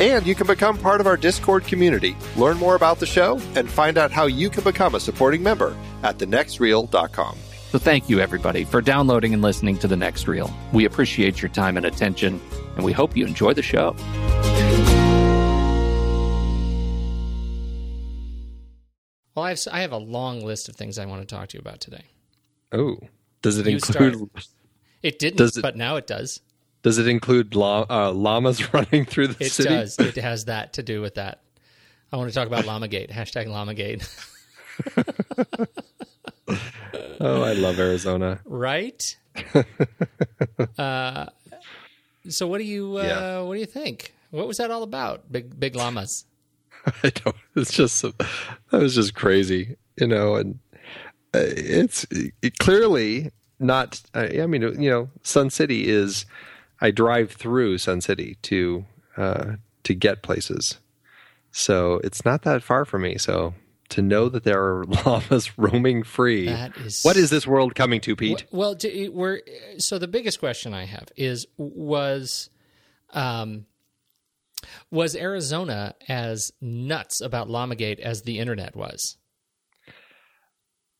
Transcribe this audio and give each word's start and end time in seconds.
And 0.00 0.26
you 0.26 0.34
can 0.34 0.46
become 0.46 0.78
part 0.78 1.02
of 1.02 1.06
our 1.06 1.18
Discord 1.18 1.64
community, 1.64 2.16
learn 2.34 2.56
more 2.56 2.74
about 2.74 2.98
the 2.98 3.06
show, 3.06 3.38
and 3.54 3.70
find 3.70 3.98
out 3.98 4.10
how 4.10 4.24
you 4.24 4.48
can 4.48 4.64
become 4.64 4.94
a 4.94 5.00
supporting 5.00 5.42
member 5.42 5.76
at 6.02 6.16
thenextreel.com. 6.16 7.38
So 7.70 7.78
thank 7.78 8.08
you, 8.08 8.18
everybody, 8.18 8.64
for 8.64 8.80
downloading 8.80 9.34
and 9.34 9.42
listening 9.42 9.78
to 9.78 9.86
The 9.86 9.96
Next 9.96 10.26
Reel. 10.26 10.50
We 10.72 10.86
appreciate 10.86 11.42
your 11.42 11.50
time 11.50 11.76
and 11.76 11.84
attention, 11.84 12.40
and 12.76 12.84
we 12.84 12.92
hope 12.92 13.14
you 13.14 13.26
enjoy 13.26 13.52
the 13.52 13.62
show. 13.62 13.94
Well, 19.34 19.44
I 19.44 19.50
have, 19.50 19.60
I 19.70 19.80
have 19.82 19.92
a 19.92 19.98
long 19.98 20.44
list 20.44 20.68
of 20.68 20.76
things 20.76 20.98
I 20.98 21.04
want 21.04 21.28
to 21.28 21.32
talk 21.32 21.50
to 21.50 21.58
you 21.58 21.60
about 21.60 21.80
today. 21.80 22.04
Oh, 22.72 22.98
does 23.42 23.58
it 23.58 23.66
you 23.66 23.74
include? 23.74 24.14
Start. 24.14 24.48
It 25.02 25.18
didn't, 25.18 25.56
it, 25.56 25.62
but 25.62 25.76
now 25.76 25.96
it 25.96 26.06
does. 26.06 26.40
Does 26.82 26.98
it 26.98 27.06
include 27.06 27.54
uh, 27.54 28.12
llamas 28.12 28.72
running 28.74 29.04
through 29.04 29.28
the 29.28 29.44
it 29.44 29.52
city? 29.52 29.74
It 29.74 29.78
does. 29.78 29.98
It 29.98 30.16
has 30.16 30.46
that 30.46 30.74
to 30.74 30.82
do 30.82 31.00
with 31.00 31.16
that. 31.16 31.40
I 32.12 32.16
want 32.16 32.30
to 32.30 32.34
talk 32.34 32.46
about 32.46 32.64
Lamagate. 32.64 33.10
Hashtag 33.10 33.46
Lamagate. 33.46 34.02
oh, 37.20 37.42
I 37.42 37.52
love 37.52 37.78
Arizona. 37.78 38.40
Right. 38.44 39.16
uh, 40.78 41.26
so, 42.28 42.46
what 42.48 42.58
do 42.58 42.64
you 42.64 42.96
uh, 42.98 43.02
yeah. 43.02 43.40
what 43.40 43.54
do 43.54 43.60
you 43.60 43.66
think? 43.66 44.14
What 44.30 44.46
was 44.48 44.56
that 44.56 44.70
all 44.70 44.82
about? 44.82 45.30
Big 45.30 45.58
big 45.58 45.76
llamas. 45.76 46.24
I 47.02 47.10
don't. 47.10 47.36
It's 47.54 47.72
just 47.72 48.02
that 48.02 48.16
was 48.72 48.94
just 48.94 49.14
crazy, 49.14 49.76
you 49.96 50.06
know, 50.06 50.34
and 50.34 50.58
uh, 51.34 51.44
it's 51.44 52.06
it 52.10 52.58
clearly 52.58 53.30
not. 53.58 54.00
I 54.14 54.46
mean, 54.46 54.62
you 54.62 54.90
know, 54.90 55.10
Sun 55.22 55.50
City 55.50 55.88
is 55.88 56.26
I 56.80 56.90
drive 56.90 57.32
through 57.32 57.78
Sun 57.78 58.00
City 58.00 58.36
to 58.42 58.84
uh, 59.16 59.52
to 59.84 59.94
get 59.94 60.22
places, 60.22 60.78
so 61.50 62.00
it's 62.04 62.24
not 62.24 62.42
that 62.42 62.62
far 62.62 62.84
from 62.84 63.02
me. 63.02 63.18
So 63.18 63.54
to 63.90 64.02
know 64.02 64.28
that 64.28 64.44
there 64.44 64.62
are 64.62 64.84
llamas 65.04 65.58
roaming 65.58 66.02
free, 66.02 66.46
that 66.46 66.76
is, 66.78 67.02
what 67.02 67.16
is 67.16 67.30
this 67.30 67.46
world 67.46 67.74
coming 67.74 68.00
to, 68.02 68.16
Pete? 68.16 68.44
Well, 68.50 68.76
we're 69.12 69.40
so 69.78 69.98
the 69.98 70.08
biggest 70.08 70.40
question 70.40 70.74
I 70.74 70.84
have 70.84 71.08
is 71.16 71.46
was. 71.56 72.50
Um, 73.12 73.66
was 74.90 75.16
Arizona 75.16 75.94
as 76.06 76.52
nuts 76.60 77.22
about 77.22 77.48
Lamagate 77.48 77.98
as 77.98 78.22
the 78.22 78.38
internet 78.38 78.76
was? 78.76 79.16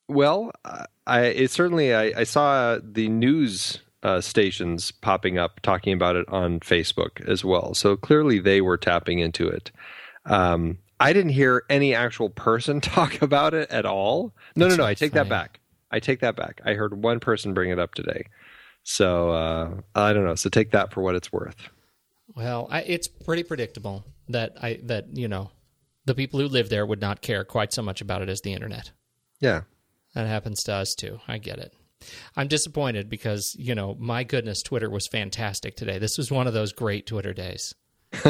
Well, 0.08 0.50
I 1.06 1.20
it 1.26 1.50
certainly 1.50 1.94
I, 1.94 2.12
I 2.16 2.24
saw 2.24 2.78
the 2.82 3.08
news 3.08 3.78
uh, 4.02 4.20
stations 4.20 4.90
popping 4.90 5.38
up 5.38 5.60
talking 5.60 5.92
about 5.92 6.16
it 6.16 6.28
on 6.28 6.60
Facebook 6.60 7.20
as 7.28 7.44
well. 7.44 7.74
So 7.74 7.96
clearly 7.96 8.38
they 8.38 8.60
were 8.60 8.76
tapping 8.76 9.18
into 9.18 9.48
it. 9.48 9.70
Um, 10.24 10.78
I 10.98 11.12
didn't 11.12 11.32
hear 11.32 11.64
any 11.70 11.94
actual 11.94 12.30
person 12.30 12.80
talk 12.80 13.22
about 13.22 13.54
it 13.54 13.70
at 13.70 13.86
all. 13.86 14.34
No, 14.56 14.66
That's 14.66 14.78
no, 14.78 14.84
no. 14.84 14.88
I 14.88 14.94
take 14.94 15.12
funny. 15.12 15.24
that 15.24 15.28
back. 15.28 15.60
I 15.90 15.98
take 16.00 16.20
that 16.20 16.36
back. 16.36 16.60
I 16.64 16.74
heard 16.74 17.02
one 17.02 17.20
person 17.20 17.54
bring 17.54 17.70
it 17.70 17.78
up 17.78 17.94
today. 17.94 18.26
So 18.82 19.30
uh, 19.30 19.80
I 19.94 20.12
don't 20.12 20.24
know. 20.24 20.34
So 20.34 20.48
take 20.48 20.70
that 20.70 20.92
for 20.92 21.02
what 21.02 21.14
it's 21.14 21.32
worth. 21.32 21.68
Well, 22.34 22.68
I, 22.70 22.82
it's 22.82 23.08
pretty 23.08 23.42
predictable 23.42 24.04
that 24.28 24.56
I 24.62 24.78
that 24.84 25.16
you 25.16 25.26
know 25.28 25.50
the 26.04 26.14
people 26.14 26.40
who 26.40 26.46
live 26.46 26.68
there 26.68 26.86
would 26.86 27.00
not 27.00 27.22
care 27.22 27.44
quite 27.44 27.72
so 27.72 27.82
much 27.82 28.00
about 28.00 28.22
it 28.22 28.28
as 28.28 28.40
the 28.40 28.52
internet. 28.52 28.92
Yeah, 29.40 29.62
that 30.14 30.26
happens 30.28 30.62
to 30.64 30.74
us 30.74 30.94
too. 30.94 31.20
I 31.26 31.38
get 31.38 31.58
it. 31.58 31.74
I'm 32.36 32.48
disappointed 32.48 33.08
because, 33.08 33.54
you 33.58 33.74
know, 33.74 33.96
my 33.98 34.24
goodness, 34.24 34.62
Twitter 34.62 34.88
was 34.90 35.06
fantastic 35.06 35.76
today. 35.76 35.98
This 35.98 36.16
was 36.18 36.30
one 36.30 36.46
of 36.46 36.52
those 36.54 36.72
great 36.72 37.06
Twitter 37.06 37.32
days. 37.32 37.74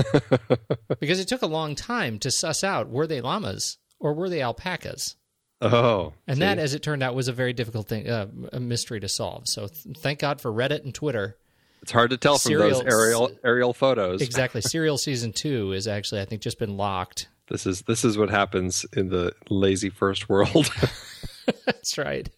because 1.00 1.20
it 1.20 1.28
took 1.28 1.42
a 1.42 1.46
long 1.46 1.74
time 1.74 2.18
to 2.18 2.30
suss 2.30 2.62
out 2.62 2.90
were 2.90 3.06
they 3.06 3.20
llamas 3.20 3.78
or 3.98 4.12
were 4.14 4.28
they 4.28 4.42
alpacas? 4.42 5.16
Oh, 5.62 6.14
And 6.26 6.36
see? 6.36 6.40
that, 6.40 6.58
as 6.58 6.72
it 6.74 6.82
turned 6.82 7.02
out, 7.02 7.14
was 7.14 7.28
a 7.28 7.32
very 7.32 7.52
difficult 7.52 7.86
thing, 7.88 8.08
uh, 8.08 8.26
a 8.52 8.60
mystery 8.60 8.98
to 9.00 9.08
solve. 9.08 9.46
So 9.46 9.68
th- 9.68 9.96
thank 9.98 10.18
God 10.18 10.40
for 10.40 10.50
Reddit 10.50 10.84
and 10.84 10.94
Twitter. 10.94 11.36
it's 11.82 11.92
hard 11.92 12.10
to 12.10 12.16
tell 12.16 12.38
from 12.38 12.54
those 12.54 12.80
aerial 12.82 13.30
aerial 13.44 13.74
photos. 13.74 14.22
Exactly. 14.22 14.60
Serial 14.62 14.96
season 14.96 15.32
two 15.32 15.72
is 15.72 15.86
actually, 15.86 16.22
I 16.22 16.24
think, 16.24 16.40
just 16.40 16.58
been 16.58 16.76
locked. 16.78 17.28
This 17.48 17.66
is 17.66 17.82
this 17.82 18.04
is 18.04 18.16
what 18.16 18.30
happens 18.30 18.86
in 18.96 19.08
the 19.08 19.34
lazy 19.50 19.90
first 19.90 20.28
world. 20.30 20.70
That's 21.66 21.98
right. 21.98 22.28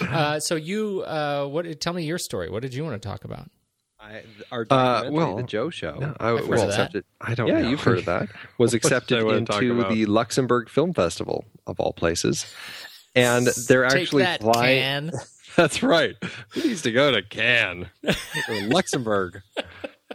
Uh, 0.00 0.40
so 0.40 0.54
you, 0.56 1.02
uh, 1.02 1.46
what? 1.46 1.80
Tell 1.80 1.92
me 1.92 2.04
your 2.04 2.18
story. 2.18 2.50
What 2.50 2.62
did 2.62 2.74
you 2.74 2.84
want 2.84 3.00
to 3.00 3.08
talk 3.08 3.24
about? 3.24 3.50
I, 4.00 4.22
our 4.52 4.66
Uh, 4.70 5.08
well, 5.10 5.36
the 5.36 5.42
Joe 5.44 5.70
Show, 5.70 6.14
I 6.20 6.30
I've 6.32 6.40
heard 6.40 6.48
was 6.48 6.62
of 6.62 6.68
that. 6.68 6.74
accepted. 6.74 7.04
I 7.20 7.34
don't 7.34 7.48
yeah, 7.48 7.60
know. 7.62 7.68
you've 7.70 7.80
heard 7.82 7.98
of 8.00 8.04
that, 8.04 8.28
was 8.58 8.74
accepted 8.74 9.18
I 9.18 9.22
wanna 9.22 9.44
talk 9.46 9.62
into 9.62 9.82
the 9.88 10.04
Luxembourg 10.06 10.68
Film 10.68 10.92
Festival 10.92 11.46
of 11.66 11.80
all 11.80 11.92
places, 11.94 12.44
and 13.14 13.46
they're 13.68 13.88
Take 13.88 14.02
actually 14.02 14.22
that, 14.24 14.40
flying. 14.42 15.10
Can. 15.10 15.12
That's 15.56 15.82
right. 15.82 16.16
Who 16.50 16.62
needs 16.64 16.82
to 16.82 16.90
go 16.92 17.12
to 17.12 17.22
Cannes 17.22 17.86
or 18.48 18.60
Luxembourg? 18.66 19.40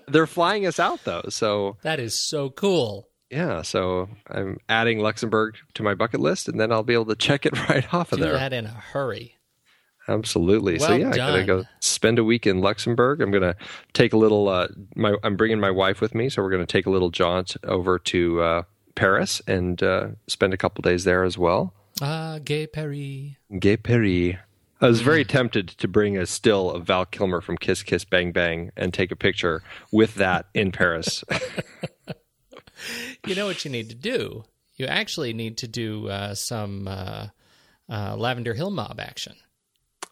They're 0.08 0.28
flying 0.28 0.66
us 0.68 0.80
out 0.80 1.04
though, 1.06 1.24
so 1.30 1.78
That 1.82 2.00
is 2.00 2.14
so 2.30 2.50
cool. 2.52 3.08
yeah. 3.32 3.62
So 3.64 4.10
I'm 4.30 4.58
adding 4.68 5.00
Luxembourg 5.00 5.56
to 5.76 5.82
my 5.84 5.96
bucket 5.96 6.20
list, 6.20 6.48
and 6.50 6.60
then 6.60 6.72
I'll 6.72 6.84
be 6.84 6.94
able 6.94 7.06
to 7.06 7.16
check 7.16 7.46
it 7.48 7.58
right 7.70 7.92
off 7.94 8.12
of 8.12 8.20
Do 8.20 8.26
there. 8.26 8.34
that 8.34 8.54
in 8.54 8.66
a 8.66 8.70
hurry. 8.70 9.36
Absolutely. 10.10 10.80
so 10.80 10.90
Well 10.90 11.00
yeah, 11.00 11.10
I'm 11.10 11.16
gonna 11.16 11.46
go 11.46 11.64
spend 11.80 12.20
a 12.20 12.24
week 12.24 12.48
in 12.48 12.60
Luxembourg. 12.60 13.22
I'm 13.22 13.32
gonna 13.32 13.56
take 13.94 14.14
a 14.14 14.18
little. 14.18 14.48
Uh, 14.48 14.68
my 14.96 15.16
I'm 15.24 15.36
bringing 15.36 15.60
my 15.60 15.72
wife 15.72 16.02
with 16.02 16.16
me, 16.16 16.30
so 16.30 16.42
we're 16.42 16.52
gonna 16.52 16.66
take 16.66 16.86
a 16.86 16.90
little 16.90 17.12
jaunt 17.12 17.56
over 17.64 18.00
to 18.00 18.42
uh, 18.42 18.64
Paris 18.96 19.42
and 19.48 19.82
uh, 19.84 20.08
spend 20.28 20.54
a 20.54 20.58
couple 20.58 20.82
days 20.82 21.04
there 21.04 21.24
as 21.24 21.38
well. 21.38 21.74
Ah, 22.02 22.40
Gay 22.44 22.68
Perry. 22.68 23.38
Gay 23.60 23.78
Paris. 23.78 24.36
I 24.82 24.88
was 24.88 25.02
very 25.02 25.26
tempted 25.26 25.68
to 25.68 25.90
bring 25.90 26.18
a 26.18 26.26
still 26.26 26.72
of 26.72 26.88
Val 26.88 27.06
Kilmer 27.06 27.42
from 27.42 27.58
Kiss 27.58 27.84
Kiss 27.84 28.06
Bang 28.06 28.32
Bang 28.32 28.72
and 28.78 28.94
take 28.94 29.12
a 29.12 29.16
picture 29.16 29.62
with 29.92 30.16
that 30.16 30.46
in 30.54 30.72
Paris. 30.72 31.24
You 33.26 33.36
know 33.36 33.46
what 33.46 33.66
you 33.66 33.72
need 33.72 33.90
to 33.90 33.96
do? 33.96 34.46
You 34.76 34.86
actually 34.86 35.34
need 35.34 35.58
to 35.58 35.68
do 35.68 36.08
uh, 36.08 36.36
some 36.36 36.88
uh, 36.88 37.28
uh, 37.90 38.16
Lavender 38.16 38.54
Hill 38.54 38.72
mob 38.72 39.00
action. 39.00 39.36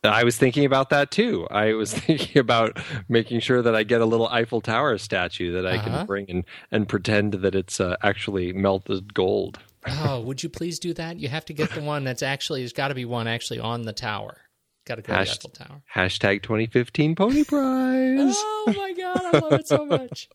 I 0.08 0.24
was 0.24 0.38
thinking 0.38 0.66
about 0.66 0.90
that 0.90 1.12
too. 1.12 1.48
I 1.52 1.74
was 1.74 1.94
thinking 1.98 2.40
about 2.40 2.78
making 3.10 3.40
sure 3.42 3.62
that 3.62 3.76
I 3.76 3.84
get 3.84 4.02
a 4.02 4.06
little 4.06 4.28
Eiffel 4.28 4.62
Tower 4.62 4.98
statue 4.98 5.52
that 5.54 5.66
I 5.66 5.76
Uh-huh. 5.78 5.84
can 5.98 6.06
bring 6.06 6.26
and, 6.30 6.44
and 6.72 6.88
pretend 6.90 7.34
that 7.34 7.56
it's 7.56 7.80
uh, 7.80 7.96
actually 8.04 8.54
melted 8.54 9.14
gold. 9.14 9.60
Oh, 9.88 10.20
would 10.26 10.44
you 10.44 10.50
please 10.50 10.80
do 10.80 10.94
that? 10.96 11.18
You 11.20 11.28
have 11.30 11.46
to 11.46 11.54
get 11.54 11.72
the 11.72 11.82
one 11.82 12.04
that's 12.04 12.24
actually, 12.24 12.62
there's 12.62 12.74
got 12.74 12.90
to 12.90 12.96
be 12.96 13.06
one 13.06 13.28
actually 13.28 13.60
on 13.60 13.84
the 13.84 13.94
tower. 13.94 14.38
Got 14.86 14.96
to 14.96 15.02
go 15.02 15.14
to 15.18 15.24
the 15.26 15.32
Eiffel 15.32 15.50
Tower. 15.50 15.82
Hashtag 15.94 16.44
2015 16.44 17.16
Pony 17.16 17.44
Prize. 17.44 18.34
Oh 18.38 18.74
my 18.76 18.94
God, 18.94 19.22
I 19.36 19.40
love 19.40 19.54
it 19.54 19.68
so 19.68 19.86
much. 19.86 20.30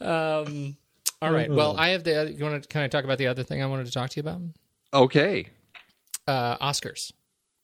Um, 0.00 0.76
all 1.22 1.30
right. 1.32 1.50
Well, 1.50 1.76
I 1.76 1.90
have 1.90 2.04
the, 2.04 2.34
you 2.36 2.44
want 2.44 2.62
to, 2.62 2.68
can 2.68 2.82
I 2.82 2.88
talk 2.88 3.04
about 3.04 3.18
the 3.18 3.26
other 3.26 3.42
thing 3.42 3.62
I 3.62 3.66
wanted 3.66 3.86
to 3.86 3.92
talk 3.92 4.10
to 4.10 4.16
you 4.16 4.20
about? 4.22 4.40
Okay. 4.94 5.48
Uh, 6.26 6.56
Oscars. 6.58 7.12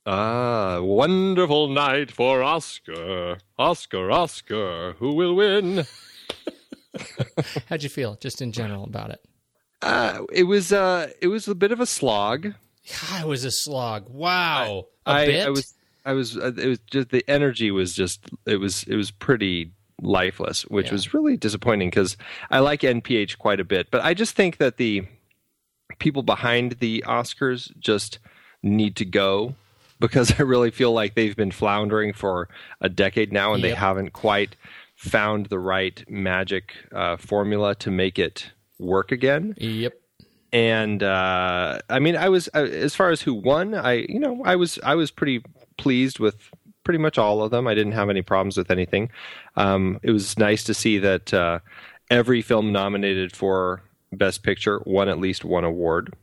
Ah, 0.09 0.79
wonderful 0.81 1.69
night 1.69 2.13
for 2.13 2.43
Oscar. 2.43 3.39
Oscar, 3.59 4.11
Oscar, 4.13 4.95
who 5.01 5.15
will 5.15 5.35
win? 5.35 5.85
How'd 7.69 7.83
you 7.83 7.89
feel 7.89 8.15
just 8.17 8.41
in 8.41 8.53
general 8.53 8.85
about 8.85 9.11
it? 9.11 9.21
Uh, 9.83 10.21
it 10.33 10.45
was 10.45 10.73
uh, 10.73 11.11
it 11.21 11.27
was 11.27 11.49
a 11.49 11.55
bit 11.55 11.73
of 11.73 11.81
a 11.81 11.87
slog. 11.87 12.55
God, 13.11 13.23
it 13.23 13.27
was 13.27 13.45
a 13.45 13.51
slog. 13.51 14.09
Wow. 14.09 14.87
A 15.07 15.11
I, 15.11 15.27
bit? 15.27 15.47
I 15.47 15.51
was 15.51 15.75
I 16.05 16.13
was 16.13 16.37
uh, 16.37 16.53
it 16.57 16.67
was 16.69 16.79
just 16.91 17.11
the 17.11 17.25
energy 17.29 17.71
was 17.73 17.93
just 17.95 18.21
it 18.47 18.57
was 18.59 18.85
it 18.85 18.95
was 18.95 19.11
pretty 19.11 19.73
lifeless, 20.01 20.63
which 20.67 20.87
Yeah. 20.87 20.93
was 20.93 21.13
really 21.15 21.37
disappointing 21.37 21.91
because 21.91 22.17
I 22.51 22.61
like 22.61 22.81
NPH 22.83 23.39
quite 23.39 23.59
a 23.61 23.65
bit, 23.65 23.91
but 23.91 24.03
I 24.05 24.15
just 24.15 24.37
think 24.37 24.59
that 24.59 24.77
the 24.77 25.03
people 25.99 26.23
behind 26.23 26.73
the 26.79 27.03
Oscars 27.09 27.77
just 27.81 28.19
need 28.63 28.95
to 28.97 29.05
go 29.05 29.55
because 30.01 30.33
I 30.39 30.43
really 30.43 30.71
feel 30.71 30.93
like 30.93 31.15
they've 31.15 31.37
been 31.37 31.51
floundering 31.51 32.13
for 32.13 32.49
a 32.81 32.89
decade 32.89 33.33
now 33.33 33.55
and 33.55 33.63
they 33.65 33.73
haven't 33.75 34.13
quite 34.13 34.57
found 34.97 35.47
the 35.47 35.59
right 35.59 36.05
magic 36.09 36.73
uh, 36.95 37.17
formula 37.17 37.75
to 37.77 37.91
make 37.91 38.19
it 38.19 38.51
work 38.79 39.13
again 39.13 39.55
Yep. 39.59 39.93
and 40.53 41.03
uh, 41.03 41.81
I 41.91 41.99
mean, 41.99 42.17
I 42.17 42.29
was 42.29 42.49
uh, 42.55 42.65
as 42.65 42.95
far 42.95 43.11
as 43.11 43.21
who 43.23 43.35
won. 43.35 43.75
I 43.75 44.07
you 44.09 44.19
know 44.19 44.43
I 44.45 44.57
was 44.57 44.79
I 44.83 44.95
was 44.95 45.11
pretty 45.11 45.43
pleased 45.79 46.19
with 46.19 46.51
pretty 46.85 46.99
much 46.99 47.19
all 47.19 47.43
of 47.43 47.51
them. 47.51 47.67
I 47.67 47.75
didn't 47.75 47.93
have 47.93 48.09
any 48.09 48.23
problems 48.23 48.57
with 48.57 48.71
anything. 48.71 49.11
Um, 49.57 49.99
it 50.03 50.13
was 50.13 50.39
nice 50.39 50.63
to 50.65 50.73
see 50.75 50.99
that 50.99 51.35
uh, 51.35 51.59
every 52.11 52.43
film 52.43 52.71
nominated 52.73 53.35
for 53.35 53.83
Best 54.13 54.43
Picture 54.45 54.81
won 54.87 55.09
at 55.09 55.19
least 55.19 55.45
one 55.45 55.65
award. 55.65 56.15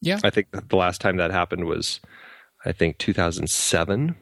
Yeah. 0.00 0.20
I 0.22 0.30
think 0.30 0.46
the 0.52 0.76
last 0.76 1.00
time 1.00 1.16
that 1.16 1.30
happened 1.32 1.64
was, 1.66 2.00
I 2.64 2.72
think 2.72 2.98
2007. 2.98 4.16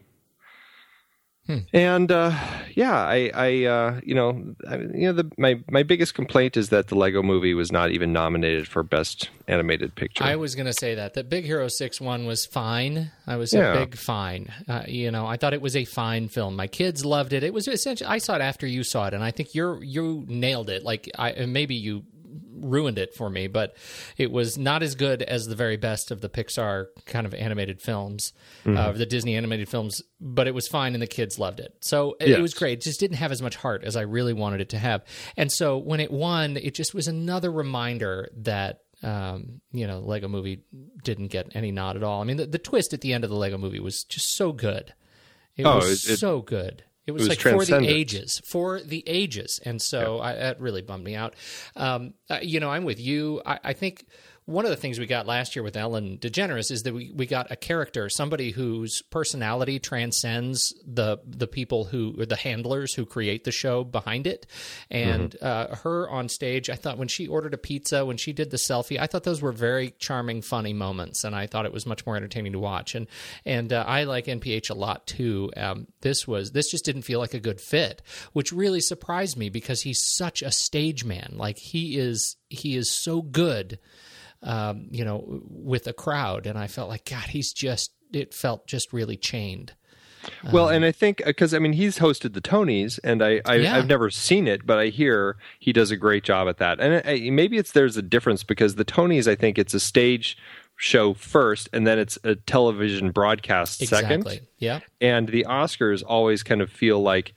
Hmm. 1.47 1.59
And 1.73 2.13
uh, 2.13 2.39
yeah, 2.75 2.95
I, 2.95 3.31
I 3.35 3.65
uh, 3.65 4.01
you 4.05 4.15
know, 4.15 4.55
I, 4.69 4.77
you 4.77 5.07
know, 5.07 5.13
the, 5.15 5.31
my 5.39 5.59
my 5.71 5.83
biggest 5.83 6.15
complaint 6.15 6.59
is 6.59 6.69
that 6.69 6.89
the 6.89 6.95
Lego 6.95 7.23
Movie 7.23 7.55
was 7.55 7.73
not 7.73 7.91
even 7.91 8.13
nominated 8.13 8.69
for 8.69 8.83
Best 8.83 9.31
Animated 9.47 9.95
Picture. 9.95 10.25
I 10.25 10.37
was 10.37 10.55
going 10.55 10.67
to 10.67 10.75
say 10.75 10.95
that. 10.97 11.15
That 11.15 11.31
Big 11.31 11.47
Hero 11.47 11.69
6 11.69 12.03
one 12.03 12.27
was 12.27 12.45
fine. 12.45 13.13
I 13.27 13.37
was 13.37 13.55
Yeah. 13.55 13.73
a 13.73 13.79
big 13.79 13.97
fine. 13.97 14.53
Uh, 14.69 14.83
you 14.87 15.11
know, 15.11 15.27
I 15.27 15.39
thought 15.39 15.55
it 15.55 15.63
was 15.63 15.75
a 15.75 15.87
fine 15.87 16.29
film. 16.29 16.55
My 16.55 16.67
kids 16.67 17.07
loved 17.07 17.33
it. 17.33 17.43
It 17.43 17.55
was 17.55 17.67
essentially, 17.67 18.09
I 18.11 18.19
saw 18.19 18.35
it 18.35 18.43
after 18.43 18.67
you 18.67 18.85
saw 18.85 19.07
it, 19.07 19.15
and 19.15 19.25
I 19.25 19.31
think 19.31 19.55
you're, 19.55 19.83
you 19.83 20.27
nailed 20.29 20.69
it. 20.69 20.85
Like, 20.85 21.09
I, 21.19 21.47
maybe 21.47 21.75
you 21.77 22.05
ruined 22.63 22.99
it 22.99 23.15
for 23.15 23.29
me, 23.31 23.47
but 23.47 23.77
it 24.17 24.31
was 24.31 24.57
not 24.59 24.83
as 24.83 24.95
good 24.95 25.23
as 25.23 25.47
the 25.47 25.55
very 25.55 25.77
best 25.77 26.11
of 26.11 26.21
the 26.21 26.29
Pixar 26.29 26.87
kind 27.07 27.27
of 27.27 27.35
animated 27.35 27.81
films, 27.81 28.33
uh, 28.67 28.93
the 28.93 29.07
Disney 29.07 29.37
animated 29.37 29.69
films, 29.69 30.03
but 30.21 30.47
it 30.47 30.55
was 30.55 30.69
fine 30.69 30.95
and 30.95 31.03
the 31.03 31.07
kids 31.07 31.39
loved 31.39 31.61
it. 31.61 31.75
So 31.81 32.17
it, 32.21 32.29
it 32.31 32.43
was 32.43 32.55
great. 32.55 32.79
It 32.79 32.83
just 32.83 33.01
didn't 33.01 33.17
have 33.19 33.33
as 33.33 33.41
much 33.43 33.57
heart 33.57 33.85
as 33.85 33.97
I 33.97 34.03
really 34.03 34.33
wanted 34.33 34.61
it 34.61 34.69
to 34.71 34.79
have. 34.79 35.05
And 35.37 35.51
so 35.53 35.79
when 35.79 36.01
it 36.01 36.11
won, 36.11 36.57
it 36.57 36.75
just 36.75 36.95
was 36.95 37.09
another 37.09 37.51
reminder 37.51 38.31
that 38.39 38.81
um, 39.01 39.61
you 39.71 39.87
know, 39.87 40.01
Lego 40.01 40.27
Movie 40.27 40.65
didn't 41.05 41.29
get 41.29 41.53
any 41.55 41.71
nod 41.71 41.95
at 41.97 42.03
all. 42.03 42.21
I 42.21 42.25
mean, 42.25 42.37
the, 42.37 42.47
the 42.47 42.59
twist 42.59 42.93
at 42.93 43.01
the 43.01 43.13
end 43.13 43.23
of 43.23 43.31
the 43.31 43.37
Lego 43.37 43.57
Movie 43.57 43.79
was 43.79 44.03
just 44.03 44.35
so 44.35 44.51
good. 44.51 44.93
It 45.57 45.65
Oh, 45.67 45.77
was 45.77 46.09
it- 46.09 46.17
so 46.19 46.41
good. 46.43 46.83
It 47.09 47.13
was, 47.13 47.27
was 47.27 47.29
like 47.31 47.39
for 47.41 47.65
the 47.65 47.89
ages, 47.89 48.43
for 48.45 48.81
the 48.81 49.03
ages, 49.07 49.61
and 49.65 49.81
so 49.81 50.21
I, 50.21 50.35
that 50.35 50.61
really 50.61 50.83
bummed 50.83 51.05
me 51.05 51.15
out. 51.15 51.33
Um, 51.75 52.13
uh, 52.29 52.41
you 52.43 52.61
know, 52.61 52.71
I'm 52.71 52.85
with 52.85 53.01
you. 53.01 53.41
I, 53.47 53.59
I 53.65 53.73
think 53.73 54.05
one 54.49 54.65
of 54.65 54.71
the 54.71 54.79
things 54.79 54.99
we 54.99 55.05
got 55.05 55.27
last 55.27 55.55
year 55.55 55.63
with 55.63 55.77
Ellen 55.77 56.17
DeGeneres 56.17 56.71
is 56.71 56.83
that 56.85 56.95
we, 56.95 57.13
we 57.15 57.27
got 57.27 57.51
a 57.51 57.57
character, 57.57 58.09
somebody 58.09 58.51
whose 58.51 59.03
personality 59.03 59.79
transcends 59.79 60.73
the 60.87 61.19
the 61.27 61.47
people 61.47 61.85
who 61.85 62.15
or 62.19 62.25
the 62.25 62.35
handlers 62.35 62.95
who 62.95 63.05
create 63.05 63.45
the 63.45 63.53
show 63.53 63.85
behind 63.85 64.27
it. 64.27 64.47
And 64.91 65.37
uh, 65.43 65.77
her 65.77 66.09
on 66.09 66.31
stage, 66.31 66.71
I 66.71 66.77
thought 66.77 66.97
when 66.97 67.09
she 67.09 67.27
ordered 67.27 67.53
a 67.53 67.59
pizza, 67.59 68.07
when 68.07 68.17
she 68.17 68.33
did 68.33 68.51
the 68.51 68.57
selfie, 68.57 68.99
I 68.99 69.07
thought 69.07 69.25
those 69.25 69.43
were 69.43 69.53
very 69.53 69.91
charming, 69.99 70.41
funny 70.41 70.73
moments, 70.73 71.25
and 71.25 71.37
I 71.37 71.47
thought 71.47 71.67
it 71.67 71.73
was 71.75 71.85
much 71.85 72.07
more 72.07 72.17
entertaining 72.17 72.53
to 72.53 72.59
watch. 72.59 72.95
And 72.95 73.07
and 73.45 73.71
uh, 73.71 73.85
I 73.87 74.05
like 74.05 74.25
NPH 74.25 74.71
a 74.71 74.75
lot 74.75 75.07
too. 75.07 75.51
Um, 75.59 75.89
this 76.01 76.27
was 76.27 76.53
this 76.53 76.71
just 76.71 76.87
didn't 76.87 77.03
feel 77.03 77.19
like 77.19 77.35
a 77.35 77.41
good 77.41 77.61
fit, 77.61 78.01
which 78.33 78.51
really 78.51 78.81
surprised 78.81 79.37
me 79.37 79.51
because 79.51 79.83
he's 79.83 80.03
such 80.03 80.41
a 80.41 80.51
stage 80.51 81.05
man. 81.05 81.35
Like 81.37 81.59
he 81.59 81.99
is 81.99 82.37
he 82.49 82.77
is 82.77 82.91
so 82.91 83.21
good 83.21 83.79
um, 84.43 84.89
you 84.91 85.05
know, 85.05 85.43
with 85.49 85.87
a 85.87 85.93
crowd. 85.93 86.47
And 86.47 86.59
I 86.59 86.67
felt 86.67 86.89
like, 86.89 87.05
God, 87.05 87.25
he's 87.25 87.53
just, 87.53 87.93
it 88.13 88.35
felt 88.35 88.67
just 88.67 88.93
really 88.93 89.17
chained. 89.17 89.75
well, 90.53 90.69
um, 90.69 90.75
and 90.75 90.85
I 90.85 90.93
think 90.93 91.23
uh, 91.23 91.27
because 91.27 91.55
I 91.55 91.59
mean 91.59 91.73
he's 91.73 91.99
hosted 91.99 92.35
the 92.35 92.41
Tonys, 92.41 92.99
and 93.05 93.23
I, 93.23 93.41
I 93.45 93.55
Yeah. 93.57 93.77
I've 93.77 93.87
never 93.87 94.11
seen 94.11 94.49
it, 94.49 94.67
but 94.67 94.79
I 94.79 94.87
hear 94.89 95.37
he 95.59 95.73
does 95.73 95.91
a 95.91 95.97
great 95.97 96.25
job 96.25 96.49
at 96.49 96.59
that. 96.59 96.81
And 96.81 97.03
I, 97.07 97.31
maybe 97.31 97.57
it's 97.57 97.73
there's 97.73 97.97
a 97.97 98.03
difference 98.03 98.43
because 98.43 98.75
the 98.75 98.85
Tonys, 98.85 99.31
I 99.31 99.37
think 99.37 99.59
it's 99.59 99.75
a 99.75 99.81
stage 99.81 100.37
show 100.77 101.15
first, 101.15 101.69
and 101.73 101.87
then 101.87 101.99
it's 101.99 102.19
a 102.25 102.35
television 102.35 103.11
broadcast 103.11 103.81
second. 103.87 104.41
Yeah. 104.59 104.81
and 105.01 105.29
the 105.29 105.45
Oscars 105.49 106.03
always 106.07 106.43
kind 106.43 106.63
of 106.63 106.71
feel 106.71 107.01
like 107.01 107.35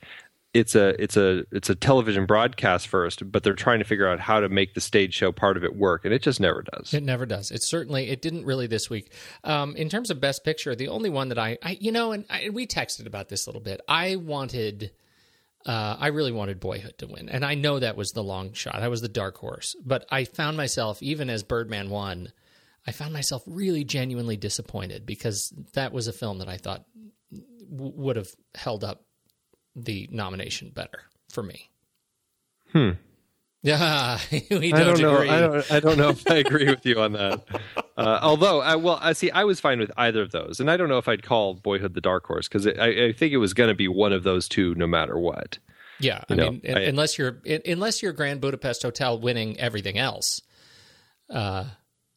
it's 0.54 0.74
a 0.74 1.02
it's 1.02 1.16
a 1.16 1.44
it's 1.50 1.70
a 1.70 1.74
television 1.74 2.26
broadcast 2.26 2.86
first, 2.88 3.30
but 3.30 3.42
they're 3.42 3.54
trying 3.54 3.78
to 3.78 3.84
figure 3.86 4.06
out 4.06 4.20
how 4.20 4.40
to 4.40 4.48
make 4.48 4.74
the 4.74 4.80
stage 4.80 5.14
show 5.14 5.32
part 5.32 5.56
of 5.56 5.64
it 5.64 5.74
work, 5.74 6.04
and 6.04 6.12
it 6.12 6.20
just 6.20 6.40
never 6.40 6.62
does. 6.62 6.92
It 6.92 7.02
never 7.02 7.24
does. 7.24 7.50
It 7.50 7.62
certainly 7.62 8.10
it 8.10 8.20
didn't 8.20 8.44
really 8.44 8.66
this 8.66 8.90
week. 8.90 9.12
Um, 9.44 9.74
in 9.76 9.88
terms 9.88 10.10
of 10.10 10.20
best 10.20 10.44
picture, 10.44 10.74
the 10.74 10.88
only 10.88 11.08
one 11.08 11.30
that 11.30 11.38
I, 11.38 11.56
I 11.62 11.78
you 11.80 11.90
know, 11.90 12.12
and 12.12 12.26
I, 12.28 12.50
we 12.50 12.66
texted 12.66 13.06
about 13.06 13.30
this 13.30 13.46
a 13.46 13.48
little 13.48 13.62
bit. 13.62 13.80
I 13.88 14.16
wanted, 14.16 14.90
uh, 15.64 15.96
I 15.98 16.08
really 16.08 16.32
wanted 16.32 16.60
Boyhood 16.60 16.98
to 16.98 17.06
win, 17.06 17.30
and 17.30 17.46
I 17.46 17.54
know 17.54 17.78
that 17.78 17.96
was 17.96 18.12
the 18.12 18.22
long 18.22 18.52
shot. 18.52 18.82
I 18.82 18.88
was 18.88 19.00
the 19.00 19.08
dark 19.08 19.38
horse, 19.38 19.74
but 19.82 20.04
I 20.10 20.24
found 20.24 20.58
myself 20.58 21.02
even 21.02 21.30
as 21.30 21.42
Birdman 21.42 21.88
won. 21.88 22.30
I 22.86 22.90
found 22.90 23.12
myself 23.12 23.44
really 23.46 23.84
genuinely 23.84 24.36
disappointed 24.36 25.06
because 25.06 25.54
that 25.74 25.92
was 25.92 26.08
a 26.08 26.12
film 26.12 26.38
that 26.38 26.48
I 26.48 26.56
thought 26.56 26.84
w- 27.70 27.92
would 27.94 28.16
have 28.16 28.28
held 28.56 28.82
up 28.82 29.04
the 29.74 30.08
nomination 30.12 30.70
better 30.74 31.02
for 31.30 31.42
me. 31.42 31.70
Hmm. 32.72 32.90
Yeah, 33.64 34.18
we 34.50 34.70
don't, 34.70 34.74
I 34.74 34.84
don't 34.84 35.00
know. 35.00 35.14
agree. 35.16 35.28
I 35.30 35.40
don't. 35.40 35.70
I 35.72 35.80
don't 35.80 35.96
know 35.98 36.08
if 36.08 36.28
I 36.28 36.36
agree 36.36 36.66
with 36.68 36.84
you 36.84 37.00
on 37.00 37.12
that. 37.12 37.44
Uh, 37.94 38.18
although, 38.22 38.62
I, 38.62 38.74
well, 38.76 38.98
I 39.02 39.12
see. 39.12 39.30
I 39.30 39.44
was 39.44 39.60
fine 39.60 39.78
with 39.78 39.92
either 39.98 40.22
of 40.22 40.32
those, 40.32 40.60
and 40.60 40.70
I 40.70 40.78
don't 40.78 40.88
know 40.88 40.96
if 40.96 41.08
I'd 41.08 41.22
call 41.22 41.52
Boyhood 41.52 41.92
the 41.92 42.00
dark 42.00 42.24
horse 42.24 42.48
because 42.48 42.66
I, 42.66 42.86
I 42.86 43.12
think 43.12 43.34
it 43.34 43.36
was 43.36 43.52
going 43.52 43.68
to 43.68 43.74
be 43.74 43.86
one 43.86 44.14
of 44.14 44.22
those 44.22 44.48
two, 44.48 44.74
no 44.76 44.86
matter 44.86 45.18
what. 45.18 45.58
Yeah, 46.00 46.24
I 46.30 46.34
know, 46.34 46.50
mean, 46.52 46.62
I- 46.66 46.80
unless 46.84 47.18
you're 47.18 47.42
unless 47.66 48.02
you're 48.02 48.12
Grand 48.14 48.40
Budapest 48.40 48.82
Hotel 48.82 49.20
winning 49.20 49.60
everything 49.60 49.98
else, 49.98 50.40
uh, 51.28 51.66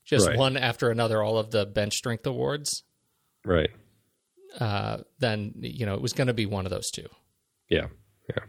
just 0.06 0.26
Right. 0.30 0.38
one 0.38 0.56
after 0.56 0.90
another, 0.92 1.22
all 1.22 1.38
of 1.38 1.52
the 1.52 1.66
bench 1.66 1.96
strength 1.96 2.26
awards, 2.26 2.84
Right. 3.44 3.70
uh, 4.58 5.00
then 5.20 5.56
you 5.58 5.86
know 5.86 5.96
it 5.96 6.02
was 6.02 6.14
going 6.14 6.28
to 6.28 6.34
be 6.34 6.46
one 6.46 6.66
of 6.66 6.72
those 6.72 6.90
two. 6.90 7.08
Yeah. 7.70 7.88
Yeah. 8.30 8.44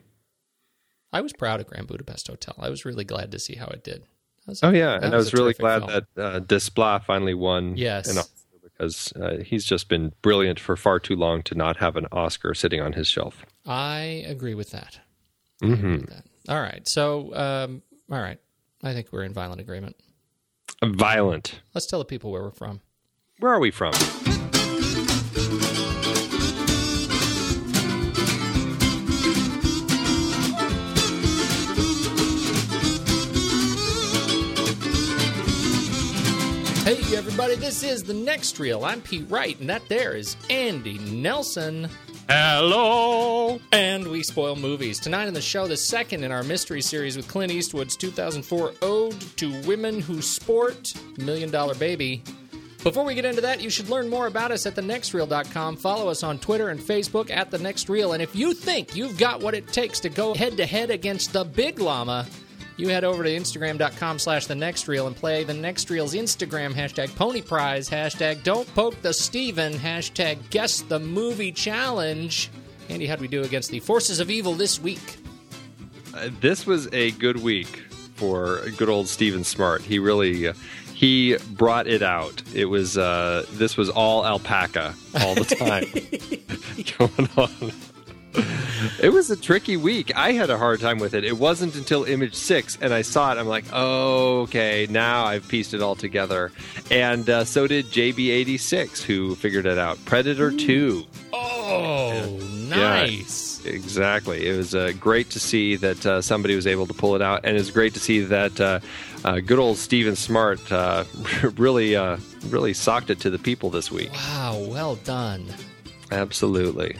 I 1.12 1.20
was 1.20 1.32
proud 1.32 1.60
of 1.60 1.66
Grand 1.66 1.86
Budapest 1.86 2.28
Hotel. 2.28 2.54
I 2.58 2.68
was 2.68 2.84
really 2.84 3.04
glad 3.04 3.30
to 3.32 3.38
see 3.38 3.54
how 3.54 3.66
it 3.66 3.84
did. 3.84 4.04
Oh 4.62 4.70
yeah, 4.70 4.98
and 5.02 5.12
I 5.12 5.16
was 5.16 5.32
really 5.32 5.54
glad 5.54 5.84
film. 5.84 6.04
that 6.14 6.22
uh, 6.22 6.40
Desplat 6.40 7.04
finally 7.04 7.34
won. 7.34 7.76
Yes. 7.76 8.08
an 8.08 8.18
Oscar 8.18 8.30
because 8.62 9.12
uh, 9.14 9.38
he's 9.44 9.64
just 9.64 9.88
been 9.88 10.12
brilliant 10.22 10.60
for 10.60 10.76
far 10.76 11.00
too 11.00 11.16
long 11.16 11.42
to 11.44 11.54
not 11.54 11.78
have 11.78 11.96
an 11.96 12.06
Oscar 12.12 12.54
sitting 12.54 12.80
on 12.80 12.92
his 12.92 13.08
shelf. 13.08 13.44
I 13.64 14.24
agree 14.26 14.54
with 14.54 14.70
that. 14.70 15.00
I 15.62 15.66
agree 15.68 15.96
with 15.96 16.10
that. 16.10 16.24
All 16.48 16.60
right, 16.60 16.86
so 16.86 17.34
um, 17.34 17.82
all 18.10 18.20
right, 18.20 18.38
I 18.84 18.92
think 18.92 19.08
we're 19.10 19.24
in 19.24 19.32
violent 19.32 19.60
agreement. 19.60 19.96
Violent. 20.84 21.60
Let's 21.74 21.86
tell 21.86 21.98
the 21.98 22.04
people 22.04 22.30
where 22.30 22.42
we're 22.42 22.50
from. 22.50 22.82
Where 23.38 23.52
are 23.52 23.60
we 23.60 23.70
from? 23.70 23.92
Everybody, 37.38 37.60
this 37.60 37.82
is 37.82 38.02
the 38.02 38.14
next 38.14 38.58
reel. 38.58 38.82
I'm 38.82 39.02
Pete 39.02 39.26
Wright, 39.28 39.60
and 39.60 39.68
that 39.68 39.86
there 39.90 40.16
is 40.16 40.38
Andy 40.48 40.96
Nelson. 40.96 41.86
Hello. 42.30 43.60
And 43.72 44.08
we 44.08 44.22
spoil 44.22 44.56
movies. 44.56 44.98
Tonight 44.98 45.26
on 45.26 45.34
the 45.34 45.42
show, 45.42 45.66
the 45.66 45.76
second 45.76 46.24
in 46.24 46.32
our 46.32 46.42
mystery 46.42 46.80
series 46.80 47.14
with 47.14 47.28
Clint 47.28 47.52
Eastwood's 47.52 47.94
2004 47.94 48.72
Ode 48.80 49.20
to 49.36 49.52
Women 49.66 50.00
Who 50.00 50.22
Sport 50.22 50.94
Million 51.18 51.50
Dollar 51.50 51.74
Baby. 51.74 52.22
Before 52.82 53.04
we 53.04 53.14
get 53.14 53.26
into 53.26 53.42
that, 53.42 53.60
you 53.60 53.68
should 53.68 53.90
learn 53.90 54.08
more 54.08 54.28
about 54.28 54.50
us 54.50 54.64
at 54.64 54.74
thenextreel.com. 54.74 55.76
Follow 55.76 56.08
us 56.08 56.22
on 56.22 56.38
Twitter 56.38 56.70
and 56.70 56.80
Facebook 56.80 57.30
at 57.30 57.50
The 57.50 57.58
Next 57.58 57.90
Reel. 57.90 58.14
And 58.14 58.22
if 58.22 58.34
you 58.34 58.54
think 58.54 58.96
you've 58.96 59.18
got 59.18 59.42
what 59.42 59.52
it 59.52 59.68
takes 59.74 60.00
to 60.00 60.08
go 60.08 60.32
head 60.32 60.56
to 60.56 60.64
head 60.64 60.90
against 60.90 61.34
the 61.34 61.44
Big 61.44 61.80
Llama, 61.80 62.26
you 62.76 62.88
head 62.88 63.04
over 63.04 63.24
to 63.24 63.30
Instagram.com 63.30 64.18
slash 64.18 64.46
The 64.46 64.54
Next 64.54 64.88
Reel 64.88 65.06
and 65.06 65.16
play 65.16 65.44
The 65.44 65.54
Next 65.54 65.88
Reel's 65.90 66.14
Instagram 66.14 66.72
hashtag 66.74 67.14
Pony 67.16 67.42
Prize, 67.42 67.88
hashtag 67.88 68.42
Don't 68.42 68.72
Poke 68.74 69.00
the 69.02 69.12
Steven, 69.12 69.72
hashtag 69.72 70.38
Guess 70.50 70.82
the 70.82 70.98
Movie 70.98 71.52
Challenge. 71.52 72.50
Andy, 72.88 73.06
how'd 73.06 73.20
we 73.20 73.28
do 73.28 73.42
against 73.42 73.70
the 73.70 73.80
forces 73.80 74.20
of 74.20 74.30
evil 74.30 74.54
this 74.54 74.80
week? 74.80 75.16
Uh, 76.14 76.28
this 76.40 76.66
was 76.66 76.88
a 76.92 77.10
good 77.12 77.42
week 77.42 77.82
for 78.14 78.60
good 78.76 78.88
old 78.88 79.08
Steven 79.08 79.44
Smart. 79.44 79.82
He 79.82 79.98
really 79.98 80.48
uh, 80.48 80.52
he 80.94 81.36
brought 81.50 81.86
it 81.86 82.02
out. 82.02 82.42
It 82.54 82.66
was 82.66 82.96
uh, 82.96 83.44
this 83.52 83.76
was 83.76 83.90
all 83.90 84.24
alpaca 84.24 84.94
all 85.20 85.34
the 85.34 85.44
time 85.58 85.84
going 86.98 87.28
on. 87.36 87.72
It 89.00 89.12
was 89.12 89.30
a 89.30 89.36
tricky 89.36 89.76
week. 89.76 90.14
I 90.16 90.32
had 90.32 90.50
a 90.50 90.58
hard 90.58 90.80
time 90.80 90.98
with 90.98 91.14
it. 91.14 91.24
It 91.24 91.36
wasn't 91.36 91.74
until 91.74 92.04
Image 92.04 92.34
Six 92.34 92.78
and 92.80 92.92
I 92.94 93.02
saw 93.02 93.32
it. 93.32 93.38
I'm 93.38 93.46
like, 93.46 93.64
oh, 93.72 94.42
okay, 94.42 94.86
now 94.88 95.24
I've 95.24 95.46
pieced 95.48 95.74
it 95.74 95.82
all 95.82 95.94
together. 95.96 96.52
And 96.90 97.28
uh, 97.28 97.44
so 97.44 97.66
did 97.66 97.86
JB86, 97.86 99.02
who 99.02 99.34
figured 99.34 99.66
it 99.66 99.78
out. 99.78 100.02
Predator 100.04 100.50
Two. 100.50 101.04
Oh, 101.32 102.38
nice. 102.68 103.64
Exactly. 103.66 104.46
It 104.46 104.56
was 104.56 104.74
uh, 104.74 104.92
great 104.98 105.30
to 105.30 105.40
see 105.40 105.76
that 105.76 106.06
uh, 106.06 106.22
somebody 106.22 106.54
was 106.54 106.66
able 106.66 106.86
to 106.86 106.94
pull 106.94 107.16
it 107.16 107.22
out, 107.22 107.40
and 107.44 107.56
it's 107.56 107.70
great 107.70 107.94
to 107.94 108.00
see 108.00 108.20
that 108.20 108.60
uh, 108.60 108.80
uh, 109.24 109.40
good 109.40 109.58
old 109.58 109.76
Steven 109.76 110.16
Smart 110.16 110.70
uh, 110.70 111.04
really, 111.56 111.96
uh, 111.96 112.16
really 112.48 112.72
socked 112.72 113.10
it 113.10 113.20
to 113.20 113.30
the 113.30 113.38
people 113.38 113.70
this 113.70 113.90
week. 113.90 114.12
Wow, 114.12 114.64
well 114.68 114.94
done. 114.96 115.46
Absolutely. 116.12 116.96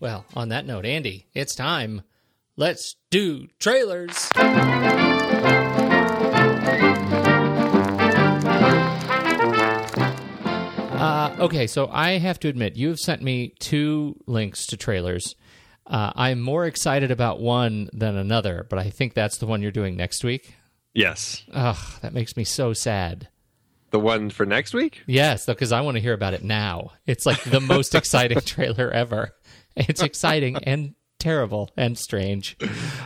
Well, 0.00 0.24
on 0.34 0.48
that 0.48 0.64
note, 0.66 0.86
Andy, 0.86 1.26
it's 1.34 1.54
time. 1.54 2.00
Let's 2.56 2.96
do 3.10 3.48
trailers. 3.58 4.30
Uh, 11.00 11.36
okay, 11.40 11.66
so 11.66 11.88
I 11.92 12.12
have 12.12 12.40
to 12.40 12.48
admit, 12.48 12.76
you 12.76 12.88
have 12.88 12.98
sent 12.98 13.20
me 13.20 13.54
two 13.58 14.16
links 14.26 14.66
to 14.68 14.78
trailers. 14.78 15.34
Uh, 15.86 16.12
I'm 16.14 16.40
more 16.40 16.64
excited 16.64 17.10
about 17.10 17.40
one 17.40 17.90
than 17.92 18.16
another, 18.16 18.66
but 18.70 18.78
I 18.78 18.88
think 18.88 19.12
that's 19.12 19.36
the 19.36 19.46
one 19.46 19.60
you're 19.60 19.70
doing 19.70 19.96
next 19.96 20.24
week. 20.24 20.54
Yes. 20.94 21.42
Ugh, 21.52 21.76
that 22.00 22.14
makes 22.14 22.38
me 22.38 22.44
so 22.44 22.72
sad. 22.72 23.28
The 23.90 24.00
one 24.00 24.30
for 24.30 24.46
next 24.46 24.72
week? 24.72 25.02
Yes, 25.06 25.46
because 25.46 25.72
I 25.72 25.80
want 25.80 25.96
to 25.96 26.00
hear 26.00 26.12
about 26.12 26.32
it 26.32 26.44
now. 26.44 26.92
It's 27.06 27.26
like 27.26 27.42
the 27.42 27.60
most 27.60 27.94
exciting 27.94 28.40
trailer 28.40 28.90
ever. 28.90 29.32
It's 29.76 30.02
exciting 30.02 30.56
and 30.64 30.94
terrible 31.18 31.70
and 31.76 31.96
strange. 31.96 32.56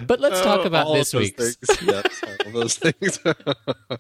But 0.06 0.20
let's 0.20 0.40
talk 0.40 0.60
Oh, 0.60 0.66
about 0.66 0.86
all 0.86 0.94
this 0.94 1.12
things. 1.12 1.56
Yes, 1.82 2.20
all 2.46 2.52
those 2.52 2.76
things. 2.76 3.18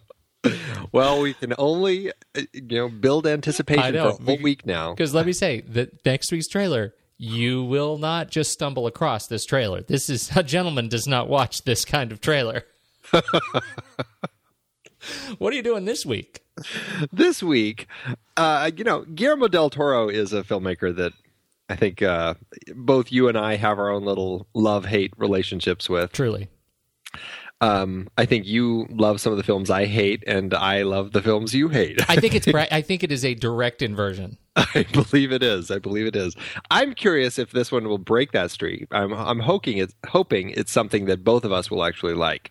well, 0.92 1.20
we 1.20 1.34
can 1.34 1.52
only, 1.58 2.10
uh, 2.10 2.42
you 2.52 2.62
know, 2.62 2.88
build 2.88 3.26
anticipation 3.26 3.92
for 3.94 3.98
a 3.98 4.12
whole 4.12 4.38
week 4.42 4.64
now. 4.66 4.92
Because 4.94 5.14
let 5.14 5.26
me 5.26 5.32
say 5.32 5.60
that 5.62 6.04
next 6.04 6.32
week's 6.32 6.48
trailer, 6.48 6.94
you 7.18 7.62
will 7.64 7.98
not 7.98 8.30
just 8.30 8.50
stumble 8.52 8.86
across 8.86 9.26
this 9.26 9.44
trailer. 9.44 9.82
This 9.82 10.08
is 10.08 10.30
a 10.36 10.42
gentleman 10.42 10.88
does 10.88 11.06
not 11.06 11.28
watch 11.28 11.62
this 11.64 11.84
kind 11.84 12.12
of 12.12 12.20
trailer. 12.20 12.64
what 15.38 15.52
are 15.52 15.56
you 15.56 15.62
doing 15.62 15.84
this 15.84 16.04
week? 16.06 16.40
this 17.12 17.42
week, 17.42 17.86
uh, 18.36 18.70
you 18.76 18.84
know, 18.84 19.02
Guillermo 19.02 19.48
del 19.48 19.70
Toro 19.70 20.08
is 20.08 20.32
a 20.32 20.42
filmmaker 20.42 20.94
that 20.94 21.12
I 21.68 21.76
think 21.76 22.02
uh, 22.02 22.34
both 22.74 23.10
you 23.10 23.28
and 23.28 23.38
I 23.38 23.56
have 23.56 23.78
our 23.78 23.90
own 23.90 24.04
little 24.04 24.46
love 24.54 24.84
hate 24.84 25.12
relationships 25.16 25.88
with. 25.88 26.12
Truly. 26.12 26.48
Um, 27.60 28.08
I 28.18 28.26
think 28.26 28.46
you 28.46 28.86
love 28.90 29.20
some 29.20 29.32
of 29.32 29.36
the 29.36 29.44
films 29.44 29.70
I 29.70 29.86
hate, 29.86 30.22
and 30.26 30.52
I 30.52 30.82
love 30.82 31.12
the 31.12 31.22
films 31.22 31.54
you 31.54 31.68
hate. 31.68 31.98
I 32.10 32.16
think 32.16 32.34
it's 32.34 32.48
I 32.54 32.82
think 32.82 33.02
it 33.02 33.12
is 33.12 33.24
a 33.24 33.34
direct 33.34 33.80
inversion. 33.80 34.36
I 34.56 34.86
believe 34.92 35.32
it 35.32 35.42
is. 35.42 35.70
I 35.70 35.78
believe 35.78 36.06
it 36.06 36.14
is. 36.14 36.36
I'm 36.70 36.94
curious 36.94 37.38
if 37.38 37.50
this 37.50 37.72
one 37.72 37.88
will 37.88 37.98
break 37.98 38.32
that 38.32 38.50
streak. 38.50 38.86
I'm 38.90 39.12
I'm 39.12 39.40
hoping 39.40 39.78
it's 39.78 39.94
hoping 40.06 40.50
it's 40.50 40.70
something 40.70 41.06
that 41.06 41.24
both 41.24 41.44
of 41.44 41.52
us 41.52 41.70
will 41.70 41.84
actually 41.84 42.14
like. 42.14 42.50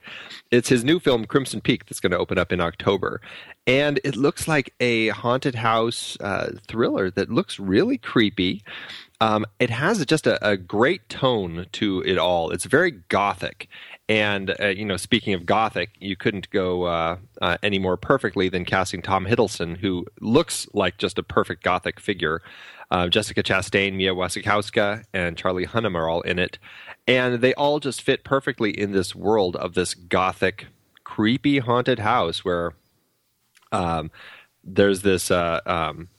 It's 0.52 0.70
his 0.70 0.84
new 0.84 1.00
film 1.00 1.26
Crimson 1.26 1.62
Peak 1.62 1.86
that's 1.86 2.00
going 2.00 2.12
to 2.12 2.18
open 2.18 2.38
up 2.38 2.52
in 2.52 2.60
October, 2.60 3.22
and 3.68 4.00
it 4.04 4.16
looks 4.16 4.48
like 4.48 4.74
a 4.80 5.10
haunted 5.10 5.56
house 5.56 6.18
uh, 6.20 6.52
thriller 6.68 7.10
that 7.12 7.30
looks 7.30 7.60
really 7.60 7.98
creepy. 7.98 8.64
Um, 9.22 9.46
it 9.60 9.70
has 9.70 10.06
just 10.06 10.28
a, 10.28 10.46
a 10.46 10.58
great 10.58 11.08
tone 11.08 11.68
to 11.74 12.02
it 12.02 12.18
all. 12.18 12.52
It's 12.52 12.66
very 12.66 12.92
gothic, 12.92 13.70
and 14.10 14.54
uh, 14.60 14.68
you 14.68 14.86
know, 14.86 14.98
speaking 14.98 15.34
of 15.34 15.46
gothic, 15.46 15.92
you 16.00 16.16
couldn't 16.16 16.50
go 16.50 16.84
uh, 16.84 17.18
uh, 17.42 17.58
any 17.64 17.80
more 17.80 17.98
perfectly 17.98 18.50
than 18.50 18.66
casting 18.66 19.02
Tom 19.02 19.26
Hiddleston, 19.26 19.78
who 19.78 20.06
looks 20.20 20.68
like 20.74 20.98
just 20.98 21.18
a 21.18 21.24
perfect 21.24 21.64
gothic 21.64 22.00
figure. 22.00 22.42
Uh, 22.92 23.08
Jessica 23.08 23.42
Chastain, 23.42 23.94
Mia 23.94 24.14
Wasikowska, 24.14 25.04
and 25.14 25.38
Charlie 25.38 25.66
Hunnam 25.66 25.96
are 25.96 26.08
all 26.08 26.22
in 26.22 26.38
it, 26.38 26.60
and 27.08 27.42
they 27.42 27.54
all 27.56 27.80
just 27.80 28.02
fit 28.02 28.24
perfectly 28.24 28.70
in 28.70 28.92
this 28.92 29.16
world 29.16 29.56
of 29.56 29.74
this 29.74 29.94
gothic, 29.94 30.68
creepy 31.04 31.60
haunted 31.60 32.00
house 32.00 32.46
where 32.46 32.74
um, 33.72 34.12
there's 34.64 35.02
this. 35.02 35.32
Uh, 35.32 35.62
um, 35.66 36.10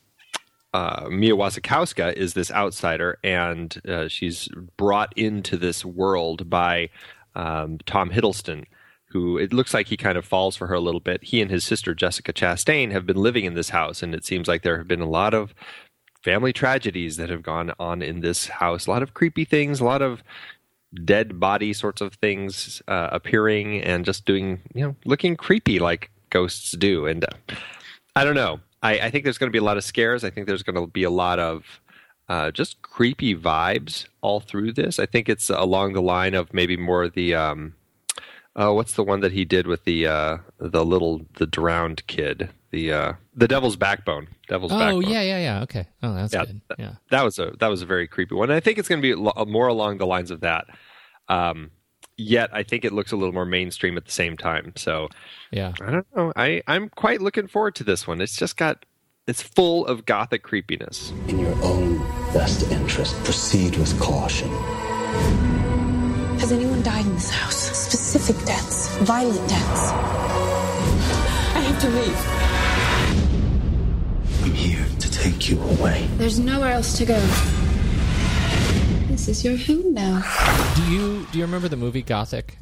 uh, 0.72 1.06
Mia 1.08 1.36
Wasikowska 1.36 2.14
is 2.14 2.34
this 2.34 2.50
outsider, 2.50 3.20
and 3.22 3.80
uh, 3.86 4.08
she's 4.08 4.48
brought 4.76 5.16
into 5.16 5.56
this 5.56 5.84
world 5.84 6.50
by 6.50 6.90
um, 7.34 7.78
Tom 7.86 8.10
Hiddleston, 8.10 8.64
who 9.08 9.38
it 9.38 9.52
looks 9.52 9.72
like 9.72 9.88
he 9.88 9.96
kind 9.96 10.18
of 10.18 10.24
falls 10.24 10.56
for 10.56 10.66
her 10.66 10.74
a 10.74 10.80
little 10.80 11.00
bit. 11.00 11.24
He 11.24 11.40
and 11.40 11.50
his 11.50 11.64
sister 11.64 11.94
Jessica 11.94 12.32
Chastain 12.32 12.90
have 12.92 13.06
been 13.06 13.16
living 13.16 13.44
in 13.44 13.54
this 13.54 13.70
house, 13.70 14.02
and 14.02 14.14
it 14.14 14.24
seems 14.24 14.48
like 14.48 14.62
there 14.62 14.78
have 14.78 14.88
been 14.88 15.00
a 15.00 15.08
lot 15.08 15.34
of 15.34 15.54
family 16.22 16.52
tragedies 16.52 17.16
that 17.18 17.28
have 17.28 17.42
gone 17.42 17.72
on 17.78 18.02
in 18.02 18.20
this 18.20 18.46
house. 18.46 18.86
A 18.86 18.90
lot 18.90 19.02
of 19.02 19.14
creepy 19.14 19.44
things, 19.44 19.80
a 19.80 19.84
lot 19.84 20.02
of 20.02 20.22
dead 21.04 21.38
body 21.38 21.72
sorts 21.72 22.00
of 22.00 22.14
things 22.14 22.82
uh, 22.88 23.08
appearing 23.12 23.82
and 23.82 24.04
just 24.04 24.24
doing, 24.24 24.60
you 24.74 24.84
know, 24.84 24.96
looking 25.04 25.36
creepy 25.36 25.78
like 25.78 26.10
ghosts 26.30 26.72
do. 26.72 27.06
And 27.06 27.24
uh, 27.24 27.54
I 28.16 28.24
don't 28.24 28.34
know. 28.34 28.60
I, 28.82 28.98
I 29.00 29.10
think 29.10 29.24
there's 29.24 29.38
going 29.38 29.48
to 29.48 29.52
be 29.52 29.58
a 29.58 29.64
lot 29.64 29.76
of 29.76 29.84
scares. 29.84 30.24
I 30.24 30.30
think 30.30 30.46
there's 30.46 30.62
going 30.62 30.76
to 30.76 30.86
be 30.86 31.02
a 31.02 31.10
lot 31.10 31.38
of 31.38 31.80
uh, 32.28 32.50
just 32.50 32.82
creepy 32.82 33.34
vibes 33.34 34.06
all 34.20 34.40
through 34.40 34.72
this. 34.72 34.98
I 34.98 35.06
think 35.06 35.28
it's 35.28 35.50
along 35.50 35.92
the 35.92 36.02
line 36.02 36.34
of 36.34 36.52
maybe 36.54 36.76
more 36.76 37.08
the 37.08 37.34
um, 37.34 37.74
uh, 38.56 38.72
what's 38.72 38.94
the 38.94 39.04
one 39.04 39.20
that 39.20 39.32
he 39.32 39.44
did 39.44 39.66
with 39.66 39.84
the 39.84 40.06
uh, 40.06 40.38
the 40.58 40.84
little 40.84 41.22
the 41.34 41.46
drowned 41.46 42.06
kid 42.06 42.50
the 42.74 42.92
uh, 42.92 43.12
the 43.34 43.48
Devil's 43.48 43.76
Backbone. 43.76 44.28
Devil's 44.48 44.72
oh, 44.72 44.78
Backbone. 44.78 45.02
yeah, 45.02 45.22
yeah, 45.22 45.38
yeah. 45.38 45.62
Okay. 45.62 45.86
Oh, 46.02 46.12
that's 46.14 46.32
Yeah, 46.32 46.44
good. 46.44 46.60
Yeah. 46.78 46.92
That 47.10 47.22
was 47.22 47.38
a 47.38 47.52
that 47.60 47.68
was 47.68 47.82
a 47.82 47.86
very 47.86 48.08
creepy 48.08 48.34
one. 48.34 48.50
And 48.50 48.56
I 48.56 48.60
think 48.60 48.78
it's 48.78 48.88
going 48.88 49.00
to 49.00 49.02
be 49.02 49.14
lo- 49.14 49.44
more 49.46 49.68
along 49.68 49.98
the 49.98 50.06
lines 50.06 50.30
of 50.30 50.40
that. 50.40 50.66
Um, 51.28 51.70
yet 52.16 52.50
I 52.52 52.62
think 52.64 52.84
it 52.84 52.92
looks 52.92 53.12
a 53.12 53.16
little 53.16 53.32
more 53.32 53.46
mainstream 53.46 53.96
at 53.96 54.04
the 54.04 54.12
same 54.12 54.36
time. 54.36 54.72
So 54.76 55.08
Yeah. 55.52 55.72
I 55.80 55.90
don't 55.90 56.06
know. 56.16 56.32
I 56.36 56.62
I'm 56.66 56.88
quite 56.88 57.20
looking 57.20 57.46
forward 57.46 57.76
to 57.76 57.84
this 57.84 58.06
one. 58.06 58.20
It's 58.20 58.36
just 58.36 58.56
got 58.56 58.84
it's 59.26 59.42
full 59.42 59.86
of 59.86 60.04
gothic 60.04 60.42
creepiness. 60.42 61.10
In 61.28 61.38
your 61.38 61.54
own 61.62 61.98
best 62.34 62.70
interest, 62.70 63.16
proceed 63.24 63.76
with 63.76 63.98
caution. 63.98 64.50
Has 66.40 66.52
anyone 66.52 66.82
died 66.82 67.06
in 67.06 67.14
this 67.14 67.30
house? 67.30 67.56
Specific 67.56 68.36
deaths, 68.44 68.94
violent 68.98 69.48
deaths. 69.48 69.90
I 71.54 71.60
have 71.60 71.80
to 71.80 71.88
leave. 71.88 72.18
I'm 74.44 74.52
here 74.52 74.84
to 74.98 75.10
take 75.10 75.48
you 75.48 75.58
away. 75.62 76.06
There's 76.16 76.38
nowhere 76.38 76.72
else 76.72 76.98
to 76.98 77.06
go. 77.06 77.18
This 79.08 79.28
is 79.28 79.42
your 79.42 79.56
home 79.56 79.94
now. 79.94 80.22
Do 80.76 80.82
you 80.92 81.26
do 81.32 81.38
you 81.38 81.44
remember 81.44 81.68
the 81.68 81.76
movie 81.76 82.02
Gothic? 82.02 82.58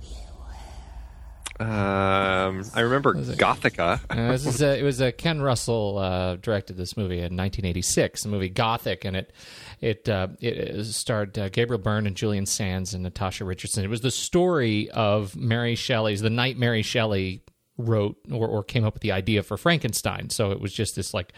Um, 1.60 2.64
I 2.74 2.80
remember 2.80 3.16
it? 3.16 3.38
Gothica. 3.38 4.00
Uh, 4.12 4.32
this 4.32 4.46
is 4.46 4.60
a, 4.62 4.78
it 4.78 4.82
was 4.82 5.00
a 5.00 5.10
Ken 5.10 5.40
Russell 5.40 5.98
uh, 5.98 6.36
directed 6.36 6.76
this 6.76 6.96
movie 6.96 7.16
in 7.16 7.36
1986, 7.36 8.22
the 8.22 8.28
movie 8.28 8.48
Gothic, 8.48 9.04
and 9.04 9.16
it 9.16 9.32
it 9.80 10.08
uh, 10.08 10.28
it 10.40 10.84
starred 10.84 11.38
uh, 11.38 11.48
Gabriel 11.48 11.82
Byrne 11.82 12.06
and 12.06 12.16
Julian 12.16 12.46
Sands 12.46 12.94
and 12.94 13.02
Natasha 13.02 13.44
Richardson. 13.44 13.84
It 13.84 13.90
was 13.90 14.00
the 14.00 14.10
story 14.10 14.90
of 14.90 15.34
Mary 15.34 15.74
Shelley's 15.74 16.20
the 16.20 16.30
night 16.30 16.58
Mary 16.58 16.82
Shelley 16.82 17.42
wrote 17.78 18.16
or, 18.30 18.46
or 18.46 18.62
came 18.62 18.84
up 18.84 18.94
with 18.94 19.02
the 19.02 19.12
idea 19.12 19.42
for 19.42 19.56
Frankenstein. 19.56 20.30
So 20.30 20.50
it 20.52 20.60
was 20.60 20.72
just 20.72 20.96
this 20.96 21.14
like 21.14 21.32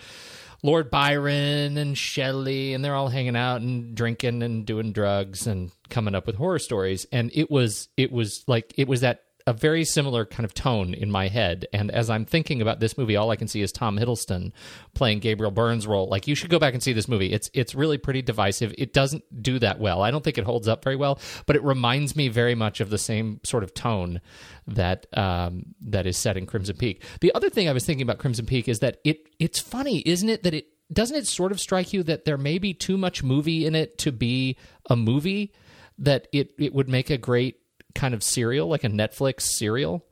Lord 0.62 0.90
Byron 0.90 1.76
and 1.76 1.97
Shelley, 1.97 2.75
and 2.75 2.85
they're 2.85 2.94
all 2.94 3.09
hanging 3.09 3.37
out 3.37 3.61
and 3.61 3.94
drinking 3.94 4.42
and 4.42 4.64
doing 4.64 4.92
drugs 4.92 5.47
and 5.47 5.71
coming 5.90 6.14
up 6.14 6.26
with 6.26 6.37
horror 6.37 6.59
stories. 6.59 7.06
And 7.12 7.30
it 7.35 7.50
was 7.50 7.88
it 7.97 8.11
was 8.11 8.44
like 8.47 8.73
it 8.76 8.88
was 8.88 9.02
that 9.02 9.25
a 9.46 9.52
very 9.52 9.84
similar 9.84 10.24
kind 10.24 10.44
of 10.44 10.54
tone 10.54 10.94
in 10.94 11.10
my 11.10 11.28
head. 11.28 11.66
And 11.72 11.90
as 11.90 12.08
I'm 12.08 12.24
thinking 12.24 12.62
about 12.62 12.80
this 12.80 12.96
movie, 12.96 13.16
all 13.16 13.30
I 13.30 13.36
can 13.36 13.48
see 13.48 13.60
is 13.60 13.72
Tom 13.72 13.98
Hiddleston 13.98 14.52
playing 14.94 15.18
Gabriel 15.18 15.50
Byrne's 15.50 15.86
role. 15.86 16.08
Like 16.08 16.26
you 16.26 16.34
should 16.34 16.48
go 16.48 16.58
back 16.58 16.72
and 16.72 16.82
see 16.82 16.94
this 16.94 17.08
movie. 17.08 17.32
It's 17.32 17.50
it's 17.52 17.74
really 17.74 17.98
pretty 17.98 18.22
divisive. 18.22 18.74
It 18.78 18.94
doesn't 18.94 19.42
do 19.42 19.58
that 19.58 19.78
well. 19.78 20.00
I 20.02 20.10
don't 20.10 20.24
think 20.24 20.38
it 20.38 20.44
holds 20.44 20.66
up 20.66 20.82
very 20.82 20.96
well, 20.96 21.18
but 21.46 21.56
it 21.56 21.62
reminds 21.62 22.16
me 22.16 22.28
very 22.28 22.54
much 22.54 22.80
of 22.80 22.88
the 22.88 22.98
same 22.98 23.40
sort 23.44 23.64
of 23.64 23.74
tone 23.74 24.20
that 24.66 25.06
um, 25.16 25.74
that 25.82 26.06
is 26.06 26.16
set 26.16 26.38
in 26.38 26.46
Crimson 26.46 26.76
Peak. 26.76 27.02
The 27.20 27.34
other 27.34 27.50
thing 27.50 27.68
I 27.68 27.72
was 27.72 27.84
thinking 27.84 28.02
about 28.02 28.18
Crimson 28.18 28.46
Peak 28.46 28.66
is 28.66 28.78
that 28.78 28.98
it 29.04 29.28
it's 29.38 29.58
funny, 29.58 30.02
isn't 30.06 30.28
it, 30.28 30.42
that 30.44 30.54
it 30.54 30.68
doesn't 30.90 31.16
it 31.16 31.26
sort 31.26 31.52
of 31.52 31.60
strike 31.60 31.92
you 31.92 32.02
that 32.04 32.24
there 32.24 32.38
may 32.38 32.58
be 32.58 32.72
too 32.72 32.96
much 32.96 33.22
movie 33.22 33.66
in 33.66 33.74
it 33.74 33.98
to 33.98 34.12
be 34.12 34.56
a 34.88 34.96
movie 34.96 35.52
that 35.98 36.28
it 36.32 36.50
it 36.58 36.74
would 36.74 36.88
make 36.88 37.10
a 37.10 37.18
great 37.18 37.56
kind 37.94 38.14
of 38.14 38.22
serial 38.22 38.68
like 38.68 38.84
a 38.84 38.88
Netflix 38.88 39.42
serial. 39.42 40.04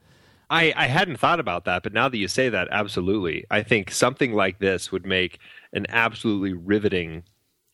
I, 0.50 0.74
I 0.76 0.86
hadn't 0.86 1.16
thought 1.16 1.40
about 1.40 1.64
that, 1.64 1.82
but 1.82 1.94
now 1.94 2.10
that 2.10 2.18
you 2.18 2.28
say 2.28 2.50
that, 2.50 2.68
absolutely. 2.70 3.46
I 3.50 3.62
think 3.62 3.90
something 3.90 4.34
like 4.34 4.58
this 4.58 4.92
would 4.92 5.06
make 5.06 5.38
an 5.72 5.86
absolutely 5.88 6.52
riveting, 6.52 7.22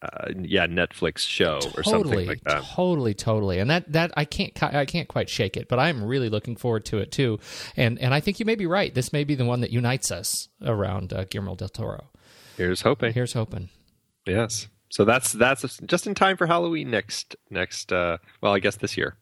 uh, 0.00 0.28
yeah, 0.40 0.68
Netflix 0.68 1.18
show 1.18 1.58
or 1.76 1.82
something 1.82 2.26
like 2.26 2.40
that. 2.44 2.62
Totally, 2.62 3.14
totally, 3.14 3.58
and 3.58 3.68
that 3.68 3.90
that 3.92 4.12
I 4.16 4.24
can't 4.24 4.62
I 4.62 4.84
can't 4.84 5.08
quite 5.08 5.28
shake 5.28 5.56
it, 5.56 5.68
but 5.68 5.80
I'm 5.80 6.04
really 6.04 6.28
looking 6.28 6.54
forward 6.54 6.84
to 6.86 6.98
it 6.98 7.10
too. 7.10 7.40
And 7.76 7.98
and 7.98 8.14
I 8.14 8.20
think 8.20 8.38
you 8.38 8.46
may 8.46 8.54
be 8.54 8.66
right. 8.66 8.94
This 8.94 9.12
may 9.12 9.24
be 9.24 9.34
the 9.34 9.44
one 9.44 9.60
that 9.62 9.70
unites 9.72 10.12
us 10.12 10.48
around 10.64 11.12
uh, 11.12 11.24
Guillermo 11.24 11.56
del 11.56 11.70
Toro. 11.70 12.10
Here's 12.56 12.82
hoping. 12.82 13.12
Here's 13.12 13.32
hoping. 13.32 13.70
Yes. 14.24 14.68
So 14.90 15.04
that's 15.04 15.32
that's 15.32 15.78
just 15.80 16.06
in 16.06 16.14
time 16.14 16.36
for 16.36 16.46
Halloween 16.46 16.92
next 16.92 17.34
next. 17.50 17.92
Uh, 17.92 18.18
well, 18.40 18.54
I 18.54 18.60
guess 18.60 18.76
this 18.76 18.96
year. 18.96 19.16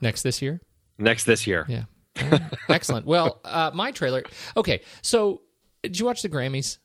Next 0.00 0.22
this 0.22 0.42
year. 0.42 0.60
Next 0.98 1.24
this 1.24 1.46
year. 1.46 1.66
Yeah. 1.68 1.84
Excellent. 2.68 3.06
Well, 3.06 3.40
uh, 3.44 3.70
my 3.74 3.90
trailer. 3.90 4.22
Okay, 4.56 4.80
so 5.02 5.42
did 5.82 5.98
you 5.98 6.06
watch 6.06 6.22
the 6.22 6.28
Grammys? 6.28 6.78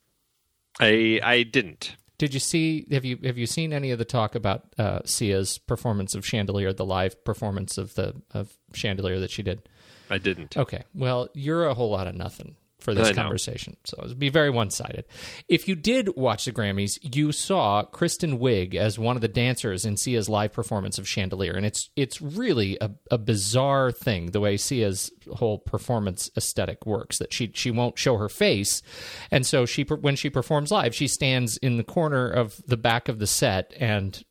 I 0.79 1.19
I 1.23 1.43
didn't. 1.43 1.95
Did 2.17 2.33
you 2.33 2.39
see? 2.39 2.85
Have 2.91 3.05
you 3.05 3.17
have 3.23 3.37
you 3.37 3.47
seen 3.47 3.73
any 3.73 3.91
of 3.91 3.99
the 3.99 4.05
talk 4.05 4.35
about 4.35 4.73
uh, 4.77 4.99
Sia's 5.05 5.57
performance 5.57 6.13
of 6.15 6.25
Chandelier, 6.25 6.73
the 6.73 6.85
live 6.85 7.23
performance 7.23 7.77
of 7.77 7.95
the 7.95 8.21
of 8.31 8.57
Chandelier 8.73 9.19
that 9.19 9.31
she 9.31 9.41
did? 9.43 9.67
I 10.09 10.17
didn't. 10.17 10.57
Okay, 10.57 10.83
well, 10.93 11.29
you're 11.33 11.65
a 11.65 11.73
whole 11.73 11.89
lot 11.89 12.07
of 12.07 12.15
nothing 12.15 12.57
for 12.81 12.93
this 12.93 13.11
conversation, 13.11 13.77
so 13.85 14.01
it'd 14.03 14.19
be 14.19 14.29
very 14.29 14.49
one 14.49 14.69
sided. 14.69 15.05
If 15.47 15.67
you 15.67 15.75
did 15.75 16.15
watch 16.15 16.45
the 16.45 16.51
Grammys, 16.51 16.97
you 17.15 17.31
saw 17.31 17.83
Kristen 17.83 18.39
Wiig 18.39 18.75
as 18.75 18.99
one 18.99 19.15
of 19.15 19.21
the 19.21 19.27
dancers 19.27 19.85
in 19.85 19.97
Sia's 19.97 20.29
live 20.29 20.53
performance 20.53 20.97
of 20.97 21.07
Chandelier, 21.07 21.53
and 21.53 21.65
it's 21.65 21.89
it's 21.95 22.21
really 22.21 22.77
a, 22.81 22.91
a 23.09 23.17
bizarre 23.17 23.91
thing 23.91 24.31
the 24.31 24.39
way 24.39 24.57
Sia's 24.57 25.11
whole 25.33 25.59
performance 25.59 26.29
aesthetic 26.35 26.85
works. 26.85 27.17
That 27.19 27.33
she 27.33 27.51
she 27.53 27.71
won't 27.71 27.97
show 27.97 28.17
her 28.17 28.29
face, 28.29 28.81
and 29.29 29.45
so 29.45 29.65
she 29.65 29.83
when 29.83 30.15
she 30.15 30.29
performs 30.29 30.71
live, 30.71 30.95
she 30.95 31.07
stands 31.07 31.57
in 31.57 31.77
the 31.77 31.83
corner 31.83 32.29
of 32.29 32.61
the 32.65 32.77
back 32.77 33.09
of 33.09 33.19
the 33.19 33.27
set 33.27 33.73
and 33.79 34.23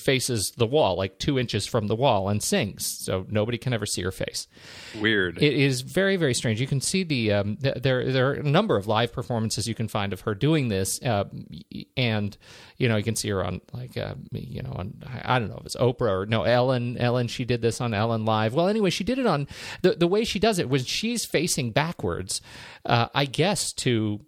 faces 0.00 0.52
the 0.56 0.66
wall, 0.66 0.96
like 0.96 1.18
two 1.18 1.38
inches 1.38 1.66
from 1.66 1.86
the 1.86 1.94
wall, 1.94 2.28
and 2.28 2.42
sings. 2.42 2.86
So 2.86 3.26
nobody 3.28 3.58
can 3.58 3.72
ever 3.72 3.86
see 3.86 4.02
her 4.02 4.10
face. 4.10 4.48
Weird. 5.00 5.42
It 5.42 5.54
is 5.54 5.82
very, 5.82 6.16
very 6.16 6.34
strange. 6.34 6.60
You 6.60 6.66
can 6.66 6.80
see 6.80 7.04
the 7.04 7.32
um, 7.32 7.56
th- 7.56 7.76
there. 7.76 8.10
There 8.10 8.30
are 8.30 8.34
a 8.34 8.42
number 8.42 8.76
of 8.76 8.86
live 8.86 9.12
performances 9.12 9.68
you 9.68 9.74
can 9.74 9.88
find 9.88 10.12
of 10.12 10.22
her 10.22 10.34
doing 10.34 10.68
this, 10.68 11.00
uh, 11.02 11.24
and 11.96 12.36
you 12.76 12.88
know 12.88 12.96
you 12.96 13.04
can 13.04 13.16
see 13.16 13.28
her 13.28 13.44
on 13.44 13.60
like 13.72 13.96
uh, 13.96 14.14
you 14.32 14.62
know 14.62 14.72
on 14.72 15.02
I 15.22 15.38
don't 15.38 15.48
know 15.48 15.58
if 15.60 15.66
it's 15.66 15.76
Oprah 15.76 16.22
or 16.22 16.26
no 16.26 16.42
Ellen. 16.42 16.96
Ellen 16.98 17.28
she 17.28 17.44
did 17.44 17.62
this 17.62 17.80
on 17.80 17.94
Ellen 17.94 18.24
Live. 18.24 18.54
Well, 18.54 18.68
anyway, 18.68 18.90
she 18.90 19.04
did 19.04 19.18
it 19.18 19.26
on 19.26 19.46
the 19.82 19.92
the 19.92 20.08
way 20.08 20.24
she 20.24 20.38
does 20.38 20.58
it 20.58 20.68
when 20.68 20.84
she's 20.84 21.24
facing 21.24 21.72
backwards. 21.72 22.40
Uh, 22.84 23.08
I 23.14 23.26
guess 23.26 23.72
to 23.74 24.20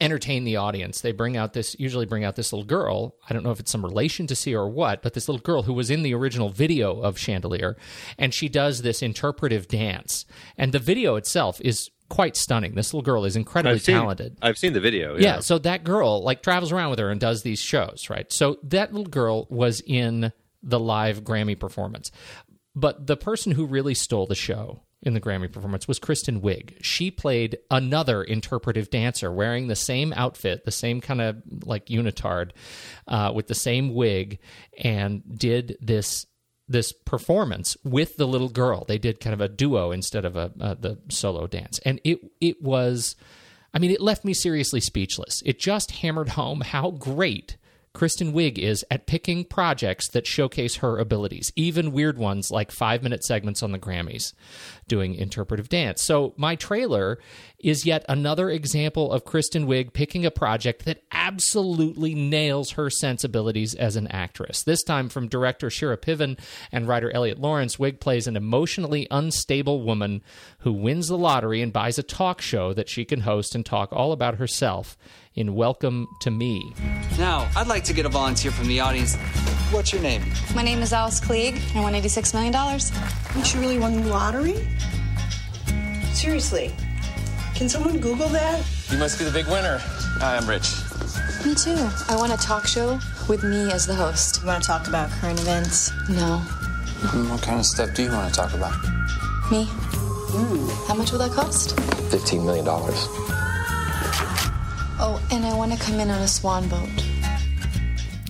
entertain 0.00 0.44
the 0.44 0.56
audience. 0.56 1.00
They 1.00 1.12
bring 1.12 1.36
out 1.36 1.52
this, 1.52 1.76
usually 1.78 2.06
bring 2.06 2.24
out 2.24 2.36
this 2.36 2.52
little 2.52 2.64
girl. 2.66 3.16
I 3.28 3.32
don't 3.32 3.42
know 3.44 3.50
if 3.50 3.60
it's 3.60 3.70
some 3.70 3.84
relation 3.84 4.26
to 4.28 4.36
Sia 4.36 4.58
or 4.58 4.68
what, 4.68 5.02
but 5.02 5.14
this 5.14 5.28
little 5.28 5.42
girl 5.42 5.62
who 5.62 5.72
was 5.72 5.90
in 5.90 6.02
the 6.02 6.14
original 6.14 6.48
video 6.48 7.00
of 7.00 7.18
Chandelier, 7.18 7.76
and 8.18 8.32
she 8.32 8.48
does 8.48 8.82
this 8.82 9.02
interpretive 9.02 9.68
dance. 9.68 10.24
And 10.56 10.72
the 10.72 10.78
video 10.78 11.16
itself 11.16 11.60
is 11.60 11.90
quite 12.08 12.36
stunning. 12.36 12.74
This 12.74 12.92
little 12.92 13.04
girl 13.04 13.24
is 13.24 13.36
incredibly 13.36 13.76
I've 13.76 13.82
seen, 13.82 13.94
talented. 13.94 14.38
I've 14.42 14.58
seen 14.58 14.72
the 14.72 14.80
video. 14.80 15.14
Yeah. 15.14 15.20
Yeah. 15.20 15.40
so 15.40 15.58
that 15.58 15.84
girl 15.84 16.22
like 16.22 16.42
travels 16.42 16.72
around 16.72 16.90
with 16.90 16.98
her 16.98 17.10
and 17.10 17.20
does 17.20 17.42
these 17.42 17.60
shows, 17.60 18.08
right? 18.10 18.30
So 18.32 18.58
that 18.64 18.92
little 18.92 19.10
girl 19.10 19.46
was 19.48 19.80
in 19.86 20.32
the 20.62 20.80
live 20.80 21.22
Grammy 21.22 21.58
performance. 21.58 22.10
But 22.74 23.06
the 23.06 23.16
person 23.16 23.52
who 23.52 23.66
really 23.66 23.94
stole 23.94 24.26
the 24.26 24.34
show 24.34 24.82
in 25.02 25.14
the 25.14 25.20
Grammy 25.20 25.50
performance 25.50 25.88
was 25.88 25.98
Kristen 25.98 26.40
Wiig. 26.40 26.76
She 26.82 27.10
played 27.10 27.58
another 27.70 28.22
interpretive 28.22 28.90
dancer 28.90 29.32
wearing 29.32 29.66
the 29.66 29.76
same 29.76 30.12
outfit, 30.14 30.64
the 30.64 30.70
same 30.70 31.00
kind 31.00 31.20
of 31.20 31.36
like 31.64 31.86
unitard, 31.86 32.50
uh, 33.08 33.32
with 33.34 33.46
the 33.46 33.54
same 33.54 33.94
wig, 33.94 34.38
and 34.78 35.22
did 35.38 35.76
this 35.80 36.26
this 36.68 36.92
performance 36.92 37.76
with 37.82 38.16
the 38.16 38.28
little 38.28 38.48
girl. 38.48 38.84
They 38.86 38.98
did 38.98 39.18
kind 39.18 39.34
of 39.34 39.40
a 39.40 39.48
duo 39.48 39.90
instead 39.90 40.24
of 40.24 40.36
a, 40.36 40.52
uh, 40.60 40.74
the 40.74 40.98
solo 41.08 41.46
dance, 41.46 41.78
and 41.80 42.00
it 42.04 42.20
it 42.40 42.62
was. 42.62 43.16
I 43.72 43.78
mean, 43.78 43.92
it 43.92 44.00
left 44.00 44.24
me 44.24 44.34
seriously 44.34 44.80
speechless. 44.80 45.44
It 45.46 45.60
just 45.60 45.92
hammered 45.92 46.30
home 46.30 46.60
how 46.60 46.90
great 46.90 47.56
Kristen 47.92 48.32
Wiig 48.32 48.56
is 48.56 48.84
at 48.90 49.06
picking 49.06 49.44
projects 49.44 50.08
that 50.08 50.26
showcase 50.26 50.76
her 50.76 50.96
abilities, 50.98 51.52
even 51.56 51.90
weird 51.92 52.18
ones 52.18 52.50
like 52.50 52.70
five 52.70 53.02
minute 53.02 53.24
segments 53.24 53.62
on 53.62 53.72
the 53.72 53.78
Grammys 53.78 54.32
doing 54.86 55.14
interpretive 55.14 55.68
dance. 55.68 56.02
So, 56.02 56.32
my 56.36 56.54
trailer 56.54 57.18
is 57.62 57.86
yet 57.86 58.04
another 58.08 58.50
example 58.50 59.12
of 59.12 59.24
Kristen 59.24 59.66
Wiig 59.66 59.92
picking 59.92 60.24
a 60.24 60.30
project 60.30 60.84
that 60.84 61.02
absolutely 61.12 62.14
nails 62.14 62.72
her 62.72 62.90
sensibilities 62.90 63.74
as 63.74 63.96
an 63.96 64.06
actress. 64.08 64.62
This 64.62 64.82
time 64.82 65.08
from 65.08 65.28
director 65.28 65.70
Shira 65.70 65.96
Piven 65.96 66.38
and 66.72 66.88
writer 66.88 67.10
Eliot 67.10 67.38
Laurence, 67.38 67.76
Wiig 67.76 68.00
plays 68.00 68.26
an 68.26 68.36
emotionally 68.36 69.06
unstable 69.10 69.82
woman 69.82 70.22
who 70.60 70.72
wins 70.72 71.08
the 71.08 71.18
lottery 71.18 71.60
and 71.62 71.72
buys 71.72 71.98
a 71.98 72.02
talk 72.02 72.40
show 72.40 72.72
that 72.72 72.88
she 72.88 73.04
can 73.04 73.20
host 73.20 73.54
and 73.54 73.64
talk 73.64 73.92
all 73.92 74.12
about 74.12 74.36
herself 74.36 74.96
in 75.34 75.54
Welcome 75.54 76.06
to 76.22 76.30
Me. 76.30 76.74
Now, 77.18 77.48
I'd 77.54 77.68
like 77.68 77.84
to 77.84 77.92
get 77.92 78.06
a 78.06 78.08
volunteer 78.08 78.50
from 78.50 78.68
the 78.68 78.80
audience. 78.80 79.16
What's 79.70 79.92
your 79.92 80.02
name? 80.02 80.22
My 80.54 80.62
name 80.62 80.82
is 80.82 80.92
Alice 80.92 81.20
Klieg, 81.20 81.54
and 81.70 81.78
I 81.78 81.82
won 81.82 81.92
$86 81.94 82.34
million. 82.34 83.54
You 83.54 83.60
really 83.60 83.78
won 83.78 84.02
the 84.02 84.08
lottery? 84.08 84.66
Seriously. 86.12 86.74
Can 87.60 87.68
someone 87.68 87.98
Google 87.98 88.28
that? 88.28 88.64
You 88.90 88.96
must 88.96 89.18
be 89.18 89.26
the 89.26 89.30
big 89.30 89.46
winner. 89.46 89.76
Hi, 89.82 90.38
I'm 90.38 90.48
Rich. 90.48 90.76
Me 91.44 91.54
too. 91.54 91.76
I 92.08 92.16
want 92.16 92.32
a 92.32 92.38
talk 92.38 92.66
show 92.66 92.98
with 93.28 93.44
me 93.44 93.70
as 93.70 93.86
the 93.86 93.94
host. 93.94 94.40
You 94.40 94.46
want 94.46 94.62
to 94.62 94.66
talk 94.66 94.88
about 94.88 95.10
current 95.10 95.38
events? 95.38 95.92
No. 96.08 96.42
Mm, 97.12 97.28
what 97.30 97.42
kind 97.42 97.60
of 97.60 97.66
stuff 97.66 97.92
do 97.94 98.04
you 98.04 98.08
want 98.12 98.32
to 98.32 98.40
talk 98.40 98.54
about? 98.54 98.72
Me? 99.50 99.64
How 100.88 100.94
much 100.94 101.12
will 101.12 101.18
that 101.18 101.32
cost? 101.32 101.76
$15 101.76 102.46
million. 102.46 102.64
Oh, 104.98 105.22
and 105.30 105.44
I 105.44 105.54
want 105.54 105.70
to 105.70 105.78
come 105.78 106.00
in 106.00 106.08
on 106.08 106.22
a 106.22 106.28
swan 106.28 106.66
boat. 106.66 106.88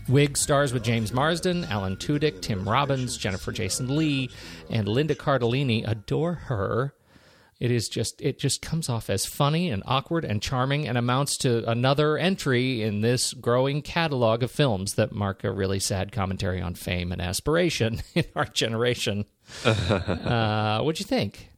Wiig 0.09 0.37
stars 0.37 0.73
with 0.73 0.83
James 0.83 1.13
Marsden, 1.13 1.63
Alan 1.67 1.97
Tudyk, 1.97 2.43
Tim 2.43 2.69
Robbins, 2.69 3.17
Jennifer 3.17 3.53
Jason 3.53 3.95
Lee, 3.95 4.29
and 4.71 4.89
Linda 4.89 5.15
Cardellini. 5.15 5.89
Adore 5.89 6.35
her. 6.35 6.95
It 7.61 7.71
is 7.71 7.91
just 7.91 8.21
it 8.23 8.39
just 8.39 8.63
comes 8.63 8.89
off 8.89 9.11
as 9.11 9.27
funny 9.27 9.71
and 9.71 9.83
awkward 9.85 10.25
and 10.25 10.41
charming 10.41 10.89
and 10.89 10.97
amounts 10.97 11.37
to 11.39 11.69
another 11.71 12.17
entry 12.17 12.81
in 12.83 13.03
this 13.03 13.35
growing 13.35 13.83
catalog 13.83 14.43
of 14.43 14.51
films 14.51 14.95
that 14.95 15.13
mark 15.13 15.45
a 15.45 15.53
really 15.53 15.79
sad 15.79 16.11
commentary 16.11 16.63
on 16.63 16.75
fame 16.75 17.13
and 17.13 17.21
aspiration 17.21 18.01
in 18.15 18.25
our 18.35 18.47
generation. 18.47 19.27
uh, 19.65 20.81
what'd 20.81 21.01
you 21.01 21.05
think? 21.07 21.49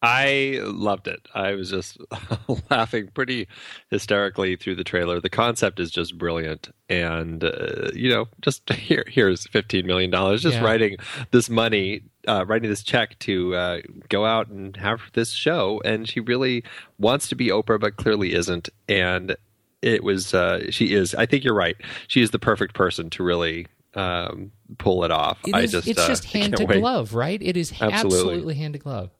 I 0.00 0.60
loved 0.62 1.08
it. 1.08 1.26
I 1.34 1.54
was 1.54 1.70
just 1.70 1.98
laughing 2.70 3.08
pretty 3.14 3.48
hysterically 3.90 4.54
through 4.54 4.76
the 4.76 4.84
trailer. 4.84 5.20
The 5.20 5.28
concept 5.28 5.80
is 5.80 5.90
just 5.90 6.16
brilliant, 6.16 6.68
and 6.88 7.42
uh, 7.42 7.90
you 7.94 8.08
know, 8.08 8.26
just 8.40 8.70
here, 8.70 9.04
here's 9.08 9.48
fifteen 9.48 9.86
million 9.88 10.10
dollars, 10.10 10.42
just 10.42 10.58
Yeah. 10.58 10.64
writing 10.64 10.98
this 11.32 11.50
money, 11.50 12.02
uh, 12.28 12.44
writing 12.46 12.68
this 12.68 12.82
check 12.82 13.18
to 13.20 13.54
uh, 13.54 13.80
go 14.08 14.24
out 14.24 14.48
and 14.48 14.76
have 14.76 15.00
this 15.14 15.30
show. 15.30 15.80
And 15.84 16.08
she 16.08 16.20
really 16.20 16.62
wants 16.98 17.28
to 17.28 17.34
be 17.34 17.48
Oprah, 17.48 17.80
but 17.80 17.96
clearly 17.96 18.34
isn't. 18.34 18.68
And 18.88 19.36
it 19.82 20.04
was, 20.04 20.34
uh, 20.34 20.70
she 20.70 20.92
is. 20.92 21.14
I 21.14 21.26
think 21.26 21.44
you're 21.44 21.54
right. 21.54 21.76
She 22.06 22.20
is 22.20 22.30
the 22.30 22.38
perfect 22.38 22.74
person 22.74 23.10
to 23.10 23.22
really 23.22 23.66
um, 23.94 24.52
pull 24.78 25.04
it 25.04 25.10
off. 25.10 25.38
It 25.46 25.54
I 25.54 25.66
just, 25.66 25.88
it's 25.88 25.98
uh, 25.98 26.06
just 26.06 26.24
hand 26.32 26.56
to 26.56 26.66
wait. 26.66 26.80
glove, 26.80 27.14
right? 27.14 27.40
It 27.40 27.56
is 27.56 27.72
Absolutely. 27.72 28.18
absolutely 28.18 28.54
hand 28.54 28.74
to 28.74 28.78
glove. 28.78 29.10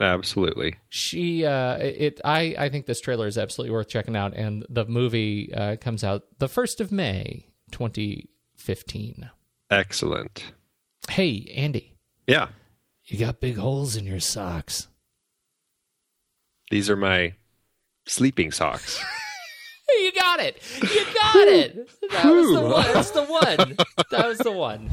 Absolutely. 0.00 0.76
she 0.90 1.44
uh 1.44 1.76
it 1.78 2.20
i 2.24 2.54
i 2.56 2.68
think 2.68 2.86
this 2.86 3.00
trailer 3.00 3.26
is 3.26 3.36
absolutely 3.36 3.72
worth 3.72 3.88
checking 3.88 4.14
out 4.14 4.32
and 4.32 4.64
the 4.68 4.84
movie 4.84 5.52
uh 5.52 5.74
comes 5.74 6.04
out 6.04 6.22
the 6.38 6.46
1st 6.46 6.78
of 6.78 6.92
may 6.92 7.46
2015 7.72 9.28
Excellent. 9.72 10.52
hey 11.10 11.52
andy 11.56 11.97
Yeah. 12.28 12.48
you 13.06 13.18
got 13.18 13.40
big 13.40 13.56
holes 13.56 13.96
in 13.96 14.04
your 14.04 14.20
socks 14.20 14.86
These 16.70 16.90
are 16.90 16.96
my 16.96 17.32
sleeping 18.06 18.52
socks. 18.52 19.02
you 19.88 20.12
got 20.12 20.38
it 20.40 20.62
you 20.82 21.04
got 21.14 21.48
it 21.48 21.88
that 22.12 22.26
was 22.26 22.52
the 22.52 22.60
one 22.60 22.92
that's 22.92 23.10
the 23.12 23.24
one 23.24 23.76
that 24.10 24.26
was 24.28 24.38
the 24.38 24.52
one 24.52 24.90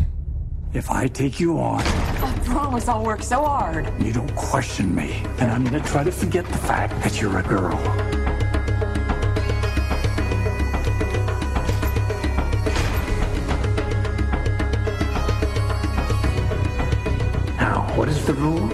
If 0.74 0.89
I 0.89 1.08
take 1.08 1.39
you 1.39 1.58
on, 1.60 1.82
I 1.82 2.39
promise 2.45 2.88
I'll 2.88 3.04
work 3.04 3.21
so 3.24 3.43
hard. 3.43 3.86
you 4.02 4.12
don't 4.12 4.34
question 4.36 4.93
me, 4.93 5.24
and 5.39 5.50
I'm 5.52 5.63
gonna 5.63 5.80
try 5.84 6.04
to 6.04 6.12
forget 6.12 6.45
the 6.45 6.58
fact 6.58 6.91
that 7.04 7.21
you're 7.21 7.38
a 7.39 7.43
girl. 7.43 7.78
Rule? 18.45 18.69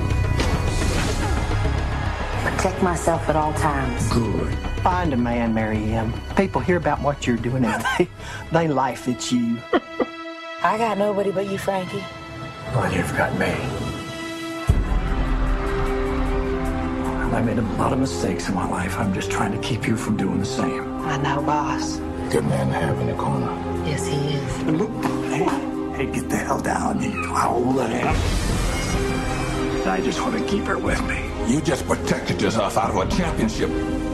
Protect 2.44 2.84
myself 2.84 3.30
at 3.30 3.36
all 3.36 3.54
times. 3.54 4.12
Good. 4.12 4.54
Find 4.84 5.14
a 5.14 5.18
man, 5.18 5.54
marry 5.54 5.78
him. 5.78 6.14
People 6.36 6.62
hear 6.62 6.78
about 6.78 7.02
what 7.02 7.26
you're 7.26 7.38
doing 7.38 7.64
and 7.66 7.84
they, 7.98 8.08
they 8.52 8.68
laugh 8.68 9.08
at 9.08 9.32
you. 9.32 9.58
I 10.64 10.78
got 10.78 10.98
nobody 10.98 11.32
but 11.32 11.50
you, 11.50 11.58
Frankie. 11.58 12.04
Well, 12.74 12.94
you've 12.94 13.16
got 13.18 13.38
me. 13.40 13.54
I 17.36 17.42
made 17.42 17.58
a 17.58 17.62
lot 17.78 17.94
of 17.94 18.00
mistakes 18.00 18.50
in 18.50 18.56
my 18.56 18.70
life. 18.70 18.98
I'm 18.98 19.14
just 19.14 19.32
trying 19.32 19.54
to 19.54 19.68
keep 19.68 19.88
you 19.88 19.96
from 19.96 20.18
doing 20.18 20.40
the 20.40 20.46
same. 20.46 20.84
I 21.06 21.18
know, 21.18 21.42
boss. 21.42 21.98
Good 22.30 22.46
man 22.46 22.68
to 22.68 22.74
have 22.74 23.00
in 23.00 23.08
the 23.08 23.14
corner. 23.14 23.52
Yes, 23.86 24.06
he 24.06 24.18
is. 24.18 24.58
And 24.68 24.78
look, 24.78 24.92
hey, 25.32 25.44
hey, 25.96 26.12
get 26.12 26.30
the 26.30 26.38
hell 26.38 26.60
down. 26.60 27.02
You 27.02 27.10
know 27.10 27.34
how 27.34 27.56
old 27.56 27.80
I 29.88 30.00
just 30.02 30.22
want 30.22 30.38
to 30.38 30.46
keep 30.46 30.66
her 30.66 30.78
with 30.78 31.02
me. 31.08 31.32
You 31.52 31.60
just 31.62 31.88
protected 31.88 32.42
yourself 32.42 32.78
out 32.78 32.92
of 32.92 32.96
a 32.96 33.16
championship. 33.16 33.70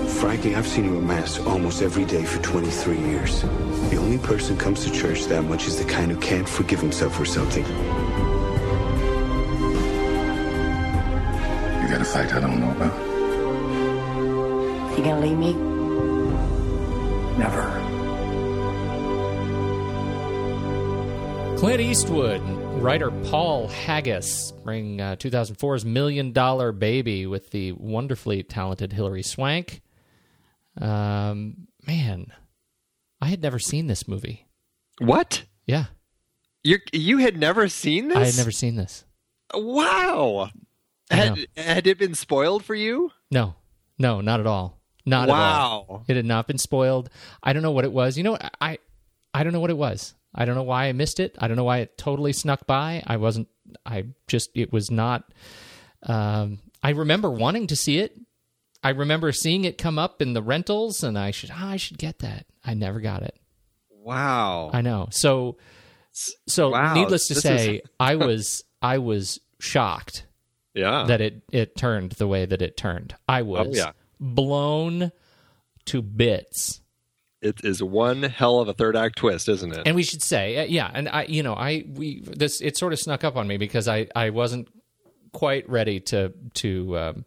Frankie, 0.08 0.56
I've 0.56 0.68
seen 0.68 0.86
you 0.86 0.98
at 0.98 1.04
Mass 1.04 1.40
almost 1.40 1.82
every 1.82 2.06
day 2.06 2.24
for 2.24 2.42
23 2.42 2.98
years. 2.98 3.42
The 3.90 3.98
only 3.98 4.18
person 4.18 4.56
who 4.56 4.62
comes 4.62 4.84
to 4.86 4.92
church 4.92 5.26
that 5.26 5.44
much 5.44 5.68
is 5.68 5.78
the 5.78 5.84
kind 5.84 6.12
who 6.12 6.18
can't 6.20 6.48
forgive 6.48 6.80
himself 6.80 7.16
for 7.16 7.26
something. 7.26 7.66
You 7.66 7.72
got 11.90 12.02
a 12.02 12.06
fight 12.06 12.34
I 12.34 12.40
don't 12.40 12.60
know 12.60 12.72
about. 12.72 12.98
You 14.98 15.04
gonna 15.04 15.20
leave 15.20 15.38
me? 15.38 15.54
Never. 17.38 17.78
Clint 21.58 21.82
Eastwood, 21.82 22.42
and 22.42 22.57
writer 22.80 23.12
Paul 23.30 23.68
Haggis 23.68 24.52
bring 24.64 25.02
uh, 25.02 25.16
2004's 25.18 25.84
Million 25.86 26.32
Dollar 26.32 26.72
Baby 26.72 27.26
with 27.26 27.50
the 27.52 27.72
wonderfully 27.74 28.44
talented 28.44 28.94
Hilary 28.94 29.24
Swank. 29.24 29.82
Um, 30.80 31.68
man, 31.86 32.32
I 33.20 33.28
had 33.28 33.42
never 33.42 33.60
seen 33.60 33.88
this 33.88 34.08
movie. 34.08 34.46
What? 35.00 35.44
Yeah, 35.66 35.86
You 36.64 36.78
you 36.94 37.18
had 37.18 37.38
never 37.38 37.68
seen 37.68 38.08
this? 38.08 38.18
I 38.18 38.26
had 38.26 38.38
never 38.38 38.52
seen 38.52 38.76
this. 38.76 39.04
Wow. 39.54 40.50
Had 41.12 41.48
had 41.58 41.88
it 41.88 41.98
been 42.00 42.16
spoiled 42.16 42.64
for 42.64 42.76
you? 42.76 43.12
No, 43.32 43.56
no, 43.98 44.22
not 44.22 44.40
at 44.40 44.48
all. 44.48 44.80
Not 45.06 45.30
at 45.30 45.36
all. 45.36 45.86
Wow. 45.90 46.04
It 46.08 46.16
had 46.16 46.26
not 46.26 46.48
been 46.48 46.58
spoiled. 46.58 47.10
I 47.44 47.54
don't 47.54 47.64
know 47.64 47.72
what 47.72 47.86
it 47.86 47.92
was. 47.92 48.18
You 48.18 48.24
know, 48.24 48.38
I 48.62 48.78
I 49.34 49.44
don't 49.44 49.54
know 49.54 49.60
what 49.60 49.70
it 49.70 49.78
was. 49.78 50.14
I 50.38 50.46
don't 50.46 50.56
know 50.56 50.64
why 50.64 50.86
I 50.86 50.92
missed 50.94 51.20
it. 51.20 51.36
I 51.40 51.48
don't 51.48 51.58
know 51.58 51.64
why 51.64 51.80
it 51.80 51.98
totally 51.98 52.32
snuck 52.32 52.68
by. 52.68 53.04
I 53.08 53.18
wasn't. 53.18 53.48
I 53.86 54.06
just 54.28 54.52
it 54.56 54.72
was 54.72 54.92
not. 54.92 55.24
Um, 56.04 56.60
I 56.84 56.92
remember 56.92 57.30
wanting 57.32 57.68
to 57.68 57.76
see 57.76 57.98
it. 57.98 58.16
I 58.84 58.90
remember 58.92 59.32
seeing 59.32 59.66
it 59.66 59.78
come 59.80 59.98
up 59.98 60.22
in 60.22 60.34
the 60.34 60.42
rentals, 60.44 61.04
and 61.04 61.18
I 61.18 61.32
should 61.32 61.50
ah, 61.52 61.72
I 61.72 61.78
should 61.78 61.98
get 61.98 62.20
that. 62.20 62.46
I 62.64 62.76
never 62.76 63.00
got 63.02 63.24
it. 63.24 63.36
Wow. 63.90 64.70
I 64.72 64.82
know. 64.82 65.08
So 65.12 65.58
so 66.12 66.70
Wow, 66.70 66.94
needless 66.94 67.28
to 67.28 67.34
this 67.34 67.44
say, 67.44 67.76
is- 67.78 67.82
I 68.00 68.16
was 68.16 68.64
I 68.82 69.00
was 69.00 69.40
shocked 69.60 70.26
Yeah. 70.76 71.06
that 71.08 71.20
it 71.20 71.42
it 71.52 71.76
turned 71.76 72.12
the 72.14 72.28
way 72.28 72.46
that 72.46 72.62
it 72.62 72.78
turned. 72.78 73.16
I 73.28 73.42
was 73.42 73.68
Oh, 73.68 73.72
yeah. 73.74 73.92
blown 74.20 75.12
to 75.86 76.02
bits. 76.02 76.82
It 77.42 77.64
is 77.64 77.84
one 77.84 78.24
hell 78.24 78.60
of 78.60 78.68
a 78.68 78.74
third 78.74 78.96
act 78.96 79.18
twist, 79.18 79.48
isn't 79.48 79.72
it? 79.72 79.84
And 79.86 79.96
we 79.96 80.04
should 80.04 80.24
say, 80.24 80.58
uh, 80.58 80.66
yeah, 80.66 80.90
and 80.94 81.08
I, 81.08 81.24
you 81.24 81.44
know, 81.44 81.54
I 81.54 81.86
we 81.88 82.22
this 82.22 82.62
it 82.62 82.78
sort 82.78 82.94
of 82.94 83.00
snuck 83.00 83.24
up 83.24 83.36
on 83.36 83.48
me 83.48 83.58
because 83.58 83.88
I 83.88 84.08
I 84.16 84.32
wasn't 84.32 84.68
quite 85.34 85.70
ready 85.70 86.00
to 86.00 86.34
to. 86.56 86.98
Um, 86.98 87.26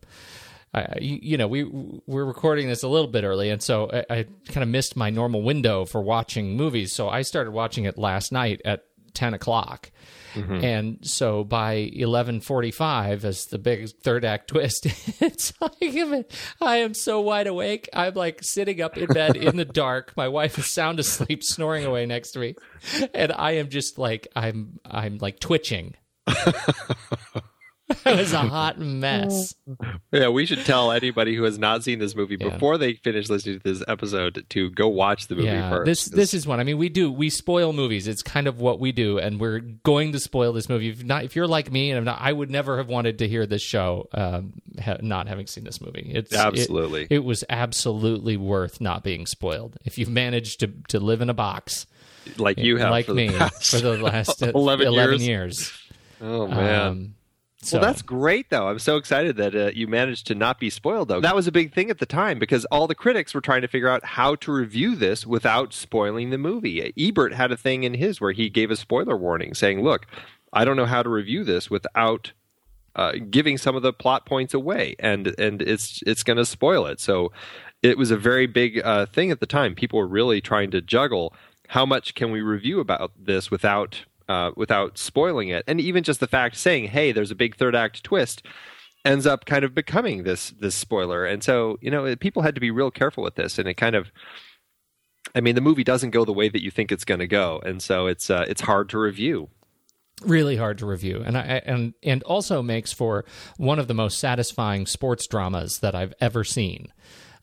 I, 0.72 0.98
you 1.00 1.36
know, 1.36 1.48
we 1.48 1.64
we're 1.64 2.24
recording 2.24 2.68
this 2.68 2.82
a 2.84 2.88
little 2.88 3.08
bit 3.08 3.24
early, 3.24 3.50
and 3.50 3.60
so 3.62 3.90
I, 3.92 4.18
I 4.18 4.26
kind 4.48 4.62
of 4.62 4.68
missed 4.68 4.96
my 4.96 5.10
normal 5.10 5.42
window 5.42 5.84
for 5.84 6.00
watching 6.00 6.56
movies. 6.56 6.92
So 6.92 7.08
I 7.08 7.22
started 7.22 7.50
watching 7.50 7.84
it 7.84 7.98
last 7.98 8.30
night 8.30 8.60
at 8.64 8.84
ten 9.12 9.34
o'clock, 9.34 9.90
Mhm. 10.34 10.62
and 10.62 10.98
so 11.02 11.44
by 11.44 11.72
eleven 11.92 12.40
forty-five, 12.40 13.24
as 13.24 13.46
the 13.46 13.58
big 13.58 13.88
third 14.02 14.24
act 14.24 14.48
twist, 14.50 14.86
it's 15.20 15.52
like 15.60 16.26
I 16.60 16.76
am 16.76 16.94
so 16.94 17.20
wide 17.20 17.46
awake. 17.46 17.88
I'm 17.92 18.14
like 18.14 18.40
sitting 18.42 18.80
up 18.80 18.96
in 18.96 19.06
bed 19.06 19.36
in 19.36 19.56
the 19.56 19.64
dark. 19.84 20.12
My 20.16 20.28
wife 20.28 20.58
is 20.58 20.70
sound 20.70 20.98
asleep, 21.00 21.42
snoring 21.42 21.84
away 21.84 22.06
next 22.06 22.32
to 22.32 22.38
me, 22.38 22.54
and 23.14 23.32
I 23.32 23.52
am 23.52 23.68
just 23.68 23.98
like 23.98 24.28
I'm 24.36 24.78
I'm 24.84 25.18
like 25.18 25.40
twitching. 25.40 25.94
it 28.06 28.16
was 28.18 28.32
a 28.32 28.38
hot 28.38 28.78
mess. 28.78 29.54
yeah, 30.12 30.28
we 30.28 30.46
should 30.46 30.64
tell 30.64 30.92
anybody 30.92 31.34
who 31.34 31.42
has 31.44 31.58
not 31.58 31.82
seen 31.84 31.98
this 31.98 32.14
movie 32.14 32.36
before 32.36 32.78
they 32.78 32.94
finish 32.94 33.28
listening 33.28 33.58
to 33.60 33.72
this 33.72 33.82
episode 33.88 34.44
to 34.50 34.70
go 34.70 34.88
watch 34.88 35.28
the 35.28 35.34
movie 35.34 35.48
yeah, 35.48 35.70
first. 35.70 35.86
this 35.86 36.04
this 36.06 36.34
is 36.34 36.46
one. 36.46 36.60
I 36.60 36.64
mean, 36.64 36.78
we 36.78 36.88
do 36.88 37.10
we 37.10 37.30
spoil 37.30 37.72
movies. 37.72 38.06
It's 38.08 38.22
kind 38.22 38.46
of 38.46 38.60
what 38.60 38.78
we 38.80 38.92
do, 38.92 39.18
and 39.18 39.40
we're 39.40 39.60
going 39.60 40.12
to 40.12 40.20
spoil 40.20 40.52
this 40.52 40.68
movie. 40.68 40.90
If 40.90 41.04
not, 41.04 41.24
if 41.24 41.34
you're 41.36 41.46
like 41.48 41.70
me, 41.72 41.90
and 41.90 41.98
I'm 41.98 42.04
not, 42.04 42.18
I 42.20 42.32
would 42.32 42.50
never 42.50 42.76
have 42.78 42.88
wanted 42.88 43.18
to 43.18 43.28
hear 43.28 43.46
this 43.46 43.62
show, 43.62 44.08
um, 44.12 44.54
ha- 44.82 44.98
not 45.02 45.26
having 45.28 45.46
seen 45.46 45.64
this 45.64 45.80
movie. 45.80 46.12
It's 46.14 46.32
it- 46.32 46.38
Absolutely. 46.38 47.06
it, 47.10 47.24
was 47.24 47.44
absolutely 47.48 48.36
worth 48.36 48.80
not 48.80 49.02
being 49.04 49.26
spoiled. 49.26 49.76
If 49.84 49.98
you've 49.98 50.08
managed 50.08 50.60
to 50.60 50.68
to 50.88 51.00
live 51.00 51.20
in 51.20 51.30
a 51.30 51.34
box, 51.34 51.86
Like 52.38 52.58
you 52.58 52.76
have 52.78 52.90
like 52.90 53.06
for 53.06 53.12
the 53.14 53.28
me 53.28 53.28
for 53.62 53.78
the 53.78 53.96
last 53.98 54.42
11 54.42 54.86
11 54.86 55.20
years. 55.20 55.26
years. 55.26 55.72
Oh, 56.20 56.46
man. 56.46 56.80
Um, 56.80 57.14
So 57.62 57.78
well, 57.78 57.88
that's 57.88 58.00
great, 58.00 58.48
though. 58.48 58.68
I'm 58.68 58.78
so 58.78 58.96
excited 58.96 59.36
that 59.36 59.54
uh, 59.54 59.70
you 59.74 59.86
managed 59.86 60.26
to 60.28 60.34
not 60.34 60.58
be 60.58 60.70
spoiled, 60.70 61.08
though. 61.08 61.20
That 61.20 61.34
was 61.34 61.46
a 61.46 61.52
big 61.52 61.74
thing 61.74 61.90
at 61.90 61.98
the 61.98 62.06
time 62.06 62.38
because 62.38 62.64
all 62.66 62.86
the 62.86 62.94
critics 62.94 63.34
were 63.34 63.42
trying 63.42 63.60
to 63.60 63.68
figure 63.68 63.88
out 63.88 64.02
how 64.02 64.34
to 64.36 64.52
review 64.52 64.96
this 64.96 65.26
without 65.26 65.74
spoiling 65.74 66.30
the 66.30 66.38
movie. 66.38 66.92
Ebert 66.98 67.34
had 67.34 67.52
a 67.52 67.58
thing 67.58 67.84
in 67.84 67.94
his 67.94 68.18
where 68.18 68.32
he 68.32 68.48
gave 68.48 68.70
a 68.70 68.76
spoiler 68.76 69.14
warning 69.14 69.52
saying, 69.52 69.82
look, 69.82 70.06
I 70.54 70.64
don't 70.64 70.76
know 70.76 70.86
how 70.86 71.02
to 71.02 71.10
review 71.10 71.44
this 71.44 71.68
without 71.68 72.32
uh, 72.96 73.12
giving 73.30 73.58
some 73.58 73.76
of 73.76 73.82
the 73.82 73.92
plot 73.92 74.26
points 74.26 74.54
away, 74.54 74.96
and 74.98 75.34
and 75.38 75.62
it's 75.62 76.02
it's 76.06 76.22
going 76.22 76.38
to 76.38 76.44
spoil 76.44 76.86
it. 76.86 76.98
So 76.98 77.30
it 77.82 77.96
was 77.96 78.10
a 78.10 78.16
very 78.16 78.46
big 78.46 78.80
uh, 78.84 79.06
thing 79.06 79.30
at 79.30 79.40
the 79.40 79.46
time. 79.46 79.74
People 79.74 79.98
were 79.98 80.08
really 80.08 80.40
trying 80.40 80.70
to 80.72 80.80
juggle 80.80 81.34
how 81.68 81.86
much 81.86 82.14
can 82.14 82.32
we 82.32 82.40
review 82.40 82.80
about 82.80 83.12
this 83.16 83.50
without 83.50 84.04
uh, 84.30 84.52
without 84.56 84.96
spoiling 84.96 85.48
it, 85.48 85.64
and 85.66 85.80
even 85.80 86.04
just 86.04 86.20
the 86.20 86.28
fact 86.28 86.56
saying, 86.56 86.88
"Hey, 86.88 87.10
there's 87.10 87.32
a 87.32 87.34
big 87.34 87.56
third 87.56 87.74
act 87.74 88.04
twist." 88.04 88.42
ends 89.04 89.26
up 89.26 89.46
kind 89.46 89.64
of 89.64 89.74
becoming 89.74 90.24
this 90.24 90.50
this 90.60 90.74
spoiler. 90.74 91.24
And 91.24 91.42
so 91.42 91.78
you 91.80 91.90
know 91.90 92.14
people 92.16 92.42
had 92.42 92.54
to 92.54 92.60
be 92.60 92.70
real 92.70 92.90
careful 92.90 93.24
with 93.24 93.34
this. 93.34 93.58
And 93.58 93.66
it 93.66 93.74
kind 93.74 93.96
of 93.96 94.12
i 95.34 95.40
mean 95.40 95.54
the 95.54 95.60
movie 95.60 95.84
doesn't 95.84 96.10
go 96.10 96.24
the 96.24 96.32
way 96.32 96.48
that 96.48 96.62
you 96.62 96.70
think 96.70 96.92
it's 96.92 97.04
going 97.04 97.20
to 97.20 97.26
go. 97.26 97.60
And 97.64 97.82
so 97.82 98.06
it's 98.06 98.30
uh, 98.30 98.44
it's 98.46 98.60
hard 98.60 98.88
to 98.90 98.98
review. 98.98 99.48
Really 100.22 100.56
hard 100.56 100.76
to 100.78 100.86
review. 100.86 101.22
And 101.24 101.36
I, 101.36 101.62
and 101.64 101.94
and 102.02 102.22
also 102.24 102.62
makes 102.62 102.92
for 102.92 103.24
one 103.56 103.78
of 103.78 103.88
the 103.88 103.94
most 103.94 104.18
satisfying 104.18 104.86
sports 104.86 105.26
dramas 105.26 105.78
that 105.78 105.94
I've 105.94 106.14
ever 106.20 106.44
seen 106.44 106.92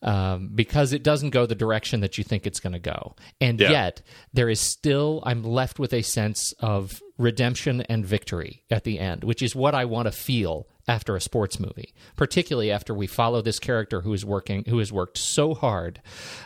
um, 0.01 0.49
because 0.53 0.93
it 0.93 1.03
doesn't 1.03 1.31
go 1.31 1.45
the 1.45 1.55
direction 1.55 2.01
that 2.01 2.17
you 2.17 2.23
think 2.23 2.45
it's 2.45 2.59
going 2.59 2.73
to 2.73 2.79
go. 2.79 3.15
And 3.41 3.59
Yeah. 3.59 3.71
yet, 3.71 4.01
there 4.33 4.49
is 4.49 4.59
still, 4.59 5.21
I'm 5.25 5.43
left 5.43 5.79
with 5.79 5.93
a 5.93 6.01
sense 6.01 6.53
of 6.59 7.01
redemption 7.17 7.81
and 7.81 8.05
victory 8.05 8.63
at 8.69 8.83
the 8.83 8.99
end, 8.99 9.23
which 9.23 9.41
is 9.41 9.55
what 9.55 9.73
I 9.75 9.85
want 9.85 10.05
to 10.07 10.11
feel 10.11 10.67
after 10.87 11.15
a 11.15 11.21
sports 11.21 11.59
movie, 11.59 11.93
particularly 12.15 12.71
after 12.71 12.93
we 12.93 13.07
follow 13.07 13.41
this 13.41 13.59
character 13.59 14.01
who 14.01 14.13
is 14.13 14.23
working, 14.23 14.63
who 14.67 14.77
has 14.77 14.91
worked 14.91 15.17
so 15.17 15.53
hard 15.53 16.01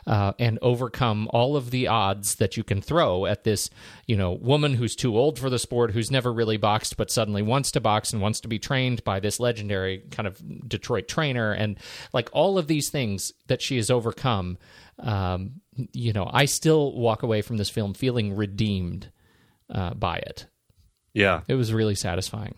uh, 0.08 0.34
and 0.40 0.58
overcome 0.62 1.28
all 1.32 1.56
of 1.56 1.70
the 1.70 1.88
odds 1.88 2.36
that 2.36 2.58
you 2.58 2.64
can 2.64 2.82
throw 2.82 3.26
at 3.28 3.44
this, 3.44 3.70
you 4.08 4.18
know, 4.18 4.32
woman 4.32 4.74
who's 4.74 4.96
too 4.96 5.16
old 5.16 5.38
for 5.38 5.50
the 5.50 5.60
sport, 5.60 5.92
who's 5.92 6.10
never 6.10 6.34
really 6.34 6.58
boxed, 6.58 6.98
but 6.98 7.12
suddenly 7.12 7.44
wants 7.44 7.72
to 7.72 7.80
box 7.80 8.14
and 8.14 8.22
wants 8.22 8.40
to 8.42 8.48
be 8.48 8.58
trained 8.58 9.04
by 9.04 9.20
this 9.20 9.40
legendary 9.40 10.00
kind 10.10 10.28
of 10.28 10.42
Detroit 10.68 11.08
trainer, 11.08 11.52
and 11.52 11.78
like 12.12 12.30
all 12.34 12.58
of 12.58 12.68
these 12.68 12.90
things 12.90 13.32
that 13.48 13.62
she 13.62 13.76
has 13.78 13.92
overcome. 13.92 14.58
Um, 14.98 15.62
you 15.94 16.14
know, 16.14 16.30
I 16.32 16.46
still 16.46 16.94
walk 16.94 17.24
away 17.24 17.42
from 17.42 17.58
this 17.58 17.70
film 17.70 17.94
feeling 17.94 18.36
redeemed 18.36 19.12
uh, 19.70 19.94
by 19.94 20.18
it. 20.18 20.48
yeah 21.14 21.42
It 21.48 21.56
was 21.56 21.74
really 21.74 21.96
satisfying. 21.96 22.56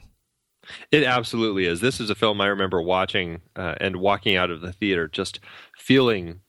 It 0.92 1.04
absolutely 1.04 1.66
is. 1.66 1.82
This 1.82 2.00
is 2.00 2.10
a 2.10 2.16
film 2.16 2.42
I 2.42 2.48
remember 2.48 2.82
watching 2.82 3.42
uh, 3.56 3.76
and 3.80 3.98
walking 3.98 4.36
out 4.36 4.52
of 4.52 4.62
the 4.62 4.74
theater 4.74 5.08
just 5.08 5.40
feeling 5.78 6.42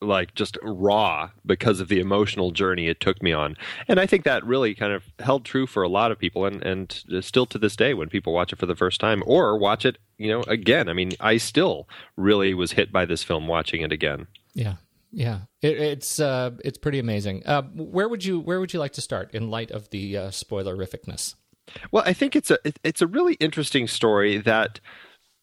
like 0.00 0.34
just 0.34 0.56
raw 0.62 1.30
because 1.44 1.80
of 1.80 1.88
the 1.88 1.98
emotional 1.98 2.50
journey 2.50 2.88
it 2.88 3.00
took 3.00 3.22
me 3.22 3.32
on. 3.32 3.56
And 3.88 3.98
I 3.98 4.06
think 4.06 4.24
that 4.24 4.44
really 4.44 4.74
kind 4.74 4.92
of 4.92 5.04
held 5.18 5.44
true 5.44 5.66
for 5.66 5.82
a 5.82 5.88
lot 5.88 6.12
of 6.12 6.18
people 6.18 6.44
and, 6.44 6.62
and 6.64 7.04
still 7.20 7.46
to 7.46 7.58
this 7.58 7.74
day 7.74 7.94
when 7.94 8.08
people 8.08 8.32
watch 8.32 8.52
it 8.52 8.58
for 8.58 8.66
the 8.66 8.76
first 8.76 9.00
time 9.00 9.22
or 9.26 9.58
watch 9.58 9.84
it, 9.84 9.98
you 10.16 10.28
know, 10.28 10.42
again. 10.42 10.88
I 10.88 10.92
mean, 10.92 11.12
I 11.20 11.36
still 11.36 11.88
really 12.16 12.54
was 12.54 12.72
hit 12.72 12.92
by 12.92 13.06
this 13.06 13.24
film 13.24 13.48
watching 13.48 13.82
it 13.82 13.92
again. 13.92 14.28
Yeah, 14.54 14.74
yeah, 15.10 15.40
it, 15.62 15.78
it's 15.78 16.20
uh, 16.20 16.52
it's 16.64 16.78
pretty 16.78 16.98
amazing. 16.98 17.42
Uh, 17.46 17.62
where 17.62 18.08
would 18.08 18.24
you 18.24 18.40
where 18.40 18.60
would 18.60 18.72
you 18.72 18.78
like 18.78 18.92
to 18.94 19.00
start 19.00 19.34
in 19.34 19.50
light 19.50 19.70
of 19.70 19.90
the 19.90 20.16
uh, 20.16 20.28
spoilerificness? 20.28 21.34
Well, 21.90 22.02
I 22.06 22.12
think 22.12 22.36
it's 22.36 22.50
a 22.50 22.58
it- 22.64 22.78
it's 22.84 23.02
a 23.02 23.06
really 23.06 23.34
interesting 23.34 23.86
story 23.88 24.38
that 24.38 24.80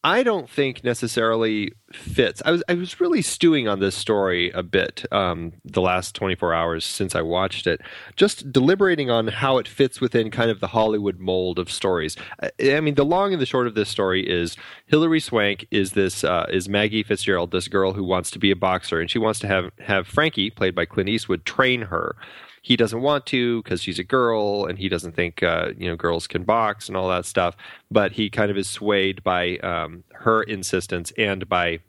I 0.04 0.22
don't 0.22 0.48
think 0.48 0.84
necessarily 0.84 1.72
fits. 1.92 2.40
I 2.46 2.52
was 2.52 2.64
I 2.70 2.76
was 2.76 3.02
really 3.02 3.24
stewing 3.24 3.68
on 3.68 3.80
this 3.80 3.96
story 3.96 4.52
a 4.52 4.62
bit 4.62 5.04
um, 5.12 5.54
the 5.64 5.82
last 5.82 6.14
24 6.14 6.54
hours 6.54 6.86
since 6.86 7.16
I 7.16 7.24
watched 7.24 7.66
it, 7.66 7.82
just 8.16 8.52
deliberating 8.52 9.10
on 9.10 9.30
how 9.30 9.58
it 9.58 9.68
fits 9.68 10.00
within 10.00 10.30
kind 10.30 10.52
of 10.52 10.60
the 10.60 10.68
Hollywood 10.68 11.18
mold 11.18 11.58
of 11.58 11.72
stories. 11.72 12.16
I, 12.40 12.52
I 12.74 12.82
mean, 12.82 12.94
the 12.94 13.04
long 13.04 13.34
and 13.34 13.42
the 13.42 13.48
short 13.48 13.66
of 13.66 13.74
this 13.74 13.90
story 13.90 14.22
is 14.22 14.56
Hilary 14.86 15.20
Swank 15.20 15.66
is 15.72 15.94
this 15.94 16.24
uh, 16.24 16.46
is 16.52 16.70
Maggie 16.70 17.02
Fitzgerald, 17.02 17.50
this 17.50 17.68
girl 17.68 17.94
who 17.94 18.04
wants 18.04 18.30
to 18.30 18.38
be 18.38 18.52
a 18.52 18.56
boxer, 18.56 19.00
and 19.00 19.10
she 19.10 19.18
wants 19.18 19.40
to 19.40 19.48
have 19.48 19.72
have 19.80 20.06
Frankie, 20.06 20.52
played 20.52 20.76
by 20.76 20.86
Clint 20.86 21.10
Eastwood, 21.10 21.46
train 21.46 21.82
her 21.82 22.16
he 22.66 22.76
doesn't 22.76 23.04
want 23.04 23.28
to 23.28 23.62
because 23.62 23.80
she's 23.80 24.00
a 24.00 24.04
girl 24.04 24.66
and 24.66 24.80
he 24.80 24.90
doesn't 24.90 25.16
think 25.16 25.44
uh, 25.44 25.70
you 25.78 25.88
know 25.88 25.96
girls 25.96 26.26
can 26.26 26.44
box 26.44 26.88
and 26.88 26.98
all 26.98 27.08
that 27.10 27.28
stuff. 27.28 27.56
But 27.92 28.14
he 28.14 28.28
kind 28.28 28.50
of 28.50 28.58
is 28.58 28.68
swayed 28.68 29.24
by 29.24 29.58
um, 29.58 30.04
her 30.14 30.42
insistence 30.42 31.14
and 31.16 31.48
by 31.48 31.82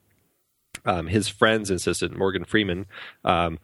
um, 0.85 1.07
his 1.07 1.29
friend's 1.29 1.71
insistence, 1.71 2.15
Morgan 2.15 2.45
Freeman, 2.45 2.85
um, 3.25 3.59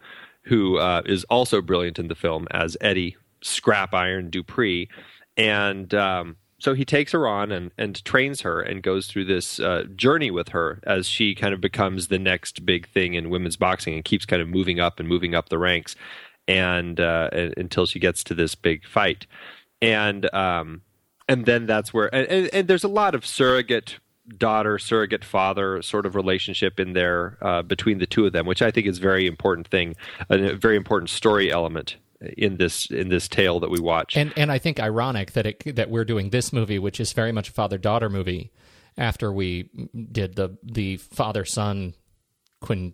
who 0.45 0.79
uh, 0.79 1.03
is 1.05 1.23
also 1.25 1.61
brilliant 1.61 1.99
in 1.99 2.07
the 2.07 2.15
film 2.15 2.47
as 2.49 2.75
Eddie 2.81 3.15
Scrap 3.43 3.93
Iron 3.93 4.31
Dupris, 4.31 4.87
and 5.37 5.93
um, 5.93 6.37
so 6.57 6.73
he 6.73 6.83
takes 6.83 7.11
her 7.11 7.27
on 7.27 7.51
and, 7.51 7.69
and 7.77 8.03
trains 8.05 8.41
her 8.41 8.59
and 8.59 8.81
goes 8.81 9.05
through 9.05 9.25
this 9.25 9.59
uh, 9.59 9.83
journey 9.95 10.31
with 10.31 10.49
her 10.49 10.79
as 10.81 11.05
she 11.05 11.35
kind 11.35 11.53
of 11.53 11.61
becomes 11.61 12.07
the 12.07 12.17
next 12.17 12.65
big 12.65 12.89
thing 12.89 13.13
in 13.13 13.29
women's 13.29 13.57
boxing 13.57 13.93
and 13.93 14.03
keeps 14.03 14.25
kind 14.25 14.41
of 14.41 14.47
moving 14.47 14.79
up 14.79 14.99
and 14.99 15.07
moving 15.07 15.35
up 15.35 15.49
the 15.49 15.59
ranks 15.59 15.95
and 16.47 16.99
uh, 16.99 17.29
until 17.57 17.85
she 17.85 17.99
gets 17.99 18.23
to 18.25 18.33
this 18.33 18.55
big 18.55 18.85
fight. 18.85 19.27
And 19.81 20.33
um, 20.33 20.81
and 21.27 21.45
then 21.45 21.65
that's 21.65 21.93
where 21.93 22.13
and, 22.13 22.27
and, 22.27 22.49
and 22.53 22.67
there's 22.67 22.83
a 22.83 22.89
lot 22.89 23.15
of 23.15 23.25
surrogate 23.25 23.99
daughter 24.37 24.79
surrogate 24.79 25.25
father 25.25 25.81
sort 25.81 26.05
of 26.05 26.15
relationship 26.15 26.79
in 26.79 26.93
there 26.93 27.37
uh, 27.41 27.61
between 27.61 27.97
the 27.97 28.05
two 28.05 28.25
of 28.25 28.31
them 28.31 28.45
which 28.45 28.61
i 28.61 28.71
think 28.71 28.87
is 28.87 28.97
a 28.97 29.01
very 29.01 29.27
important 29.27 29.67
thing 29.67 29.97
a 30.29 30.55
very 30.55 30.77
important 30.77 31.09
story 31.09 31.51
element 31.51 31.97
in 32.37 32.57
this 32.57 32.85
in 32.87 33.09
this 33.09 33.27
tale 33.27 33.59
that 33.59 33.69
we 33.69 33.79
watch. 33.79 34.15
And 34.15 34.33
and 34.37 34.51
I 34.51 34.57
think 34.57 34.79
ironic 34.79 35.33
that 35.33 35.45
it 35.45 35.75
that 35.75 35.89
we're 35.89 36.05
doing 36.05 36.29
this 36.29 36.53
movie, 36.53 36.79
which 36.79 36.99
is 36.99 37.13
very 37.13 37.31
much 37.31 37.49
a 37.49 37.51
father 37.51 37.77
daughter 37.77 38.09
movie, 38.09 38.51
after 38.97 39.31
we 39.31 39.69
did 40.11 40.35
the 40.35 40.57
the 40.63 40.97
father 40.97 41.45
son 41.45 41.95
quintup 42.61 42.93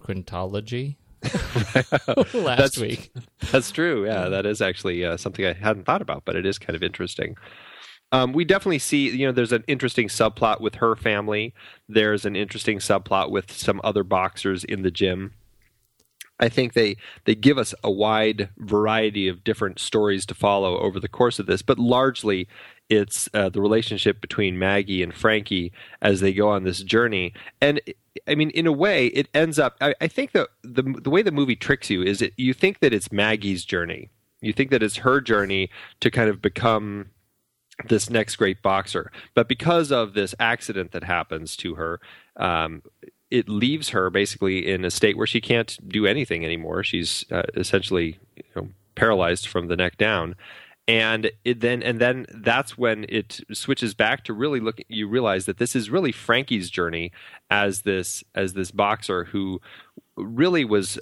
quintology 0.00 0.96
last 2.32 2.32
That's- 2.32 2.78
week. 2.78 3.12
That's 3.50 3.70
true. 3.70 4.06
Yeah, 4.06 4.28
that 4.28 4.46
is 4.46 4.60
actually 4.60 5.04
uh, 5.04 5.16
something 5.16 5.44
I 5.44 5.52
hadn't 5.52 5.84
thought 5.84 6.02
about, 6.02 6.24
but 6.24 6.36
it 6.36 6.46
is 6.46 6.58
kind 6.58 6.76
of 6.76 6.82
interesting. 6.82 7.36
Um, 8.12 8.32
we 8.32 8.44
definitely 8.44 8.78
see, 8.78 9.10
you 9.10 9.26
know, 9.26 9.32
there's 9.32 9.52
an 9.52 9.64
interesting 9.66 10.08
subplot 10.08 10.60
with 10.60 10.76
her 10.76 10.94
family. 10.94 11.52
There's 11.88 12.24
an 12.24 12.36
interesting 12.36 12.78
subplot 12.78 13.30
with 13.30 13.50
some 13.50 13.80
other 13.82 14.04
boxers 14.04 14.62
in 14.62 14.82
the 14.82 14.90
gym. 14.90 15.34
I 16.40 16.48
think 16.48 16.72
they 16.72 16.96
they 17.24 17.34
give 17.34 17.58
us 17.58 17.74
a 17.82 17.90
wide 17.90 18.50
variety 18.58 19.28
of 19.28 19.44
different 19.44 19.78
stories 19.78 20.26
to 20.26 20.34
follow 20.34 20.78
over 20.78 20.98
the 20.98 21.08
course 21.08 21.38
of 21.38 21.46
this, 21.46 21.62
but 21.62 21.78
largely 21.78 22.48
it's 22.90 23.28
uh, 23.34 23.48
the 23.48 23.60
relationship 23.60 24.20
between 24.20 24.58
Maggie 24.58 25.02
and 25.02 25.14
Frankie 25.14 25.72
as 26.02 26.20
they 26.20 26.32
go 26.32 26.48
on 26.48 26.64
this 26.64 26.82
journey. 26.82 27.32
And 27.60 27.80
I 28.26 28.34
mean, 28.34 28.50
in 28.50 28.66
a 28.66 28.72
way, 28.72 29.08
it 29.08 29.28
ends 29.34 29.58
up. 29.58 29.76
I, 29.80 29.94
I 30.00 30.08
think 30.08 30.32
that 30.32 30.48
the 30.62 30.82
the 30.82 31.10
way 31.10 31.22
the 31.22 31.32
movie 31.32 31.56
tricks 31.56 31.90
you 31.90 32.02
is 32.02 32.22
it 32.22 32.32
you 32.36 32.54
think 32.54 32.80
that 32.80 32.94
it's 32.94 33.12
Maggie's 33.12 33.64
journey. 33.64 34.10
You 34.40 34.52
think 34.52 34.70
that 34.70 34.82
it's 34.82 34.96
her 34.96 35.20
journey 35.20 35.70
to 36.00 36.10
kind 36.10 36.28
of 36.28 36.42
become 36.42 37.10
this 37.88 38.08
next 38.08 38.36
great 38.36 38.62
boxer. 38.62 39.10
But 39.34 39.48
because 39.48 39.90
of 39.90 40.14
this 40.14 40.34
accident 40.38 40.92
that 40.92 41.04
happens 41.04 41.56
to 41.58 41.74
her, 41.74 42.00
um, 42.36 42.82
it 43.30 43.48
leaves 43.48 43.88
her 43.90 44.10
basically 44.10 44.70
in 44.70 44.84
a 44.84 44.90
state 44.90 45.16
where 45.16 45.26
she 45.26 45.40
can't 45.40 45.76
do 45.88 46.06
anything 46.06 46.44
anymore. 46.44 46.84
She's 46.84 47.24
uh, 47.32 47.42
essentially 47.56 48.18
you 48.36 48.44
know, 48.54 48.68
paralyzed 48.94 49.48
from 49.48 49.68
the 49.68 49.76
neck 49.76 49.96
down. 49.96 50.36
And 50.86 51.30
it 51.44 51.60
then 51.60 51.82
and 51.82 51.98
then 51.98 52.26
that's 52.28 52.76
when 52.76 53.06
it 53.08 53.40
switches 53.52 53.94
back 53.94 54.24
to 54.24 54.34
really 54.34 54.60
look. 54.60 54.80
You 54.88 55.08
realize 55.08 55.46
that 55.46 55.56
this 55.56 55.74
is 55.74 55.88
really 55.88 56.12
Frankie's 56.12 56.68
journey 56.68 57.10
as 57.50 57.82
this 57.82 58.22
as 58.34 58.52
this 58.52 58.70
boxer 58.70 59.24
who 59.24 59.62
really 60.16 60.64
was 60.64 60.98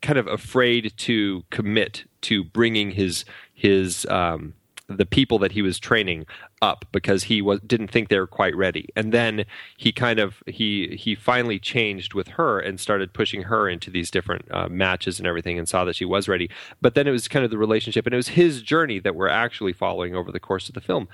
kind 0.00 0.18
of 0.18 0.26
afraid 0.26 0.92
to 0.96 1.42
commit 1.50 2.04
to 2.22 2.44
bringing 2.44 2.92
his 2.92 3.24
his 3.52 4.06
um, 4.06 4.54
the 4.96 5.06
people 5.06 5.38
that 5.38 5.52
he 5.52 5.62
was 5.62 5.78
training 5.78 6.26
up 6.60 6.84
because 6.92 7.24
he 7.24 7.40
was 7.40 7.60
didn't 7.60 7.88
think 7.88 8.08
they 8.08 8.18
were 8.18 8.26
quite 8.26 8.56
ready. 8.56 8.88
And 8.96 9.12
then 9.12 9.44
he 9.76 9.92
kind 9.92 10.18
of 10.18 10.42
he 10.46 10.96
he 10.98 11.14
finally 11.14 11.58
changed 11.58 12.14
with 12.14 12.28
her 12.28 12.58
and 12.58 12.80
started 12.80 13.12
pushing 13.12 13.42
her 13.42 13.68
into 13.68 13.90
these 13.90 14.10
different 14.10 14.46
uh, 14.50 14.68
matches 14.68 15.18
and 15.18 15.26
everything 15.26 15.58
and 15.58 15.68
saw 15.68 15.84
that 15.84 15.96
she 15.96 16.04
was 16.04 16.28
ready. 16.28 16.50
But 16.80 16.94
then 16.94 17.06
it 17.06 17.12
was 17.12 17.28
kind 17.28 17.44
of 17.44 17.50
the 17.50 17.58
relationship 17.58 18.06
and 18.06 18.14
it 18.14 18.16
was 18.16 18.28
his 18.28 18.62
journey 18.62 18.98
that 19.00 19.14
we're 19.14 19.28
actually 19.28 19.72
following 19.72 20.14
over 20.14 20.32
the 20.32 20.40
course 20.40 20.68
of 20.68 20.74
the 20.74 20.80
film. 20.80 21.08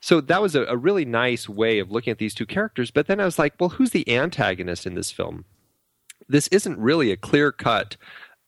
So 0.00 0.20
that 0.20 0.40
was 0.40 0.54
a, 0.54 0.62
a 0.64 0.76
really 0.76 1.04
nice 1.04 1.48
way 1.48 1.80
of 1.80 1.90
looking 1.90 2.12
at 2.12 2.18
these 2.18 2.34
two 2.34 2.46
characters. 2.46 2.90
But 2.90 3.06
then 3.06 3.20
i 3.20 3.24
was 3.24 3.38
like 3.38 3.54
well 3.60 3.70
who's 3.70 3.90
the 3.90 4.08
antagonist 4.10 4.86
in 4.86 4.94
this 4.94 5.10
film? 5.10 5.44
This 6.30 6.48
isn't 6.48 6.78
really 6.78 7.10
a 7.10 7.16
clear 7.16 7.52
cut 7.52 7.96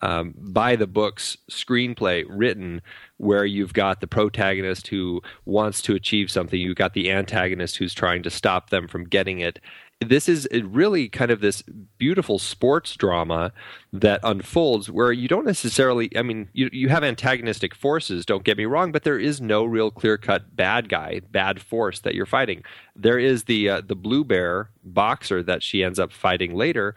um, 0.03 0.35
by 0.37 0.77
the 0.77 0.87
books 0.87 1.37
screenplay 1.51 2.25
written 2.29 2.81
where 3.19 3.45
you've 3.45 3.75
got 3.75 4.01
the 4.01 4.07
protagonist 4.07 4.89
who 4.89 5.21
wants 5.45 5.83
to 5.83 5.95
achieve 5.95 6.31
something, 6.31 6.59
you've 6.59 6.77
got 6.77 6.95
the 6.95 7.11
antagonist 7.11 7.77
who's 7.77 7.95
trying 7.95 8.23
to 8.23 8.31
stop 8.31 8.71
them 8.71 8.89
from 8.89 9.05
getting 9.05 9.41
it. 9.41 9.59
This 10.03 10.31
is 10.31 10.49
really 10.65 11.11
kind 11.11 11.31
of 11.31 11.43
this 11.43 11.61
beautiful 11.99 12.39
sports 12.39 12.97
drama 12.97 13.53
that 13.93 14.21
unfolds 14.23 14.91
where 14.91 15.13
you 15.13 15.29
don't 15.29 15.45
necessarily, 15.45 16.11
I 16.17 16.23
mean, 16.23 16.49
you, 16.55 16.71
you 16.73 16.89
have 16.89 17.05
antagonistic 17.05 17.75
forces, 17.75 18.25
don't 18.25 18.43
get 18.43 18.57
me 18.57 18.65
wrong, 18.65 18.93
but 18.93 19.05
there 19.05 19.19
is 19.19 19.43
no 19.43 19.63
real 19.67 19.91
clear 19.91 20.17
cut 20.17 20.57
bad 20.57 20.89
guy, 20.89 21.21
bad 21.31 21.61
force 21.61 22.01
that 22.01 22.15
you're 22.15 22.25
fighting. 22.25 22.63
There 22.97 23.19
is 23.19 23.45
the, 23.45 23.69
uh, 23.69 23.83
the 23.87 23.95
blue 23.95 24.25
bear 24.25 24.71
boxer 24.83 25.43
that 25.43 25.63
she 25.63 25.85
ends 25.85 25.99
up 25.99 26.13
fighting 26.13 26.55
later, 26.55 26.95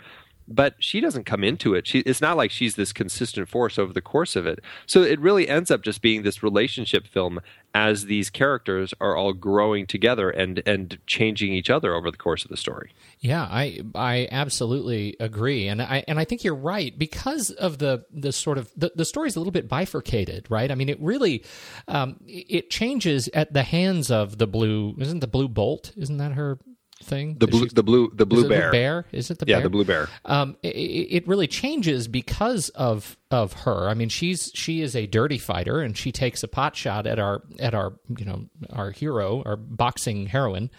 but 0.47 0.75
she 0.79 0.99
doesn't 0.99 1.25
come 1.25 1.43
into 1.43 1.73
it. 1.73 1.88
She, 1.88 1.99
it's 1.99 2.21
not 2.21 2.38
like 2.38 2.51
she's 2.51 2.75
this 2.75 2.93
consistent 2.93 3.49
force 3.49 3.79
over 3.79 3.93
the 3.93 4.01
course 4.01 4.36
of 4.36 4.45
it. 4.45 4.60
So 4.86 5.01
it 5.01 5.19
really 5.19 5.47
ends 5.47 5.71
up 5.71 5.82
just 5.82 6.01
being 6.01 6.23
this 6.23 6.43
relationship 6.43 7.08
film 7.08 7.39
as 7.73 8.06
these 8.06 8.29
characters 8.29 8.93
are 9.01 9.15
all 9.15 9.34
growing 9.34 9.88
together 9.88 10.29
and 10.29 10.62
and 10.65 10.99
changing 11.08 11.53
each 11.53 11.69
other 11.69 11.95
over 11.95 12.12
the 12.12 12.17
course 12.17 12.43
of 12.43 12.51
the 12.51 12.58
story. 12.58 12.91
Yeah, 13.19 13.43
I 13.43 13.82
I 13.95 14.27
absolutely 14.32 15.15
agree, 15.19 15.67
and 15.67 15.82
I 15.82 16.03
and 16.08 16.19
I 16.19 16.25
think 16.25 16.43
you're 16.43 16.56
right 16.56 16.97
because 16.97 17.49
of 17.51 17.79
the 17.79 18.06
the 18.12 18.32
sort 18.32 18.58
of 18.58 18.71
the, 18.75 18.91
the 18.95 19.06
story's 19.06 19.36
a 19.36 19.39
little 19.39 19.51
bit 19.51 19.67
bifurcated, 19.67 20.45
right? 20.49 20.69
I 20.69 20.75
mean, 20.75 20.89
it 20.89 21.01
really 21.01 21.43
um, 21.88 22.19
it 22.27 22.69
changes 22.69 23.27
at 23.34 23.53
the 23.53 23.63
hands 23.63 24.12
of 24.12 24.38
the 24.38 24.47
blue. 24.47 24.95
Isn't 24.99 25.19
the 25.19 25.27
blue 25.27 25.47
bolt? 25.47 25.93
Isn't 25.97 26.17
that 26.17 26.34
her 26.34 26.60
thing? 27.03 27.37
The 27.37 27.47
blue, 27.47 27.67
the 27.67 27.83
blue, 27.83 28.11
the 28.13 28.25
blue 28.25 28.47
bear. 28.49 28.67
The 28.67 28.71
bear 28.71 29.05
is 29.11 29.29
it 29.29 29.39
the 29.39 29.45
yeah, 29.47 29.57
bear? 29.57 29.63
the 29.63 29.69
blue 29.69 29.85
bear. 29.85 30.09
Um, 30.25 30.57
it, 30.63 30.69
it, 30.69 31.27
really 31.27 31.47
changes 31.47 32.07
because 32.07 32.69
of 32.69 33.17
of 33.29 33.53
her. 33.53 33.87
I 33.89 33.93
mean, 33.93 34.09
she's 34.09 34.51
she 34.53 34.81
is 34.81 34.95
a 34.95 35.05
dirty 35.05 35.37
fighter, 35.37 35.81
and 35.81 35.97
she 35.97 36.11
takes 36.11 36.43
a 36.43 36.47
pot 36.47 36.75
shot 36.75 37.05
at 37.05 37.19
our 37.19 37.43
at 37.59 37.73
our 37.73 37.93
you 38.17 38.25
know 38.25 38.45
our 38.71 38.91
hero, 38.91 39.43
our 39.45 39.55
boxing 39.55 40.25
heroine, 40.25 40.71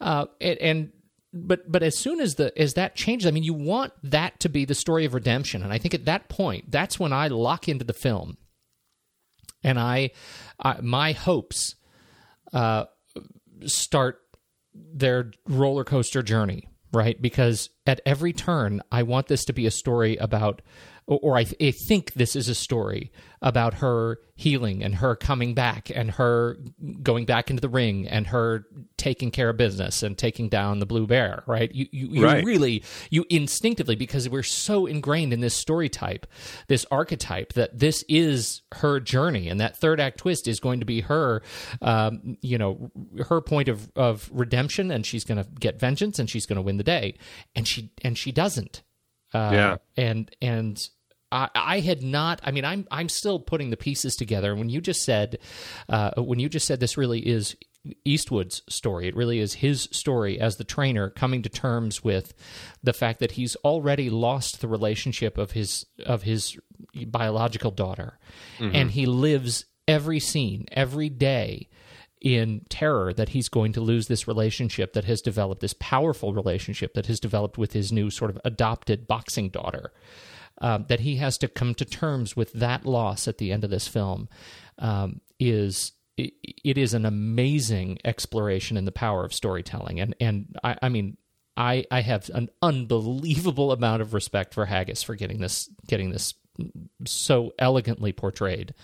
uh, 0.00 0.26
and, 0.40 0.58
and 0.58 0.92
but 1.32 1.70
but 1.70 1.82
as 1.82 1.96
soon 1.98 2.20
as 2.20 2.36
the 2.36 2.56
as 2.58 2.74
that 2.74 2.94
changes, 2.94 3.26
I 3.26 3.30
mean, 3.30 3.42
you 3.42 3.54
want 3.54 3.92
that 4.02 4.40
to 4.40 4.48
be 4.48 4.64
the 4.64 4.74
story 4.74 5.04
of 5.04 5.14
redemption, 5.14 5.62
and 5.62 5.72
I 5.72 5.78
think 5.78 5.94
at 5.94 6.06
that 6.06 6.28
point, 6.28 6.70
that's 6.70 6.98
when 6.98 7.12
I 7.12 7.28
lock 7.28 7.68
into 7.68 7.84
the 7.84 7.92
film, 7.92 8.38
and 9.62 9.78
I, 9.78 10.10
I 10.58 10.80
my 10.80 11.12
hopes 11.12 11.74
uh, 12.52 12.86
start 13.66 14.20
their 14.92 15.32
roller 15.48 15.84
coaster 15.84 16.22
journey, 16.22 16.68
right? 16.92 17.20
Because 17.20 17.70
at 17.86 18.00
every 18.06 18.32
turn, 18.32 18.80
I 18.90 19.02
want 19.02 19.28
this 19.28 19.44
to 19.46 19.52
be 19.52 19.66
a 19.66 19.70
story 19.70 20.16
about 20.16 20.62
or 21.06 21.38
I, 21.38 21.46
I, 21.60 21.70
think 21.70 22.12
this 22.12 22.36
is 22.36 22.50
a 22.50 22.54
story 22.54 23.10
about 23.42 23.74
her 23.74 24.18
healing 24.34 24.82
and 24.82 24.96
her 24.96 25.16
coming 25.16 25.54
back 25.54 25.90
and 25.94 26.12
her 26.12 26.56
going 27.02 27.24
back 27.24 27.50
into 27.50 27.60
the 27.60 27.68
ring 27.68 28.06
and 28.08 28.28
her 28.28 28.64
taking 28.96 29.30
care 29.30 29.48
of 29.48 29.56
business 29.56 30.02
and 30.02 30.16
taking 30.16 30.48
down 30.48 30.78
the 30.78 30.86
blue 30.86 31.06
bear 31.06 31.42
right 31.46 31.74
you, 31.74 31.86
you, 31.90 32.08
you 32.08 32.24
right. 32.24 32.44
really 32.44 32.82
you 33.10 33.24
instinctively 33.30 33.96
because 33.96 34.28
we're 34.28 34.42
so 34.42 34.86
ingrained 34.86 35.32
in 35.32 35.40
this 35.40 35.54
story 35.54 35.88
type 35.88 36.26
this 36.68 36.86
archetype 36.90 37.52
that 37.54 37.76
this 37.78 38.04
is 38.08 38.62
her 38.72 39.00
journey 39.00 39.48
and 39.48 39.60
that 39.60 39.76
third 39.76 40.00
act 40.00 40.18
twist 40.18 40.46
is 40.46 40.60
going 40.60 40.80
to 40.80 40.86
be 40.86 41.00
her 41.00 41.42
um, 41.82 42.36
you 42.40 42.58
know 42.58 42.90
her 43.28 43.40
point 43.40 43.68
of, 43.68 43.90
of 43.96 44.30
redemption 44.32 44.90
and 44.90 45.04
she's 45.04 45.24
going 45.24 45.42
to 45.42 45.48
get 45.58 45.80
vengeance 45.80 46.18
and 46.18 46.30
she's 46.30 46.46
going 46.46 46.56
to 46.56 46.62
win 46.62 46.76
the 46.76 46.84
day 46.84 47.16
and 47.54 47.66
she 47.66 47.90
and 48.02 48.16
she 48.16 48.32
doesn't 48.32 48.82
uh, 49.34 49.50
yeah. 49.52 49.76
And 49.96 50.34
and 50.40 50.88
I, 51.30 51.48
I 51.54 51.80
had 51.80 52.02
not. 52.02 52.40
I 52.42 52.50
mean, 52.50 52.64
I'm 52.64 52.86
I'm 52.90 53.08
still 53.08 53.38
putting 53.38 53.70
the 53.70 53.76
pieces 53.76 54.16
together. 54.16 54.54
When 54.54 54.68
you 54.68 54.80
just 54.80 55.02
said, 55.02 55.38
uh, 55.88 56.12
when 56.16 56.38
you 56.38 56.48
just 56.48 56.66
said 56.66 56.80
this 56.80 56.96
really 56.96 57.20
is 57.20 57.56
Eastwood's 58.04 58.62
story. 58.68 59.08
It 59.08 59.16
really 59.16 59.38
is 59.38 59.54
his 59.54 59.88
story 59.92 60.40
as 60.40 60.56
the 60.56 60.64
trainer 60.64 61.10
coming 61.10 61.42
to 61.42 61.48
terms 61.48 62.02
with 62.02 62.34
the 62.82 62.92
fact 62.92 63.20
that 63.20 63.32
he's 63.32 63.56
already 63.56 64.10
lost 64.10 64.60
the 64.60 64.68
relationship 64.68 65.38
of 65.38 65.52
his 65.52 65.86
of 66.04 66.22
his 66.22 66.58
biological 67.06 67.70
daughter, 67.70 68.18
mm-hmm. 68.58 68.74
and 68.74 68.90
he 68.90 69.06
lives 69.06 69.64
every 69.86 70.20
scene, 70.20 70.66
every 70.72 71.08
day 71.08 71.68
in 72.20 72.62
terror 72.68 73.12
that 73.12 73.28
he's 73.28 73.48
going 73.48 73.72
to 73.72 73.80
lose 73.80 74.08
this 74.08 74.26
relationship 74.26 74.92
that 74.92 75.04
has 75.04 75.22
developed, 75.22 75.60
this 75.60 75.74
powerful 75.78 76.34
relationship 76.34 76.94
that 76.94 77.06
has 77.06 77.20
developed 77.20 77.56
with 77.56 77.72
his 77.72 77.92
new 77.92 78.10
sort 78.10 78.30
of 78.30 78.40
adopted 78.44 79.06
boxing 79.06 79.48
daughter 79.48 79.92
um, 80.60 80.86
that 80.88 81.00
he 81.00 81.16
has 81.16 81.38
to 81.38 81.48
come 81.48 81.74
to 81.74 81.84
terms 81.84 82.36
with 82.36 82.52
that 82.52 82.84
loss 82.84 83.28
at 83.28 83.38
the 83.38 83.52
end 83.52 83.64
of 83.64 83.70
this 83.70 83.88
film 83.88 84.28
um, 84.78 85.20
is 85.38 85.92
it, 86.16 86.32
it 86.64 86.78
is 86.78 86.94
an 86.94 87.06
amazing 87.06 87.98
exploration 88.04 88.76
in 88.76 88.84
the 88.84 88.92
power 88.92 89.24
of 89.24 89.32
storytelling 89.32 90.00
and 90.00 90.14
and 90.20 90.56
I, 90.64 90.76
I 90.82 90.88
mean 90.88 91.16
I 91.58 91.84
I 91.90 92.00
have 92.00 92.30
an 92.32 92.48
unbelievable 92.62 93.72
amount 93.72 94.00
of 94.00 94.14
respect 94.14 94.54
for 94.54 94.64
Haggis 94.64 95.02
for 95.02 95.16
getting 95.16 95.40
this 95.40 95.68
getting 95.86 96.10
this 96.10 96.34
so 97.04 97.52
elegantly 97.58 98.12
portrayed 98.12 98.74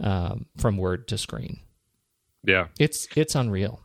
um, 0.00 0.46
from 0.56 0.76
word 0.76 1.08
to 1.08 1.18
screen. 1.18 1.60
Yeah, 2.42 2.66
it's 2.78 3.06
it's 3.16 3.34
unreal. 3.34 3.80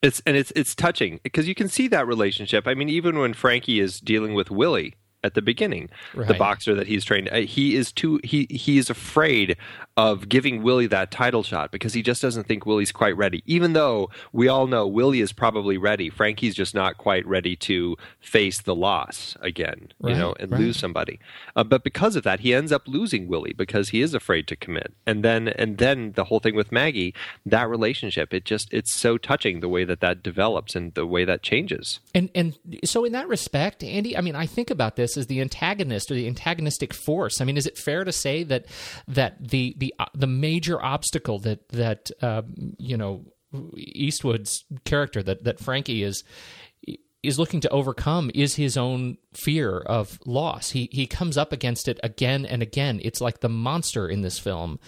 It's 0.00 0.22
and 0.26 0.36
it's 0.36 0.52
it's 0.54 0.74
touching 0.74 1.18
because 1.22 1.48
you 1.48 1.54
can 1.54 1.68
see 1.68 1.88
that 1.88 2.06
relationship. 2.06 2.68
I 2.68 2.74
mean, 2.74 2.88
even 2.88 3.18
when 3.18 3.34
Frankie 3.34 3.80
is 3.80 4.00
dealing 4.00 4.34
with 4.34 4.50
Willie, 4.50 4.94
at 5.24 5.34
the 5.34 5.42
beginning. 5.42 5.88
Right. 6.14 6.28
The 6.28 6.34
boxer 6.34 6.74
that 6.74 6.86
he's 6.86 7.04
trained, 7.04 7.28
uh, 7.32 7.38
he 7.38 7.74
is 7.74 7.90
too 7.90 8.20
he 8.22 8.46
he 8.50 8.78
is 8.78 8.90
afraid 8.90 9.56
of 9.96 10.28
giving 10.28 10.62
Willie 10.62 10.88
that 10.88 11.10
title 11.10 11.42
shot 11.44 11.70
because 11.70 11.94
he 11.94 12.02
just 12.02 12.20
doesn't 12.20 12.48
think 12.48 12.66
Willie's 12.66 12.90
quite 12.90 13.16
ready. 13.16 13.42
Even 13.46 13.74
though 13.74 14.10
we 14.32 14.48
all 14.48 14.66
know 14.66 14.86
Willie 14.86 15.20
is 15.20 15.32
probably 15.32 15.78
ready, 15.78 16.10
Frankie's 16.10 16.54
just 16.54 16.74
not 16.74 16.98
quite 16.98 17.24
ready 17.26 17.54
to 17.56 17.96
face 18.20 18.60
the 18.60 18.74
loss 18.74 19.36
again, 19.40 19.92
right. 20.00 20.12
you 20.12 20.18
know, 20.18 20.34
and 20.40 20.50
right. 20.50 20.60
lose 20.60 20.78
somebody. 20.78 21.20
Uh, 21.54 21.62
but 21.62 21.84
because 21.84 22.16
of 22.16 22.24
that, 22.24 22.40
he 22.40 22.52
ends 22.52 22.72
up 22.72 22.82
losing 22.86 23.28
Willie 23.28 23.52
because 23.52 23.90
he 23.90 24.00
is 24.00 24.14
afraid 24.14 24.48
to 24.48 24.56
commit. 24.56 24.92
And 25.06 25.24
then 25.24 25.48
and 25.48 25.78
then 25.78 26.12
the 26.12 26.24
whole 26.24 26.40
thing 26.40 26.56
with 26.56 26.72
Maggie, 26.72 27.14
that 27.46 27.68
relationship, 27.68 28.34
it 28.34 28.44
just 28.44 28.72
it's 28.72 28.92
so 28.92 29.16
touching 29.16 29.60
the 29.60 29.68
way 29.68 29.84
that 29.84 30.00
that 30.00 30.22
develops 30.22 30.74
and 30.74 30.92
the 30.94 31.06
way 31.06 31.24
that 31.24 31.42
changes. 31.42 32.00
And 32.14 32.30
and 32.34 32.58
so 32.84 33.04
in 33.04 33.12
that 33.12 33.28
respect, 33.28 33.84
Andy, 33.84 34.16
I 34.16 34.22
mean, 34.22 34.34
I 34.34 34.46
think 34.46 34.70
about 34.70 34.96
this 34.96 35.16
as 35.16 35.28
the 35.28 35.40
antagonist 35.40 36.10
or 36.10 36.14
the 36.14 36.26
antagonistic 36.26 36.92
force. 36.92 37.40
I 37.40 37.44
mean, 37.44 37.56
is 37.56 37.66
it 37.66 37.78
fair 37.78 38.02
to 38.02 38.12
say 38.12 38.42
that 38.42 38.66
that 39.06 39.36
the 39.38 39.76
the 39.78 39.83
uh, 39.98 40.06
the 40.14 40.26
major 40.26 40.82
obstacle 40.82 41.38
that 41.40 41.68
that 41.70 42.10
uh, 42.22 42.42
you 42.78 42.96
know 42.96 43.24
Eastwood's 43.76 44.64
character 44.84 45.22
that 45.22 45.44
that 45.44 45.60
Frankie 45.60 46.02
is 46.02 46.24
is 47.24 47.38
looking 47.38 47.60
to 47.60 47.70
overcome 47.70 48.30
is 48.34 48.54
his 48.54 48.76
own 48.76 49.16
fear 49.32 49.78
of 49.78 50.18
loss. 50.26 50.70
He 50.70 50.88
he 50.92 51.06
comes 51.06 51.38
up 51.38 51.52
against 51.52 51.88
it 51.88 51.98
again 52.02 52.44
and 52.44 52.62
again. 52.62 53.00
It's 53.02 53.20
like 53.20 53.40
the 53.40 53.48
monster 53.48 54.08
in 54.08 54.20
this 54.20 54.38
film 54.38 54.78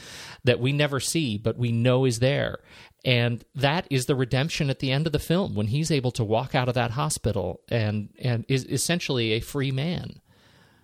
that 0.45 0.61
we 0.61 0.73
never 0.73 1.01
see 1.01 1.39
but 1.39 1.57
we 1.57 1.73
know 1.73 2.05
is 2.05 2.19
there. 2.19 2.59
And 3.05 3.45
that 3.55 3.87
is 3.91 4.07
the 4.07 4.17
redemption 4.17 4.69
at 4.69 4.81
the 4.81 4.93
end 4.93 5.07
of 5.07 5.13
the 5.13 5.19
film 5.19 5.55
when 5.55 5.69
he's 5.69 5.91
able 5.91 6.11
to 6.13 6.25
walk 6.25 6.55
out 6.55 6.69
of 6.69 6.75
that 6.75 6.93
hospital 6.93 7.61
and 7.71 8.11
and 8.21 8.45
is 8.49 8.65
essentially 8.67 9.33
a 9.33 9.41
free 9.41 9.71
man. 9.71 10.21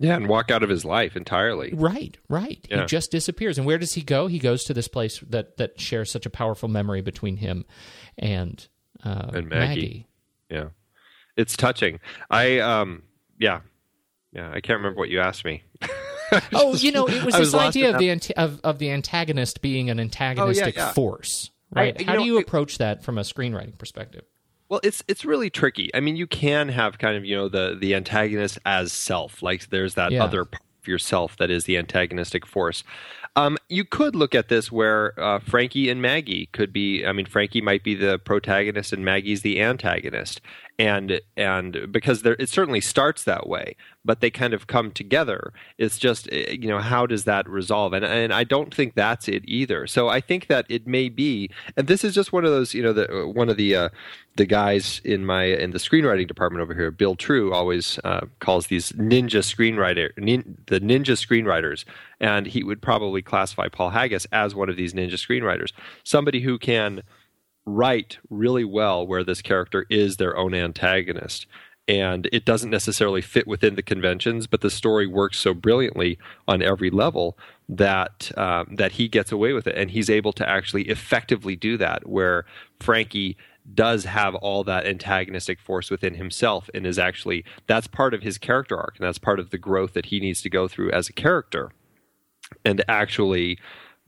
Yeah, 0.03 0.17
and 0.17 0.29
walk 0.29 0.51
out 0.51 0.65
of 0.65 0.69
his 0.69 0.85
life 0.85 1.17
entirely. 1.17 1.73
Right, 1.75 2.19
right. 2.29 2.67
Yeah. 2.69 2.81
He 2.81 2.87
just 2.87 3.13
disappears. 3.13 3.57
And 3.57 3.67
where 3.67 3.79
does 3.79 3.95
he 3.95 4.03
go? 4.03 4.27
He 4.27 4.41
goes 4.41 4.65
to 4.65 4.75
this 4.75 4.89
place 4.89 5.21
that 5.29 5.59
that 5.59 5.81
shares 5.81 6.11
such 6.11 6.27
a 6.27 6.31
powerful 6.31 6.69
memory 6.69 7.03
between 7.03 7.37
him 7.37 7.65
and 8.19 8.67
uh, 9.05 9.31
and 9.33 9.49
Maggie. 9.49 9.49
Maggie. 9.49 10.09
Yeah, 10.51 10.69
it's 11.37 11.57
touching. 11.57 12.01
I 12.31 12.59
um 12.59 13.05
yeah 13.39 13.61
yeah 14.33 14.51
I 14.51 14.61
can't 14.61 14.79
remember 14.79 14.99
what 14.99 15.09
you 15.09 15.21
asked 15.21 15.45
me. 15.45 15.63
oh, 16.53 16.75
you 16.75 16.91
know, 16.91 17.09
it 17.09 17.25
was 17.25 17.37
this 17.37 17.55
idea 17.55 17.93
of 17.93 17.99
the 17.99 18.35
of, 18.37 18.61
of 18.65 18.79
the 18.79 18.91
antagonist 18.91 19.63
being 19.63 19.89
an 19.89 20.01
antagonistic 20.01 20.77
oh, 20.77 20.81
yeah, 20.81 20.87
yeah. 20.89 20.93
force, 20.93 21.51
right? 21.71 21.97
I, 22.01 22.03
How 22.03 22.15
know, 22.15 22.21
do 22.21 22.27
you 22.27 22.39
approach 22.39 22.79
that 22.79 23.05
from 23.05 23.19
a 23.19 23.23
screenwriting 23.23 23.79
perspective? 23.79 24.25
Well, 24.73 24.81
it's 24.83 25.05
it's 25.07 25.27
really 25.27 25.51
tricky. 25.51 25.91
I 25.95 26.01
mean, 26.01 26.17
you 26.17 26.27
can 26.27 26.71
have 26.71 26.97
kind 26.97 27.15
of 27.15 27.27
you 27.27 27.37
know 27.37 27.47
the 27.47 27.77
the 27.79 27.95
antagonist 27.95 28.59
as 28.65 28.91
self, 28.91 29.43
like 29.43 29.69
there's 29.69 29.97
that 29.97 30.13
yeah. 30.13 30.25
other 30.25 30.47
part 30.47 30.63
of 30.83 30.89
yourself 30.89 31.37
that 31.37 31.51
is 31.51 31.65
the 31.65 31.77
antagonistic 31.77 32.47
force. 32.47 32.83
Um, 33.37 33.59
you 33.69 33.85
could 33.85 34.17
look 34.17 34.35
at 34.35 34.49
this 34.49 34.73
where 34.73 35.13
uh, 35.21 35.41
Frankie 35.41 35.91
and 35.91 36.01
Maggie 36.01 36.49
could 36.53 36.73
be. 36.73 37.05
I 37.05 37.13
mean, 37.13 37.27
Frankie 37.27 37.61
might 37.61 37.85
be 37.85 37.95
the 37.95 38.19
protagonist 38.19 38.95
and 38.95 39.05
Maggie's 39.05 39.43
the 39.43 39.61
antagonist, 39.61 40.41
and 40.79 41.21
and 41.37 41.93
because 41.93 42.23
there 42.23 42.37
it 42.39 42.49
certainly 42.49 42.81
starts 42.81 43.25
that 43.25 43.47
way, 43.47 43.77
but 44.05 44.21
they 44.21 44.31
kind 44.31 44.55
of 44.55 44.67
come 44.67 44.91
together. 44.91 45.53
It's 45.79 45.99
just 45.99 46.29
eh, 46.33 46.57
you 46.61 46.69
know 46.69 46.79
how 46.79 47.07
does 47.07 47.25
that 47.25 47.49
resolve? 47.49 47.93
And 47.93 48.05
and 48.05 48.33
I 48.33 48.45
don't 48.45 48.75
think 48.75 48.95
that's 48.95 49.29
it 49.29 49.43
either. 49.47 49.87
So 49.87 50.09
I 50.09 50.21
think 50.21 50.49
that 50.49 50.67
it 50.69 50.87
may 50.87 51.09
be, 51.09 51.51
and 51.77 51.87
this 51.87 52.05
is 52.05 52.15
just 52.15 52.33
one 52.33 52.45
of 52.45 52.51
those 52.51 52.75
you 52.75 52.83
know 52.83 52.93
the 52.93 53.31
one 53.33 53.49
of 53.49 53.57
the 53.57 53.77
uh, 53.77 53.89
the 54.37 54.47
guys 54.47 55.01
in 55.05 55.25
my 55.25 55.45
in 55.45 55.71
the 55.71 55.79
screenwriting 55.79 56.27
department 56.27 56.63
over 56.63 56.75
here, 56.75 56.91
Bill 56.91 57.15
True, 57.15 57.53
always 57.53 57.99
uh, 58.05 58.27
calls 58.41 58.67
these 58.67 58.93
ninja 58.93 59.43
screenwriter 59.43 60.11
nin, 60.19 60.59
the 60.67 60.81
ninja 60.81 61.17
screenwriters, 61.17 61.85
and 62.21 62.47
he 62.47 62.63
would 62.63 62.83
probably 62.83 63.23
classify 63.23 63.69
Paul 63.69 63.91
Haggis 63.91 64.27
as 64.33 64.55
one 64.55 64.69
of 64.69 64.77
these 64.77 64.95
ninja 64.95 65.15
screenwriters, 65.15 65.73
somebody 66.05 66.41
who 66.41 66.59
can 66.59 67.03
write 67.65 68.19
really 68.29 68.65
well 68.65 69.07
where 69.07 69.23
this 69.23 69.41
character 69.41 69.87
is 69.89 70.17
their 70.17 70.37
own 70.37 70.53
antagonist 70.53 71.47
and 71.89 72.29
it 72.33 72.45
doesn't 72.45 72.71
necessarily 72.71 73.21
fit 73.21 73.47
within 73.47 73.75
the 73.75 73.83
conventions, 73.83 74.47
but 74.47 74.61
the 74.61 74.71
story 74.71 75.07
works 75.07 75.39
so 75.39 75.53
brilliantly 75.53 76.19
on 76.47 76.63
every 76.63 76.91
level 76.91 77.37
that 77.69 78.31
um, 78.37 78.77
that 78.77 78.93
he 78.93 79.09
gets 79.09 79.33
away 79.33 79.53
with 79.53 79.67
it, 79.67 79.77
and 79.77 79.91
he's 79.91 80.11
able 80.11 80.33
to 80.35 80.49
actually 80.49 80.89
effectively 80.89 81.57
do 81.57 81.77
that. 81.79 82.09
Where 82.09 82.45
Frankie 82.81 83.37
does 83.75 84.05
have 84.05 84.35
all 84.37 84.65
that 84.65 84.87
antagonistic 84.87 85.61
force 85.61 85.91
within 85.91 86.15
himself, 86.15 86.71
and 86.73 86.87
is 86.87 86.99
actually 86.99 87.45
that's 87.67 87.89
part 87.89 88.15
of 88.15 88.23
his 88.23 88.39
character 88.39 88.79
arc, 88.79 88.99
and 88.99 89.07
that's 89.07 89.19
part 89.19 89.41
of 89.41 89.51
the 89.51 89.59
growth 89.59 89.93
that 89.95 90.07
he 90.07 90.21
needs 90.21 90.41
to 90.43 90.51
go 90.51 90.69
through 90.69 90.93
as 90.93 91.09
a 91.09 91.13
character, 91.13 91.73
and 92.65 92.85
actually 92.89 93.59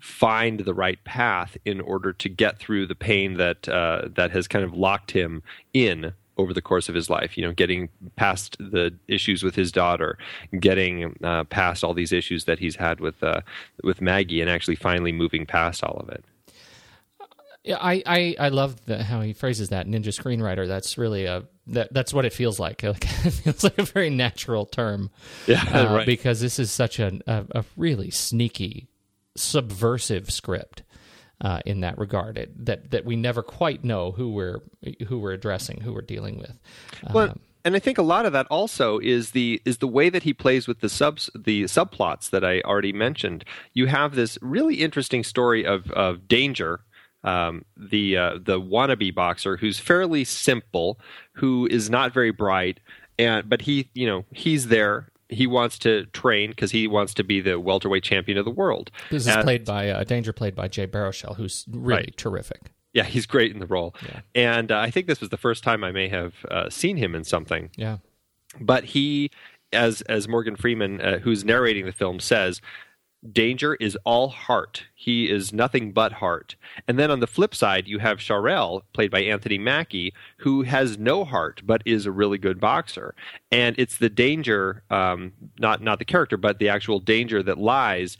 find 0.00 0.60
the 0.60 0.74
right 0.74 1.02
path 1.04 1.56
in 1.64 1.80
order 1.80 2.12
to 2.12 2.28
get 2.28 2.58
through 2.58 2.86
the 2.86 2.94
pain 2.94 3.34
that 3.34 3.68
uh, 3.68 4.02
that 4.14 4.30
has 4.30 4.46
kind 4.46 4.64
of 4.64 4.74
locked 4.74 5.10
him 5.10 5.42
in 5.72 6.12
over 6.36 6.52
the 6.52 6.62
course 6.62 6.88
of 6.88 6.94
his 6.94 7.08
life. 7.08 7.36
You 7.36 7.44
know, 7.44 7.52
getting 7.52 7.88
past 8.16 8.56
the 8.58 8.94
issues 9.08 9.42
with 9.42 9.54
his 9.54 9.72
daughter, 9.72 10.18
getting 10.58 11.16
uh, 11.22 11.44
past 11.44 11.84
all 11.84 11.94
these 11.94 12.12
issues 12.12 12.44
that 12.44 12.58
he's 12.58 12.76
had 12.76 13.00
with 13.00 13.22
uh, 13.22 13.40
with 13.82 14.00
Maggie, 14.00 14.40
and 14.40 14.50
actually 14.50 14.76
finally 14.76 15.12
moving 15.12 15.46
past 15.46 15.82
all 15.82 15.98
of 15.98 16.08
it. 16.08 16.24
Yeah, 17.64 17.78
I 17.80 18.02
I, 18.04 18.36
I 18.38 18.48
love 18.50 18.84
the, 18.84 19.02
how 19.02 19.22
he 19.22 19.32
phrases 19.32 19.70
that 19.70 19.86
ninja 19.86 20.08
screenwriter. 20.08 20.68
That's 20.68 20.98
really 20.98 21.24
a 21.24 21.44
that 21.68 21.92
that's 21.92 22.12
what 22.12 22.24
it 22.24 22.32
feels 22.32 22.60
like. 22.60 22.82
like 22.82 23.04
it 23.24 23.30
feels 23.30 23.64
like 23.64 23.78
a 23.78 23.84
very 23.84 24.10
natural 24.10 24.66
term. 24.66 25.10
Yeah, 25.46 25.64
uh, 25.72 25.94
right. 25.94 26.06
Because 26.06 26.40
this 26.40 26.58
is 26.58 26.70
such 26.70 26.98
a, 26.98 27.20
a, 27.26 27.44
a 27.60 27.64
really 27.76 28.10
sneaky 28.10 28.88
subversive 29.36 30.30
script 30.30 30.83
uh, 31.40 31.60
in 31.66 31.80
that 31.80 31.98
regard. 31.98 32.38
It, 32.38 32.66
that 32.66 32.90
that 32.90 33.04
we 33.04 33.16
never 33.16 33.42
quite 33.42 33.84
know 33.84 34.12
who 34.12 34.30
we're 34.30 34.60
who 35.08 35.18
we're 35.18 35.32
addressing, 35.32 35.80
who 35.80 35.92
we're 35.92 36.02
dealing 36.02 36.38
with. 36.38 36.58
Well, 37.12 37.30
Um, 37.30 37.40
and 37.64 37.74
I 37.74 37.78
think 37.78 37.96
a 37.96 38.02
lot 38.02 38.26
of 38.26 38.32
that 38.34 38.46
also 38.50 38.98
is 38.98 39.30
the 39.30 39.60
is 39.64 39.78
the 39.78 39.88
way 39.88 40.10
that 40.10 40.24
he 40.24 40.34
plays 40.34 40.68
with 40.68 40.80
the 40.80 40.88
subs 40.88 41.30
the 41.34 41.64
subplots 41.64 42.30
that 42.30 42.44
I 42.44 42.60
already 42.60 42.92
mentioned. 42.92 43.44
You 43.72 43.86
have 43.86 44.14
this 44.14 44.38
really 44.42 44.76
interesting 44.76 45.24
story 45.24 45.64
of 45.64 45.90
of 45.92 46.28
danger. 46.28 46.80
Um, 47.22 47.64
the 47.74 48.18
uh, 48.18 48.38
the 48.38 48.60
wannabe 48.60 49.14
boxer 49.14 49.56
who's 49.56 49.78
fairly 49.78 50.24
simple, 50.24 51.00
who 51.32 51.66
is 51.70 51.88
not 51.88 52.12
very 52.12 52.32
bright, 52.32 52.80
and 53.18 53.48
but 53.48 53.62
he 53.62 53.88
you 53.94 54.06
know 54.06 54.26
he's 54.30 54.68
there 54.68 55.08
he 55.28 55.46
wants 55.46 55.78
to 55.80 56.06
train 56.06 56.50
because 56.50 56.70
he 56.70 56.86
wants 56.86 57.14
to 57.14 57.24
be 57.24 57.40
the 57.40 57.58
welterweight 57.58 58.02
champion 58.04 58.36
of 58.38 58.44
the 58.44 58.50
world. 58.50 58.90
This 59.10 59.26
is 59.26 59.36
played 59.38 59.64
by 59.64 59.88
uh, 59.90 60.04
Danger, 60.04 60.32
played 60.32 60.54
by 60.54 60.68
Jay 60.68 60.86
Baruchel, 60.86 61.36
who's 61.36 61.64
really 61.70 61.94
Right. 62.04 62.16
terrific. 62.16 62.60
Yeah, 62.92 63.04
he's 63.04 63.26
great 63.26 63.50
in 63.52 63.58
the 63.58 63.66
role. 63.66 63.94
And 64.36 64.70
uh, 64.70 64.78
I 64.78 64.90
think 64.90 65.06
this 65.08 65.20
was 65.20 65.30
the 65.30 65.36
first 65.36 65.64
time 65.64 65.82
I 65.82 65.90
may 65.90 66.08
have 66.08 66.34
uh, 66.50 66.70
seen 66.70 66.96
him 66.96 67.14
in 67.14 67.24
something. 67.24 67.70
Yeah. 67.76 67.98
But 68.60 68.84
he, 68.84 69.30
as 69.72 70.00
as 70.02 70.28
Morgan 70.28 70.54
Freeman, 70.54 71.00
uh, 71.00 71.18
who's 71.18 71.44
narrating 71.44 71.86
the 71.86 71.92
film, 71.92 72.20
says, 72.20 72.60
Danger 73.32 73.74
is 73.76 73.96
all 74.04 74.28
heart. 74.28 74.84
He 74.94 75.30
is 75.30 75.52
nothing 75.52 75.92
but 75.92 76.12
heart. 76.12 76.56
And 76.86 76.98
then 76.98 77.10
on 77.10 77.20
the 77.20 77.26
flip 77.26 77.54
side, 77.54 77.88
you 77.88 77.98
have 77.98 78.18
Shawrelle, 78.18 78.82
played 78.92 79.10
by 79.10 79.22
Anthony 79.22 79.56
Mackie, 79.56 80.12
who 80.38 80.62
has 80.62 80.98
no 80.98 81.24
heart 81.24 81.62
but 81.64 81.82
is 81.86 82.04
a 82.04 82.12
really 82.12 82.36
good 82.36 82.60
boxer. 82.60 83.14
And 83.50 83.76
it's 83.78 83.96
the 83.96 84.10
danger, 84.10 84.82
um, 84.90 85.32
not 85.58 85.82
not 85.82 85.98
the 85.98 86.04
character, 86.04 86.36
but 86.36 86.58
the 86.58 86.68
actual 86.68 87.00
danger 87.00 87.42
that 87.42 87.58
lies 87.58 88.18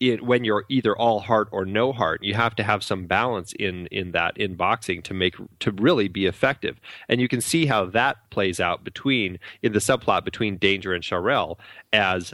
in, 0.00 0.24
when 0.24 0.44
you're 0.44 0.64
either 0.68 0.96
all 0.96 1.20
heart 1.20 1.48
or 1.52 1.66
no 1.66 1.92
heart. 1.92 2.22
You 2.22 2.34
have 2.34 2.54
to 2.56 2.62
have 2.62 2.82
some 2.82 3.06
balance 3.06 3.52
in 3.58 3.86
in 3.88 4.12
that 4.12 4.38
in 4.38 4.54
boxing 4.54 5.02
to 5.02 5.14
make 5.14 5.34
to 5.60 5.70
really 5.72 6.08
be 6.08 6.24
effective. 6.24 6.80
And 7.10 7.20
you 7.20 7.28
can 7.28 7.42
see 7.42 7.66
how 7.66 7.86
that 7.86 8.16
plays 8.30 8.58
out 8.58 8.84
between 8.84 9.38
in 9.62 9.72
the 9.72 9.80
subplot 9.80 10.24
between 10.24 10.56
Danger 10.56 10.94
and 10.94 11.04
Shawrelle 11.04 11.58
as 11.92 12.32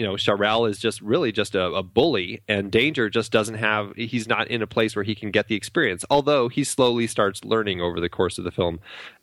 you 0.00 0.06
know, 0.06 0.14
Shawrelle 0.14 0.66
is 0.66 0.78
just 0.78 1.02
really 1.02 1.30
just 1.30 1.54
a, 1.54 1.64
a 1.64 1.82
bully, 1.82 2.40
and 2.48 2.72
Danger 2.72 3.10
just 3.10 3.30
doesn't 3.30 3.56
have. 3.56 3.92
He's 3.96 4.26
not 4.26 4.48
in 4.48 4.62
a 4.62 4.66
place 4.66 4.96
where 4.96 5.02
he 5.02 5.14
can 5.14 5.30
get 5.30 5.48
the 5.48 5.54
experience. 5.54 6.06
Although 6.08 6.48
he 6.48 6.64
slowly 6.64 7.06
starts 7.06 7.44
learning 7.44 7.82
over 7.82 8.00
the 8.00 8.08
course 8.08 8.38
of 8.38 8.44
the 8.44 8.50
film, 8.50 8.80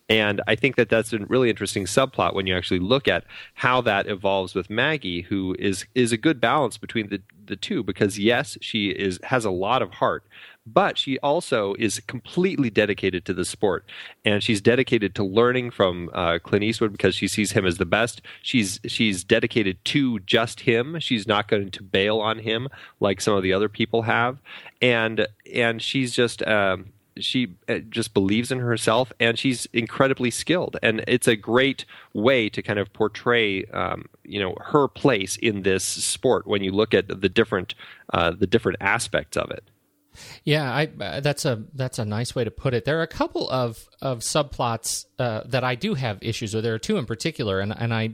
and 0.08 0.40
I 0.46 0.54
think 0.54 0.76
that 0.76 0.88
that's 0.88 1.12
a 1.12 1.18
really 1.26 1.50
interesting 1.50 1.84
subplot 1.86 2.32
when 2.32 2.46
you 2.46 2.56
actually 2.56 2.78
look 2.78 3.08
at 3.08 3.24
how 3.54 3.80
that 3.80 4.06
evolves 4.06 4.54
with 4.54 4.70
Maggie, 4.70 5.22
who 5.22 5.56
is 5.58 5.84
is 5.96 6.12
a 6.12 6.16
good 6.16 6.40
balance 6.40 6.78
between 6.78 7.08
the 7.08 7.22
the 7.44 7.56
two. 7.56 7.82
Because 7.82 8.16
yes, 8.16 8.56
she 8.60 8.90
is 8.90 9.18
has 9.24 9.44
a 9.44 9.50
lot 9.50 9.82
of 9.82 9.94
heart, 9.94 10.22
but 10.72 10.98
she 10.98 11.18
also 11.20 11.74
is 11.78 12.00
completely 12.06 12.70
dedicated 12.70 13.24
to 13.24 13.34
the 13.34 13.44
sport, 13.44 13.84
and 14.24 14.42
she's 14.42 14.60
dedicated 14.60 15.14
to 15.14 15.24
learning 15.24 15.70
from 15.70 16.10
uh, 16.12 16.38
Clint 16.42 16.64
Eastwood 16.64 16.92
because 16.92 17.14
she 17.14 17.28
sees 17.28 17.52
him 17.52 17.66
as 17.66 17.78
the 17.78 17.86
best. 17.86 18.22
She's 18.42 18.80
she's 18.86 19.24
dedicated 19.24 19.84
to 19.86 20.20
just 20.20 20.60
him. 20.60 20.98
She's 21.00 21.26
not 21.26 21.48
going 21.48 21.70
to 21.70 21.82
bail 21.82 22.20
on 22.20 22.38
him 22.38 22.68
like 23.00 23.20
some 23.20 23.34
of 23.34 23.42
the 23.42 23.52
other 23.52 23.68
people 23.68 24.02
have, 24.02 24.38
and 24.80 25.26
and 25.52 25.82
she's 25.82 26.12
just. 26.12 26.46
Um, 26.46 26.92
she 27.20 27.56
uh, 27.68 27.78
just 27.90 28.14
believes 28.14 28.52
in 28.52 28.60
herself 28.60 29.12
and 29.18 29.38
she's 29.38 29.66
incredibly 29.72 30.30
skilled 30.30 30.76
and 30.82 31.02
it's 31.08 31.26
a 31.26 31.36
great 31.36 31.84
way 32.14 32.48
to 32.48 32.62
kind 32.62 32.78
of 32.78 32.92
portray 32.92 33.64
um, 33.66 34.06
you 34.24 34.40
know 34.40 34.54
her 34.60 34.88
place 34.88 35.36
in 35.36 35.62
this 35.62 35.84
sport 35.84 36.46
when 36.46 36.62
you 36.62 36.70
look 36.70 36.94
at 36.94 37.08
the 37.08 37.28
different 37.28 37.74
uh, 38.12 38.30
the 38.30 38.46
different 38.46 38.78
aspects 38.80 39.36
of 39.36 39.50
it 39.50 39.64
Yeah, 40.44 40.70
I, 40.72 40.88
uh, 41.00 41.20
that's 41.20 41.44
a 41.44 41.64
that's 41.74 41.98
a 41.98 42.04
nice 42.04 42.34
way 42.34 42.44
to 42.44 42.50
put 42.50 42.74
it. 42.74 42.84
There 42.84 42.98
are 42.98 43.02
a 43.02 43.08
couple 43.08 43.48
of 43.50 43.88
of 44.00 44.20
subplots 44.20 45.06
uh, 45.18 45.42
that 45.46 45.64
I 45.64 45.74
do 45.74 45.94
have 45.94 46.18
issues 46.22 46.54
with. 46.54 46.64
There 46.64 46.74
are 46.74 46.78
two 46.78 46.96
in 46.96 47.06
particular, 47.06 47.60
and 47.60 47.74
and 47.76 47.92
I 47.92 48.10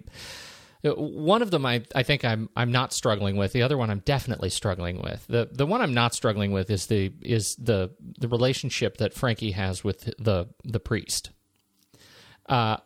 one 0.84 1.40
of 1.40 1.50
them 1.50 1.64
I, 1.64 1.82
I 1.94 2.02
think 2.02 2.24
I'm 2.24 2.50
I'm 2.56 2.70
not 2.70 2.92
struggling 2.92 3.36
with. 3.36 3.52
The 3.52 3.62
other 3.62 3.78
one 3.78 3.90
I'm 3.90 4.00
definitely 4.00 4.50
struggling 4.50 5.00
with. 5.02 5.26
the 5.28 5.48
The 5.50 5.66
one 5.66 5.80
I'm 5.80 5.94
not 5.94 6.14
struggling 6.14 6.52
with 6.52 6.70
is 6.70 6.86
the 6.86 7.12
is 7.22 7.56
the 7.56 7.90
the 8.18 8.28
relationship 8.28 8.98
that 8.98 9.14
Frankie 9.14 9.52
has 9.52 9.82
with 9.82 10.12
the 10.18 10.48
the 10.62 10.80
priest. 10.80 11.30
Uh, 12.46 12.76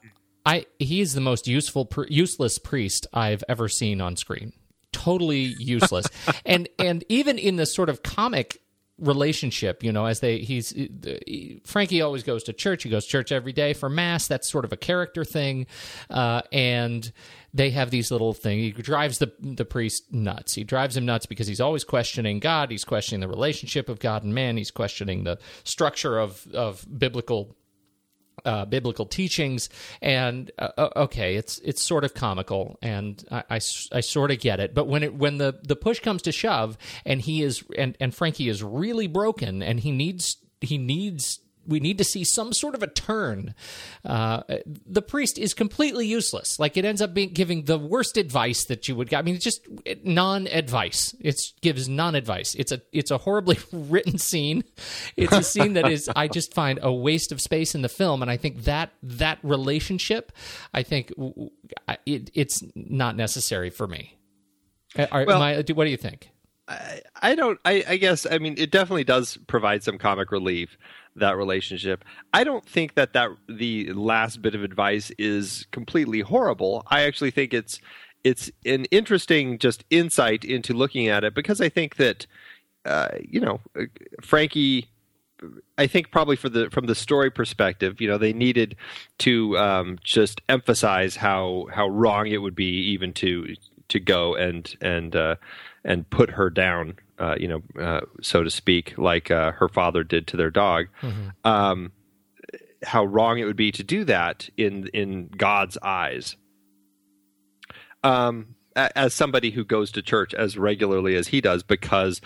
I 0.47 0.67
he 0.79 1.01
is 1.01 1.15
the 1.15 1.21
most 1.21 1.49
useful 1.49 1.87
pr- 1.87 2.05
useless 2.09 2.59
priest 2.59 3.09
I've 3.13 3.43
ever 3.49 3.69
seen 3.69 4.01
on 4.01 4.17
screen. 4.17 4.53
Totally 4.93 5.55
useless, 5.59 6.07
and 6.47 6.69
and 6.79 7.05
even 7.09 7.37
in 7.37 7.57
the 7.57 7.67
sort 7.67 7.89
of 7.89 8.05
comic 8.05 8.63
relationship 8.99 9.85
you 9.85 9.93
know 9.93 10.07
as 10.07 10.21
they 10.21 10.39
he's 10.39 10.71
he, 10.71 11.61
frankie 11.65 12.03
always 12.03 12.23
goes 12.23 12.43
to 12.45 12.53
church. 12.53 12.83
He 12.83 12.91
goes 12.91 13.05
to 13.05 13.11
church 13.11 13.33
every 13.33 13.53
day 13.53 13.73
for 13.73 13.89
mass. 13.89 14.27
That's 14.27 14.49
sort 14.49 14.65
of 14.65 14.73
a 14.73 14.77
character 14.77 15.25
thing. 15.25 15.67
Uh, 16.11 16.43
and 16.53 17.11
they 17.55 17.71
have 17.71 17.91
these 17.91 18.11
little 18.11 18.33
thing. 18.35 18.59
He 18.59 18.71
drives 18.73 19.19
the 19.19 19.33
the 19.41 19.65
priest 19.65 20.13
nuts. 20.13 20.55
He 20.55 20.65
drives 20.65 20.97
him 20.97 21.07
nuts 21.07 21.27
because 21.27 21.47
he's 21.47 21.61
always 21.61 21.85
questioning 21.85 22.41
god. 22.41 22.71
He's 22.71 22.85
questioning 22.85 23.21
the 23.21 23.29
relationship 23.29 23.89
of 23.89 24.01
god 24.01 24.25
and 24.25 24.35
man. 24.35 24.57
He's 24.57 24.71
questioning 24.71 25.25
the 25.25 25.39
structure 25.65 26.19
of 26.19 26.47
of 26.53 26.87
biblical 26.99 27.57
uh, 28.49 28.65
biblical 28.65 29.05
teachings, 29.05 29.69
and 30.01 30.51
uh, 30.59 30.89
okay, 30.97 31.37
it's 31.37 31.59
it's 31.59 31.83
sort 31.83 32.03
of 32.03 32.15
comical, 32.15 32.79
and 32.81 33.23
I, 33.31 33.45
I, 33.51 33.61
I 33.93 34.01
sort 34.01 34.31
of 34.31 34.41
get 34.41 34.59
it. 34.59 34.75
But 34.75 34.89
when 34.89 35.03
it 35.03 35.15
when 35.15 35.37
the 35.37 35.61
the 35.63 35.77
push 35.77 36.01
comes 36.01 36.23
to 36.23 36.33
shove, 36.33 36.79
and 37.05 37.21
he 37.21 37.43
is 37.43 37.63
and 37.77 37.95
and 38.01 38.15
Frankie 38.15 38.49
is 38.49 38.63
really 38.63 39.07
broken, 39.07 39.63
and 39.63 39.79
he 39.79 39.93
needs 39.93 40.39
he 40.63 40.79
needs 40.79 41.41
we 41.69 41.81
need 41.81 41.99
to 41.99 42.05
see 42.05 42.25
some 42.25 42.53
sort 42.53 42.75
of 42.75 42.83
a 42.83 42.87
turn. 42.87 43.55
Uh, 44.05 44.43
the 44.87 45.03
priest 45.03 45.39
is 45.39 45.55
completely 45.55 46.07
useless. 46.07 46.59
Like 46.59 46.77
it 46.77 46.85
ends 46.85 47.03
up 47.03 47.15
being 47.15 47.29
giving 47.29 47.65
the 47.65 47.79
worst 47.79 48.17
advice 48.17 48.65
that 48.65 48.89
you 48.89 48.97
would. 48.97 49.13
I 49.13 49.23
mean, 49.23 49.35
it's 49.37 49.45
just 49.45 49.67
non-advice. 50.03 51.15
It 51.21 51.37
gives 51.61 51.89
non-advice. 51.89 52.55
It's 52.55 52.73
a 52.73 52.81
it's 52.93 53.11
a 53.11 53.19
horribly 53.19 53.59
written 53.73 54.19
scene. 54.19 54.65
It's 55.17 55.33
a 55.33 55.43
scene 55.43 55.75
that 55.75 55.89
is 55.89 56.09
I 56.17 56.29
just 56.29 56.55
find 56.55 56.79
a 56.83 56.93
waste 56.93 57.31
of 57.33 57.41
space 57.41 57.75
in 57.75 57.83
the 57.83 57.89
film, 57.89 58.23
and 58.23 58.31
I 58.31 58.37
think 58.37 58.65
that 58.65 58.93
that 59.03 59.39
relationship, 59.43 60.33
I 60.73 60.83
think 60.83 61.13
it, 62.07 62.31
it's 62.35 62.63
not 62.75 63.15
necessary 63.17 63.71
for 63.71 63.87
me. 63.87 64.17
Are, 64.97 65.25
Well- 65.27 65.43
I, 65.43 65.57
what 65.57 65.85
do 65.85 65.91
you 65.91 65.97
think? 65.97 66.31
I 67.23 67.35
don't. 67.35 67.59
I, 67.65 67.83
I 67.89 67.97
guess. 67.97 68.27
I 68.31 68.39
mean, 68.39 68.55
it 68.59 68.71
definitely 68.71 69.05
does 69.05 69.39
provide 69.47 69.83
some 69.83 69.97
comic 69.97 70.31
relief. 70.31 70.77
That 71.19 71.37
relationship. 71.37 72.05
I 72.33 72.45
don't 72.45 72.67
think 72.67 72.95
that 72.95 73.13
that 73.13 73.31
the 73.49 73.93
last 73.93 74.43
bit 74.43 74.55
of 74.55 74.63
advice 74.63 75.11
is 75.19 75.67
completely 75.71 76.21
horrible. 76.21 76.85
I 76.91 77.03
actually 77.03 77.31
think 77.31 77.55
it's 77.55 77.81
it's 78.25 78.51
an 78.65 78.87
interesting 78.87 79.59
just 79.59 79.85
insight 79.91 80.45
into 80.45 80.75
looking 80.75 81.09
at 81.09 81.25
it 81.25 81.35
because 81.35 81.61
I 81.61 81.69
think 81.69 81.97
that 81.97 82.27
uh, 82.85 83.09
you 83.21 83.41
know 83.41 83.61
Frankie. 84.23 84.89
I 85.77 85.87
think 85.87 86.11
probably 86.11 86.35
for 86.35 86.49
the 86.49 86.69
from 86.71 86.87
the 86.87 86.97
story 86.97 87.31
perspective, 87.31 88.01
you 88.01 88.09
know, 88.09 88.19
they 88.19 88.33
needed 88.33 88.75
to 89.19 89.57
um, 89.57 90.01
just 90.03 90.41
emphasize 90.49 91.15
how 91.15 91.69
how 91.73 91.87
wrong 91.87 92.27
it 92.27 92.39
would 92.39 92.57
be 92.57 92.91
even 92.91 93.13
to 93.15 93.55
to 93.89 94.01
go 94.01 94.35
and 94.35 94.77
and 94.81 95.15
uh, 95.17 95.37
and 95.85 96.09
put 96.11 96.31
her 96.31 96.51
down, 96.51 96.97
uh, 97.19 97.35
you 97.39 97.49
know, 97.49 97.63
uh, 97.81 98.01
so 98.23 98.43
to 98.43 98.51
speak, 98.51 98.95
like 98.97 99.31
uh, 99.31 99.53
her 99.53 99.69
father 99.69 100.05
did 100.05 100.27
to 100.29 100.37
their 100.37 100.51
dog. 100.51 100.87
Mm-hmm. 101.03 101.29
Um, 101.49 101.93
how 102.85 103.05
wrong 103.05 103.39
it 103.39 103.45
would 103.45 103.57
be 103.57 103.73
to 103.73 103.83
do 103.83 104.05
that 104.05 104.49
in 104.57 104.89
in 104.89 105.29
God's 105.29 105.77
eyes. 105.83 106.37
Um, 108.05 108.55
as 108.77 109.13
somebody 109.13 109.51
who 109.51 109.65
goes 109.65 109.91
to 109.93 110.03
church 110.03 110.33
as 110.35 110.57
regularly 110.57 111.17
as 111.17 111.29
he 111.29 111.41
does, 111.41 111.63
because 111.65 112.21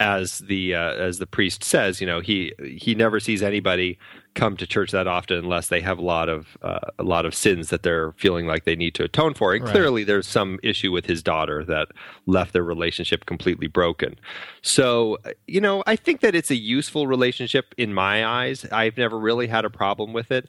as 0.00 0.38
the 0.38 0.74
uh, 0.74 0.94
as 0.94 1.18
the 1.18 1.26
priest 1.26 1.62
says, 1.62 2.00
you 2.00 2.06
know, 2.06 2.20
he 2.20 2.52
he 2.64 2.94
never 2.94 3.20
sees 3.20 3.42
anybody 3.42 3.98
come 4.38 4.56
to 4.56 4.66
church 4.66 4.92
that 4.92 5.08
often 5.08 5.36
unless 5.36 5.66
they 5.66 5.80
have 5.80 5.98
a 5.98 6.02
lot 6.02 6.28
of 6.28 6.56
uh, 6.62 6.78
a 6.98 7.02
lot 7.02 7.26
of 7.26 7.34
sins 7.34 7.70
that 7.70 7.82
they're 7.82 8.12
feeling 8.12 8.46
like 8.46 8.64
they 8.64 8.76
need 8.76 8.94
to 8.94 9.02
atone 9.02 9.34
for. 9.34 9.52
And 9.52 9.64
right. 9.64 9.72
clearly, 9.72 10.04
there's 10.04 10.28
some 10.28 10.60
issue 10.62 10.92
with 10.92 11.06
his 11.06 11.22
daughter 11.22 11.64
that 11.64 11.88
left 12.26 12.52
their 12.52 12.62
relationship 12.62 13.26
completely 13.26 13.66
broken. 13.66 14.14
So, 14.62 15.18
you 15.48 15.60
know, 15.60 15.82
I 15.86 15.96
think 15.96 16.20
that 16.20 16.36
it's 16.36 16.52
a 16.52 16.56
useful 16.56 17.08
relationship 17.08 17.74
in 17.76 17.92
my 17.92 18.24
eyes. 18.24 18.64
I've 18.70 18.96
never 18.96 19.18
really 19.18 19.48
had 19.48 19.64
a 19.64 19.70
problem 19.70 20.12
with 20.12 20.30
it. 20.30 20.48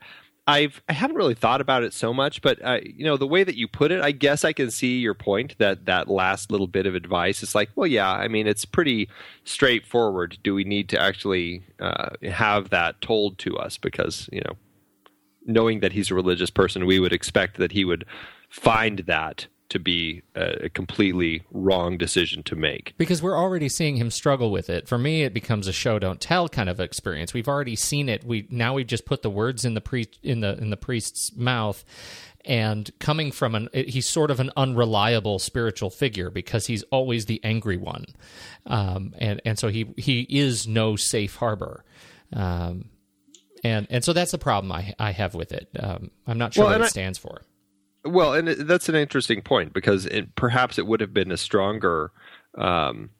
I've 0.49 0.81
I 0.89 0.93
haven't 0.93 1.15
really 1.15 1.35
thought 1.35 1.61
about 1.61 1.83
it 1.83 1.93
so 1.93 2.11
much, 2.11 2.41
but 2.41 2.63
uh, 2.65 2.79
you 2.83 3.05
know 3.05 3.17
the 3.17 3.27
way 3.27 3.43
that 3.43 3.55
you 3.55 3.67
put 3.67 3.91
it, 3.91 4.01
I 4.01 4.11
guess 4.11 4.43
I 4.43 4.51
can 4.51 4.71
see 4.71 4.97
your 4.97 5.13
point 5.13 5.55
that 5.59 5.85
that 5.85 6.07
last 6.07 6.51
little 6.51 6.65
bit 6.65 6.87
of 6.87 6.95
advice 6.95 7.43
is 7.43 7.53
like, 7.53 7.69
well, 7.75 7.85
yeah, 7.85 8.11
I 8.11 8.27
mean 8.27 8.47
it's 8.47 8.65
pretty 8.65 9.09
straightforward. 9.43 10.39
Do 10.43 10.55
we 10.55 10.63
need 10.63 10.89
to 10.89 10.99
actually 10.99 11.63
uh, 11.79 12.09
have 12.23 12.71
that 12.71 12.99
told 12.99 13.37
to 13.39 13.57
us? 13.57 13.77
Because 13.77 14.27
you 14.31 14.41
know, 14.41 14.55
knowing 15.45 15.81
that 15.81 15.93
he's 15.93 16.09
a 16.09 16.15
religious 16.15 16.49
person, 16.49 16.87
we 16.87 16.99
would 16.99 17.13
expect 17.13 17.57
that 17.57 17.73
he 17.73 17.85
would 17.85 18.05
find 18.49 18.99
that 18.99 19.45
to 19.69 19.79
be 19.79 20.23
a, 20.35 20.69
completely 20.69 21.43
wrong 21.51 21.97
decision 21.97 22.43
to 22.43 22.55
make. 22.55 22.93
Because 22.97 23.21
we're 23.21 23.37
already 23.37 23.69
seeing 23.69 23.97
him 23.97 24.11
struggle 24.11 24.51
with 24.51 24.69
it. 24.69 24.87
For 24.87 24.97
me, 24.97 25.23
it 25.23 25.33
becomes 25.33 25.67
a 25.67 25.73
show 25.73 25.99
don't 25.99 26.19
tell 26.19 26.49
kind 26.49 26.69
of 26.69 26.79
experience. 26.79 27.33
We've 27.33 27.47
already 27.47 27.75
seen 27.75 28.09
it. 28.09 28.23
We 28.23 28.47
now 28.49 28.73
we've 28.73 28.87
just 28.87 29.05
put 29.05 29.21
the 29.21 29.29
words 29.29 29.65
in 29.65 29.73
the 29.73 29.81
priest 29.81 30.19
in 30.23 30.41
the 30.41 30.57
in 30.57 30.69
the 30.69 30.77
priest's 30.77 31.35
mouth. 31.35 31.83
And 32.45 32.89
coming 32.99 33.31
from 33.31 33.53
an, 33.53 33.69
he's 33.73 34.07
sort 34.07 34.31
of 34.31 34.39
an 34.39 34.49
unreliable 34.55 35.39
spiritual 35.39 35.89
figure 35.89 36.29
because 36.29 36.65
he's 36.67 36.83
always 36.83 37.25
the 37.25 37.43
angry 37.43 37.75
one, 37.75 38.05
um, 38.65 39.13
and 39.17 39.41
and 39.43 39.59
so 39.59 39.67
he 39.67 39.93
he 39.97 40.21
is 40.29 40.65
no 40.65 40.95
safe 40.95 41.35
harbor. 41.35 41.83
Um, 42.31 42.85
and 43.63 43.87
and 43.89 44.05
so 44.05 44.13
that's 44.13 44.31
the 44.31 44.37
problem 44.37 44.71
I 44.71 44.95
I 44.97 45.11
have 45.11 45.35
with 45.35 45.51
it. 45.51 45.67
Um, 45.77 46.11
I'm 46.25 46.37
not 46.37 46.53
sure 46.53 46.63
well, 46.63 46.73
what 46.73 46.81
it 46.81 46.85
I, 46.85 46.87
stands 46.87 47.19
for. 47.19 47.41
Well, 48.09 48.33
and 48.33 48.47
that's 48.47 48.89
an 48.89 48.95
interesting 48.95 49.41
point 49.41 49.73
because 49.73 50.05
it, 50.05 50.35
perhaps 50.35 50.77
it 50.77 50.87
would 50.87 51.01
have 51.01 51.13
been 51.13 51.31
a 51.31 51.37
stronger 51.37 52.11
um, 52.57 53.11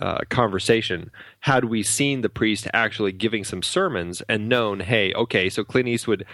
uh, 0.00 0.18
conversation 0.28 1.10
had 1.40 1.64
we 1.64 1.82
seen 1.82 2.20
the 2.20 2.28
priest 2.28 2.68
actually 2.72 3.12
giving 3.12 3.44
some 3.44 3.62
sermons 3.62 4.22
and 4.28 4.48
known, 4.48 4.80
hey, 4.80 5.12
okay, 5.14 5.48
so 5.48 5.64
Clint 5.64 5.88
Eastwood 5.88 6.24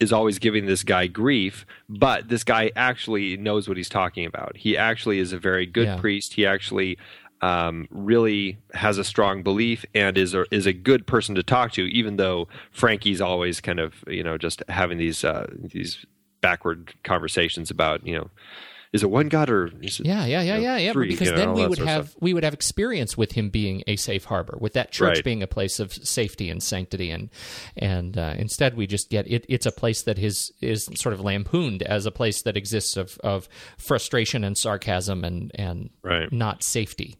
is 0.00 0.12
always 0.12 0.38
giving 0.40 0.66
this 0.66 0.82
guy 0.82 1.06
grief, 1.06 1.64
but 1.88 2.28
this 2.28 2.42
guy 2.42 2.72
actually 2.74 3.36
knows 3.36 3.68
what 3.68 3.76
he's 3.76 3.88
talking 3.88 4.26
about. 4.26 4.56
He 4.56 4.76
actually 4.76 5.20
is 5.20 5.32
a 5.32 5.38
very 5.38 5.64
good 5.64 5.86
yeah. 5.86 5.96
priest. 5.96 6.34
He 6.34 6.44
actually 6.44 6.98
um, 7.40 7.86
really 7.90 8.58
has 8.74 8.98
a 8.98 9.04
strong 9.04 9.42
belief 9.42 9.84
and 9.94 10.18
is 10.18 10.34
a, 10.34 10.44
is 10.50 10.66
a 10.66 10.72
good 10.72 11.06
person 11.06 11.34
to 11.36 11.42
talk 11.42 11.72
to, 11.72 11.82
even 11.82 12.16
though 12.16 12.48
Frankie's 12.72 13.20
always 13.20 13.60
kind 13.60 13.78
of 13.78 13.94
you 14.06 14.22
know 14.22 14.38
just 14.38 14.62
having 14.68 14.98
these 14.98 15.24
uh, 15.24 15.46
these 15.56 16.04
backward 16.42 16.92
conversations 17.04 17.70
about 17.70 18.06
you 18.06 18.14
know 18.14 18.28
is 18.92 19.02
it 19.02 19.10
one 19.10 19.28
god 19.28 19.48
or 19.48 19.70
is 19.80 20.00
it, 20.00 20.06
yeah 20.06 20.26
yeah 20.26 20.42
yeah 20.42 20.42
you 20.42 20.52
know, 20.52 20.58
yeah 20.58 20.76
yeah 20.76 20.92
three, 20.92 21.08
because 21.08 21.28
you 21.28 21.34
know, 21.34 21.38
then 21.38 21.52
we 21.54 21.66
would 21.66 21.78
have 21.78 22.14
we 22.20 22.34
would 22.34 22.44
have 22.44 22.52
experience 22.52 23.16
with 23.16 23.32
him 23.32 23.48
being 23.48 23.82
a 23.86 23.96
safe 23.96 24.24
harbor 24.24 24.58
with 24.60 24.74
that 24.74 24.90
church 24.90 25.16
right. 25.16 25.24
being 25.24 25.42
a 25.42 25.46
place 25.46 25.80
of 25.80 25.92
safety 25.92 26.50
and 26.50 26.62
sanctity 26.62 27.10
and 27.10 27.30
and 27.76 28.18
uh, 28.18 28.34
instead 28.36 28.76
we 28.76 28.86
just 28.86 29.08
get 29.08 29.26
it 29.26 29.46
it's 29.48 29.64
a 29.64 29.72
place 29.72 30.02
that 30.02 30.18
is 30.18 30.52
is 30.60 30.90
sort 30.94 31.14
of 31.14 31.20
lampooned 31.20 31.82
as 31.82 32.04
a 32.04 32.10
place 32.10 32.42
that 32.42 32.56
exists 32.56 32.96
of 32.96 33.18
of 33.24 33.48
frustration 33.78 34.44
and 34.44 34.58
sarcasm 34.58 35.24
and 35.24 35.50
and 35.54 35.88
right. 36.02 36.30
not 36.30 36.62
safety 36.62 37.16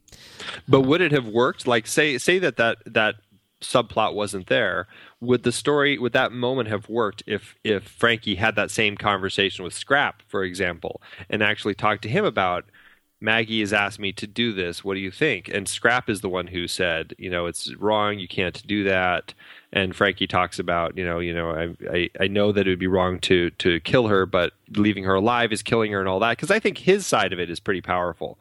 but 0.69 0.83
would 0.83 1.01
it 1.01 1.13
have 1.13 1.27
worked 1.27 1.67
like 1.67 1.87
say 1.87 2.19
say 2.19 2.39
that 2.39 2.57
that 2.57 2.79
that 2.85 3.15
subplot 3.63 4.13
wasn't 4.13 4.49
there 4.49 4.89
would 5.23 5.45
the 5.45 5.53
story 5.53 5.97
would 5.99 6.13
that 6.13 6.33
moment 6.33 6.69
have 6.69 6.89
worked 6.89 7.23
if 7.27 7.55
if 7.63 7.85
Frankie 7.85 8.35
had 8.35 8.57
that 8.57 8.71
same 8.71 8.97
conversation 8.97 9.65
with 9.65 9.73
Scrap, 9.73 10.23
for 10.27 10.43
example, 10.43 11.01
and 11.31 11.43
actually 11.43 11.75
talked 11.75 12.03
to 12.03 12.09
him 12.09 12.25
about 12.25 12.65
Maggie 13.21 13.61
has 13.61 13.73
asked 13.73 14.01
me 14.01 14.13
to 14.15 14.27
do 14.27 14.53
this. 14.53 14.83
What 14.83 14.95
do 14.95 15.01
you 15.01 15.13
think? 15.13 15.49
And 15.49 15.69
Scrap 15.69 16.11
is 16.11 16.23
the 16.23 16.29
one 16.29 16.49
who 16.49 16.67
said, 16.67 17.15
you 17.19 17.31
know, 17.31 17.47
it's 17.47 17.73
wrong. 17.77 18.19
You 18.19 18.27
can't 18.27 18.67
do 18.67 18.83
that. 18.83 19.33
And 19.73 19.95
Frankie 19.95 20.27
talks 20.27 20.59
about, 20.59 20.99
you 20.99 21.05
know, 21.05 21.21
you 21.21 21.33
know, 21.33 21.51
I, 21.53 21.89
I, 21.89 22.11
I 22.19 22.27
know 22.27 22.51
that 22.51 22.67
it 22.67 22.71
would 22.71 22.81
be 22.81 22.89
wrong 22.89 23.21
to 23.21 23.51
to 23.51 23.79
kill 23.81 24.09
her, 24.09 24.27
but 24.27 24.55
leaving 24.77 25.05
her 25.05 25.15
alive 25.15 25.53
is 25.53 25.63
killing 25.63 25.93
her 25.93 26.01
and 26.01 26.09
all 26.09 26.19
that. 26.19 26.37
Because 26.37 26.51
I 26.51 26.59
think 26.59 26.79
his 26.79 27.07
side 27.07 27.33
of 27.33 27.39
it 27.39 27.49
is 27.49 27.61
pretty 27.61 27.81
powerful. 27.81 28.39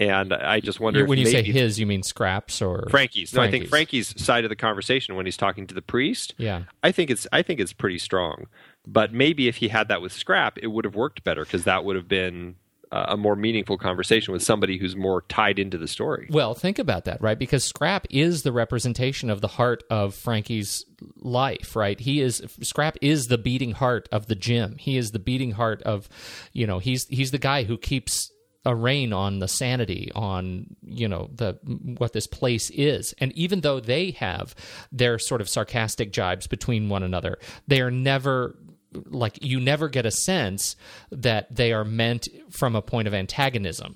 And 0.00 0.32
I 0.32 0.60
just 0.60 0.78
wonder 0.78 1.04
when 1.06 1.18
you 1.18 1.26
say 1.26 1.42
his, 1.42 1.80
you 1.80 1.86
mean 1.86 2.04
Scraps 2.04 2.62
or 2.62 2.86
Frankie's? 2.88 3.34
No, 3.34 3.42
I 3.42 3.50
think 3.50 3.66
Frankie's 3.66 4.14
side 4.22 4.44
of 4.44 4.48
the 4.48 4.56
conversation 4.56 5.16
when 5.16 5.26
he's 5.26 5.36
talking 5.36 5.66
to 5.66 5.74
the 5.74 5.82
priest. 5.82 6.34
Yeah, 6.38 6.64
I 6.84 6.92
think 6.92 7.10
it's 7.10 7.26
I 7.32 7.42
think 7.42 7.58
it's 7.58 7.72
pretty 7.72 7.98
strong. 7.98 8.46
But 8.86 9.12
maybe 9.12 9.48
if 9.48 9.56
he 9.56 9.68
had 9.68 9.88
that 9.88 10.00
with 10.00 10.12
Scrap, 10.12 10.58
it 10.58 10.68
would 10.68 10.84
have 10.84 10.94
worked 10.94 11.24
better 11.24 11.44
because 11.44 11.64
that 11.64 11.84
would 11.84 11.96
have 11.96 12.06
been 12.06 12.54
uh, 12.92 13.06
a 13.08 13.16
more 13.16 13.36
meaningful 13.36 13.76
conversation 13.76 14.32
with 14.32 14.42
somebody 14.42 14.78
who's 14.78 14.96
more 14.96 15.22
tied 15.22 15.58
into 15.58 15.78
the 15.78 15.88
story. 15.88 16.28
Well, 16.30 16.54
think 16.54 16.78
about 16.78 17.04
that, 17.04 17.20
right? 17.20 17.38
Because 17.38 17.64
Scrap 17.64 18.06
is 18.10 18.42
the 18.44 18.52
representation 18.52 19.30
of 19.30 19.40
the 19.40 19.48
heart 19.48 19.82
of 19.90 20.14
Frankie's 20.14 20.86
life, 21.16 21.76
right? 21.76 21.98
He 21.98 22.20
is 22.20 22.42
Scrap 22.62 22.96
is 23.02 23.26
the 23.26 23.38
beating 23.38 23.72
heart 23.72 24.08
of 24.12 24.26
the 24.26 24.34
gym. 24.34 24.76
He 24.78 24.96
is 24.96 25.10
the 25.10 25.18
beating 25.18 25.52
heart 25.52 25.82
of, 25.82 26.08
you 26.52 26.66
know, 26.66 26.78
he's 26.78 27.06
he's 27.08 27.30
the 27.30 27.38
guy 27.38 27.64
who 27.64 27.76
keeps 27.76 28.30
a 28.64 28.74
rein 28.74 29.12
on 29.12 29.38
the 29.38 29.48
sanity 29.48 30.10
on 30.14 30.66
you 30.82 31.08
know 31.08 31.30
the 31.34 31.58
what 31.98 32.12
this 32.12 32.26
place 32.26 32.70
is 32.70 33.14
and 33.18 33.32
even 33.32 33.60
though 33.60 33.80
they 33.80 34.10
have 34.10 34.54
their 34.92 35.18
sort 35.18 35.40
of 35.40 35.48
sarcastic 35.48 36.12
jibes 36.12 36.46
between 36.46 36.88
one 36.88 37.02
another 37.02 37.38
they 37.66 37.80
are 37.80 37.90
never 37.90 38.58
like 39.06 39.38
you 39.42 39.60
never 39.60 39.88
get 39.88 40.06
a 40.06 40.10
sense 40.10 40.76
that 41.10 41.54
they 41.54 41.72
are 41.72 41.84
meant 41.84 42.26
from 42.50 42.74
a 42.74 42.82
point 42.82 43.06
of 43.06 43.14
antagonism 43.14 43.94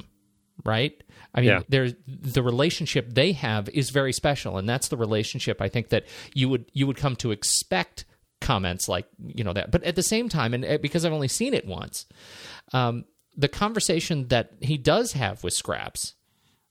right 0.64 1.02
I 1.34 1.40
mean, 1.40 1.48
yeah. 1.48 1.60
there's 1.68 1.94
the 2.06 2.42
relationship 2.42 3.14
they 3.14 3.32
have 3.32 3.68
is 3.70 3.90
very 3.90 4.12
special, 4.12 4.58
and 4.58 4.68
that's 4.68 4.88
the 4.88 4.96
relationship 4.96 5.62
I 5.62 5.68
think 5.68 5.88
that 5.88 6.04
you 6.34 6.48
would 6.48 6.66
you 6.72 6.86
would 6.86 6.96
come 6.96 7.16
to 7.16 7.30
expect 7.30 8.04
comments 8.40 8.88
like 8.88 9.06
you 9.18 9.42
know 9.42 9.54
that. 9.54 9.70
But 9.70 9.82
at 9.84 9.96
the 9.96 10.02
same 10.02 10.28
time, 10.28 10.52
and 10.52 10.64
uh, 10.64 10.78
because 10.78 11.04
I've 11.04 11.12
only 11.12 11.28
seen 11.28 11.54
it 11.54 11.66
once, 11.66 12.06
um, 12.74 13.06
the 13.36 13.48
conversation 13.48 14.28
that 14.28 14.52
he 14.60 14.76
does 14.76 15.12
have 15.12 15.42
with 15.42 15.54
Scraps. 15.54 16.14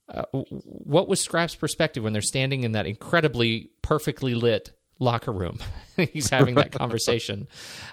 Uh, 0.08 0.24
what 0.32 1.08
was 1.08 1.20
Scraps' 1.20 1.54
perspective 1.54 2.02
when 2.02 2.12
they're 2.12 2.22
standing 2.22 2.64
in 2.64 2.72
that 2.72 2.86
incredibly 2.86 3.70
perfectly 3.82 4.34
lit 4.34 4.72
locker 4.98 5.32
room? 5.32 5.58
He's 5.96 6.30
having 6.30 6.54
that 6.56 6.72
conversation. 6.78 7.48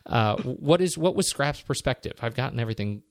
Uh, 0.05 0.37
what 0.41 0.81
is 0.81 0.97
what 0.97 1.15
was 1.15 1.29
Scraps' 1.29 1.61
perspective? 1.61 2.13
I've 2.21 2.35
gotten 2.35 2.59
everything 2.59 3.03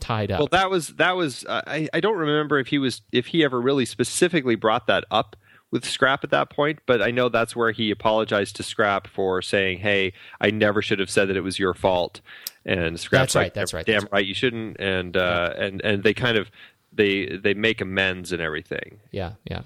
tied 0.00 0.30
up. 0.30 0.40
Well, 0.40 0.48
that 0.52 0.70
was 0.70 0.88
that 0.96 1.16
was. 1.16 1.44
Uh, 1.44 1.62
I 1.66 1.88
I 1.92 2.00
don't 2.00 2.16
remember 2.16 2.58
if 2.58 2.68
he 2.68 2.78
was 2.78 3.02
if 3.12 3.26
he 3.26 3.44
ever 3.44 3.60
really 3.60 3.84
specifically 3.84 4.56
brought 4.56 4.86
that 4.86 5.04
up 5.10 5.36
with 5.70 5.84
Scrap 5.84 6.24
at 6.24 6.30
that 6.30 6.48
point, 6.50 6.78
but 6.86 7.02
I 7.02 7.10
know 7.10 7.28
that's 7.28 7.54
where 7.54 7.72
he 7.72 7.90
apologized 7.90 8.56
to 8.56 8.62
Scrap 8.62 9.06
for 9.06 9.42
saying, 9.42 9.78
"Hey, 9.78 10.14
I 10.40 10.50
never 10.50 10.80
should 10.80 10.98
have 10.98 11.10
said 11.10 11.28
that 11.28 11.36
it 11.36 11.42
was 11.42 11.58
your 11.58 11.74
fault." 11.74 12.20
And 12.68 13.00
Scrap's 13.00 13.32
that's 13.32 13.34
right, 13.34 13.42
like, 13.44 13.54
"That's 13.54 13.74
right, 13.74 13.86
damn 13.86 14.00
that's 14.02 14.12
right. 14.12 14.26
you 14.26 14.34
shouldn't." 14.34 14.78
And 14.78 15.16
uh, 15.16 15.54
yeah. 15.56 15.64
and 15.64 15.80
and 15.82 16.02
they 16.02 16.12
kind 16.12 16.36
of 16.36 16.50
they 16.92 17.26
they 17.26 17.54
make 17.54 17.80
amends 17.80 18.30
and 18.30 18.42
everything. 18.42 19.00
Yeah, 19.10 19.32
yeah. 19.50 19.62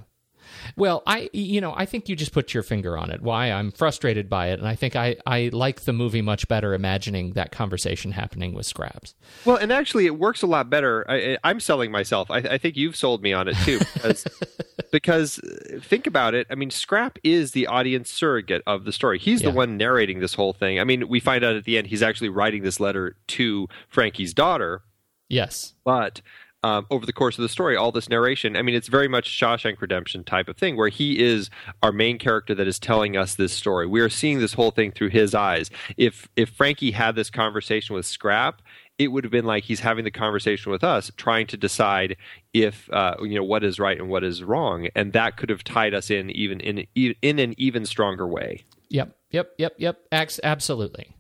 Well, 0.76 1.02
I 1.06 1.28
you 1.32 1.60
know 1.60 1.74
I 1.76 1.86
think 1.86 2.08
you 2.08 2.16
just 2.16 2.32
put 2.32 2.54
your 2.54 2.62
finger 2.62 2.96
on 2.96 3.10
it. 3.10 3.22
Why 3.22 3.50
I'm 3.50 3.70
frustrated 3.70 4.28
by 4.28 4.48
it, 4.48 4.58
and 4.58 4.68
I 4.68 4.74
think 4.74 4.96
I 4.96 5.16
I 5.26 5.50
like 5.52 5.82
the 5.82 5.92
movie 5.92 6.22
much 6.22 6.48
better 6.48 6.74
imagining 6.74 7.32
that 7.32 7.52
conversation 7.52 8.12
happening 8.12 8.54
with 8.54 8.66
Scraps. 8.66 9.14
Well, 9.44 9.56
and 9.56 9.72
actually, 9.72 10.06
it 10.06 10.18
works 10.18 10.42
a 10.42 10.46
lot 10.46 10.70
better. 10.70 11.04
I, 11.08 11.38
am 11.44 11.60
selling 11.60 11.90
myself. 11.90 12.30
I, 12.30 12.38
I, 12.38 12.58
think 12.58 12.76
you've 12.76 12.96
sold 12.96 13.22
me 13.22 13.32
on 13.32 13.48
it 13.48 13.56
too, 13.64 13.78
because, 13.94 14.26
because 14.92 15.38
uh, 15.40 15.78
think 15.80 16.06
about 16.06 16.34
it. 16.34 16.46
I 16.50 16.54
mean, 16.54 16.70
Scrap 16.70 17.18
is 17.22 17.52
the 17.52 17.66
audience 17.66 18.10
surrogate 18.10 18.62
of 18.66 18.84
the 18.84 18.92
story. 18.92 19.18
He's 19.18 19.42
Yeah. 19.42 19.50
the 19.50 19.56
one 19.56 19.76
narrating 19.76 20.20
this 20.20 20.34
whole 20.34 20.52
thing. 20.52 20.78
I 20.80 20.84
mean, 20.84 21.08
we 21.08 21.20
find 21.20 21.44
out 21.44 21.56
at 21.56 21.64
the 21.64 21.78
end 21.78 21.88
he's 21.88 22.02
actually 22.02 22.28
writing 22.28 22.62
this 22.62 22.80
letter 22.80 23.16
to 23.28 23.68
Frankie's 23.88 24.34
daughter, 24.34 24.82
Yes. 25.28 25.74
but 25.84 26.20
um, 26.62 26.86
over 26.90 27.04
the 27.04 27.12
course 27.12 27.38
of 27.38 27.42
the 27.42 27.48
story, 27.48 27.76
all 27.76 27.92
this 27.92 28.08
narration, 28.08 28.56
I 28.56 28.62
mean, 28.62 28.74
it's 28.74 28.88
very 28.88 29.08
much 29.08 29.28
Shawshank 29.28 29.80
Redemption 29.80 30.24
type 30.24 30.48
of 30.48 30.56
thing, 30.56 30.76
where 30.76 30.88
he 30.88 31.22
is 31.22 31.50
our 31.82 31.92
main 31.92 32.18
character 32.18 32.54
that 32.54 32.68
is 32.68 32.78
telling 32.78 33.16
us 33.16 33.34
this 33.34 33.52
story. 33.52 33.86
We 33.86 34.00
are 34.00 34.08
seeing 34.08 34.38
this 34.38 34.52
whole 34.52 34.70
thing 34.70 34.92
through 34.92 35.10
his 35.10 35.34
eyes. 35.34 35.70
If 35.96 36.28
if 36.36 36.50
Frankie 36.50 36.92
had 36.92 37.14
this 37.16 37.30
conversation 37.30 37.94
with 37.94 38.06
Scrap, 38.06 38.62
it 38.98 39.08
would 39.08 39.24
have 39.24 39.30
been 39.30 39.44
like 39.44 39.64
he's 39.64 39.80
having 39.80 40.04
the 40.04 40.10
conversation 40.10 40.70
with 40.70 40.84
us, 40.84 41.10
trying 41.16 41.46
to 41.48 41.56
decide 41.56 42.16
if 42.52 42.88
uh, 42.92 43.16
you 43.22 43.34
know 43.34 43.44
what 43.44 43.64
is 43.64 43.78
right 43.78 43.98
and 43.98 44.08
what 44.08 44.22
is 44.22 44.42
wrong, 44.42 44.88
and 44.94 45.12
that 45.14 45.36
could 45.36 45.50
have 45.50 45.64
tied 45.64 45.94
us 45.94 46.10
in 46.10 46.30
even 46.30 46.60
in 46.60 46.86
in 46.94 47.38
an 47.38 47.54
even 47.58 47.84
stronger 47.84 48.26
way. 48.26 48.62
Yep. 48.90 49.16
Yep. 49.30 49.54
Yep. 49.58 49.74
Yep. 49.78 49.98
Absolutely. 50.12 51.16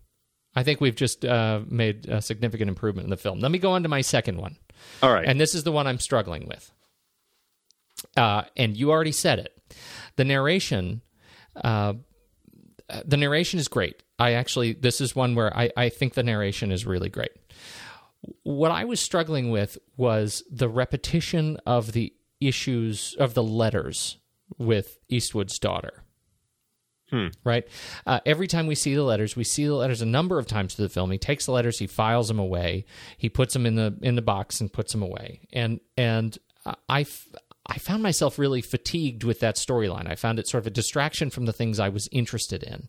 I 0.54 0.62
think 0.62 0.80
we've 0.80 0.94
just 0.94 1.24
uh, 1.24 1.60
made 1.68 2.06
a 2.08 2.20
significant 2.20 2.68
improvement 2.68 3.06
in 3.06 3.10
the 3.10 3.16
film. 3.16 3.40
Let 3.40 3.50
me 3.50 3.58
go 3.58 3.72
on 3.72 3.82
to 3.84 3.88
my 3.88 4.02
second 4.02 4.36
one. 4.36 4.58
All 5.02 5.12
right. 5.12 5.26
And 5.26 5.40
this 5.40 5.54
is 5.54 5.64
the 5.64 5.72
one 5.72 5.86
I'm 5.86 5.98
struggling 5.98 6.46
with. 6.46 6.70
Uh, 8.16 8.42
and 8.56 8.76
you 8.76 8.90
already 8.90 9.12
said 9.12 9.38
it. 9.38 9.74
The 10.16 10.24
narration, 10.24 11.02
uh, 11.56 11.94
the 13.04 13.16
narration 13.16 13.58
is 13.58 13.68
great. 13.68 14.02
I 14.18 14.32
actually, 14.32 14.74
this 14.74 15.00
is 15.00 15.16
one 15.16 15.34
where 15.34 15.56
I, 15.56 15.70
I 15.76 15.88
think 15.88 16.14
the 16.14 16.22
narration 16.22 16.70
is 16.70 16.86
really 16.86 17.08
great. 17.08 17.32
What 18.44 18.70
I 18.70 18.84
was 18.84 19.00
struggling 19.00 19.50
with 19.50 19.78
was 19.96 20.44
the 20.50 20.68
repetition 20.68 21.58
of 21.66 21.92
the 21.92 22.12
issues 22.40 23.16
of 23.18 23.34
the 23.34 23.42
letters 23.42 24.18
with 24.58 24.98
Eastwood's 25.08 25.58
daughter 25.58 26.01
right? 27.44 27.66
Uh, 28.06 28.20
every 28.26 28.46
time 28.46 28.66
we 28.66 28.74
see 28.74 28.94
the 28.94 29.02
letters, 29.02 29.36
we 29.36 29.44
see 29.44 29.66
the 29.66 29.74
letters 29.74 30.02
a 30.02 30.06
number 30.06 30.38
of 30.38 30.46
times 30.46 30.74
through 30.74 30.86
the 30.86 30.94
film. 30.94 31.10
He 31.10 31.18
takes 31.18 31.46
the 31.46 31.52
letters, 31.52 31.78
he 31.78 31.86
files 31.86 32.28
them 32.28 32.38
away, 32.38 32.84
he 33.16 33.28
puts 33.28 33.52
them 33.52 33.66
in 33.66 33.74
the 33.74 33.96
in 34.02 34.16
the 34.16 34.22
box 34.22 34.60
and 34.60 34.72
puts 34.72 34.92
them 34.92 35.02
away. 35.02 35.40
And 35.52 35.80
and 35.96 36.36
I 36.88 37.06
I 37.66 37.78
found 37.78 38.02
myself 38.02 38.38
really 38.38 38.60
fatigued 38.60 39.24
with 39.24 39.40
that 39.40 39.56
storyline. 39.56 40.10
I 40.10 40.14
found 40.14 40.38
it 40.38 40.48
sort 40.48 40.62
of 40.62 40.66
a 40.66 40.70
distraction 40.70 41.30
from 41.30 41.46
the 41.46 41.52
things 41.52 41.78
I 41.78 41.88
was 41.88 42.08
interested 42.10 42.62
in. 42.62 42.88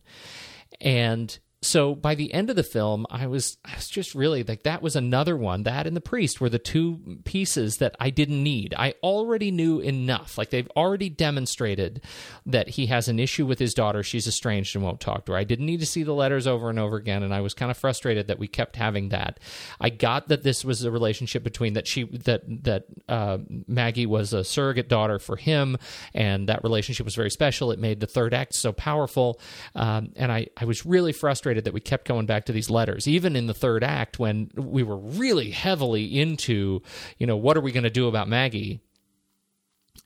And 0.80 1.38
so 1.64 1.94
by 1.94 2.14
the 2.14 2.32
end 2.34 2.50
of 2.50 2.56
the 2.56 2.62
film, 2.62 3.06
I 3.10 3.26
was 3.26 3.56
I 3.64 3.74
was 3.74 3.88
just 3.88 4.14
really 4.14 4.42
like 4.42 4.64
that 4.64 4.82
was 4.82 4.96
another 4.96 5.36
one. 5.36 5.62
That 5.62 5.86
and 5.86 5.96
the 5.96 6.00
priest 6.00 6.40
were 6.40 6.50
the 6.50 6.58
two 6.58 7.20
pieces 7.24 7.78
that 7.78 7.96
I 7.98 8.10
didn't 8.10 8.42
need. 8.42 8.74
I 8.76 8.94
already 9.02 9.50
knew 9.50 9.80
enough. 9.80 10.36
Like 10.36 10.50
they've 10.50 10.70
already 10.76 11.08
demonstrated 11.08 12.02
that 12.44 12.68
he 12.68 12.86
has 12.86 13.08
an 13.08 13.18
issue 13.18 13.46
with 13.46 13.58
his 13.58 13.72
daughter. 13.72 14.02
She's 14.02 14.28
estranged 14.28 14.76
and 14.76 14.84
won't 14.84 15.00
talk 15.00 15.24
to 15.26 15.32
her. 15.32 15.38
I 15.38 15.44
didn't 15.44 15.64
need 15.64 15.80
to 15.80 15.86
see 15.86 16.02
the 16.02 16.12
letters 16.12 16.46
over 16.46 16.68
and 16.68 16.78
over 16.78 16.96
again, 16.96 17.22
and 17.22 17.32
I 17.32 17.40
was 17.40 17.54
kind 17.54 17.70
of 17.70 17.78
frustrated 17.78 18.26
that 18.26 18.38
we 18.38 18.46
kept 18.46 18.76
having 18.76 19.08
that. 19.08 19.40
I 19.80 19.88
got 19.88 20.28
that 20.28 20.42
this 20.42 20.64
was 20.64 20.84
a 20.84 20.90
relationship 20.90 21.42
between 21.42 21.72
that 21.74 21.86
she 21.86 22.04
that 22.04 22.42
that 22.64 22.84
uh, 23.08 23.38
Maggie 23.66 24.06
was 24.06 24.34
a 24.34 24.44
surrogate 24.44 24.90
daughter 24.90 25.18
for 25.18 25.36
him, 25.36 25.78
and 26.12 26.48
that 26.50 26.62
relationship 26.62 27.06
was 27.06 27.14
very 27.14 27.30
special. 27.30 27.70
It 27.70 27.78
made 27.78 28.00
the 28.00 28.06
third 28.06 28.34
act 28.34 28.54
so 28.54 28.72
powerful, 28.72 29.40
um, 29.74 30.12
and 30.16 30.30
I 30.30 30.48
I 30.58 30.66
was 30.66 30.84
really 30.84 31.12
frustrated 31.12 31.53
that 31.62 31.72
we 31.72 31.80
kept 31.80 32.08
going 32.08 32.26
back 32.26 32.46
to 32.46 32.52
these 32.52 32.70
letters, 32.70 33.06
even 33.06 33.36
in 33.36 33.46
the 33.46 33.54
third 33.54 33.84
act 33.84 34.18
when 34.18 34.50
we 34.56 34.82
were 34.82 34.96
really 34.96 35.50
heavily 35.50 36.20
into, 36.20 36.82
you 37.18 37.26
know, 37.26 37.36
what 37.36 37.56
are 37.56 37.60
we 37.60 37.72
going 37.72 37.84
to 37.84 37.90
do 37.90 38.08
about 38.08 38.28
Maggie? 38.28 38.80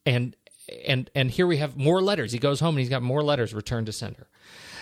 And 0.04 0.36
and 0.86 1.10
and 1.14 1.30
here 1.30 1.46
we 1.46 1.56
have 1.58 1.76
more 1.76 2.02
letters. 2.02 2.32
He 2.32 2.38
goes 2.38 2.60
home 2.60 2.74
and 2.74 2.80
he's 2.80 2.88
got 2.88 3.02
more 3.02 3.22
letters 3.22 3.54
returned 3.54 3.86
to 3.86 3.92
sender. 3.92 4.28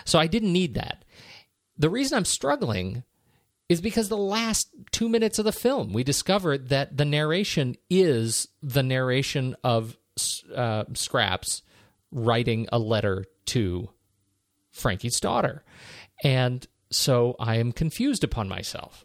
So 0.04 0.18
I 0.18 0.26
didn't 0.26 0.52
need 0.52 0.74
that. 0.74 1.04
The 1.78 1.90
reason 1.90 2.16
I'm 2.16 2.24
struggling 2.24 3.04
is 3.68 3.80
because 3.80 4.08
the 4.08 4.16
last 4.16 4.68
two 4.92 5.08
minutes 5.08 5.38
of 5.38 5.44
the 5.44 5.52
film, 5.52 5.92
we 5.92 6.04
discovered 6.04 6.68
that 6.68 6.96
the 6.96 7.04
narration 7.04 7.76
is 7.90 8.48
the 8.62 8.82
narration 8.82 9.56
of 9.64 9.96
uh, 10.54 10.84
Scraps 10.94 11.62
writing 12.12 12.68
a 12.72 12.78
letter 12.78 13.24
to 13.46 13.90
Frankie's 14.70 15.18
daughter. 15.18 15.64
And 16.22 16.66
so 16.90 17.36
I 17.38 17.56
am 17.56 17.72
confused 17.72 18.24
upon 18.24 18.48
myself. 18.48 19.04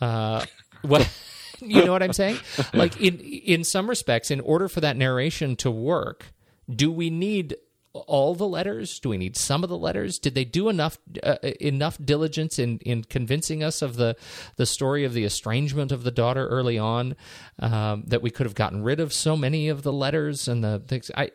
Uh, 0.00 0.44
what 0.82 1.08
you 1.60 1.84
know 1.84 1.92
what 1.92 2.02
I'm 2.02 2.12
saying? 2.12 2.38
Like 2.72 3.00
in 3.00 3.18
in 3.18 3.64
some 3.64 3.88
respects, 3.88 4.30
in 4.30 4.40
order 4.40 4.68
for 4.68 4.80
that 4.80 4.96
narration 4.96 5.56
to 5.56 5.70
work, 5.70 6.26
do 6.68 6.90
we 6.92 7.10
need 7.10 7.56
all 7.92 8.34
the 8.34 8.46
letters? 8.46 9.00
Do 9.00 9.08
we 9.08 9.18
need 9.18 9.36
some 9.36 9.62
of 9.64 9.70
the 9.70 9.76
letters? 9.76 10.18
Did 10.18 10.34
they 10.34 10.44
do 10.44 10.68
enough 10.68 10.98
uh, 11.22 11.36
enough 11.60 11.98
diligence 12.02 12.58
in, 12.58 12.78
in 12.80 13.04
convincing 13.04 13.62
us 13.62 13.82
of 13.82 13.96
the 13.96 14.16
the 14.56 14.66
story 14.66 15.04
of 15.04 15.14
the 15.14 15.24
estrangement 15.24 15.92
of 15.92 16.04
the 16.04 16.10
daughter 16.10 16.46
early 16.46 16.78
on 16.78 17.16
um, 17.58 18.04
that 18.06 18.22
we 18.22 18.30
could 18.30 18.46
have 18.46 18.54
gotten 18.54 18.82
rid 18.82 19.00
of 19.00 19.12
so 19.12 19.36
many 19.36 19.68
of 19.68 19.82
the 19.82 19.92
letters 19.92 20.48
and 20.48 20.62
the 20.62 20.82
things 20.86 21.10
I, 21.16 21.30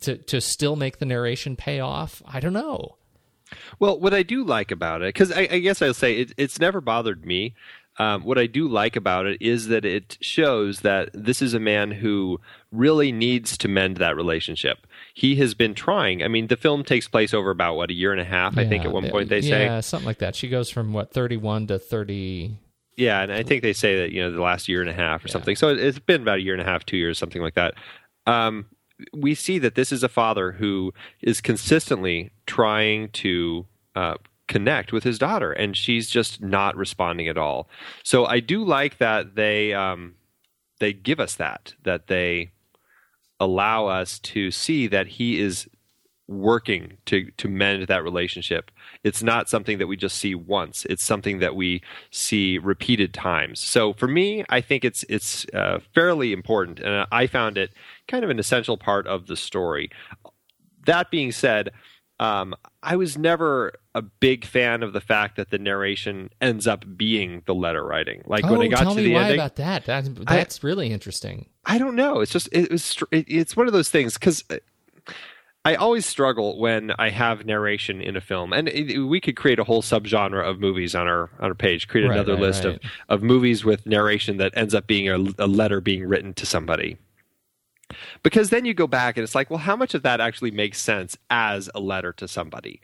to 0.00 0.16
to 0.16 0.40
still 0.40 0.76
make 0.76 0.98
the 0.98 1.06
narration 1.06 1.56
pay 1.56 1.80
off? 1.80 2.22
I 2.26 2.40
don't 2.40 2.52
know. 2.54 2.96
Well, 3.78 3.98
what 3.98 4.14
I 4.14 4.22
do 4.22 4.44
like 4.44 4.70
about 4.70 5.02
it, 5.02 5.14
because 5.14 5.32
I, 5.32 5.48
I, 5.50 5.58
guess 5.58 5.82
I'll 5.82 5.94
say 5.94 6.20
it, 6.20 6.32
it's 6.36 6.58
never 6.58 6.80
bothered 6.80 7.24
me. 7.24 7.54
Um, 7.98 8.22
what 8.22 8.38
I 8.38 8.46
do 8.46 8.68
like 8.68 8.94
about 8.94 9.26
it 9.26 9.42
is 9.42 9.68
that 9.68 9.84
it 9.84 10.18
shows 10.20 10.80
that 10.80 11.10
this 11.12 11.42
is 11.42 11.52
a 11.52 11.58
man 11.58 11.90
who 11.90 12.40
really 12.70 13.10
needs 13.10 13.58
to 13.58 13.68
mend 13.68 13.96
that 13.96 14.14
relationship. 14.14 14.86
He 15.14 15.34
has 15.36 15.54
been 15.54 15.74
trying. 15.74 16.22
I 16.22 16.28
mean, 16.28 16.46
the 16.46 16.56
film 16.56 16.84
takes 16.84 17.08
place 17.08 17.34
over 17.34 17.50
about 17.50 17.74
what 17.74 17.90
a 17.90 17.94
year 17.94 18.12
and 18.12 18.20
a 18.20 18.24
half. 18.24 18.54
Yeah, 18.54 18.62
I 18.62 18.68
think 18.68 18.84
at 18.84 18.92
one 18.92 19.10
point 19.10 19.30
they 19.30 19.40
yeah, 19.40 19.50
say, 19.50 19.64
yeah, 19.64 19.80
something 19.80 20.06
like 20.06 20.18
that. 20.18 20.36
She 20.36 20.48
goes 20.48 20.70
from 20.70 20.92
what 20.92 21.12
thirty 21.12 21.36
one 21.36 21.66
to 21.66 21.78
thirty. 21.78 22.56
Yeah, 22.96 23.20
and 23.20 23.32
I 23.32 23.42
think 23.42 23.62
they 23.62 23.72
say 23.72 24.00
that 24.00 24.12
you 24.12 24.22
know 24.22 24.30
the 24.30 24.42
last 24.42 24.68
year 24.68 24.80
and 24.80 24.90
a 24.90 24.94
half 24.94 25.24
or 25.24 25.28
yeah. 25.28 25.32
something. 25.32 25.56
So 25.56 25.70
it's 25.70 25.98
been 25.98 26.22
about 26.22 26.38
a 26.38 26.42
year 26.42 26.54
and 26.54 26.62
a 26.62 26.66
half, 26.66 26.86
two 26.86 26.96
years, 26.96 27.18
something 27.18 27.42
like 27.42 27.54
that. 27.54 27.74
Um, 28.26 28.66
we 29.12 29.34
see 29.34 29.58
that 29.58 29.74
this 29.74 29.92
is 29.92 30.02
a 30.02 30.08
father 30.08 30.52
who 30.52 30.92
is 31.20 31.40
consistently 31.40 32.30
trying 32.46 33.10
to 33.10 33.66
uh, 33.94 34.14
connect 34.48 34.92
with 34.92 35.04
his 35.04 35.18
daughter, 35.18 35.52
and 35.52 35.76
she's 35.76 36.08
just 36.08 36.42
not 36.42 36.76
responding 36.76 37.28
at 37.28 37.38
all. 37.38 37.68
So 38.02 38.24
I 38.26 38.40
do 38.40 38.64
like 38.64 38.98
that 38.98 39.34
they 39.34 39.72
um, 39.72 40.14
they 40.80 40.92
give 40.92 41.20
us 41.20 41.34
that 41.36 41.74
that 41.84 42.08
they 42.08 42.50
allow 43.40 43.86
us 43.86 44.18
to 44.18 44.50
see 44.50 44.88
that 44.88 45.06
he 45.06 45.40
is 45.40 45.68
working 46.28 46.98
to 47.06 47.30
to 47.38 47.48
mend 47.48 47.88
that 47.88 48.04
relationship. 48.04 48.70
It's 49.02 49.22
not 49.22 49.48
something 49.48 49.78
that 49.78 49.86
we 49.86 49.96
just 49.96 50.18
see 50.18 50.34
once. 50.34 50.84
It's 50.84 51.02
something 51.02 51.38
that 51.38 51.56
we 51.56 51.82
see 52.10 52.58
repeated 52.58 53.14
times. 53.14 53.60
So 53.60 53.94
for 53.94 54.06
me, 54.06 54.44
I 54.48 54.60
think 54.60 54.84
it's 54.84 55.04
it's 55.08 55.46
uh, 55.54 55.80
fairly 55.94 56.32
important, 56.32 56.80
and 56.80 57.06
I 57.10 57.26
found 57.26 57.58
it 57.58 57.72
kind 58.06 58.24
of 58.24 58.30
an 58.30 58.38
essential 58.38 58.76
part 58.76 59.06
of 59.06 59.26
the 59.26 59.36
story. 59.36 59.90
That 60.86 61.10
being 61.10 61.32
said, 61.32 61.70
um, 62.20 62.54
I 62.82 62.96
was 62.96 63.16
never 63.16 63.72
a 63.94 64.02
big 64.02 64.44
fan 64.44 64.82
of 64.82 64.92
the 64.92 65.00
fact 65.00 65.36
that 65.36 65.50
the 65.50 65.58
narration 65.58 66.30
ends 66.40 66.66
up 66.66 66.84
being 66.96 67.42
the 67.46 67.54
letter 67.54 67.84
writing. 67.84 68.22
Like 68.26 68.44
oh, 68.44 68.52
when 68.52 68.62
it 68.62 68.68
got 68.68 68.82
tell 68.82 68.94
to 68.94 69.00
me 69.00 69.08
the 69.08 69.14
why 69.14 69.22
ending, 69.22 69.38
about 69.38 69.56
that. 69.56 69.86
That's, 69.86 70.08
that's 70.08 70.60
I, 70.62 70.66
really 70.66 70.92
interesting. 70.92 71.48
I 71.64 71.78
don't 71.78 71.96
know. 71.96 72.20
It's 72.20 72.32
just 72.32 72.48
it 72.52 72.70
was 72.70 73.02
it's 73.12 73.56
one 73.56 73.66
of 73.66 73.72
those 73.72 73.88
things 73.88 74.14
because. 74.14 74.44
I 75.64 75.74
always 75.74 76.06
struggle 76.06 76.58
when 76.58 76.92
I 76.98 77.10
have 77.10 77.44
narration 77.44 78.00
in 78.00 78.16
a 78.16 78.20
film, 78.20 78.52
and 78.52 78.68
it, 78.68 79.00
we 79.00 79.20
could 79.20 79.36
create 79.36 79.58
a 79.58 79.64
whole 79.64 79.82
subgenre 79.82 80.42
of 80.42 80.60
movies 80.60 80.94
on 80.94 81.06
our 81.06 81.30
on 81.40 81.48
our 81.50 81.54
page. 81.54 81.88
Create 81.88 82.06
Right, 82.06 82.14
another 82.14 82.34
right, 82.34 82.42
list 82.42 82.64
right. 82.64 82.76
of 82.76 82.80
of 83.08 83.22
movies 83.22 83.64
with 83.64 83.84
narration 83.84 84.38
that 84.38 84.52
ends 84.56 84.74
up 84.74 84.86
being 84.86 85.08
a, 85.08 85.16
a 85.38 85.46
letter 85.46 85.80
being 85.80 86.06
written 86.06 86.32
to 86.34 86.46
somebody. 86.46 86.96
Because 88.22 88.50
then 88.50 88.64
you 88.64 88.74
go 88.74 88.86
back 88.86 89.16
and 89.16 89.24
it's 89.24 89.34
like, 89.34 89.50
well, 89.50 89.58
how 89.58 89.74
much 89.76 89.94
of 89.94 90.02
that 90.02 90.20
actually 90.20 90.50
makes 90.50 90.80
sense 90.80 91.16
as 91.30 91.70
a 91.74 91.80
letter 91.80 92.12
to 92.14 92.28
somebody? 92.28 92.80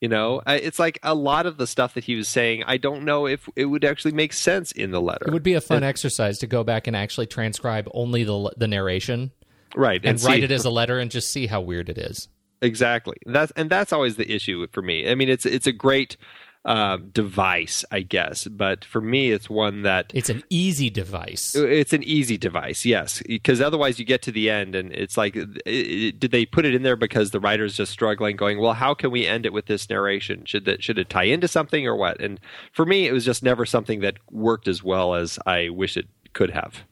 You 0.00 0.08
know, 0.08 0.42
it's 0.46 0.78
like 0.78 1.00
a 1.02 1.14
lot 1.14 1.46
of 1.46 1.56
the 1.56 1.66
stuff 1.66 1.94
that 1.94 2.04
he 2.04 2.14
was 2.14 2.28
saying. 2.28 2.62
I 2.66 2.76
don't 2.76 3.04
know 3.04 3.26
if 3.26 3.48
it 3.56 3.64
would 3.64 3.84
actually 3.84 4.12
make 4.12 4.32
sense 4.32 4.70
in 4.70 4.92
the 4.92 5.00
letter. 5.00 5.26
It 5.26 5.32
would 5.32 5.42
be 5.42 5.54
a 5.54 5.60
fun 5.60 5.82
exercise 5.82 6.38
to 6.38 6.46
go 6.46 6.62
back 6.62 6.86
and 6.86 6.94
actually 6.96 7.26
transcribe 7.26 7.88
only 7.92 8.22
the 8.22 8.52
the 8.56 8.68
narration, 8.68 9.32
right? 9.76 10.00
and, 10.04 10.20
see- 10.20 10.26
write 10.28 10.44
it 10.44 10.50
as 10.50 10.64
a 10.64 10.70
letter 10.70 10.98
and 10.98 11.10
just 11.10 11.30
see 11.30 11.46
how 11.46 11.60
weird 11.60 11.88
it 11.88 11.98
is. 11.98 12.28
Exactly. 12.60 13.16
That's 13.26 13.52
and 13.52 13.70
that's 13.70 13.92
always 13.92 14.16
the 14.16 14.30
issue 14.32 14.66
for 14.72 14.82
me. 14.82 15.08
I 15.08 15.14
mean, 15.14 15.28
it's 15.28 15.46
it's 15.46 15.66
a 15.68 15.72
great 15.72 16.16
uh, 16.64 16.98
device, 17.12 17.84
I 17.92 18.00
guess, 18.00 18.46
but 18.48 18.84
for 18.84 19.00
me, 19.00 19.30
it's 19.30 19.48
one 19.48 19.82
that 19.82 20.10
It's 20.12 20.28
an 20.28 20.42
easy 20.50 20.90
device. 20.90 21.54
it's 21.54 21.92
an 21.92 22.02
easy 22.02 22.36
device. 22.36 22.84
Yes, 22.84 23.22
because 23.26 23.60
otherwise 23.60 23.98
you 24.00 24.04
get 24.04 24.22
to 24.22 24.32
the 24.32 24.50
end 24.50 24.74
and 24.74 24.92
it's 24.92 25.16
like, 25.16 25.36
it, 25.36 25.48
it- 25.64 26.18
did 26.20 26.30
they 26.32 26.44
put 26.44 26.66
it 26.66 26.74
in 26.74 26.82
there 26.82 26.96
because 26.96 27.30
the 27.30 27.38
writer's 27.40 27.76
just 27.76 27.92
struggling, 27.92 28.34
going, 28.36 28.58
well, 28.58 28.74
how 28.74 28.92
can 28.92 29.12
we 29.12 29.24
end 29.24 29.46
it 29.46 29.52
with 29.52 29.66
this 29.66 29.88
narration? 29.88 30.44
Should 30.44 30.64
that 30.64 30.82
should 30.82 30.98
it 30.98 31.08
tie 31.08 31.22
into 31.24 31.46
something 31.48 31.86
or 31.86 31.94
what? 31.94 32.20
And 32.20 32.40
for 32.72 32.84
me, 32.84 33.06
it 33.06 33.12
was 33.12 33.24
just 33.24 33.42
never 33.44 33.64
something 33.64 34.00
that 34.00 34.16
worked 34.32 34.66
as 34.66 34.82
well 34.82 35.14
as 35.14 35.38
I 35.46 35.68
wish 35.68 35.96
it 35.96 36.06
could 36.32 36.50
have. 36.50 36.82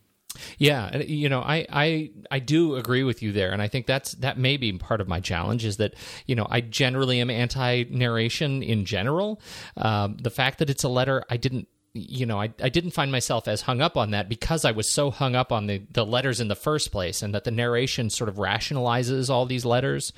Yeah, 0.58 0.98
you 0.98 1.28
know, 1.28 1.40
I, 1.40 1.66
I 1.70 2.10
I 2.30 2.38
do 2.38 2.76
agree 2.76 3.04
with 3.04 3.22
you 3.22 3.32
there, 3.32 3.52
and 3.52 3.62
I 3.62 3.68
think 3.68 3.86
that's 3.86 4.12
that 4.12 4.38
may 4.38 4.56
be 4.56 4.72
part 4.72 5.00
of 5.00 5.08
my 5.08 5.20
challenge 5.20 5.64
is 5.64 5.76
that 5.78 5.94
you 6.26 6.34
know 6.34 6.46
I 6.50 6.60
generally 6.60 7.20
am 7.20 7.30
anti 7.30 7.84
narration 7.84 8.62
in 8.62 8.84
general. 8.84 9.40
Um, 9.76 10.16
the 10.20 10.30
fact 10.30 10.58
that 10.58 10.70
it's 10.70 10.84
a 10.84 10.88
letter, 10.88 11.24
I 11.30 11.36
didn't 11.36 11.68
you 11.96 12.26
know, 12.26 12.40
I, 12.40 12.52
I 12.62 12.68
didn't 12.68 12.90
find 12.90 13.10
myself 13.10 13.48
as 13.48 13.62
hung 13.62 13.80
up 13.80 13.96
on 13.96 14.10
that 14.10 14.28
because 14.28 14.64
I 14.64 14.72
was 14.72 14.92
so 14.92 15.10
hung 15.10 15.34
up 15.34 15.50
on 15.50 15.66
the, 15.66 15.82
the 15.90 16.04
letters 16.04 16.40
in 16.40 16.48
the 16.48 16.54
first 16.54 16.92
place, 16.92 17.22
and 17.22 17.34
that 17.34 17.44
the 17.44 17.50
narration 17.50 18.10
sort 18.10 18.28
of 18.28 18.36
rationalizes 18.36 19.30
all 19.30 19.46
these 19.46 19.64
letters 19.64 20.12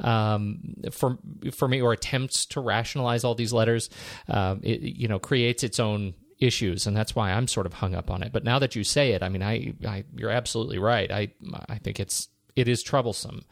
um, 0.00 0.74
for 0.90 1.18
for 1.52 1.68
me, 1.68 1.80
or 1.80 1.92
attempts 1.92 2.46
to 2.46 2.60
rationalize 2.60 3.22
all 3.22 3.34
these 3.34 3.52
letters. 3.52 3.90
Uh, 4.28 4.56
it, 4.62 4.80
you 4.80 5.06
know, 5.06 5.18
creates 5.18 5.62
its 5.62 5.78
own 5.78 6.14
issues, 6.40 6.86
and 6.86 6.96
that's 6.96 7.14
why 7.14 7.32
I'm 7.32 7.46
sort 7.46 7.66
of 7.66 7.74
hung 7.74 7.94
up 7.94 8.10
on 8.10 8.22
it. 8.22 8.32
But 8.32 8.44
now 8.44 8.58
that 8.58 8.74
you 8.74 8.84
say 8.84 9.12
it, 9.12 9.22
I 9.22 9.28
mean, 9.28 9.42
I, 9.42 9.74
I 9.86 10.04
you're 10.16 10.30
absolutely 10.30 10.78
right. 10.78 11.10
I 11.10 11.28
I 11.68 11.78
think 11.78 12.00
it's 12.00 12.28
it 12.56 12.68
is 12.68 12.82
troublesome. 12.82 13.44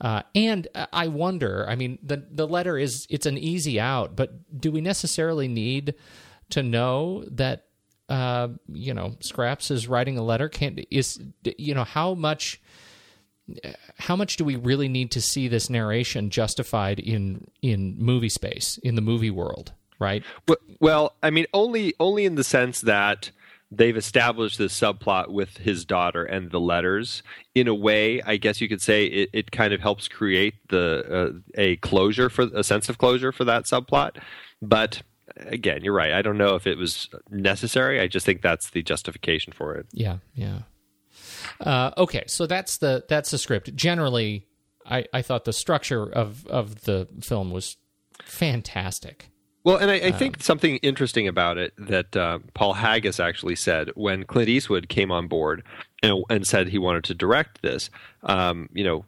Uh, 0.00 0.22
and 0.34 0.68
I 0.92 1.08
wonder. 1.08 1.66
I 1.68 1.74
mean, 1.74 1.98
the 2.02 2.26
the 2.30 2.46
letter 2.46 2.76
is 2.76 3.06
it's 3.08 3.26
an 3.26 3.38
easy 3.38 3.80
out, 3.80 4.14
but 4.14 4.60
do 4.60 4.70
we 4.70 4.80
necessarily 4.80 5.48
need 5.48 5.94
to 6.50 6.62
know 6.62 7.24
that 7.30 7.64
uh, 8.08 8.48
you 8.68 8.92
know 8.92 9.16
Scraps 9.20 9.70
is 9.70 9.88
writing 9.88 10.18
a 10.18 10.22
letter? 10.22 10.48
Can't 10.48 10.80
is 10.90 11.18
you 11.44 11.74
know 11.74 11.84
how 11.84 12.14
much 12.14 12.60
how 13.98 14.16
much 14.16 14.36
do 14.36 14.44
we 14.44 14.56
really 14.56 14.88
need 14.88 15.10
to 15.12 15.20
see 15.20 15.48
this 15.48 15.70
narration 15.70 16.30
justified 16.30 16.98
in 16.98 17.46
in 17.62 17.96
movie 17.98 18.28
space 18.28 18.78
in 18.82 18.96
the 18.96 19.02
movie 19.02 19.30
world? 19.30 19.72
Right? 19.98 20.22
Well, 20.80 21.14
I 21.22 21.30
mean, 21.30 21.46
only 21.52 21.94
only 22.00 22.24
in 22.24 22.34
the 22.34 22.44
sense 22.44 22.80
that 22.82 23.30
they've 23.70 23.96
established 23.96 24.58
this 24.58 24.78
subplot 24.78 25.28
with 25.28 25.58
his 25.58 25.84
daughter 25.84 26.24
and 26.24 26.50
the 26.50 26.60
letters. 26.60 27.22
In 27.54 27.68
a 27.68 27.74
way, 27.74 28.22
I 28.22 28.36
guess 28.36 28.60
you 28.60 28.68
could 28.68 28.82
say 28.82 29.06
it, 29.06 29.30
it 29.32 29.50
kind 29.50 29.72
of 29.72 29.80
helps 29.80 30.08
create 30.08 30.54
the 30.68 31.32
uh, 31.34 31.38
a 31.56 31.76
closure 31.76 32.30
for 32.30 32.44
a 32.54 32.62
sense 32.62 32.88
of 32.88 32.98
closure 32.98 33.32
for 33.32 33.44
that 33.44 33.64
subplot. 33.64 34.18
But 34.62 35.02
again, 35.36 35.82
you're 35.82 35.94
right. 35.94 36.12
I 36.12 36.22
don't 36.22 36.38
know 36.38 36.54
if 36.54 36.66
it 36.66 36.78
was 36.78 37.08
necessary. 37.30 38.00
I 38.00 38.06
just 38.06 38.24
think 38.24 38.42
that's 38.42 38.70
the 38.70 38.82
justification 38.82 39.52
for 39.52 39.74
it. 39.74 39.86
Yeah, 39.92 40.18
yeah. 40.34 40.60
Uh, 41.60 41.90
okay, 41.98 42.24
so 42.26 42.46
that's 42.46 42.78
the 42.78 43.04
that's 43.08 43.30
the 43.30 43.38
script. 43.38 43.74
Generally, 43.74 44.46
I, 44.84 45.06
I 45.12 45.22
thought 45.22 45.44
the 45.44 45.52
structure 45.52 46.04
of 46.04 46.46
of 46.46 46.82
the 46.82 47.08
film 47.20 47.50
was 47.50 47.76
fantastic. 48.24 49.30
Well, 49.66 49.78
and 49.78 49.90
I, 49.90 49.94
I 49.94 50.10
think 50.12 50.36
um, 50.36 50.40
something 50.42 50.76
interesting 50.76 51.26
about 51.26 51.58
it 51.58 51.74
that 51.76 52.16
uh, 52.16 52.38
Paul 52.54 52.74
Haggis 52.74 53.18
actually 53.18 53.56
said 53.56 53.90
when 53.96 54.22
Clint 54.22 54.48
Eastwood 54.48 54.88
came 54.88 55.10
on 55.10 55.26
board 55.26 55.64
and, 56.04 56.22
and 56.30 56.46
said 56.46 56.68
he 56.68 56.78
wanted 56.78 57.02
to 57.02 57.14
direct 57.14 57.62
this. 57.62 57.90
Um, 58.22 58.68
you 58.72 58.84
know, 58.84 59.04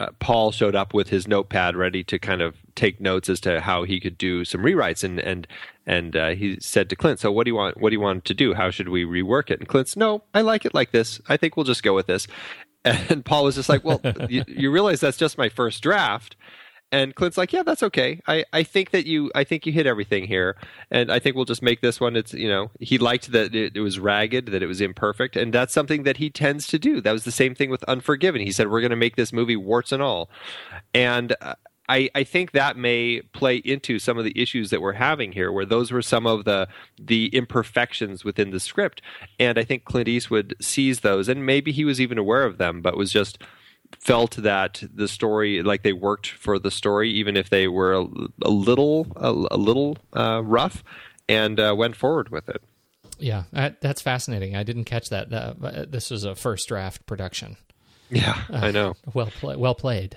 uh, 0.00 0.08
Paul 0.18 0.50
showed 0.50 0.74
up 0.74 0.92
with 0.92 1.10
his 1.10 1.28
notepad 1.28 1.76
ready 1.76 2.02
to 2.02 2.18
kind 2.18 2.42
of 2.42 2.56
take 2.74 3.00
notes 3.00 3.28
as 3.28 3.38
to 3.42 3.60
how 3.60 3.84
he 3.84 4.00
could 4.00 4.18
do 4.18 4.44
some 4.44 4.62
rewrites, 4.62 5.04
and 5.04 5.20
and 5.20 5.46
and 5.86 6.16
uh, 6.16 6.30
he 6.30 6.58
said 6.58 6.90
to 6.90 6.96
Clint, 6.96 7.20
"So 7.20 7.30
what 7.30 7.44
do 7.44 7.50
you 7.50 7.54
want? 7.54 7.80
What 7.80 7.90
do 7.90 7.94
you 7.94 8.00
want 8.00 8.24
to 8.24 8.34
do? 8.34 8.54
How 8.54 8.70
should 8.70 8.88
we 8.88 9.04
rework 9.04 9.48
it?" 9.48 9.60
And 9.60 9.68
Clint's, 9.68 9.96
"No, 9.96 10.24
I 10.34 10.40
like 10.40 10.64
it 10.64 10.74
like 10.74 10.90
this. 10.90 11.20
I 11.28 11.36
think 11.36 11.56
we'll 11.56 11.62
just 11.62 11.84
go 11.84 11.94
with 11.94 12.08
this." 12.08 12.26
And 12.84 13.24
Paul 13.24 13.44
was 13.44 13.54
just 13.54 13.68
like, 13.70 13.82
"Well, 13.84 14.00
you, 14.28 14.44
you 14.46 14.72
realize 14.72 14.98
that's 14.98 15.16
just 15.16 15.38
my 15.38 15.48
first 15.48 15.84
draft." 15.84 16.36
And 16.94 17.12
Clint's 17.12 17.36
like, 17.36 17.52
yeah, 17.52 17.64
that's 17.64 17.82
okay. 17.82 18.20
I, 18.28 18.44
I 18.52 18.62
think 18.62 18.92
that 18.92 19.04
you 19.04 19.28
I 19.34 19.42
think 19.42 19.66
you 19.66 19.72
hit 19.72 19.84
everything 19.84 20.28
here, 20.28 20.56
and 20.92 21.10
I 21.10 21.18
think 21.18 21.34
we'll 21.34 21.44
just 21.44 21.60
make 21.60 21.80
this 21.80 22.00
one. 22.00 22.14
It's 22.14 22.32
you 22.32 22.48
know 22.48 22.70
he 22.78 22.98
liked 22.98 23.32
that 23.32 23.52
it, 23.52 23.76
it, 23.76 23.80
was 23.80 23.98
ragged, 23.98 24.46
that 24.46 24.62
it 24.62 24.68
was 24.68 24.80
imperfect, 24.80 25.34
and 25.34 25.52
that's 25.52 25.72
something 25.72 26.04
that 26.04 26.18
he 26.18 26.30
tends 26.30 26.68
to 26.68 26.78
do. 26.78 27.00
That 27.00 27.10
was 27.10 27.24
the 27.24 27.32
same 27.32 27.52
thing 27.52 27.68
with 27.68 27.82
Unforgiven. 27.84 28.42
He 28.42 28.52
said 28.52 28.70
we're 28.70 28.80
going 28.80 28.90
to 28.90 28.96
make 28.96 29.16
this 29.16 29.32
movie 29.32 29.56
warts 29.56 29.90
and 29.90 30.02
all, 30.02 30.30
and. 30.94 31.34
Uh, 31.40 31.54
I, 31.86 32.08
I 32.14 32.24
think 32.24 32.52
that 32.52 32.78
may 32.78 33.20
play 33.34 33.56
into 33.56 33.98
some 33.98 34.16
of 34.16 34.24
the 34.24 34.40
issues 34.40 34.70
that 34.70 34.80
we're 34.80 34.94
having 34.94 35.32
here, 35.32 35.52
where 35.52 35.66
those 35.66 35.92
were 35.92 36.00
some 36.00 36.26
of 36.26 36.46
the 36.46 36.66
the 36.98 37.26
imperfections 37.34 38.24
within 38.24 38.52
the 38.52 38.60
script, 38.60 39.02
and 39.38 39.58
I 39.58 39.64
think 39.64 39.84
Clint 39.84 40.08
Eastwood 40.08 40.54
sees 40.62 41.00
those, 41.00 41.28
and 41.28 41.44
maybe 41.44 41.72
he 41.72 41.84
was 41.84 42.00
even 42.00 42.16
aware 42.16 42.44
of 42.44 42.56
them, 42.56 42.80
but 42.80 42.96
was 42.96 43.12
just 43.12 43.36
felt 44.00 44.36
that 44.36 44.82
the 44.92 45.08
story, 45.08 45.62
like 45.62 45.82
they 45.82 45.92
worked 45.92 46.28
for 46.28 46.58
the 46.58 46.70
story, 46.70 47.10
even 47.10 47.36
if 47.36 47.50
they 47.50 47.68
were 47.68 47.94
a, 47.94 48.06
a 48.42 48.50
little 48.50 49.06
a, 49.16 49.30
a 49.54 49.56
little 49.56 49.96
uh, 50.14 50.42
rough, 50.44 50.84
and 51.28 51.58
uh, 51.58 51.74
went 51.76 51.96
forward 51.96 52.30
with 52.30 52.48
it. 52.48 52.62
Yeah, 53.18 53.44
that's 53.52 54.02
fascinating. 54.02 54.56
I 54.56 54.64
didn't 54.64 54.84
catch 54.84 55.08
that. 55.10 55.32
Uh, 55.32 55.84
this 55.88 56.10
was 56.10 56.24
a 56.24 56.34
first 56.34 56.68
draft 56.68 57.06
production. 57.06 57.56
Yeah, 58.10 58.38
I 58.50 58.70
know. 58.70 58.90
Uh, 58.90 59.10
well, 59.14 59.26
play, 59.26 59.56
well 59.56 59.74
played, 59.74 60.16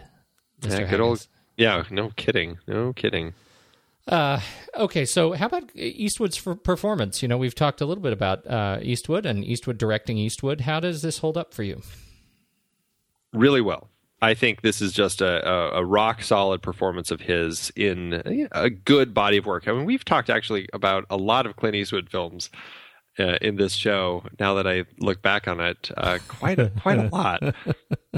Mr. 0.61 0.79
Yeah, 0.79 0.89
good 0.89 0.99
old. 0.99 1.27
Yeah, 1.55 1.83
no 1.89 2.11
kidding, 2.15 2.59
no 2.67 2.93
kidding. 2.93 3.33
Uh, 4.07 4.39
okay, 4.75 5.03
so 5.05 5.33
how 5.33 5.47
about 5.47 5.69
Eastwood's 5.75 6.39
performance? 6.39 7.21
You 7.21 7.27
know, 7.27 7.37
we've 7.37 7.55
talked 7.55 7.81
a 7.81 7.85
little 7.85 8.03
bit 8.03 8.13
about 8.13 8.47
uh, 8.47 8.79
Eastwood 8.81 9.25
and 9.25 9.43
Eastwood 9.43 9.77
directing 9.77 10.17
Eastwood. 10.17 10.61
How 10.61 10.79
does 10.79 11.01
this 11.01 11.17
hold 11.17 11.37
up 11.37 11.53
for 11.53 11.63
you? 11.63 11.81
Really 13.33 13.61
well. 13.61 13.89
I 14.21 14.33
think 14.33 14.61
this 14.61 14.81
is 14.81 14.93
just 14.93 15.21
a, 15.21 15.47
a, 15.47 15.81
a, 15.81 15.85
rock 15.85 16.23
solid 16.23 16.63
performance 16.63 17.11
of 17.11 17.21
his 17.21 17.71
in 17.75 18.49
a 18.51 18.69
good 18.69 19.13
body 19.13 19.37
of 19.37 19.45
work. 19.45 19.67
I 19.67 19.73
mean, 19.73 19.85
we've 19.85 20.03
talked 20.03 20.31
actually 20.31 20.67
about 20.73 21.05
a 21.11 21.17
lot 21.17 21.45
of 21.45 21.55
Clint 21.55 21.75
Eastwood 21.75 22.09
films 22.09 22.49
uh, 23.19 23.37
in 23.41 23.57
this 23.57 23.73
show. 23.73 24.23
Now 24.39 24.55
that 24.55 24.65
I 24.67 24.85
look 24.99 25.21
back 25.21 25.47
on 25.47 25.59
it, 25.59 25.91
uh, 25.95 26.17
quite 26.27 26.57
a, 26.57 26.69
quite 26.81 26.97
a 26.97 27.09
lot. 27.09 27.43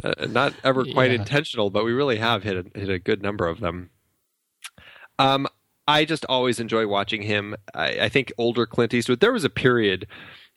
Uh, 0.02 0.26
not 0.30 0.54
ever 0.64 0.86
quite 0.86 1.12
yeah. 1.12 1.20
intentional, 1.20 1.70
but 1.70 1.84
we 1.84 1.92
really 1.92 2.18
have 2.18 2.44
hit 2.44 2.56
a, 2.56 2.80
hit 2.80 2.90
a 2.90 3.00
good 3.00 3.22
number 3.22 3.48
of 3.48 3.60
them. 3.60 3.90
Um, 5.18 5.48
I 5.86 6.06
just 6.06 6.26
always 6.26 6.60
enjoy 6.60 6.88
watching 6.88 7.24
him. 7.24 7.56
I, 7.74 8.02
I 8.02 8.10
think 8.10 8.32
older 8.38 8.66
Clint 8.66 8.94
Eastwood. 8.94 9.20
There 9.20 9.34
was 9.34 9.44
a 9.44 9.50
period 9.50 10.08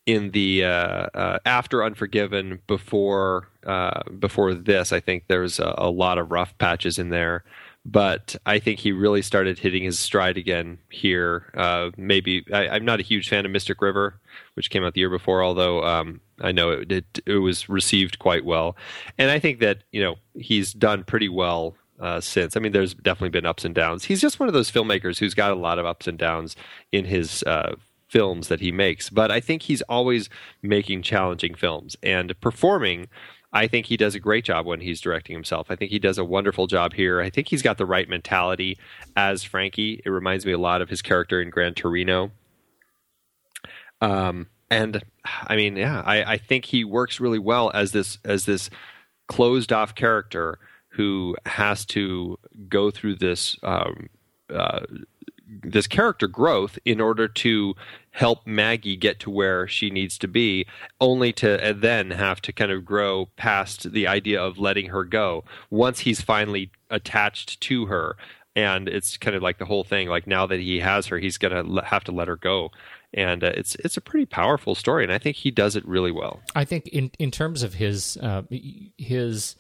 in 0.07 0.31
the 0.33 0.65
uh, 0.65 1.07
uh, 1.15 1.39
after 1.45 1.85
Unforgiven, 1.85 2.61
before 2.67 3.49
uh, 3.67 4.03
before 4.19 4.55
this, 4.55 4.93
I 4.93 5.01
think 5.01 5.25
there's 5.29 5.61
a, 5.61 5.75
a, 5.79 5.91
lot 5.91 6.19
of 6.19 6.33
rough 6.33 6.57
patches 6.59 6.99
in 6.99 7.11
there. 7.11 7.45
But 7.85 8.37
I 8.47 8.61
think 8.61 8.79
he 8.79 8.93
really 8.93 9.23
started 9.23 9.59
hitting 9.59 9.83
his 9.83 9.99
stride 9.99 10.37
again 10.37 10.79
here. 10.89 11.51
Uh, 11.57 11.91
maybe 11.97 12.45
I, 12.53 12.77
am 12.77 12.85
not 12.85 13.01
a 13.01 13.03
huge 13.03 13.29
fan 13.29 13.45
of 13.45 13.51
Mystic 13.51 13.83
River, 13.83 14.21
which 14.55 14.71
came 14.71 14.85
out 14.85 14.95
the 14.95 15.01
year 15.01 15.11
before, 15.11 15.43
although 15.43 15.83
um, 15.83 16.21
I 16.41 16.53
know 16.53 16.71
it, 16.71 16.93
it, 16.93 17.19
it 17.27 17.39
was 17.39 17.69
received 17.69 18.21
quite 18.21 18.45
well. 18.45 18.77
And 19.19 19.31
I 19.31 19.39
think 19.41 19.59
that 19.61 19.79
you 19.91 20.03
know 20.03 20.17
he's 20.35 20.73
done 20.73 21.05
pretty 21.05 21.29
well 21.29 21.75
uh, 22.01 22.21
since. 22.21 22.57
I 22.57 22.61
mean, 22.61 22.73
there's 22.73 22.95
definitely 22.95 23.31
been 23.31 23.47
ups 23.47 23.65
and 23.65 23.75
downs. 23.75 24.05
He's 24.05 24.21
just 24.21 24.41
one 24.41 24.49
of 24.49 24.53
those 24.53 24.71
filmmakers 24.71 25.19
who's 25.19 25.35
got 25.35 25.53
a 25.53 25.57
lot 25.57 25.79
of 25.79 25.87
ups 25.87 26.07
and 26.07 26.19
downs 26.19 26.57
in 26.91 27.05
his 27.05 27.43
uh, 27.45 27.75
films 28.13 28.49
that 28.49 28.61
he 28.61 28.71
makes, 28.71 29.09
but 29.09 29.31
I 29.31 29.41
think 29.41 29.63
he's 29.63 29.81
always 29.83 30.29
making 30.61 31.03
challenging 31.03 31.55
films 31.55 31.97
and 32.03 32.39
performing. 32.43 33.09
I 33.55 33.67
think 33.67 33.87
he 33.87 33.97
does 33.97 34.15
a 34.15 34.21
great 34.21 34.45
job 34.45 34.67
when 34.67 34.81
he's 34.81 35.01
directing 35.01 35.35
himself. 35.35 35.71
I 35.71 35.77
think 35.77 35.91
he 35.91 35.99
does 35.99 36.19
a 36.19 36.25
wonderful 36.25 36.67
job 36.67 36.93
here. 36.93 37.23
I 37.23 37.31
think 37.31 37.49
he's 37.49 37.63
got 37.63 37.79
the 37.79 37.87
right 37.87 38.07
mentality 38.07 38.79
as 39.17 39.43
Frankie. 39.45 40.03
It 40.05 40.11
reminds 40.11 40.45
me 40.45 40.53
a 40.53 40.59
lot 40.59 40.83
of 40.83 40.91
his 40.91 41.01
character 41.01 41.41
in 41.41 41.49
Gran 41.49 41.73
Torino. 41.73 42.33
Um, 44.03 44.49
and 44.71 45.03
I 45.25 45.57
mean, 45.57 45.77
yeah, 45.77 46.03
I, 46.05 46.35
I 46.35 46.37
think 46.37 46.67
he 46.67 46.85
works 46.85 47.19
really 47.19 47.39
well 47.39 47.71
as 47.73 47.93
this 47.93 48.19
as 48.25 48.45
this 48.45 48.69
closed 49.27 49.73
off 49.73 49.95
character 49.95 50.59
who 50.91 51.35
has 51.47 51.87
to 51.87 52.39
go 52.69 52.91
through 52.91 53.17
this 53.17 53.57
um, 53.63 54.11
uh, 54.53 54.81
this 55.63 55.87
character 55.87 56.27
growth 56.27 56.79
in 56.85 57.01
order 57.01 57.29
to 57.29 57.75
help 58.11 58.47
Maggie 58.47 58.97
get 58.97 59.19
to 59.21 59.31
where 59.31 59.67
she 59.67 59.91
needs 59.91 60.19
to 60.19 60.29
be, 60.29 60.67
only 61.01 61.33
to 61.35 61.75
then 61.77 62.11
have 62.11 62.41
to 62.43 62.53
kind 62.53 62.71
of 62.71 62.85
grow 62.85 63.27
past 63.37 63.93
the 63.93 64.07
idea 64.07 64.41
of 64.43 64.59
letting 64.59 64.89
her 64.89 65.05
go 65.05 65.45
once 65.71 66.01
he's 66.01 66.21
finally 66.21 66.71
attached 66.91 67.61
to 67.63 67.87
her. 67.87 68.17
And 68.55 68.89
it's 68.89 69.17
kind 69.17 69.35
of 69.35 69.43
like 69.43 69.59
the 69.59 69.65
whole 69.65 69.85
thing. 69.85 70.09
Like 70.09 70.27
now 70.27 70.47
that 70.47 70.61
he 70.61 70.81
has 70.81 71.07
her, 71.07 71.19
he's 71.19 71.39
gonna 71.39 71.85
have 71.85 72.05
to 72.05 72.13
let 72.13 72.29
her 72.29 72.37
go, 72.37 72.71
and 73.15 73.43
uh, 73.43 73.53
it's 73.55 73.77
it's 73.77 73.97
a 73.97 74.01
pretty 74.03 74.27
powerful 74.27 74.75
story. 74.75 75.05
And 75.05 75.13
I 75.13 75.17
think 75.17 75.37
he 75.37 75.51
does 75.51 75.75
it 75.75 75.87
really 75.89 76.13
well. 76.13 76.41
I 76.55 76.67
think 76.67 76.87
in 76.89 77.11
in 77.19 77.31
terms 77.31 77.63
of 77.63 77.75
his 77.75 78.19
uh, 78.19 78.43
his 78.99 79.57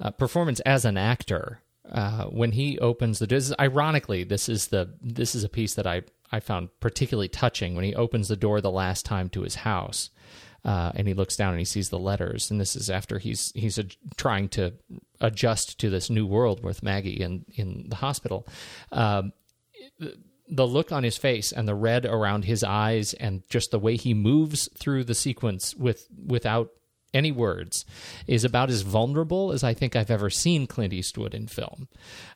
uh, 0.00 0.12
performance 0.12 0.60
as 0.60 0.84
an 0.84 0.96
actor, 0.96 1.60
uh, 1.90 2.24
when 2.24 2.52
he 2.52 2.78
opens 2.78 3.18
the 3.18 3.26
door. 3.26 3.40
Ironically, 3.58 4.24
this 4.24 4.48
is 4.48 4.68
the 4.68 4.94
this 5.00 5.34
is 5.34 5.44
a 5.44 5.48
piece 5.48 5.74
that 5.74 5.86
I 5.86 6.02
I 6.32 6.40
found 6.40 6.68
particularly 6.80 7.28
touching 7.28 7.74
when 7.74 7.84
he 7.84 7.94
opens 7.94 8.28
the 8.28 8.36
door 8.36 8.60
the 8.60 8.70
last 8.70 9.04
time 9.04 9.28
to 9.30 9.42
his 9.42 9.56
house. 9.56 10.10
Uh, 10.64 10.90
and 10.94 11.06
he 11.06 11.12
looks 11.12 11.36
down 11.36 11.50
and 11.50 11.58
he 11.58 11.64
sees 11.66 11.90
the 11.90 11.98
letters, 11.98 12.50
and 12.50 12.58
this 12.58 12.74
is 12.74 12.88
after 12.88 13.18
he's 13.18 13.52
he's 13.54 13.76
a, 13.76 13.84
trying 14.16 14.48
to 14.48 14.72
adjust 15.20 15.78
to 15.78 15.90
this 15.90 16.08
new 16.08 16.26
world 16.26 16.64
with 16.64 16.82
Maggie 16.82 17.20
in 17.20 17.44
in 17.54 17.86
the 17.90 17.96
hospital. 17.96 18.46
Um, 18.90 19.34
the 20.48 20.66
look 20.66 20.90
on 20.90 21.04
his 21.04 21.18
face 21.18 21.52
and 21.52 21.66
the 21.68 21.74
red 21.74 22.06
around 22.06 22.44
his 22.44 22.64
eyes 22.64 23.14
and 23.14 23.42
just 23.48 23.70
the 23.70 23.78
way 23.78 23.96
he 23.96 24.14
moves 24.14 24.68
through 24.78 25.04
the 25.04 25.14
sequence 25.14 25.74
with 25.74 26.06
without 26.26 26.70
any 27.14 27.32
words 27.32 27.86
is 28.26 28.44
about 28.44 28.70
as 28.70 28.82
vulnerable 28.82 29.52
as 29.52 29.64
I 29.64 29.72
think 29.72 29.96
I've 29.96 30.10
ever 30.10 30.28
seen 30.28 30.66
Clint 30.66 30.92
Eastwood 30.92 31.34
in 31.34 31.46
film. 31.46 31.88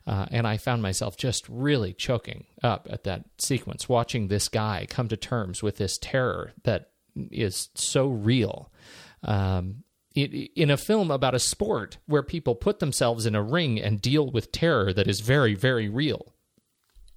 Uh, 0.07 0.25
and 0.31 0.47
I 0.47 0.57
found 0.57 0.81
myself 0.81 1.17
just 1.17 1.47
really 1.49 1.93
choking 1.93 2.45
up 2.63 2.87
at 2.89 3.03
that 3.03 3.25
sequence, 3.37 3.89
watching 3.89 4.27
this 4.27 4.47
guy 4.47 4.87
come 4.89 5.09
to 5.09 5.17
terms 5.17 5.61
with 5.61 5.77
this 5.77 5.97
terror 5.97 6.53
that 6.63 6.91
is 7.15 7.69
so 7.75 8.07
real. 8.07 8.71
Um, 9.23 9.83
in 10.15 10.71
a 10.71 10.77
film 10.77 11.11
about 11.11 11.35
a 11.35 11.39
sport 11.39 11.97
where 12.07 12.23
people 12.23 12.55
put 12.55 12.79
themselves 12.79 13.25
in 13.25 13.35
a 13.35 13.43
ring 13.43 13.79
and 13.79 14.01
deal 14.01 14.29
with 14.29 14.51
terror 14.51 14.91
that 14.91 15.07
is 15.07 15.19
very, 15.19 15.53
very 15.53 15.87
real. 15.87 16.33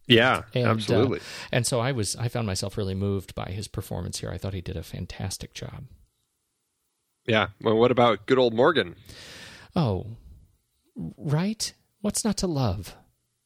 Yeah, 0.06 0.42
and, 0.54 0.66
absolutely. 0.66 1.18
Uh, 1.18 1.22
and 1.52 1.66
so 1.66 1.80
I 1.80 1.92
was, 1.92 2.16
I 2.16 2.28
found 2.28 2.46
myself 2.46 2.76
really 2.76 2.94
moved 2.94 3.34
by 3.34 3.50
his 3.50 3.66
performance 3.66 4.18
here. 4.18 4.30
I 4.30 4.38
thought 4.38 4.52
he 4.54 4.60
did 4.60 4.76
a 4.76 4.82
fantastic 4.82 5.54
job. 5.54 5.84
Yeah. 7.26 7.48
Well, 7.60 7.76
what 7.76 7.90
about 7.90 8.26
good 8.26 8.38
old 8.38 8.54
Morgan? 8.54 8.96
Oh, 9.76 10.06
right. 11.16 11.72
What's 12.00 12.24
not 12.24 12.36
to 12.38 12.46
love? 12.46 12.96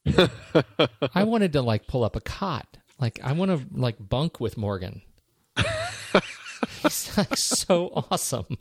I 1.15 1.25
wanted 1.25 1.53
to 1.53 1.63
like 1.63 1.87
pull 1.87 2.05
up 2.05 2.17
a 2.17 2.21
cot. 2.21 2.79
Like 2.99 3.21
I 3.23 3.33
want 3.33 3.51
to 3.51 3.67
like 3.79 3.97
bunk 3.99 4.41
with 4.41 4.57
Morgan. 4.57 5.03
He's 6.83 7.17
like 7.19 7.37
so 7.37 8.07
awesome. 8.11 8.59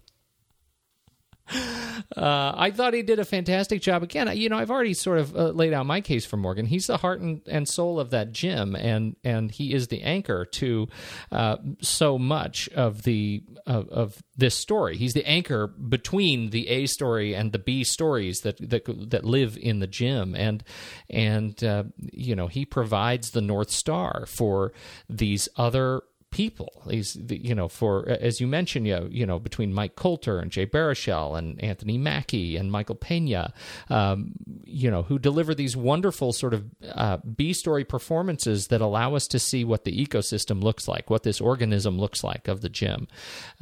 Uh, 2.16 2.54
I 2.56 2.72
thought 2.72 2.94
he 2.94 3.04
did 3.04 3.20
a 3.20 3.26
fantastic 3.26 3.82
job. 3.82 4.04
Again, 4.04 4.36
you 4.38 4.50
know, 4.50 4.58
I've 4.58 4.72
already 4.72 4.94
sort 4.94 5.20
of 5.20 5.36
uh, 5.36 5.50
laid 5.50 5.74
out 5.74 5.86
my 5.86 6.02
case 6.02 6.26
for 6.26 6.38
Morgan. 6.38 6.66
He's 6.66 6.88
the 6.88 6.98
heart 6.98 7.20
and, 7.20 7.42
and 7.48 7.68
soul 7.68 8.00
of 8.00 8.12
that 8.12 8.32
gym, 8.32 8.76
and 8.76 9.16
and 9.24 9.52
he 9.52 9.74
is 9.74 9.88
the 9.88 10.02
anchor 10.02 10.46
to 10.46 10.88
uh, 11.32 11.58
so 11.82 12.18
much 12.18 12.70
of 12.70 13.04
the 13.04 13.44
of, 13.66 13.90
of, 13.90 14.24
this 14.38 14.56
story. 14.56 14.98
He's 14.98 15.14
the 15.14 15.28
anchor 15.28 15.68
between 15.68 16.50
the 16.50 16.68
A 16.68 16.86
story 16.86 17.34
and 17.34 17.52
the 17.52 17.60
B 17.60 17.84
stories 17.84 18.42
that 18.42 18.58
that 18.70 18.84
that 19.10 19.26
live 19.26 19.58
in 19.58 19.80
the 19.80 19.88
gym, 19.88 20.36
and 20.36 20.64
and 21.10 21.62
uh, 21.64 21.84
you 21.98 22.36
know, 22.36 22.48
he 22.48 22.66
provides 22.66 23.32
the 23.32 23.42
north 23.42 23.72
star 23.72 24.26
for 24.26 24.74
these 25.10 25.48
other 25.56 26.02
people. 26.36 26.84
He's, 26.90 27.18
you 27.30 27.56
know, 27.56 27.70
for 27.70 28.10
as 28.10 28.42
you 28.42 28.48
mentioned, 28.48 28.86
you 28.86 28.94
know, 28.94 29.08
you 29.10 29.26
know 29.26 29.40
between 29.40 29.74
Mike 29.74 29.96
Colter 29.96 30.38
and 30.38 30.52
Jay 30.52 30.66
Baruchel 30.66 31.38
and 31.38 31.64
Anthony 31.64 31.98
Mackie 31.98 32.58
and 32.58 32.70
Michael 32.70 32.96
Pena, 32.96 33.54
um, 33.90 34.34
you 34.66 34.92
know, 34.92 35.04
who 35.04 35.18
deliver 35.18 35.56
these 35.56 35.78
wonderful 35.78 36.34
sort 36.34 36.54
of 36.54 36.66
uh, 36.92 37.18
B 37.20 37.54
story 37.54 37.86
performances 37.86 38.68
that 38.68 38.82
allow 38.82 39.16
us 39.16 39.28
to 39.28 39.40
see 39.40 39.64
what 39.64 39.86
the 39.86 40.06
ecosystem 40.06 40.62
looks 40.62 40.90
like, 40.90 41.10
what 41.10 41.24
this 41.24 41.40
organism 41.40 41.98
looks 41.98 42.22
like 42.22 42.50
of 42.50 42.60
the 42.60 42.70
gym, 42.70 43.08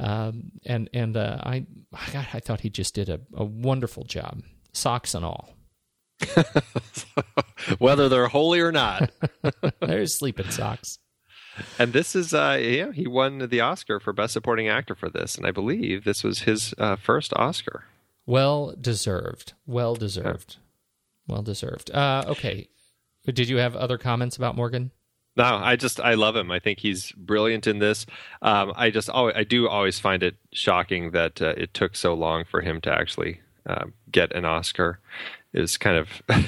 um, 0.00 0.50
and 0.66 0.90
and 0.92 1.16
uh, 1.16 1.38
I, 1.44 1.66
God, 2.12 2.26
I 2.32 2.40
thought 2.40 2.62
he 2.62 2.70
just 2.70 2.96
did 2.96 3.08
a, 3.08 3.20
a 3.34 3.44
wonderful 3.44 4.02
job, 4.02 4.42
socks 4.72 5.14
and 5.14 5.24
all. 5.24 5.54
Whether 7.78 8.08
they're 8.08 8.26
holy 8.26 8.58
or 8.58 8.72
not, 8.72 9.12
there's 9.80 10.18
sleeping 10.18 10.50
socks 10.50 10.98
and 11.78 11.92
this 11.92 12.14
is 12.16 12.34
uh 12.34 12.58
yeah 12.60 12.90
he 12.92 13.06
won 13.06 13.38
the 13.48 13.60
oscar 13.60 14.00
for 14.00 14.12
best 14.12 14.32
supporting 14.32 14.68
actor 14.68 14.94
for 14.94 15.08
this 15.08 15.36
and 15.36 15.46
i 15.46 15.50
believe 15.50 16.04
this 16.04 16.24
was 16.24 16.40
his 16.40 16.74
uh, 16.78 16.96
first 16.96 17.32
oscar. 17.34 17.84
Well 18.26 18.74
deserved. 18.80 19.52
Well 19.66 19.94
deserved. 19.94 20.56
Yeah. 20.56 21.34
well 21.34 21.42
deserved. 21.42 21.90
Uh 21.90 22.24
okay. 22.28 22.68
Did 23.26 23.48
you 23.48 23.58
have 23.58 23.76
other 23.76 23.98
comments 23.98 24.36
about 24.36 24.56
morgan? 24.56 24.90
No 25.36 25.44
i 25.44 25.76
just 25.76 26.00
i 26.00 26.14
love 26.14 26.34
him. 26.36 26.50
I 26.50 26.58
think 26.58 26.78
he's 26.78 27.12
brilliant 27.12 27.66
in 27.66 27.78
this. 27.80 28.06
Um 28.42 28.72
i 28.76 28.90
just 28.90 29.10
always, 29.10 29.34
i 29.36 29.44
do 29.44 29.68
always 29.68 29.98
find 29.98 30.22
it 30.22 30.36
shocking 30.52 31.10
that 31.10 31.42
uh, 31.42 31.54
it 31.56 31.74
took 31.74 31.96
so 31.96 32.14
long 32.14 32.44
for 32.44 32.60
him 32.62 32.80
to 32.82 32.90
actually 32.92 33.40
uh, 33.66 33.86
get 34.10 34.32
an 34.34 34.44
oscar 34.44 35.00
is 35.54 35.78
kind 35.78 35.96
of 35.96 36.08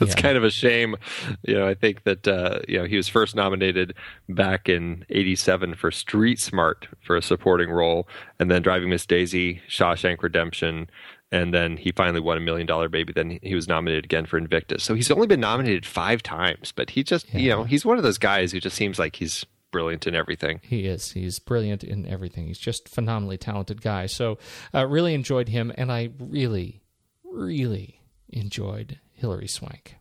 it's 0.00 0.14
yeah. 0.14 0.20
kind 0.20 0.36
of 0.36 0.44
a 0.44 0.50
shame. 0.50 0.96
You 1.42 1.54
know, 1.54 1.66
I 1.66 1.74
think 1.74 2.04
that 2.04 2.26
uh, 2.26 2.60
you 2.68 2.78
know 2.78 2.84
he 2.84 2.96
was 2.96 3.08
first 3.08 3.34
nominated 3.34 3.94
back 4.28 4.68
in 4.68 5.04
'87 5.08 5.74
for 5.74 5.90
Street 5.90 6.38
Smart 6.40 6.88
for 7.00 7.16
a 7.16 7.22
supporting 7.22 7.70
role, 7.70 8.08
and 8.38 8.50
then 8.50 8.62
Driving 8.62 8.90
Miss 8.90 9.06
Daisy, 9.06 9.60
Shawshank 9.68 10.22
Redemption, 10.22 10.90
and 11.30 11.54
then 11.54 11.76
he 11.76 11.92
finally 11.92 12.20
won 12.20 12.36
a 12.36 12.40
Million 12.40 12.66
Dollar 12.66 12.88
Baby. 12.88 13.12
Then 13.12 13.38
he 13.42 13.54
was 13.54 13.68
nominated 13.68 14.04
again 14.04 14.26
for 14.26 14.38
Invictus. 14.38 14.82
So 14.82 14.94
he's 14.94 15.10
only 15.10 15.26
been 15.26 15.40
nominated 15.40 15.86
five 15.86 16.22
times, 16.22 16.72
but 16.72 16.90
he 16.90 17.02
just 17.02 17.32
yeah. 17.32 17.40
you 17.40 17.50
know 17.50 17.64
he's 17.64 17.84
one 17.84 17.96
of 17.96 18.02
those 18.02 18.18
guys 18.18 18.52
who 18.52 18.60
just 18.60 18.76
seems 18.76 18.98
like 18.98 19.16
he's 19.16 19.46
brilliant 19.70 20.06
in 20.06 20.14
everything. 20.14 20.60
He 20.64 20.86
is. 20.86 21.12
He's 21.12 21.38
brilliant 21.38 21.84
in 21.84 22.06
everything. 22.06 22.48
He's 22.48 22.58
just 22.58 22.88
phenomenally 22.88 23.38
talented 23.38 23.82
guy. 23.82 24.06
So 24.06 24.38
uh, 24.74 24.86
really 24.86 25.14
enjoyed 25.14 25.48
him, 25.48 25.72
and 25.76 25.92
I 25.92 26.10
really, 26.18 26.82
really 27.24 27.99
enjoyed 28.32 29.00
Hilary 29.14 29.48
Swank. 29.48 29.96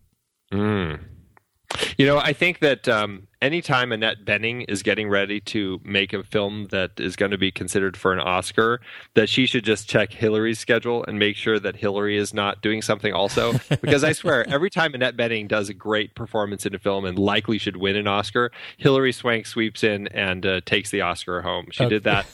Mm. 0.52 1.00
You 1.98 2.06
know, 2.08 2.18
I 2.18 2.34
think 2.34 2.60
that 2.60 2.88
um, 2.88 3.28
anytime 3.42 3.92
Annette 3.92 4.26
Bening 4.26 4.66
is 4.68 4.82
getting 4.82 5.08
ready 5.08 5.40
to 5.42 5.80
make 5.84 6.14
a 6.14 6.24
film 6.24 6.68
that 6.72 7.00
is 7.00 7.16
going 7.16 7.32
to 7.32 7.38
be 7.38 7.52
considered 7.52 7.96
for 7.96 8.12
an 8.12 8.20
Oscar, 8.20 8.82
that 9.14 9.30
she 9.30 9.46
should 9.46 9.64
just 9.64 9.88
check 9.88 10.12
Hilary's 10.12 10.58
schedule 10.60 11.06
and 11.08 11.20
make 11.20 11.36
sure 11.36 11.60
that 11.60 11.76
Hilary 11.76 12.18
is 12.18 12.34
not 12.34 12.62
doing 12.62 12.82
something 12.82 13.14
also. 13.14 13.54
Because 13.82 14.04
I 14.04 14.14
swear, 14.14 14.48
every 14.50 14.70
time 14.70 14.94
Annette 14.94 15.16
Bening 15.16 15.48
does 15.48 15.70
a 15.70 15.74
great 15.74 16.16
performance 16.16 16.66
in 16.66 16.76
a 16.76 16.80
film 16.80 17.06
and 17.06 17.18
likely 17.18 17.58
should 17.58 17.78
win 17.78 17.96
an 17.96 18.08
Oscar, 18.08 18.52
Hilary 18.78 19.12
Swank 19.12 19.46
sweeps 19.46 19.84
in 19.84 20.08
and 20.08 20.46
uh, 20.46 20.62
takes 20.66 20.92
the 20.92 21.02
Oscar 21.02 21.42
home. 21.42 21.68
She 21.72 21.84
okay. 21.84 21.90
did 21.90 22.04
that 22.04 22.26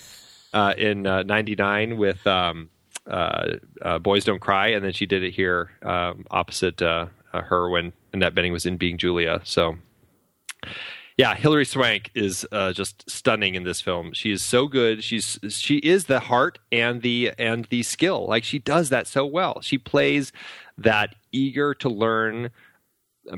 uh, 0.53 0.73
in 0.77 1.03
'99 1.03 1.91
uh, 1.91 1.95
with. 1.95 2.25
Um, 2.25 2.69
Boys 3.05 4.23
Don't 4.23 4.39
Cry, 4.39 4.69
and 4.69 4.83
then 4.83 4.93
she 4.93 5.05
did 5.05 5.23
it 5.23 5.31
here 5.31 5.71
um, 5.83 6.25
opposite 6.31 6.81
uh, 6.81 7.07
uh, 7.33 7.41
her 7.41 7.69
when 7.69 7.93
Annette 8.13 8.33
Bening 8.33 8.51
was 8.51 8.65
in 8.65 8.77
Being 8.77 8.97
Julia. 8.97 9.41
So, 9.43 9.77
yeah, 11.17 11.35
Hilary 11.35 11.65
Swank 11.65 12.11
is 12.15 12.45
uh, 12.51 12.73
just 12.73 13.09
stunning 13.09 13.55
in 13.55 13.63
this 13.63 13.81
film. 13.81 14.13
She 14.13 14.31
is 14.31 14.41
so 14.41 14.67
good. 14.67 15.03
She's 15.03 15.39
she 15.49 15.77
is 15.77 16.05
the 16.05 16.21
heart 16.21 16.59
and 16.71 17.01
the 17.01 17.31
and 17.37 17.65
the 17.65 17.83
skill. 17.83 18.25
Like 18.27 18.43
she 18.43 18.59
does 18.59 18.89
that 18.89 19.07
so 19.07 19.25
well. 19.25 19.61
She 19.61 19.77
plays 19.77 20.31
that 20.77 21.15
eager 21.31 21.73
to 21.75 21.89
learn, 21.89 22.49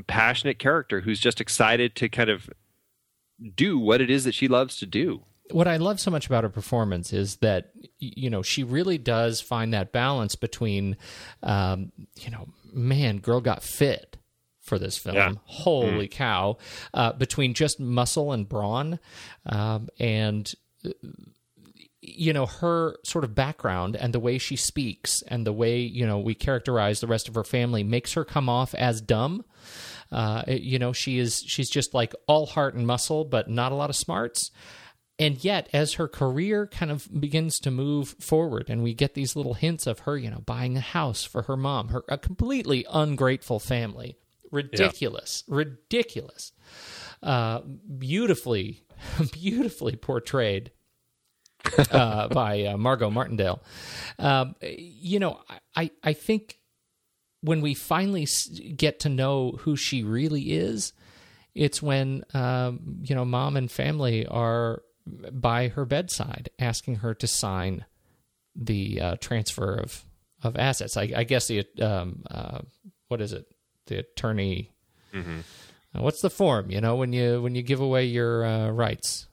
passionate 0.06 0.58
character 0.58 1.00
who's 1.00 1.20
just 1.20 1.40
excited 1.40 1.94
to 1.96 2.08
kind 2.08 2.30
of 2.30 2.50
do 3.54 3.78
what 3.78 4.00
it 4.00 4.10
is 4.10 4.24
that 4.24 4.34
she 4.34 4.48
loves 4.48 4.78
to 4.78 4.86
do 4.86 5.22
what 5.50 5.68
I 5.68 5.76
love 5.76 6.00
so 6.00 6.10
much 6.10 6.26
about 6.26 6.44
her 6.44 6.50
performance 6.50 7.12
is 7.12 7.36
that 7.36 7.70
you 7.98 8.30
know 8.30 8.42
she 8.42 8.64
really 8.64 8.98
does 8.98 9.40
find 9.40 9.72
that 9.74 9.92
balance 9.92 10.34
between, 10.34 10.96
um, 11.42 11.92
you 12.16 12.30
know, 12.30 12.48
man, 12.72 13.18
girl 13.18 13.40
got 13.40 13.62
fit 13.62 14.16
for 14.60 14.78
this 14.78 14.96
film. 14.96 15.16
Yeah. 15.16 15.32
Holy 15.44 16.08
mm. 16.08 16.10
cow! 16.10 16.58
Uh, 16.92 17.12
between 17.12 17.54
just 17.54 17.80
muscle 17.80 18.32
and 18.32 18.48
brawn, 18.48 18.98
um, 19.46 19.88
and 19.98 20.52
you 22.00 22.32
know 22.32 22.46
her 22.46 22.96
sort 23.04 23.24
of 23.24 23.34
background 23.34 23.96
and 23.96 24.14
the 24.14 24.20
way 24.20 24.38
she 24.38 24.56
speaks 24.56 25.22
and 25.22 25.46
the 25.46 25.52
way 25.52 25.80
you 25.80 26.06
know 26.06 26.18
we 26.18 26.34
characterize 26.34 27.00
the 27.00 27.06
rest 27.06 27.28
of 27.28 27.34
her 27.34 27.44
family 27.44 27.82
makes 27.82 28.12
her 28.14 28.24
come 28.24 28.48
off 28.48 28.74
as 28.74 29.00
dumb. 29.00 29.44
Uh, 30.10 30.42
you 30.46 30.78
know, 30.78 30.92
she 30.92 31.18
is 31.18 31.42
she's 31.46 31.68
just 31.68 31.92
like 31.94 32.14
all 32.26 32.46
heart 32.46 32.74
and 32.74 32.86
muscle, 32.86 33.24
but 33.24 33.48
not 33.50 33.72
a 33.72 33.74
lot 33.74 33.90
of 33.90 33.96
smarts. 33.96 34.50
And 35.18 35.42
yet, 35.42 35.68
as 35.72 35.94
her 35.94 36.06
career 36.06 36.68
kind 36.68 36.92
of 36.92 37.08
begins 37.20 37.58
to 37.60 37.72
move 37.72 38.14
forward, 38.20 38.66
and 38.68 38.84
we 38.84 38.94
get 38.94 39.14
these 39.14 39.34
little 39.34 39.54
hints 39.54 39.86
of 39.88 40.00
her, 40.00 40.16
you 40.16 40.30
know, 40.30 40.42
buying 40.46 40.76
a 40.76 40.80
house 40.80 41.24
for 41.24 41.42
her 41.42 41.56
mom, 41.56 41.88
her 41.88 42.04
a 42.08 42.16
completely 42.16 42.86
ungrateful 42.88 43.58
family, 43.58 44.16
ridiculous, 44.52 45.42
yeah. 45.48 45.56
ridiculous, 45.56 46.52
uh, 47.24 47.60
beautifully, 47.98 48.84
beautifully 49.32 49.96
portrayed 49.96 50.70
uh, 51.90 52.28
by 52.32 52.66
uh, 52.66 52.76
Margo 52.76 53.10
Martindale. 53.10 53.60
Um, 54.20 54.54
you 54.62 55.18
know, 55.18 55.40
I 55.74 55.90
I 56.02 56.12
think 56.12 56.60
when 57.40 57.60
we 57.60 57.74
finally 57.74 58.28
get 58.76 59.00
to 59.00 59.08
know 59.08 59.52
who 59.60 59.74
she 59.74 60.04
really 60.04 60.52
is, 60.52 60.92
it's 61.56 61.82
when 61.82 62.24
um, 62.34 63.00
you 63.02 63.16
know 63.16 63.24
mom 63.24 63.56
and 63.56 63.68
family 63.68 64.24
are 64.24 64.82
by 65.32 65.68
her 65.68 65.84
bedside, 65.84 66.50
asking 66.58 66.96
her 66.96 67.14
to 67.14 67.26
sign 67.26 67.84
the 68.54 69.00
uh, 69.00 69.16
transfer 69.20 69.74
of 69.74 70.04
of 70.42 70.56
assets. 70.56 70.96
I, 70.96 71.10
I 71.16 71.24
guess 71.24 71.48
the 71.48 71.64
um, 71.80 72.22
uh, 72.30 72.60
what 73.08 73.20
is 73.20 73.32
it? 73.32 73.46
The 73.86 74.00
attorney. 74.00 74.72
Mm-hmm. 75.12 75.40
Uh, 75.94 76.02
what's 76.02 76.20
the 76.20 76.30
form? 76.30 76.70
You 76.70 76.80
know, 76.80 76.96
when 76.96 77.12
you 77.12 77.40
when 77.40 77.54
you 77.54 77.62
give 77.62 77.80
away 77.80 78.04
your 78.04 78.44
uh, 78.44 78.70
rights, 78.70 79.26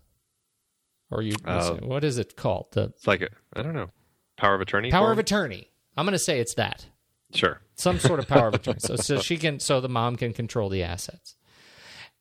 or 1.12 1.22
you 1.22 1.36
uh, 1.46 1.76
what 1.76 2.04
is 2.04 2.18
it 2.18 2.36
called? 2.36 2.68
The 2.72 2.86
it's 2.96 3.08
like 3.08 3.30
I 3.54 3.62
don't 3.62 3.74
know, 3.74 3.90
power 4.38 4.56
of 4.56 4.62
attorney. 4.62 4.92
Power 4.92 5.08
form? 5.08 5.12
of 5.14 5.20
attorney. 5.20 5.70
I'm 5.98 6.06
going 6.06 6.14
to 6.14 6.20
say 6.20 6.40
it's 6.40 6.56
that. 6.56 6.86
Sure. 7.34 7.62
Some 7.76 8.00
sort 8.00 8.20
of 8.20 8.28
power 8.28 8.48
of 8.48 8.54
attorney. 8.54 8.80
So, 8.80 8.96
so 8.96 9.20
she 9.22 9.38
can, 9.38 9.60
so 9.60 9.82
the 9.82 9.90
mom 9.90 10.16
can 10.16 10.34
control 10.34 10.70
the 10.70 10.84
assets 10.84 11.36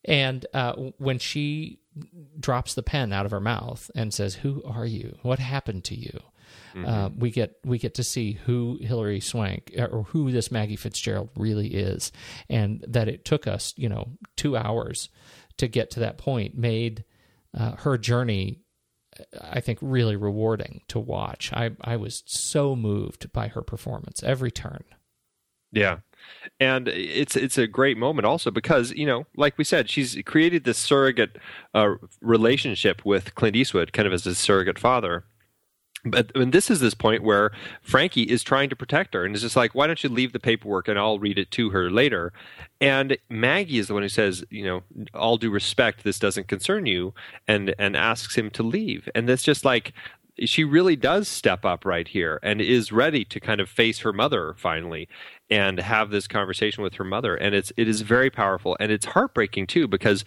And 0.03 0.45
uh, 0.53 0.73
when 0.97 1.19
she 1.19 1.79
drops 2.39 2.73
the 2.73 2.83
pen 2.83 3.13
out 3.13 3.25
of 3.25 3.31
her 3.31 3.39
mouth 3.39 3.89
and 3.95 4.13
says, 4.13 4.35
"Who 4.35 4.63
are 4.63 4.85
you? 4.85 5.17
What 5.21 5.39
happened 5.39 5.83
to 5.85 5.95
you?" 5.95 6.19
Mm-hmm. 6.75 6.85
Uh, 6.85 7.09
we 7.17 7.31
get 7.31 7.55
we 7.63 7.77
get 7.77 7.95
to 7.95 8.03
see 8.03 8.33
who 8.33 8.77
Hilary 8.81 9.19
Swank 9.19 9.71
uh, 9.77 9.85
or 9.85 10.03
who 10.03 10.31
this 10.31 10.51
Maggie 10.51 10.75
Fitzgerald 10.75 11.29
really 11.35 11.73
is, 11.73 12.11
and 12.49 12.83
that 12.87 13.07
it 13.07 13.25
took 13.25 13.47
us, 13.47 13.73
you 13.77 13.89
know, 13.89 14.09
two 14.35 14.57
hours 14.57 15.09
to 15.57 15.67
get 15.67 15.91
to 15.91 16.01
that 16.01 16.17
point 16.17 16.57
made 16.57 17.05
uh, 17.57 17.75
her 17.77 17.97
journey 17.97 18.59
I 19.41 19.61
think 19.61 19.79
really 19.81 20.15
rewarding 20.15 20.81
to 20.89 20.99
watch. 20.99 21.51
I 21.53 21.71
I 21.81 21.95
was 21.97 22.23
so 22.25 22.75
moved 22.75 23.31
by 23.31 23.47
her 23.49 23.61
performance 23.61 24.23
every 24.23 24.51
turn. 24.51 24.83
Yeah. 25.71 25.99
And 26.59 26.87
it's 26.87 27.35
it's 27.35 27.57
a 27.57 27.67
great 27.67 27.97
moment 27.97 28.25
also 28.25 28.51
because 28.51 28.91
you 28.91 29.05
know, 29.05 29.25
like 29.35 29.57
we 29.57 29.63
said, 29.63 29.89
she's 29.89 30.17
created 30.25 30.63
this 30.63 30.77
surrogate 30.77 31.37
uh, 31.73 31.95
relationship 32.21 33.03
with 33.05 33.35
Clint 33.35 33.55
Eastwood, 33.55 33.93
kind 33.93 34.07
of 34.07 34.13
as 34.13 34.25
a 34.25 34.35
surrogate 34.35 34.79
father, 34.79 35.25
but 36.05 36.31
and 36.35 36.53
this 36.53 36.69
is 36.69 36.79
this 36.79 36.93
point 36.93 37.23
where 37.23 37.51
Frankie 37.81 38.23
is 38.23 38.43
trying 38.43 38.69
to 38.69 38.75
protect 38.75 39.13
her 39.15 39.25
and 39.25 39.35
is 39.35 39.41
just 39.41 39.55
like, 39.55 39.73
why 39.73 39.87
don't 39.87 40.03
you 40.03 40.09
leave 40.09 40.33
the 40.33 40.39
paperwork 40.39 40.87
and 40.87 40.99
I'll 40.99 41.19
read 41.19 41.39
it 41.39 41.51
to 41.51 41.71
her 41.71 41.89
later. 41.89 42.31
And 42.79 43.17
Maggie 43.29 43.79
is 43.79 43.87
the 43.87 43.95
one 43.95 44.03
who 44.03 44.09
says, 44.09 44.45
you 44.49 44.63
know, 44.63 44.83
all 45.13 45.37
due 45.37 45.49
respect, 45.49 46.03
this 46.03 46.19
doesn't 46.19 46.47
concern 46.47 46.85
you, 46.85 47.13
and 47.47 47.73
and 47.79 47.97
asks 47.97 48.35
him 48.35 48.51
to 48.51 48.63
leave. 48.63 49.09
And 49.15 49.27
that's 49.27 49.43
just 49.43 49.65
like 49.65 49.93
she 50.39 50.63
really 50.63 50.95
does 50.95 51.27
step 51.27 51.65
up 51.65 51.85
right 51.85 52.07
here 52.07 52.39
and 52.43 52.61
is 52.61 52.91
ready 52.91 53.23
to 53.23 53.39
kind 53.39 53.61
of 53.61 53.69
face 53.69 53.99
her 53.99 54.11
mother 54.11 54.53
finally 54.57 55.07
and 55.49 55.79
have 55.79 56.09
this 56.09 56.27
conversation 56.27 56.83
with 56.83 56.95
her 56.95 57.03
mother 57.03 57.35
and 57.35 57.53
it's 57.53 57.71
it 57.77 57.87
is 57.87 58.01
very 58.01 58.29
powerful 58.29 58.75
and 58.79 58.91
it's 58.91 59.05
heartbreaking 59.05 59.67
too 59.67 59.87
because 59.87 60.25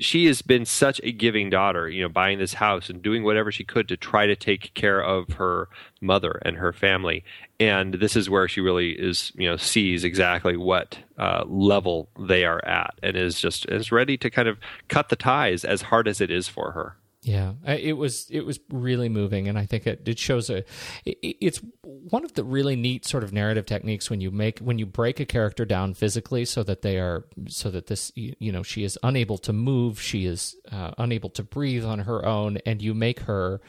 she 0.00 0.24
has 0.26 0.40
been 0.40 0.64
such 0.64 0.98
a 1.04 1.12
giving 1.12 1.50
daughter, 1.50 1.88
you 1.88 2.02
know, 2.02 2.08
buying 2.08 2.38
this 2.38 2.54
house 2.54 2.88
and 2.88 3.02
doing 3.02 3.22
whatever 3.22 3.52
she 3.52 3.64
could 3.64 3.86
to 3.88 3.98
try 3.98 4.26
to 4.26 4.34
take 4.34 4.72
care 4.72 5.02
of 5.04 5.34
her 5.34 5.68
mother 6.00 6.40
and 6.42 6.56
her 6.56 6.72
family. 6.72 7.22
And 7.60 7.94
this 7.94 8.16
is 8.16 8.30
where 8.30 8.48
she 8.48 8.62
really 8.62 8.92
is, 8.92 9.30
you 9.34 9.46
know, 9.46 9.58
sees 9.58 10.02
exactly 10.02 10.56
what 10.56 10.98
uh, 11.18 11.44
level 11.46 12.08
they 12.18 12.46
are 12.46 12.64
at 12.64 12.94
and 13.02 13.14
is 13.14 13.38
just 13.38 13.66
is 13.66 13.92
ready 13.92 14.16
to 14.16 14.30
kind 14.30 14.48
of 14.48 14.58
cut 14.88 15.10
the 15.10 15.16
ties 15.16 15.66
as 15.66 15.82
hard 15.82 16.08
as 16.08 16.22
it 16.22 16.30
is 16.30 16.48
for 16.48 16.72
her. 16.72 16.96
Yeah, 17.22 17.52
it 17.66 17.98
was 17.98 18.28
it 18.30 18.46
was 18.46 18.58
really 18.70 19.10
moving, 19.10 19.46
and 19.46 19.58
I 19.58 19.66
think 19.66 19.86
it, 19.86 20.08
it 20.08 20.18
shows 20.18 20.48
a. 20.48 20.64
It, 21.04 21.18
it's 21.22 21.60
one 21.82 22.24
of 22.24 22.32
the 22.32 22.42
really 22.42 22.76
neat 22.76 23.04
sort 23.04 23.22
of 23.24 23.30
narrative 23.30 23.66
techniques 23.66 24.08
when 24.08 24.22
you 24.22 24.30
make 24.30 24.58
when 24.60 24.78
you 24.78 24.86
break 24.86 25.20
a 25.20 25.26
character 25.26 25.66
down 25.66 25.92
physically 25.92 26.46
so 26.46 26.62
that 26.62 26.80
they 26.80 26.98
are 26.98 27.26
so 27.46 27.70
that 27.72 27.88
this 27.88 28.10
you 28.14 28.50
know 28.50 28.62
she 28.62 28.84
is 28.84 28.98
unable 29.02 29.36
to 29.36 29.52
move, 29.52 30.00
she 30.00 30.24
is 30.24 30.56
uh, 30.72 30.92
unable 30.96 31.28
to 31.30 31.42
breathe 31.42 31.84
on 31.84 31.98
her 32.00 32.24
own, 32.24 32.56
and 32.64 32.80
you 32.80 32.94
make 32.94 33.20
her 33.20 33.60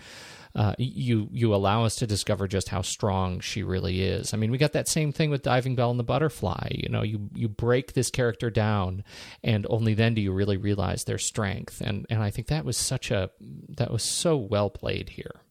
uh, 0.55 0.75
you 0.77 1.29
you 1.31 1.53
allow 1.53 1.85
us 1.85 1.95
to 1.97 2.07
discover 2.07 2.47
just 2.47 2.69
how 2.69 2.81
strong 2.81 3.39
she 3.39 3.63
really 3.63 4.01
is. 4.01 4.33
I 4.33 4.37
mean, 4.37 4.51
we 4.51 4.57
got 4.57 4.73
that 4.73 4.87
same 4.87 5.11
thing 5.11 5.29
with 5.29 5.43
Diving 5.43 5.75
Bell 5.75 5.91
and 5.91 5.99
the 5.99 6.03
Butterfly. 6.03 6.69
You 6.71 6.89
know, 6.89 7.03
you 7.03 7.29
you 7.33 7.47
break 7.47 7.93
this 7.93 8.09
character 8.09 8.49
down, 8.49 9.03
and 9.43 9.65
only 9.69 9.93
then 9.93 10.13
do 10.13 10.21
you 10.21 10.31
really 10.31 10.57
realize 10.57 11.03
their 11.03 11.17
strength. 11.17 11.81
And 11.81 12.05
and 12.09 12.21
I 12.21 12.31
think 12.31 12.47
that 12.47 12.65
was 12.65 12.77
such 12.77 13.11
a 13.11 13.29
that 13.69 13.91
was 13.91 14.03
so 14.03 14.35
well 14.35 14.69
played 14.69 15.09
here. 15.09 15.41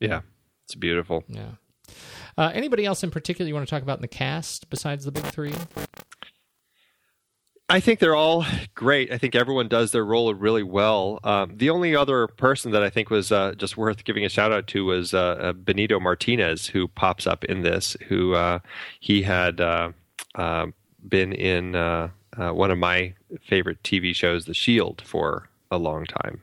Yeah, 0.00 0.20
it's 0.64 0.74
beautiful. 0.74 1.24
Yeah. 1.28 1.52
Uh, 2.38 2.50
anybody 2.54 2.84
else 2.86 3.02
in 3.02 3.10
particular 3.10 3.48
you 3.48 3.54
want 3.54 3.66
to 3.66 3.70
talk 3.70 3.82
about 3.82 3.98
in 3.98 4.02
the 4.02 4.08
cast 4.08 4.70
besides 4.70 5.04
the 5.04 5.12
big 5.12 5.24
three? 5.24 5.54
I 7.72 7.80
think 7.80 8.00
they're 8.00 8.14
all 8.14 8.44
great. 8.74 9.10
I 9.10 9.16
think 9.16 9.34
everyone 9.34 9.66
does 9.66 9.92
their 9.92 10.04
role 10.04 10.34
really 10.34 10.62
well. 10.62 11.20
Um, 11.24 11.56
the 11.56 11.70
only 11.70 11.96
other 11.96 12.26
person 12.26 12.70
that 12.72 12.82
I 12.82 12.90
think 12.90 13.08
was 13.08 13.32
uh, 13.32 13.54
just 13.56 13.78
worth 13.78 14.04
giving 14.04 14.26
a 14.26 14.28
shout 14.28 14.52
out 14.52 14.66
to 14.68 14.84
was 14.84 15.14
uh, 15.14 15.38
uh 15.40 15.52
Benito 15.54 15.98
Martinez, 15.98 16.66
who 16.66 16.86
pops 16.86 17.26
up 17.26 17.46
in 17.46 17.62
this. 17.62 17.96
Who 18.08 18.34
uh, 18.34 18.58
he 19.00 19.22
had 19.22 19.62
uh, 19.62 19.92
um, 20.34 20.74
been 21.08 21.32
in 21.32 21.74
uh, 21.74 22.10
one 22.36 22.70
of 22.70 22.76
my 22.76 23.14
favorite 23.40 23.82
TV 23.82 24.14
shows, 24.14 24.44
The 24.44 24.52
Shield, 24.52 25.00
for 25.06 25.48
a 25.70 25.78
long 25.78 26.04
time 26.04 26.42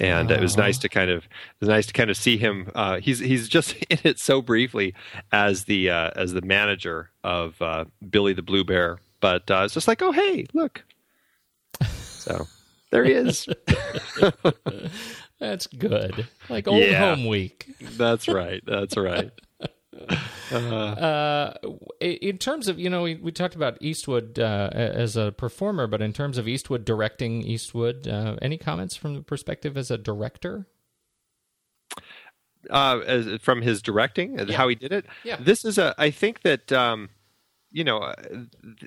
and 0.00 0.32
it 0.32 0.40
was 0.40 0.56
nice 0.56 0.78
to 0.78 0.88
kind 0.88 1.10
of 1.10 1.24
it 1.24 1.60
was 1.60 1.68
nice 1.68 1.86
to 1.86 1.92
kind 1.92 2.10
of 2.10 2.16
see 2.16 2.36
him. 2.36 2.68
Uh, 2.74 2.98
he's 2.98 3.20
he's 3.20 3.48
just 3.48 3.74
in 3.90 3.98
it 4.02 4.18
so 4.18 4.42
briefly 4.42 4.94
as 5.30 5.64
the 5.64 5.90
uh, 5.90 6.10
as 6.16 6.32
the 6.32 6.42
manager 6.42 7.10
of 7.22 7.60
uh, 7.62 7.84
Billy 8.10 8.32
the 8.32 8.42
Blue 8.42 8.64
Bear 8.64 8.98
but 9.24 9.50
uh, 9.50 9.62
it's 9.64 9.72
just 9.72 9.88
like, 9.88 10.02
oh 10.02 10.12
hey, 10.12 10.44
look. 10.52 10.84
So 11.82 12.46
there 12.90 13.04
he 13.04 13.12
is. 13.12 13.48
that's 15.40 15.66
good. 15.66 16.28
Like 16.50 16.68
old 16.68 16.82
yeah, 16.82 16.98
home 16.98 17.24
week. 17.24 17.74
that's 17.96 18.28
right. 18.28 18.62
That's 18.66 18.98
right. 18.98 19.30
Uh, 20.52 20.56
uh, 20.56 21.54
in 22.00 22.36
terms 22.36 22.68
of 22.68 22.78
you 22.78 22.90
know 22.90 23.02
we, 23.02 23.14
we 23.14 23.32
talked 23.32 23.54
about 23.54 23.78
Eastwood 23.80 24.38
uh, 24.38 24.68
as 24.72 25.16
a 25.16 25.32
performer, 25.32 25.86
but 25.86 26.02
in 26.02 26.12
terms 26.12 26.36
of 26.36 26.46
Eastwood 26.46 26.84
directing 26.84 27.42
Eastwood, 27.42 28.06
uh, 28.06 28.36
any 28.42 28.58
comments 28.58 28.94
from 28.94 29.14
the 29.14 29.22
perspective 29.22 29.76
as 29.78 29.90
a 29.90 29.96
director? 29.96 30.66
Uh, 32.68 33.00
as, 33.06 33.40
from 33.40 33.62
his 33.62 33.80
directing, 33.80 34.38
yeah. 34.38 34.56
how 34.56 34.68
he 34.68 34.74
did 34.74 34.92
it. 34.92 35.06
Yeah. 35.22 35.36
This 35.40 35.64
is 35.64 35.78
a. 35.78 35.94
I 35.96 36.10
think 36.10 36.42
that 36.42 36.70
um, 36.72 37.08
you 37.74 37.82
know, 37.82 37.98
uh, 37.98 38.14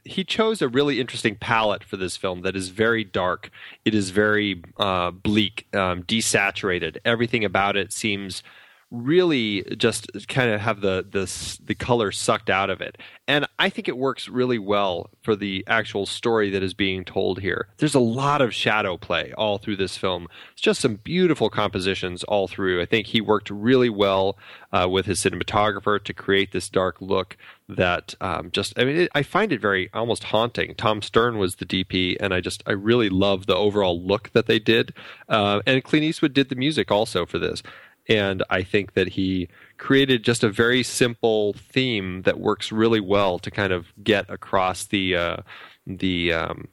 he 0.06 0.24
chose 0.24 0.62
a 0.62 0.70
really 0.70 1.02
interesting 1.02 1.36
palette 1.36 1.84
for 1.84 1.98
this 1.98 2.16
film 2.16 2.42
that 2.44 2.56
is 2.56 2.70
very 2.70 3.04
dark. 3.04 3.52
It 3.84 3.94
is 3.94 4.12
very 4.12 4.64
uh, 4.78 5.12
bleak, 5.12 5.68
um, 5.76 6.04
desaturated. 6.04 6.98
Everything 7.04 7.44
about 7.44 7.76
it 7.76 7.92
seems 7.92 8.44
really 8.90 9.64
just 9.78 10.08
kind 10.30 10.50
of 10.50 10.62
have 10.62 10.80
the 10.80 11.06
the 11.10 11.60
the 11.66 11.76
color 11.76 12.12
sucked 12.12 12.50
out 12.50 12.70
of 12.70 12.80
it. 12.80 12.98
And 13.28 13.46
I 13.60 13.70
think 13.70 13.90
it 13.90 13.98
works 13.98 14.30
really 14.30 14.58
well 14.58 15.10
for 15.22 15.36
the 15.36 15.66
actual 15.68 16.06
story 16.06 16.50
that 16.52 16.64
is 16.64 16.74
being 16.74 17.04
told 17.04 17.42
here. 17.42 17.68
There's 17.78 17.96
a 17.96 18.00
lot 18.00 18.42
of 18.42 18.54
shadow 18.54 18.96
play 18.96 19.34
all 19.38 19.58
through 19.58 19.76
this 19.76 19.98
film. 19.98 20.30
It's 20.54 20.62
just 20.62 20.80
some 20.80 20.96
beautiful 20.96 21.50
compositions 21.50 22.24
all 22.24 22.48
through. 22.48 22.82
I 22.82 22.86
think 22.86 23.08
he 23.08 23.20
worked 23.20 23.50
really 23.50 23.90
well 23.90 24.38
uh, 24.72 24.88
with 24.90 25.06
his 25.06 25.20
cinematographer 25.20 26.02
to 26.02 26.14
create 26.14 26.54
this 26.54 26.70
dark 26.70 27.02
look 27.02 27.36
that 27.70 28.16
um, 28.22 28.50
just 28.52 28.78
I 28.80 28.86
mean 28.86 28.98
it, 28.98 29.12
I 29.14 29.24
find 29.24 29.52
it 29.52 29.60
very 29.60 29.90
almost 29.94 30.26
haunting. 30.26 30.76
Tom 30.76 31.02
Stern 31.02 31.38
was 31.38 31.56
the 31.56 31.66
DP, 31.66 32.18
and 32.20 32.34
I 32.34 32.42
just 32.42 32.64
I 32.66 32.72
really 32.72 33.10
love 33.10 33.46
the 33.46 33.56
overall 33.56 34.02
look 34.02 34.32
that 34.32 34.48
they 34.48 34.60
did. 34.60 34.94
Uh, 35.28 35.62
and 35.66 35.84
Clint 35.84 36.06
Eastwood 36.06 36.34
did 36.34 36.50
the 36.50 36.56
music 36.56 36.92
also 36.92 37.26
for 37.26 37.40
this 37.40 37.62
and 38.10 38.44
I 38.50 38.64
think 38.64 38.94
that 38.94 39.10
he 39.10 39.50
created 39.78 40.24
just 40.24 40.44
a 40.44 40.50
very 40.50 40.84
simple 40.84 41.54
theme 41.54 42.22
that 42.24 42.40
works 42.40 42.72
really 42.72 43.00
well 43.00 43.40
to 43.40 43.52
kind 43.52 43.74
of 43.74 43.88
get 44.04 44.30
across 44.30 44.86
the 44.86 45.16
uh, 45.16 45.38
the 45.86 46.34
um, 46.34 46.68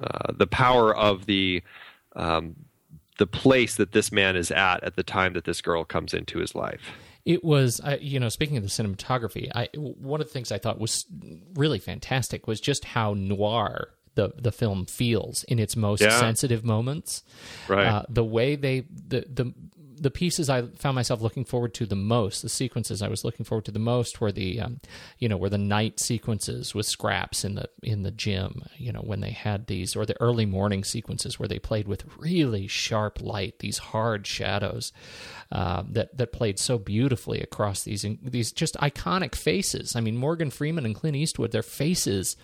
uh, 0.00 0.32
the 0.32 0.46
power 0.46 0.94
of 0.94 1.26
the 1.26 1.62
um, 2.14 2.54
the 3.18 3.26
place 3.26 3.76
that 3.76 3.92
this 3.92 4.12
man 4.12 4.36
is 4.36 4.50
at 4.50 4.82
at 4.84 4.96
the 4.96 5.02
time 5.02 5.32
that 5.32 5.44
this 5.44 5.60
girl 5.60 5.84
comes 5.84 6.14
into 6.14 6.38
his 6.38 6.54
life. 6.54 6.92
It 7.26 7.44
was, 7.44 7.80
you 8.00 8.18
know, 8.20 8.30
speaking 8.30 8.56
of 8.56 8.62
the 8.62 8.70
cinematography, 8.70 9.50
I 9.54 9.68
one 9.74 10.20
of 10.20 10.28
the 10.28 10.32
things 10.32 10.50
I 10.52 10.58
thought 10.58 10.80
was 10.80 11.04
really 11.54 11.80
fantastic 11.80 12.46
was 12.46 12.60
just 12.60 12.84
how 12.84 13.14
noir 13.14 13.90
the 14.14 14.32
the 14.38 14.52
film 14.52 14.86
feels 14.86 15.44
in 15.44 15.58
its 15.58 15.76
most 15.76 16.02
yeah. 16.02 16.18
sensitive 16.18 16.64
moments. 16.64 17.22
Right. 17.68 17.86
Uh, 17.86 18.02
the 18.08 18.24
way 18.24 18.56
they 18.56 18.80
the 18.80 19.26
the 19.28 19.52
the 19.98 20.10
pieces 20.10 20.50
I 20.50 20.62
found 20.62 20.94
myself 20.94 21.20
looking 21.20 21.44
forward 21.44 21.74
to 21.74 21.86
the 21.86 21.96
most, 21.96 22.42
the 22.42 22.48
sequences 22.48 23.02
I 23.02 23.08
was 23.08 23.24
looking 23.24 23.44
forward 23.44 23.64
to 23.66 23.70
the 23.70 23.78
most, 23.78 24.20
were 24.20 24.32
the, 24.32 24.60
um, 24.60 24.80
you 25.18 25.28
know, 25.28 25.36
were 25.36 25.48
the 25.48 25.58
night 25.58 26.00
sequences 26.00 26.74
with 26.74 26.86
scraps 26.86 27.44
in 27.44 27.54
the 27.54 27.68
in 27.82 28.02
the 28.02 28.10
gym. 28.10 28.62
You 28.76 28.92
know, 28.92 29.00
when 29.00 29.20
they 29.20 29.30
had 29.30 29.66
these, 29.66 29.96
or 29.96 30.04
the 30.04 30.20
early 30.20 30.46
morning 30.46 30.84
sequences 30.84 31.38
where 31.38 31.48
they 31.48 31.58
played 31.58 31.88
with 31.88 32.04
really 32.18 32.66
sharp 32.66 33.20
light, 33.20 33.58
these 33.60 33.78
hard 33.78 34.26
shadows 34.26 34.92
uh, 35.50 35.82
that 35.90 36.16
that 36.16 36.32
played 36.32 36.58
so 36.58 36.78
beautifully 36.78 37.40
across 37.40 37.82
these 37.82 38.04
these 38.22 38.52
just 38.52 38.74
iconic 38.76 39.34
faces. 39.34 39.96
I 39.96 40.00
mean, 40.00 40.16
Morgan 40.16 40.50
Freeman 40.50 40.84
and 40.84 40.94
Clint 40.94 41.16
Eastwood, 41.16 41.52
their 41.52 41.62
faces 41.62 42.36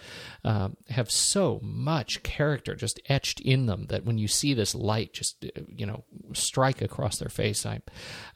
uh, 0.45 0.71
have 0.89 1.11
so 1.11 1.61
much 1.63 2.23
character 2.23 2.75
just 2.75 3.01
etched 3.09 3.41
in 3.41 3.67
them 3.67 3.87
that 3.89 4.05
when 4.05 4.19
you 4.19 4.29
see 4.29 4.55
this 4.55 4.75
light 4.75 5.13
just 5.13 5.45
you 5.69 5.87
know 5.87 6.05
strike 6.33 6.81
across 6.81 7.19
their 7.19 7.29
face 7.29 7.42
face, 7.43 7.67
I 7.67 7.81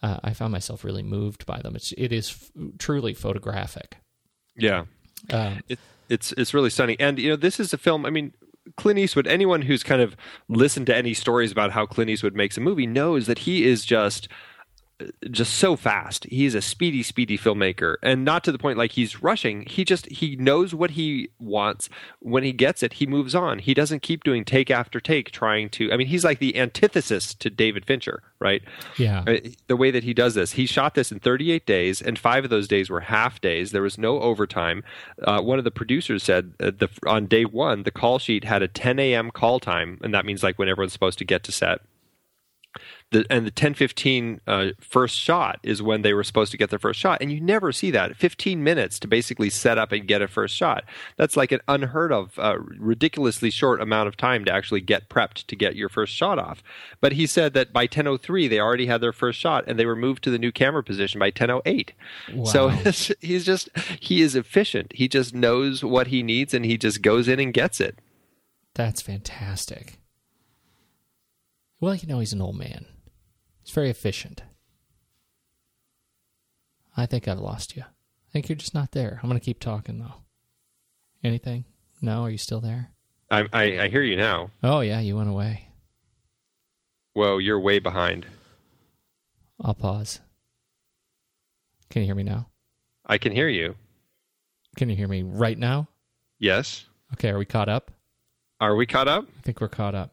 uh, 0.03 0.19
I 0.25 0.33
found 0.33 0.53
myself 0.53 0.85
really 0.85 1.03
moved 1.03 1.47
by 1.47 1.61
them. 1.61 1.77
It's 1.77 1.93
it 1.97 2.13
is 2.13 2.31
f- 2.31 2.51
truly 2.79 3.15
photographic. 3.15 3.99
Yeah, 4.57 4.85
um, 5.31 5.61
it, 5.69 5.79
it's 6.09 6.33
it's 6.33 6.53
really 6.53 6.71
stunning, 6.71 6.97
and 6.99 7.19
you 7.19 7.31
know 7.31 7.37
this 7.37 7.61
is 7.61 7.73
a 7.73 7.79
film. 7.79 8.05
I 8.05 8.11
mean, 8.11 8.33
Clint 8.77 8.99
Eastwood. 8.99 9.27
Anyone 9.27 9.63
who's 9.63 9.83
kind 9.83 10.03
of 10.03 10.17
listened 10.49 10.87
to 10.87 10.97
any 10.97 11.15
stories 11.15 11.53
about 11.53 11.73
how 11.73 11.87
Clint 11.87 12.11
Eastwood 12.11 12.35
makes 12.35 12.57
a 12.57 12.61
movie 12.61 12.87
knows 12.87 13.27
that 13.27 13.41
he 13.41 13.65
is 13.65 13.85
just 13.85 14.29
just 15.31 15.55
so 15.55 15.77
fast. 15.77 16.25
He's 16.25 16.55
a 16.55 16.63
speedy, 16.63 17.03
speedy 17.03 17.37
filmmaker, 17.37 17.97
and 18.03 18.25
not 18.25 18.43
to 18.45 18.53
the 18.53 18.59
point 18.59 18.79
like 18.79 18.93
he's 18.93 19.23
rushing. 19.23 19.63
He 19.67 19.85
just 19.85 20.07
he 20.07 20.37
knows 20.37 20.75
what 20.75 20.93
he 20.93 21.29
wants. 21.39 21.89
When 22.21 22.43
he 22.43 22.53
gets 22.53 22.83
it, 22.83 22.95
he 22.95 23.07
moves 23.07 23.35
on. 23.35 23.59
He 23.59 23.75
doesn't 23.75 24.01
keep 24.01 24.25
doing 24.25 24.45
take 24.45 24.71
after 24.71 24.99
take, 24.99 25.31
trying 25.31 25.69
to. 25.71 25.93
I 25.93 25.97
mean, 25.97 26.07
he's 26.07 26.25
like 26.25 26.39
the 26.39 26.57
antithesis 26.59 27.35
to 27.35 27.51
David 27.51 27.85
Fincher, 27.85 28.23
right? 28.39 28.63
Yeah. 28.97 29.25
Uh, 29.27 29.37
The 29.67 29.77
way 29.77 29.91
that 29.91 30.05
he 30.05 30.15
does 30.15 30.35
this, 30.35 30.53
he 30.53 30.67
shot 30.67 30.95
this 30.95 31.13
in 31.13 31.21
38 31.21 31.67
days, 31.67 32.01
and 32.01 32.19
five 32.19 32.45
of 32.45 32.51
those 32.51 32.69
days 32.69 32.89
were 32.89 33.01
half 33.01 33.41
days. 33.41 33.73
There 33.73 33.83
was 33.83 33.99
no 33.99 34.21
overtime. 34.21 34.83
Uh, 35.23 35.41
one 35.43 35.59
of 35.59 35.65
the 35.65 35.71
producers 35.71 36.23
said 36.23 36.55
uh, 36.61 36.71
the, 36.71 36.89
on 37.07 37.27
day 37.27 37.45
one, 37.45 37.83
the 37.83 37.91
call 37.91 38.19
sheet 38.19 38.45
had 38.45 38.63
a 38.63 38.69
10 38.69 38.99
a.m. 38.99 39.31
call 39.31 39.61
time, 39.61 40.01
and 40.03 40.15
that 40.15 40.25
means 40.25 40.43
like 40.43 40.59
when 40.59 40.69
everyone's 40.69 40.93
supposed 40.95 41.19
to 41.19 41.25
get 41.25 41.43
to 41.45 41.53
set 41.53 41.81
the 43.13 43.25
and 43.31 43.47
the 43.47 43.51
10-15 43.53 44.41
uh, 44.47 44.71
first 44.81 45.17
shot 45.17 45.61
is 45.63 45.81
when 45.81 46.03
they 46.03 46.13
were 46.13 46.25
supposed 46.25 46.51
to 46.51 46.59
get 46.59 46.71
their 46.71 46.79
first 46.79 46.99
shot. 46.99 47.19
And 47.21 47.31
you 47.31 47.41
never 47.41 47.71
see 47.71 47.91
that. 47.93 48.17
15 48.17 48.63
minutes 48.65 48.99
to 49.01 49.09
basically 49.09 49.49
set 49.49 49.79
up 49.79 49.93
and 49.93 50.09
get 50.09 50.23
a 50.23 50.29
first 50.29 50.57
shot. 50.57 50.85
That's 51.17 51.37
like 51.37 51.53
an 51.53 51.61
unheard 51.69 52.13
of 52.13 52.39
uh, 52.39 52.59
ridiculously 52.59 53.51
short 53.51 53.81
amount 53.81 54.09
of 54.09 54.17
time 54.17 54.45
to 54.47 54.53
actually 54.53 54.81
get 54.81 55.09
prepped 55.09 55.47
to 55.47 55.57
get 55.57 55.77
your 55.77 55.89
first 55.89 56.15
shot 56.15 56.39
off. 56.39 56.63
But 57.01 57.13
he 57.13 57.27
said 57.27 57.55
that 57.55 57.73
by 57.73 57.87
10.03 57.87 58.49
they 58.49 58.59
already 58.59 58.87
had 58.87 59.01
their 59.01 59.13
first 59.13 59.39
shot 59.39 59.65
and 59.67 59.79
they 59.79 59.87
were 59.87 59.97
moved 59.97 60.25
to 60.25 60.31
the 60.31 60.39
new 60.39 60.51
camera 60.51 60.83
position 60.83 61.21
by 61.21 61.31
10.08 61.31 61.93
so 62.45 62.69
he's 63.21 63.45
just 63.45 63.69
he 64.01 64.23
is 64.23 64.35
efficient. 64.35 64.93
He 64.95 65.09
just 65.09 65.35
knows 65.35 65.85
what 65.85 66.09
he 66.09 66.23
needs 66.23 66.55
and 66.55 66.65
he 66.65 66.77
just 66.77 67.03
goes 67.03 67.29
in 67.29 67.41
and 67.41 67.53
gets 67.53 67.81
it. 67.81 67.99
That's 68.75 69.01
fantastic. 69.01 69.99
Well, 71.81 71.95
you 71.95 72.09
know, 72.09 72.21
he's 72.21 72.33
an 72.33 72.43
old 72.43 72.57
man. 72.57 72.87
He's 73.67 73.75
very 73.75 73.91
efficient. 73.91 74.43
I 76.97 77.05
think 77.05 77.27
I've 77.27 77.41
lost 77.41 77.75
you. 77.77 77.83
I 77.83 78.33
think 78.33 78.49
you're 78.49 78.55
just 78.57 78.75
not 78.75 78.93
there. 78.93 79.19
I'm 79.21 79.29
going 79.29 79.41
to 79.41 79.45
keep 79.45 79.59
talking, 79.59 79.99
though. 79.99 80.23
Anything? 81.25 81.65
No? 82.01 82.23
Are 82.23 82.31
you 82.31 82.39
still 82.39 82.61
there? 82.61 82.93
I, 83.29 83.49
I, 83.53 83.63
I 83.81 83.89
hear 83.89 84.03
you 84.03 84.17
now 84.17 84.51
Oh, 84.63 84.81
yeah, 84.81 85.01
you 85.01 85.17
went 85.17 85.29
away. 85.29 85.67
whoa 87.15 87.39
you're 87.39 87.59
way 87.59 87.81
behind 87.81 88.25
I'll 89.61 89.75
pause. 89.75 90.21
Can 91.91 92.03
you 92.03 92.07
hear 92.07 92.15
me 92.15 92.23
now? 92.23 92.47
i 93.05 93.19
can 93.19 93.33
hear 93.33 93.49
you 93.49 93.75
Can 94.77 94.89
you 94.91 94.95
hear 94.95 95.09
me 95.09 95.25
right 95.25 95.59
now? 95.59 95.89
yes 96.39 96.87
Okay, 97.15 97.31
are 97.31 97.39
we 97.39 97.45
caught 97.47 97.69
up? 97.69 97.91
Are 98.61 98.77
we 98.77 98.87
caught 98.87 99.09
up? 99.09 99.25
I 99.39 99.43
think 99.43 99.61
we're 99.61 99.69
caught 99.69 99.97
up. 99.97 100.13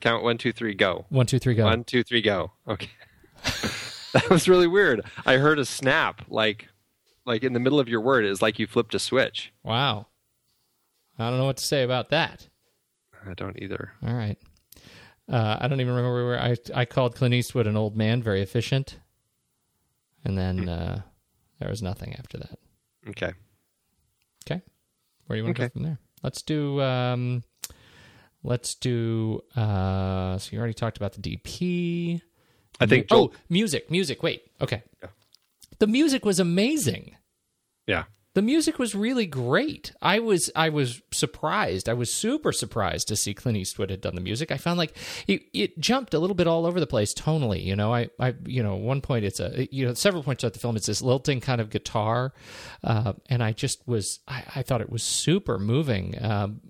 Count 0.00 0.22
one, 0.22 0.38
two, 0.38 0.52
three, 0.52 0.74
go. 0.74 1.06
One, 1.10 1.26
two, 1.26 1.38
three, 1.38 1.54
go. 1.54 1.64
One, 1.64 1.84
two, 1.84 2.02
three, 2.02 2.22
go. 2.22 2.52
Okay. 2.66 2.88
that 4.12 4.28
was 4.30 4.48
really 4.48 4.66
weird. 4.66 5.02
I 5.26 5.34
heard 5.36 5.58
a 5.58 5.64
snap, 5.64 6.22
like, 6.28 6.68
like 7.26 7.44
in 7.44 7.52
the 7.52 7.60
middle 7.60 7.78
of 7.80 7.88
your 7.88 8.00
word. 8.00 8.24
It's 8.24 8.40
like 8.42 8.58
you 8.58 8.66
flipped 8.66 8.94
a 8.94 8.98
switch. 8.98 9.52
Wow. 9.62 10.06
I 11.18 11.28
don't 11.28 11.38
know 11.38 11.44
what 11.44 11.58
to 11.58 11.64
say 11.64 11.82
about 11.82 12.08
that. 12.10 12.48
I 13.28 13.34
don't 13.34 13.60
either. 13.60 13.92
All 14.06 14.14
right. 14.14 14.38
Uh, 15.30 15.58
I 15.60 15.68
don't 15.68 15.80
even 15.80 15.94
remember 15.94 16.26
where. 16.26 16.40
I 16.40 16.56
I 16.74 16.84
called 16.86 17.14
Clint 17.14 17.34
Eastwood 17.34 17.66
an 17.66 17.76
old 17.76 17.94
man, 17.96 18.22
very 18.22 18.40
efficient, 18.40 18.98
and 20.24 20.36
then 20.36 20.68
uh, 20.68 21.02
there 21.60 21.68
was 21.68 21.82
nothing 21.82 22.16
after 22.16 22.38
that. 22.38 22.58
Okay. 23.10 23.32
Okay. 24.46 24.62
Where 25.26 25.36
do 25.36 25.38
you 25.38 25.44
want 25.44 25.56
to 25.56 25.62
Okay. 25.62 25.68
go 25.68 25.72
from 25.74 25.82
there? 25.84 25.98
Let's 26.22 26.42
do. 26.42 26.80
Um, 26.80 27.44
let's 28.42 28.74
do. 28.74 29.40
Uh, 29.56 30.38
so 30.38 30.50
you 30.52 30.58
already 30.58 30.74
talked 30.74 30.96
about 30.96 31.12
the 31.14 31.20
DP. 31.20 32.20
I 32.80 32.86
think 32.86 33.08
Oh, 33.10 33.32
music, 33.48 33.90
music. 33.90 34.22
Wait. 34.22 34.42
Okay. 34.60 34.82
The 35.78 35.86
music 35.86 36.24
was 36.24 36.38
amazing. 36.40 37.16
Yeah. 37.86 38.04
The 38.34 38.42
music 38.42 38.78
was 38.78 38.94
really 38.94 39.26
great. 39.26 39.92
I 40.00 40.20
was 40.20 40.52
I 40.54 40.68
was 40.68 41.02
surprised. 41.10 41.88
I 41.88 41.94
was 41.94 42.14
super 42.14 42.52
surprised 42.52 43.08
to 43.08 43.16
see 43.16 43.34
Clint 43.34 43.58
Eastwood 43.58 43.90
had 43.90 44.00
done 44.00 44.14
the 44.14 44.20
music. 44.20 44.52
I 44.52 44.56
found 44.56 44.78
like 44.78 44.96
it, 45.26 45.42
it 45.52 45.80
jumped 45.80 46.14
a 46.14 46.20
little 46.20 46.36
bit 46.36 46.46
all 46.46 46.64
over 46.64 46.78
the 46.78 46.86
place 46.86 47.12
tonally. 47.12 47.64
You 47.64 47.74
know, 47.74 47.92
I 47.92 48.08
I 48.20 48.34
you 48.46 48.62
know 48.62 48.76
one 48.76 49.00
point 49.00 49.24
it's 49.24 49.40
a 49.40 49.66
you 49.72 49.84
know 49.84 49.94
several 49.94 50.22
points 50.22 50.42
throughout 50.42 50.52
the 50.52 50.60
film 50.60 50.76
it's 50.76 50.86
this 50.86 51.02
lilting 51.02 51.40
kind 51.40 51.60
of 51.60 51.70
guitar, 51.70 52.32
uh, 52.84 53.14
and 53.28 53.42
I 53.42 53.50
just 53.50 53.86
was 53.88 54.20
I, 54.28 54.44
I 54.54 54.62
thought 54.62 54.80
it 54.80 54.90
was 54.90 55.02
super 55.02 55.58
moving 55.58 56.14
um, 56.22 56.60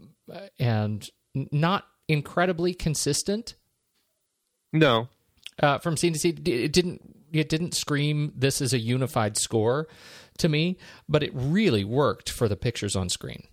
and 0.59 1.07
not 1.35 1.87
incredibly 2.09 2.75
consistent 2.75 3.55
No. 4.73 5.09
uh, 5.63 5.79
from 5.79 5.97
scene 5.97 6.13
to 6.15 6.19
scene. 6.19 6.41
It 6.45 6.73
didn't 6.73 7.17
it 7.33 7.49
didn't 7.49 7.75
scream 7.75 8.33
this 8.35 8.61
is 8.61 8.73
a 8.73 8.79
unified 8.79 9.37
score 9.37 9.87
to 10.39 10.49
me, 10.49 10.77
but 11.09 11.23
it 11.23 11.31
really 11.33 11.85
worked 11.85 12.29
for 12.29 12.49
the 12.49 12.57
pictures 12.57 12.97
on 12.97 13.09
screen. 13.09 13.45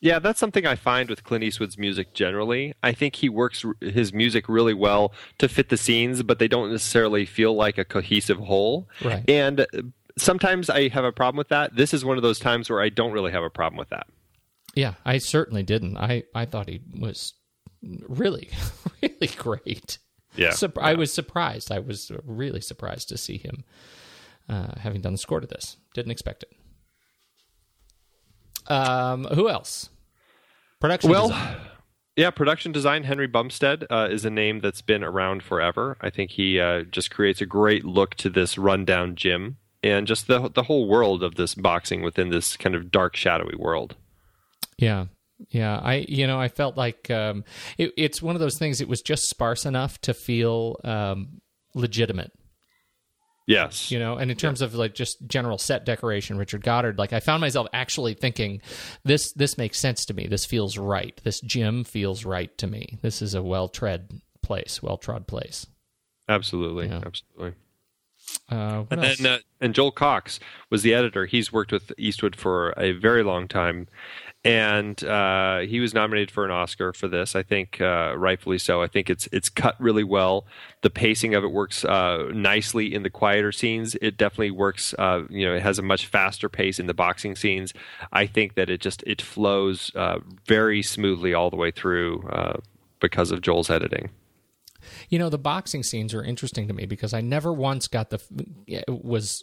Yeah, 0.00 0.18
that's 0.20 0.38
something 0.38 0.66
I 0.66 0.76
find 0.76 1.08
with 1.08 1.24
Clint 1.24 1.42
Eastwood's 1.42 1.78
music 1.78 2.12
generally. 2.14 2.74
I 2.82 2.92
think 2.92 3.16
he 3.16 3.28
works 3.28 3.64
r- 3.64 3.74
his 3.80 4.12
music 4.12 4.48
really 4.48 4.74
well 4.74 5.12
to 5.38 5.48
fit 5.48 5.68
the 5.70 5.76
scenes, 5.78 6.22
but 6.22 6.38
they 6.38 6.46
don't 6.48 6.70
necessarily 6.70 7.24
feel 7.26 7.54
like 7.56 7.78
a 7.78 7.84
cohesive 7.84 8.38
whole. 8.38 8.88
Right. 9.02 9.28
And 9.28 9.60
uh, 9.62 9.66
sometimes 10.18 10.68
I 10.70 10.88
have 10.90 11.04
a 11.04 11.12
problem 11.12 11.38
with 11.38 11.48
that. 11.48 11.74
This 11.74 11.92
is 11.94 12.04
one 12.04 12.18
of 12.18 12.22
those 12.22 12.38
times 12.38 12.68
where 12.70 12.80
I 12.82 12.90
don't 12.90 13.10
really 13.10 13.32
have 13.32 13.42
a 13.42 13.50
problem 13.50 13.78
with 13.78 13.88
that. 13.88 14.06
Yeah, 14.76 14.94
I 15.06 15.18
certainly 15.18 15.62
didn't. 15.62 15.96
I, 15.96 16.24
I 16.34 16.44
thought 16.44 16.68
he 16.68 16.82
was 17.00 17.32
really, 17.82 18.50
really 19.02 19.32
great. 19.36 19.98
Yeah, 20.36 20.50
Sup- 20.50 20.78
I 20.78 20.94
was 20.94 21.12
surprised. 21.12 21.72
I 21.72 21.78
was 21.78 22.12
really 22.24 22.60
surprised 22.60 23.08
to 23.08 23.16
see 23.16 23.38
him 23.38 23.64
uh, 24.50 24.78
having 24.78 25.00
done 25.00 25.12
the 25.12 25.18
score 25.18 25.40
to 25.40 25.46
this. 25.46 25.78
Didn't 25.94 26.12
expect 26.12 26.44
it. 26.44 26.52
Um, 28.70 29.24
who 29.24 29.48
else? 29.48 29.88
Production. 30.78 31.10
Well, 31.10 31.28
design. 31.28 31.56
Yeah, 32.18 32.30
production 32.30 32.72
design. 32.72 33.04
Henry 33.04 33.26
Bumstead 33.26 33.84
uh, 33.90 34.08
is 34.10 34.24
a 34.24 34.30
name 34.30 34.60
that's 34.60 34.80
been 34.80 35.04
around 35.04 35.42
forever. 35.42 35.98
I 36.00 36.08
think 36.08 36.30
he 36.30 36.58
uh, 36.58 36.84
just 36.84 37.10
creates 37.10 37.42
a 37.42 37.46
great 37.46 37.84
look 37.84 38.14
to 38.14 38.30
this 38.30 38.56
rundown 38.56 39.16
gym 39.16 39.58
and 39.82 40.06
just 40.06 40.26
the 40.26 40.48
the 40.48 40.62
whole 40.62 40.88
world 40.88 41.22
of 41.22 41.34
this 41.34 41.54
boxing 41.54 42.00
within 42.00 42.30
this 42.30 42.56
kind 42.56 42.74
of 42.74 42.90
dark, 42.90 43.16
shadowy 43.16 43.54
world. 43.54 43.96
Yeah. 44.78 45.06
Yeah, 45.50 45.76
I 45.78 46.06
you 46.08 46.26
know 46.26 46.40
I 46.40 46.48
felt 46.48 46.78
like 46.78 47.10
um, 47.10 47.44
it, 47.76 47.92
it's 47.98 48.22
one 48.22 48.34
of 48.34 48.40
those 48.40 48.56
things. 48.58 48.80
It 48.80 48.88
was 48.88 49.02
just 49.02 49.28
sparse 49.28 49.66
enough 49.66 50.00
to 50.00 50.14
feel 50.14 50.80
um, 50.82 51.42
legitimate, 51.74 52.32
Yes, 53.46 53.90
you 53.90 53.98
know. 53.98 54.16
And 54.16 54.30
in 54.30 54.36
terms 54.38 54.62
of 54.62 54.74
like 54.74 54.94
just 54.94 55.18
general 55.28 55.58
set 55.58 55.84
decoration, 55.84 56.38
Richard 56.38 56.62
Goddard, 56.64 56.98
like 56.98 57.12
I 57.12 57.20
found 57.20 57.42
myself 57.42 57.68
actually 57.74 58.14
thinking, 58.14 58.62
this 59.04 59.30
this 59.34 59.58
makes 59.58 59.78
sense 59.78 60.06
to 60.06 60.14
me. 60.14 60.26
This 60.26 60.46
feels 60.46 60.78
right. 60.78 61.20
This 61.22 61.40
gym 61.42 61.84
feels 61.84 62.24
right 62.24 62.56
to 62.58 62.66
me. 62.66 62.98
This 63.02 63.20
is 63.20 63.34
a 63.34 63.42
well 63.42 63.68
tread 63.68 64.22
place, 64.42 64.82
well 64.82 64.96
trod 64.96 65.26
place. 65.28 65.66
absolutely, 66.30 66.88
absolutely. 66.90 67.52
Uh, 68.50 68.84
And 68.90 69.04
else? 69.04 69.18
then, 69.18 69.26
uh, 69.34 69.38
and 69.60 69.72
Joel 69.74 69.92
Cox 69.92 70.40
was 70.70 70.82
the 70.82 70.92
editor. 70.94 71.26
He's 71.26 71.52
worked 71.52 71.70
with 71.70 71.92
Eastwood 71.96 72.34
for 72.34 72.70
a 72.76 72.90
very 72.90 73.22
long 73.22 73.46
time, 73.46 73.86
and 74.46 75.02
uh, 75.02 75.58
he 75.60 75.80
was 75.80 75.92
nominated 75.92 76.30
for 76.30 76.44
an 76.44 76.52
Oscar 76.52 76.92
for 76.92 77.08
this. 77.08 77.34
I 77.34 77.42
think 77.42 77.80
uh, 77.80 78.14
rightfully 78.16 78.58
so. 78.58 78.80
I 78.80 78.86
think 78.86 79.10
it's 79.10 79.28
it's 79.32 79.48
cut 79.48 79.74
really 79.80 80.04
well. 80.04 80.46
The 80.82 80.90
pacing 80.90 81.34
of 81.34 81.42
it 81.42 81.48
works 81.48 81.84
uh, 81.84 82.28
nicely 82.32 82.94
in 82.94 83.02
the 83.02 83.10
quieter 83.10 83.50
scenes. 83.50 83.96
It 84.00 84.16
definitely 84.16 84.52
works. 84.52 84.94
Uh, 84.96 85.22
you 85.30 85.44
know, 85.44 85.54
it 85.54 85.62
has 85.62 85.80
a 85.80 85.82
much 85.82 86.06
faster 86.06 86.48
pace 86.48 86.78
in 86.78 86.86
the 86.86 86.94
boxing 86.94 87.34
scenes. 87.34 87.74
I 88.12 88.26
think 88.26 88.54
that 88.54 88.70
it 88.70 88.80
just 88.80 89.02
it 89.04 89.20
flows 89.20 89.90
uh, 89.96 90.20
very 90.46 90.80
smoothly 90.80 91.34
all 91.34 91.50
the 91.50 91.56
way 91.56 91.72
through 91.72 92.22
uh, 92.28 92.58
because 93.00 93.32
of 93.32 93.40
Joel's 93.40 93.68
editing. 93.68 94.10
You 95.08 95.18
know, 95.18 95.28
the 95.28 95.38
boxing 95.38 95.82
scenes 95.82 96.14
are 96.14 96.22
interesting 96.22 96.68
to 96.68 96.72
me 96.72 96.86
because 96.86 97.12
I 97.12 97.20
never 97.20 97.52
once 97.52 97.88
got 97.88 98.10
the 98.10 98.22
was 98.86 99.42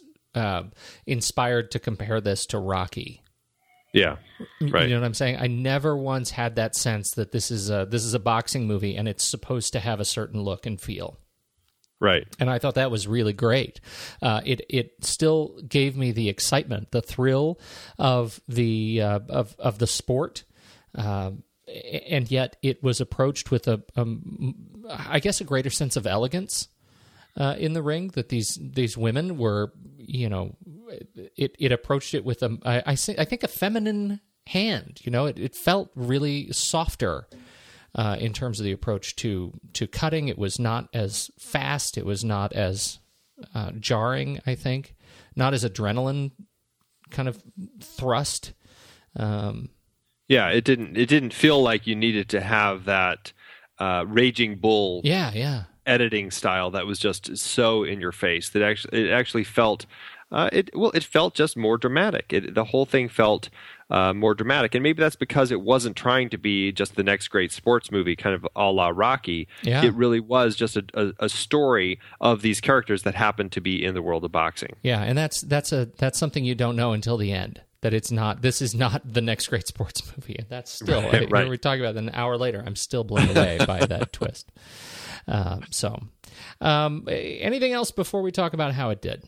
inspired 1.06 1.70
to 1.72 1.78
compare 1.78 2.22
this 2.22 2.46
to 2.46 2.58
Rocky. 2.58 3.20
Yeah, 3.94 4.16
You- 4.60 4.68
right. 4.68 4.88
You 4.88 4.94
know 4.94 5.00
what 5.00 5.06
I'm 5.06 5.14
saying? 5.14 5.36
I 5.38 5.46
never 5.46 5.96
once 5.96 6.30
had 6.30 6.56
that 6.56 6.74
sense 6.74 7.12
that 7.12 7.32
this 7.32 7.50
is 7.50 7.70
a 7.70 7.86
this 7.88 8.04
is 8.04 8.12
a 8.14 8.18
boxing 8.18 8.66
movie 8.66 8.96
and 8.96 9.08
it's 9.08 9.24
supposed 9.24 9.72
to 9.72 9.80
have 9.80 10.00
a 10.00 10.04
certain 10.04 10.40
look 10.42 10.66
and 10.66 10.80
feel. 10.80 11.18
Right. 12.00 12.26
And 12.38 12.50
I 12.50 12.58
thought 12.58 12.74
that 12.74 12.90
was 12.90 13.06
really 13.06 13.32
great. 13.32 13.80
Uh, 14.20 14.40
it 14.44 14.62
it 14.68 14.92
still 15.04 15.58
gave 15.66 15.96
me 15.96 16.10
the 16.12 16.28
excitement, 16.28 16.90
the 16.90 17.00
thrill 17.00 17.58
of 17.98 18.40
the 18.48 19.00
uh, 19.00 19.20
of 19.28 19.54
of 19.58 19.78
the 19.78 19.86
sport. 19.86 20.44
Um, 20.94 21.44
and 21.66 22.30
yet 22.30 22.56
it 22.62 22.82
was 22.82 23.00
approached 23.00 23.50
with 23.50 23.66
a, 23.68 23.82
um, 23.96 24.84
I 24.88 25.18
guess, 25.18 25.40
a 25.40 25.44
greater 25.44 25.70
sense 25.70 25.96
of 25.96 26.06
elegance 26.06 26.68
uh, 27.36 27.54
in 27.58 27.72
the 27.72 27.82
ring. 27.82 28.08
That 28.08 28.28
these 28.28 28.58
these 28.60 28.96
women 28.98 29.38
were, 29.38 29.72
you 29.96 30.28
know, 30.28 30.56
it 31.36 31.56
it 31.58 31.72
approached 31.72 32.14
it 32.14 32.24
with 32.24 32.42
a, 32.42 32.58
I, 32.64 32.82
I, 32.86 33.24
think, 33.24 33.42
a 33.42 33.48
feminine 33.48 34.20
hand. 34.46 35.00
You 35.02 35.10
know, 35.10 35.26
it, 35.26 35.38
it 35.38 35.54
felt 35.54 35.90
really 35.94 36.52
softer 36.52 37.28
uh, 37.94 38.16
in 38.18 38.32
terms 38.32 38.60
of 38.60 38.64
the 38.64 38.72
approach 38.72 39.16
to 39.16 39.52
to 39.74 39.86
cutting. 39.86 40.28
It 40.28 40.38
was 40.38 40.58
not 40.58 40.88
as 40.92 41.30
fast. 41.38 41.96
It 41.96 42.06
was 42.06 42.24
not 42.24 42.52
as 42.52 42.98
uh, 43.54 43.72
jarring. 43.78 44.40
I 44.46 44.54
think 44.54 44.94
not 45.36 45.54
as 45.54 45.64
adrenaline 45.64 46.32
kind 47.10 47.28
of 47.28 47.42
thrust. 47.80 48.52
Um, 49.16 49.70
yeah, 50.28 50.48
it 50.48 50.64
didn't. 50.64 50.96
It 50.96 51.08
didn't 51.08 51.34
feel 51.34 51.62
like 51.62 51.86
you 51.86 51.94
needed 51.94 52.28
to 52.30 52.40
have 52.40 52.84
that 52.86 53.32
uh, 53.78 54.04
raging 54.08 54.56
bull. 54.56 55.00
Yeah, 55.04 55.32
yeah. 55.34 55.64
Editing 55.86 56.30
style 56.30 56.70
that 56.70 56.86
was 56.86 56.98
just 56.98 57.36
so 57.36 57.84
in 57.84 58.00
your 58.00 58.12
face 58.12 58.48
that 58.50 58.62
actually 58.62 59.10
it 59.10 59.12
actually 59.12 59.44
felt 59.44 59.84
uh, 60.30 60.48
it 60.52 60.70
well 60.74 60.90
it 60.92 61.04
felt 61.04 61.34
just 61.34 61.56
more 61.56 61.78
dramatic. 61.78 62.32
It, 62.32 62.54
the 62.54 62.64
whole 62.64 62.86
thing 62.86 63.08
felt 63.08 63.50
uh, 63.90 64.12
more 64.14 64.34
dramatic, 64.34 64.74
and 64.74 64.82
maybe 64.82 65.00
that's 65.00 65.16
because 65.16 65.50
it 65.50 65.60
wasn't 65.60 65.96
trying 65.96 66.30
to 66.30 66.38
be 66.38 66.72
just 66.72 66.96
the 66.96 67.02
next 67.02 67.28
great 67.28 67.52
sports 67.52 67.90
movie, 67.90 68.16
kind 68.16 68.34
of 68.34 68.46
a 68.56 68.70
la 68.70 68.88
Rocky. 68.88 69.46
Yeah. 69.62 69.84
It 69.84 69.94
really 69.94 70.20
was 70.20 70.56
just 70.56 70.76
a, 70.76 70.84
a, 70.94 71.24
a 71.26 71.28
story 71.28 72.00
of 72.20 72.42
these 72.42 72.60
characters 72.60 73.02
that 73.02 73.14
happened 73.14 73.52
to 73.52 73.60
be 73.60 73.84
in 73.84 73.94
the 73.94 74.02
world 74.02 74.24
of 74.24 74.32
boxing. 74.32 74.76
Yeah, 74.82 75.02
and 75.02 75.16
that's 75.16 75.40
that's 75.42 75.72
a 75.72 75.86
that's 75.98 76.18
something 76.18 76.44
you 76.44 76.54
don't 76.54 76.76
know 76.76 76.92
until 76.92 77.16
the 77.16 77.32
end. 77.32 77.60
That 77.82 77.92
it's 77.92 78.10
not. 78.10 78.40
This 78.40 78.62
is 78.62 78.74
not 78.74 79.02
the 79.04 79.20
next 79.20 79.48
great 79.48 79.66
sports 79.66 80.10
movie. 80.16 80.36
And 80.38 80.48
that's 80.48 80.70
still. 80.70 81.02
Right, 81.02 81.30
right. 81.30 81.46
We're 81.46 81.58
talking 81.58 81.82
about 81.82 81.96
it 81.96 81.98
an 81.98 82.10
hour 82.14 82.38
later. 82.38 82.62
I'm 82.64 82.76
still 82.76 83.04
blown 83.04 83.28
away 83.28 83.58
by 83.66 83.84
that 83.84 84.10
twist. 84.12 84.50
Uh, 85.28 85.60
so, 85.70 86.02
um, 86.62 87.06
anything 87.08 87.72
else 87.74 87.90
before 87.90 88.22
we 88.22 88.32
talk 88.32 88.54
about 88.54 88.72
how 88.72 88.88
it 88.88 89.02
did? 89.02 89.24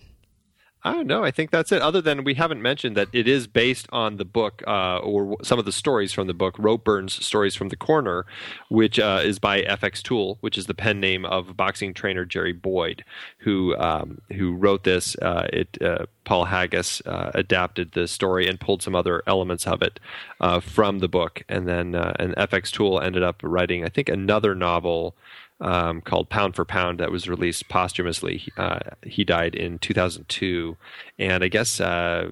I 0.86 0.92
don't 0.92 1.08
know. 1.08 1.24
I 1.24 1.32
think 1.32 1.50
that's 1.50 1.72
it. 1.72 1.82
Other 1.82 2.00
than 2.00 2.22
we 2.22 2.34
haven't 2.34 2.62
mentioned 2.62 2.96
that 2.96 3.08
it 3.12 3.26
is 3.26 3.48
based 3.48 3.88
on 3.90 4.18
the 4.18 4.24
book 4.24 4.62
uh, 4.68 4.98
or 4.98 5.36
some 5.42 5.58
of 5.58 5.64
the 5.64 5.72
stories 5.72 6.12
from 6.12 6.28
the 6.28 6.32
book, 6.32 6.54
Rope 6.60 6.84
Burns 6.84 7.12
Stories 7.26 7.56
from 7.56 7.70
the 7.70 7.76
Corner, 7.76 8.24
which 8.68 9.00
uh, 9.00 9.20
is 9.24 9.40
by 9.40 9.62
FX 9.62 10.00
Toole, 10.00 10.38
which 10.42 10.56
is 10.56 10.66
the 10.66 10.74
pen 10.74 11.00
name 11.00 11.24
of 11.24 11.56
boxing 11.56 11.92
trainer 11.92 12.24
Jerry 12.24 12.52
Boyd, 12.52 13.04
who 13.38 13.76
um, 13.78 14.20
who 14.36 14.54
wrote 14.54 14.84
this. 14.84 15.16
Uh, 15.16 15.48
it 15.52 15.76
uh, 15.82 16.06
Paul 16.22 16.44
Haggis 16.44 17.02
uh, 17.04 17.32
adapted 17.34 17.90
the 17.90 18.06
story 18.06 18.46
and 18.46 18.60
pulled 18.60 18.80
some 18.80 18.94
other 18.94 19.24
elements 19.26 19.66
of 19.66 19.82
it 19.82 19.98
uh, 20.40 20.60
from 20.60 21.00
the 21.00 21.08
book, 21.08 21.42
and 21.48 21.66
then 21.66 21.96
and 21.96 22.36
FX 22.36 22.70
Toole 22.70 23.00
ended 23.00 23.24
up 23.24 23.40
writing, 23.42 23.84
I 23.84 23.88
think, 23.88 24.08
another 24.08 24.54
novel 24.54 25.16
um, 25.60 26.00
called 26.00 26.28
Pound 26.28 26.54
for 26.54 26.64
Pound 26.64 26.98
that 27.00 27.10
was 27.10 27.28
released 27.28 27.68
posthumously. 27.68 28.42
Uh, 28.56 28.78
he 29.04 29.24
died 29.24 29.54
in 29.54 29.78
2002, 29.78 30.76
and 31.18 31.42
I 31.42 31.48
guess 31.48 31.80
uh, 31.80 32.30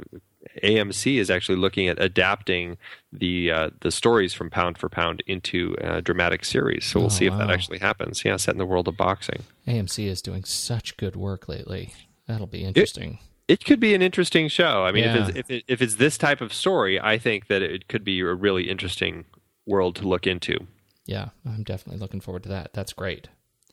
AMC 0.63 1.17
is 1.19 1.31
actually 1.31 1.57
looking 1.57 1.89
at 1.89 2.01
adapting 2.03 2.77
the 3.13 3.51
uh, 3.51 3.71
the 3.81 3.91
stories 3.91 4.35
from 4.35 4.51
Pound 4.51 4.77
for 4.79 4.89
Pound 4.89 5.23
into 5.27 5.75
a 5.81 6.03
dramatic 6.03 6.45
series. 6.45 6.85
So 6.85 7.01
we'll 7.01 7.07
Oh, 7.07 7.09
see 7.11 7.27
if 7.27 7.37
that 7.39 7.51
actually 7.51 7.79
happens. 7.79 8.25
Yeah, 8.25 8.37
set 8.37 8.55
in 8.55 8.59
the 8.59 8.67
world 8.67 8.89
of 8.89 8.97
boxing. 8.97 9.43
AMC 9.67 10.07
is 10.07 10.21
doing 10.23 10.45
such 10.45 10.97
good 10.97 11.17
work 11.17 11.49
lately. 11.49 11.93
That'll 12.27 12.47
be 12.47 12.65
interesting. 12.65 13.19
It 13.49 13.65
could 13.65 13.81
be 13.81 13.95
an 13.95 14.01
interesting 14.01 14.49
show. 14.49 14.85
I 14.85 14.93
mean, 14.93 15.05
Yeah. 15.05 15.17
if, 15.17 15.29
it's, 15.29 15.39
if, 15.39 15.51
it, 15.51 15.65
if 15.69 15.83
it's 15.83 15.95
this 15.97 16.17
type 16.17 16.41
of 16.41 16.53
story, 16.55 16.99
I 16.99 17.19
think 17.19 17.49
that 17.49 17.61
it 17.61 17.89
could 17.89 18.03
be 18.05 18.21
a 18.21 18.33
really 18.33 18.71
interesting 18.71 19.27
world 19.67 19.97
to 19.97 20.09
look 20.09 20.27
into. 20.27 20.67
Yeah, 21.07 21.31
I'm 21.47 21.63
definitely 21.63 22.01
looking 22.01 22.21
forward 22.21 22.43
to 22.45 22.49
that. 22.51 22.73
That's 22.73 22.93
great. 22.93 23.29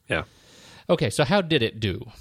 Yeah. 0.08 0.24
Okay, 0.90 1.10
so 1.10 1.24
how 1.24 1.41
did 1.41 1.64
it 1.64 1.80
do? 1.80 2.12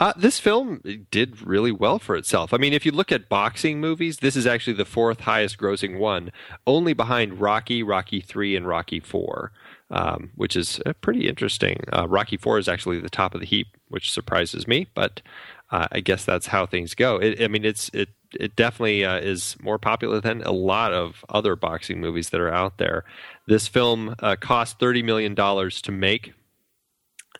Uh, 0.00 0.12
this 0.16 0.40
film 0.40 0.80
did 1.10 1.40
really 1.42 1.72
well 1.72 1.98
for 1.98 2.16
itself. 2.16 2.52
I 2.52 2.56
mean, 2.56 2.72
if 2.72 2.84
you 2.84 2.92
look 2.92 3.12
at 3.12 3.28
boxing 3.28 3.80
movies, 3.80 4.18
this 4.18 4.36
is 4.36 4.46
actually 4.46 4.74
the 4.74 4.84
fourth 4.84 5.20
highest 5.20 5.58
grossing 5.58 5.98
one, 5.98 6.32
only 6.66 6.92
behind 6.92 7.40
Rocky, 7.40 7.82
Rocky 7.82 8.20
3, 8.20 8.56
and 8.56 8.66
Rocky 8.66 9.00
4, 9.00 9.52
um, 9.90 10.30
which 10.34 10.56
is 10.56 10.80
uh, 10.84 10.92
pretty 10.94 11.28
interesting. 11.28 11.84
Uh, 11.92 12.08
Rocky 12.08 12.36
4 12.36 12.58
is 12.58 12.68
actually 12.68 13.00
the 13.00 13.10
top 13.10 13.34
of 13.34 13.40
the 13.40 13.46
heap, 13.46 13.68
which 13.88 14.10
surprises 14.10 14.66
me, 14.66 14.88
but 14.94 15.22
uh, 15.70 15.88
I 15.90 16.00
guess 16.00 16.24
that's 16.24 16.48
how 16.48 16.66
things 16.66 16.94
go. 16.94 17.16
It, 17.16 17.40
I 17.40 17.48
mean, 17.48 17.64
it's 17.64 17.88
it 17.94 18.10
it 18.38 18.56
definitely 18.56 19.04
uh, 19.04 19.18
is 19.18 19.56
more 19.60 19.78
popular 19.78 20.20
than 20.20 20.42
a 20.42 20.52
lot 20.52 20.92
of 20.92 21.24
other 21.28 21.56
boxing 21.56 22.00
movies 22.00 22.30
that 22.30 22.40
are 22.40 22.52
out 22.52 22.78
there. 22.78 23.04
This 23.46 23.66
film 23.66 24.14
uh, 24.20 24.36
cost 24.36 24.78
$30 24.78 25.04
million 25.04 25.34
to 25.34 25.92
make. 25.92 26.32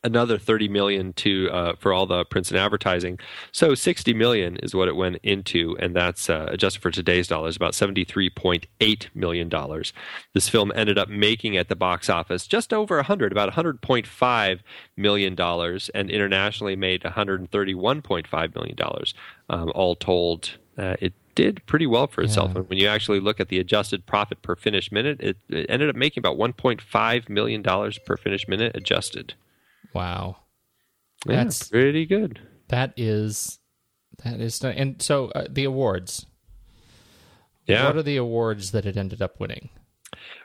Another 0.05 0.37
30 0.37 0.69
million 0.69 1.13
to 1.13 1.49
uh, 1.53 1.75
for 1.79 1.93
all 1.93 2.07
the 2.07 2.25
prints 2.25 2.51
and 2.51 2.59
advertising. 2.59 3.21
So 3.53 3.77
60 3.77 4.13
million 4.15 4.57
is 4.57 4.75
what 4.75 4.89
it 4.89 4.97
went 4.97 5.19
into 5.23 5.77
and 5.79 5.95
that's 5.95 6.29
uh, 6.29 6.47
adjusted 6.51 6.83
for 6.83 6.91
today's 6.91 7.29
dollars 7.29 7.55
about 7.55 7.75
73.8 7.75 9.07
million 9.15 9.49
dollars. 9.49 9.93
This 10.35 10.49
film 10.49 10.73
ended 10.75 10.99
up 10.99 11.09
making 11.09 11.57
at 11.57 11.69
the 11.69 11.77
box 11.77 12.11
office 12.11 12.49
just 12.49 12.73
over 12.73 12.97
a 12.97 13.03
100 13.03 13.31
about 13.31 13.53
100.5 13.53 14.61
million 14.97 15.37
dollars 15.37 15.89
and 15.91 16.11
internationally 16.11 16.75
made 16.75 17.03
131.5 17.03 18.55
million 18.57 18.75
dollars 18.75 19.15
um, 19.51 19.71
all 19.73 19.95
told 19.95 20.59
uh, 20.79 20.97
it 21.01 21.13
did 21.35 21.65
pretty 21.67 21.87
well 21.87 22.07
for 22.07 22.23
itself 22.23 22.51
Yeah. 22.53 22.61
and 22.61 22.69
when 22.69 22.79
you 22.79 22.87
actually 22.89 23.21
look 23.21 23.41
at 23.41 23.49
the 23.49 23.59
adjusted 23.59 24.05
profit 24.07 24.43
per 24.43 24.55
finished 24.57 24.93
minute 24.93 25.21
it, 25.21 25.37
it 25.49 25.67
ended 25.69 25.89
up 25.89 25.97
making 25.97 26.21
about 26.21 26.37
1.5 26.37 27.29
million 27.29 27.63
dollars 27.63 27.99
per 27.99 28.17
finished 28.17 28.49
minute 28.49 28.77
adjusted 28.77 29.35
Wow, 29.95 30.37
yeah, 31.27 31.37
That's- 31.37 31.69
pretty 31.69 32.07
good. 32.07 32.41
that 32.69 32.93
is 32.97 33.59
that 34.25 34.41
is, 34.41 34.63
and 34.63 35.01
so 35.03 35.29
uh, 35.31 35.47
the 35.51 35.65
awards. 35.65 36.27
Yeah. 37.67 37.87
What 37.87 37.97
are 37.97 38.03
the 38.03 38.17
awards 38.17 38.71
that 38.73 38.85
it 38.87 38.97
ended 38.97 39.21
up 39.23 39.39
winning? 39.41 39.71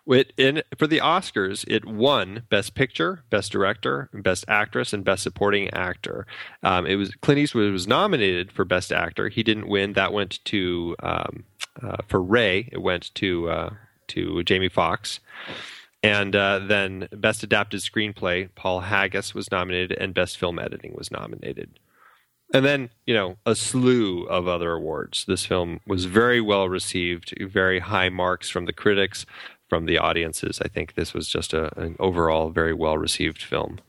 It, 0.08 0.34
in, 0.38 0.64
for 0.78 0.88
the 0.88 1.00
Oscars, 1.00 1.66
it 1.68 1.86
won 1.86 2.44
Best 2.50 2.76
Picture, 2.76 3.24
Best 3.30 3.52
Director, 3.52 4.10
Best 4.14 4.46
Actress, 4.48 4.94
and 4.94 5.04
Best 5.04 5.24
Supporting 5.24 5.70
Actor. 5.74 6.26
Um, 6.64 6.86
it 6.86 6.96
was 6.96 7.14
Clint 7.22 7.40
Eastwood 7.40 7.72
was 7.72 7.88
nominated 7.88 8.52
for 8.52 8.66
Best 8.66 8.92
Actor. 8.92 9.30
He 9.30 9.44
didn't 9.44 9.68
win. 9.68 9.94
That 9.94 10.14
went 10.14 10.44
to 10.46 10.96
um, 11.04 11.44
uh, 11.82 11.98
for 12.08 12.22
Ray. 12.22 12.70
It 12.72 12.82
went 12.82 13.14
to 13.16 13.50
uh, 13.50 13.70
to 14.10 14.44
Jamie 14.44 14.70
Foxx. 14.70 15.20
And 16.04 16.36
uh, 16.36 16.60
then 16.60 17.08
Best 17.12 17.44
Adapted 17.44 17.82
Screenplay, 17.82 18.50
Paul 18.56 18.82
Haggis 18.82 19.34
was 19.34 19.52
nominated, 19.52 19.98
and 20.00 20.14
Best 20.14 20.38
Film 20.38 20.60
Editing 20.60 20.94
was 20.96 21.12
nominated. 21.12 21.80
And 22.54 22.66
then, 22.66 22.92
you 23.06 23.14
know, 23.14 23.38
a 23.46 23.56
slew 23.56 24.24
of 24.24 24.48
other 24.48 24.72
awards. 24.72 25.26
This 25.28 25.46
film 25.46 25.82
was 25.86 26.06
very 26.06 26.40
well 26.40 26.70
received, 26.70 27.34
very 27.42 27.80
high 27.80 28.10
marks 28.10 28.50
from 28.50 28.66
the 28.66 28.74
critics, 28.74 29.26
from 29.68 29.86
the 29.86 29.98
audiences. 29.98 30.60
I 30.64 30.68
think 30.68 30.94
this 30.96 31.14
was 31.14 31.28
just 31.28 31.54
a, 31.54 31.78
an 31.80 31.96
overall 32.00 32.50
very 32.50 32.74
well 32.74 32.98
received 32.98 33.42
film. 33.42 33.80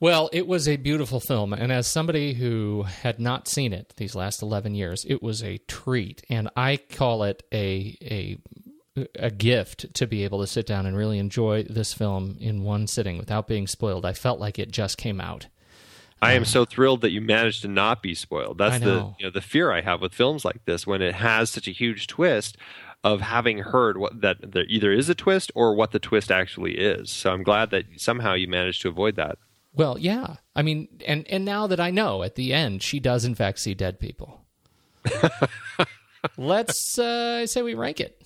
Well, 0.00 0.28
it 0.32 0.46
was 0.46 0.68
a 0.68 0.76
beautiful 0.76 1.20
film, 1.20 1.52
and 1.52 1.72
as 1.72 1.86
somebody 1.86 2.34
who 2.34 2.82
had 2.82 3.18
not 3.18 3.48
seen 3.48 3.72
it 3.72 3.94
these 3.96 4.14
last 4.14 4.42
eleven 4.42 4.74
years, 4.74 5.06
it 5.08 5.22
was 5.22 5.42
a 5.42 5.58
treat, 5.66 6.22
and 6.28 6.50
I 6.56 6.76
call 6.76 7.22
it 7.22 7.42
a 7.52 7.96
a 8.02 8.38
a 9.16 9.30
gift 9.30 9.92
to 9.94 10.06
be 10.06 10.24
able 10.24 10.40
to 10.40 10.46
sit 10.46 10.66
down 10.66 10.86
and 10.86 10.96
really 10.96 11.18
enjoy 11.18 11.64
this 11.64 11.92
film 11.92 12.36
in 12.40 12.62
one 12.62 12.86
sitting 12.86 13.18
without 13.18 13.48
being 13.48 13.66
spoiled. 13.66 14.04
I 14.04 14.12
felt 14.12 14.38
like 14.38 14.58
it 14.58 14.70
just 14.70 14.98
came 14.98 15.20
out. 15.20 15.46
I 16.22 16.32
am 16.34 16.42
uh, 16.42 16.46
so 16.46 16.64
thrilled 16.64 17.00
that 17.02 17.10
you 17.10 17.20
managed 17.20 17.62
to 17.62 17.68
not 17.68 18.02
be 18.02 18.14
spoiled. 18.14 18.58
That's 18.58 18.82
the 18.82 19.14
you 19.18 19.26
know 19.26 19.30
the 19.30 19.40
fear 19.40 19.72
I 19.72 19.80
have 19.80 20.00
with 20.00 20.14
films 20.14 20.44
like 20.44 20.64
this 20.64 20.86
when 20.86 21.02
it 21.02 21.14
has 21.14 21.50
such 21.50 21.68
a 21.68 21.72
huge 21.72 22.06
twist 22.06 22.56
of 23.04 23.20
having 23.20 23.58
heard 23.58 23.98
what 23.98 24.22
that 24.22 24.52
there 24.52 24.64
either 24.66 24.90
is 24.90 25.08
a 25.10 25.14
twist 25.14 25.52
or 25.54 25.74
what 25.74 25.92
the 25.92 25.98
twist 25.98 26.32
actually 26.32 26.78
is. 26.78 27.10
So 27.10 27.30
I'm 27.30 27.42
glad 27.42 27.70
that 27.70 27.84
somehow 27.98 28.32
you 28.32 28.48
managed 28.48 28.80
to 28.82 28.88
avoid 28.88 29.14
that. 29.16 29.38
Well, 29.74 29.98
yeah. 29.98 30.36
I 30.56 30.62
mean, 30.62 30.88
and 31.06 31.26
and 31.28 31.44
now 31.44 31.66
that 31.66 31.78
I 31.78 31.90
know 31.90 32.22
at 32.22 32.34
the 32.34 32.54
end 32.54 32.82
she 32.82 32.98
does 32.98 33.24
in 33.24 33.34
fact 33.34 33.58
see 33.58 33.74
dead 33.74 34.00
people. 34.00 34.40
Let's 36.38 36.98
uh, 36.98 37.40
I 37.42 37.44
say 37.44 37.60
we 37.60 37.74
rank 37.74 38.00
it. 38.00 38.22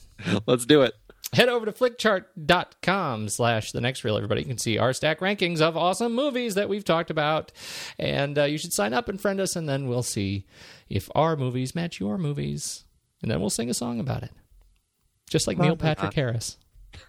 Let's 0.47 0.65
do 0.65 0.83
it. 0.83 0.95
Head 1.33 1.51
over 1.51 1.67
to 1.67 1.73
flickchart.com 1.73 3.29
slash 3.29 3.73
the 3.73 3.83
next 3.83 4.03
reel, 4.03 4.17
everybody. 4.17 4.41
You 4.41 4.47
can 4.47 4.57
see 4.57 4.79
our 4.79 4.95
stack 4.95 5.21
rankings 5.21 5.61
of 5.61 5.77
awesome 5.77 6.15
movies 6.15 6.55
that 6.55 6.71
we've 6.71 6.85
talked 6.85 7.11
about. 7.11 7.53
And 7.99 8.39
uh, 8.39 8.45
you 8.45 8.57
should 8.57 8.73
sign 8.73 8.95
up 8.95 9.11
and 9.11 9.21
friend 9.21 9.39
us, 9.39 9.55
and 9.55 9.69
then 9.69 9.89
we'll 9.89 10.03
see 10.03 10.47
if 10.89 11.11
our 11.15 11.37
movies 11.37 11.75
match 11.75 12.01
your 12.01 12.17
movies. 12.17 12.85
And 13.21 13.31
then 13.31 13.41
we'll 13.41 13.51
sing 13.51 13.69
a 13.69 13.75
song 13.75 14.01
about 14.01 14.23
it. 14.23 14.31
Just 15.29 15.47
like 15.47 15.59
Neil 15.59 15.77
Patrick 15.77 16.15
Harris. 16.15 16.57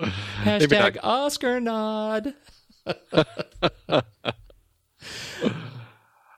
Hashtag 0.00 0.94
not. 0.96 1.04
Oscar 1.04 1.60
nod. 1.60 2.34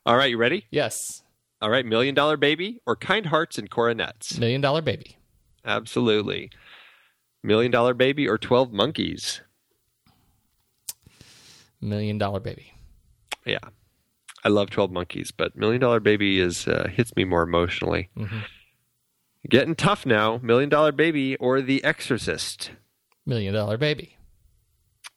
All 0.07 0.17
right, 0.17 0.31
you 0.31 0.39
ready? 0.39 0.67
Yes. 0.71 1.23
All 1.61 1.69
right, 1.71 1.85
Million 1.85 2.15
Dollar 2.15 2.37
Baby 2.37 2.81
or 2.87 2.97
Kind 2.97 3.27
Hearts 3.27 3.59
and 3.59 3.69
Coronets? 3.71 4.39
Million 4.39 4.61
Dollar 4.63 4.81
Baby. 4.81 5.19
Absolutely. 5.65 6.51
Million 7.43 7.71
Dollar 7.71 7.93
Baby 7.95 8.27
or 8.29 8.39
12 8.39 8.73
Monkeys? 8.73 9.43
Million 11.81 12.17
Dollar 12.19 12.41
Baby. 12.41 12.73
Yeah. 13.45 13.59
I 14.43 14.49
love 14.49 14.71
12 14.71 14.91
Monkeys, 14.91 15.31
but 15.31 15.55
Million 15.55 15.81
Dollar 15.83 16.01
Baby 16.01 16.41
is 16.41 16.67
uh, 16.67 16.89
hits 16.91 17.15
me 17.15 17.25
more 17.25 17.43
emotionally. 17.43 18.09
Mhm. 18.17 18.43
Getting 19.49 19.75
tough 19.75 20.05
now. 20.05 20.39
Million 20.43 20.69
Dollar 20.69 20.93
Baby 20.93 21.37
or 21.37 21.63
The 21.63 21.83
Exorcist? 21.83 22.73
Million 23.27 23.55
Dollar 23.55 23.79
Baby. 23.79 24.17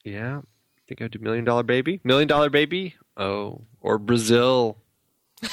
Yeah. 0.03 0.41
think 0.87 1.01
I'd 1.01 1.11
do 1.11 1.19
Million 1.19 1.43
Dollar 1.45 1.63
Baby. 1.63 1.99
Million 2.03 2.27
Dollar 2.27 2.49
Baby. 2.49 2.95
Oh, 3.17 3.61
or 3.81 3.97
Brazil. 3.99 4.77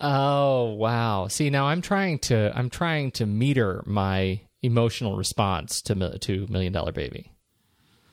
Oh 0.00 0.74
wow! 0.74 1.28
See, 1.28 1.50
now 1.50 1.66
I'm 1.66 1.80
trying 1.80 2.18
to 2.20 2.52
I'm 2.54 2.68
trying 2.68 3.10
to 3.12 3.26
meter 3.26 3.82
my 3.86 4.40
emotional 4.60 5.16
response 5.16 5.80
to 5.82 6.18
to 6.18 6.46
Million 6.50 6.72
Dollar 6.72 6.92
Baby. 6.92 7.30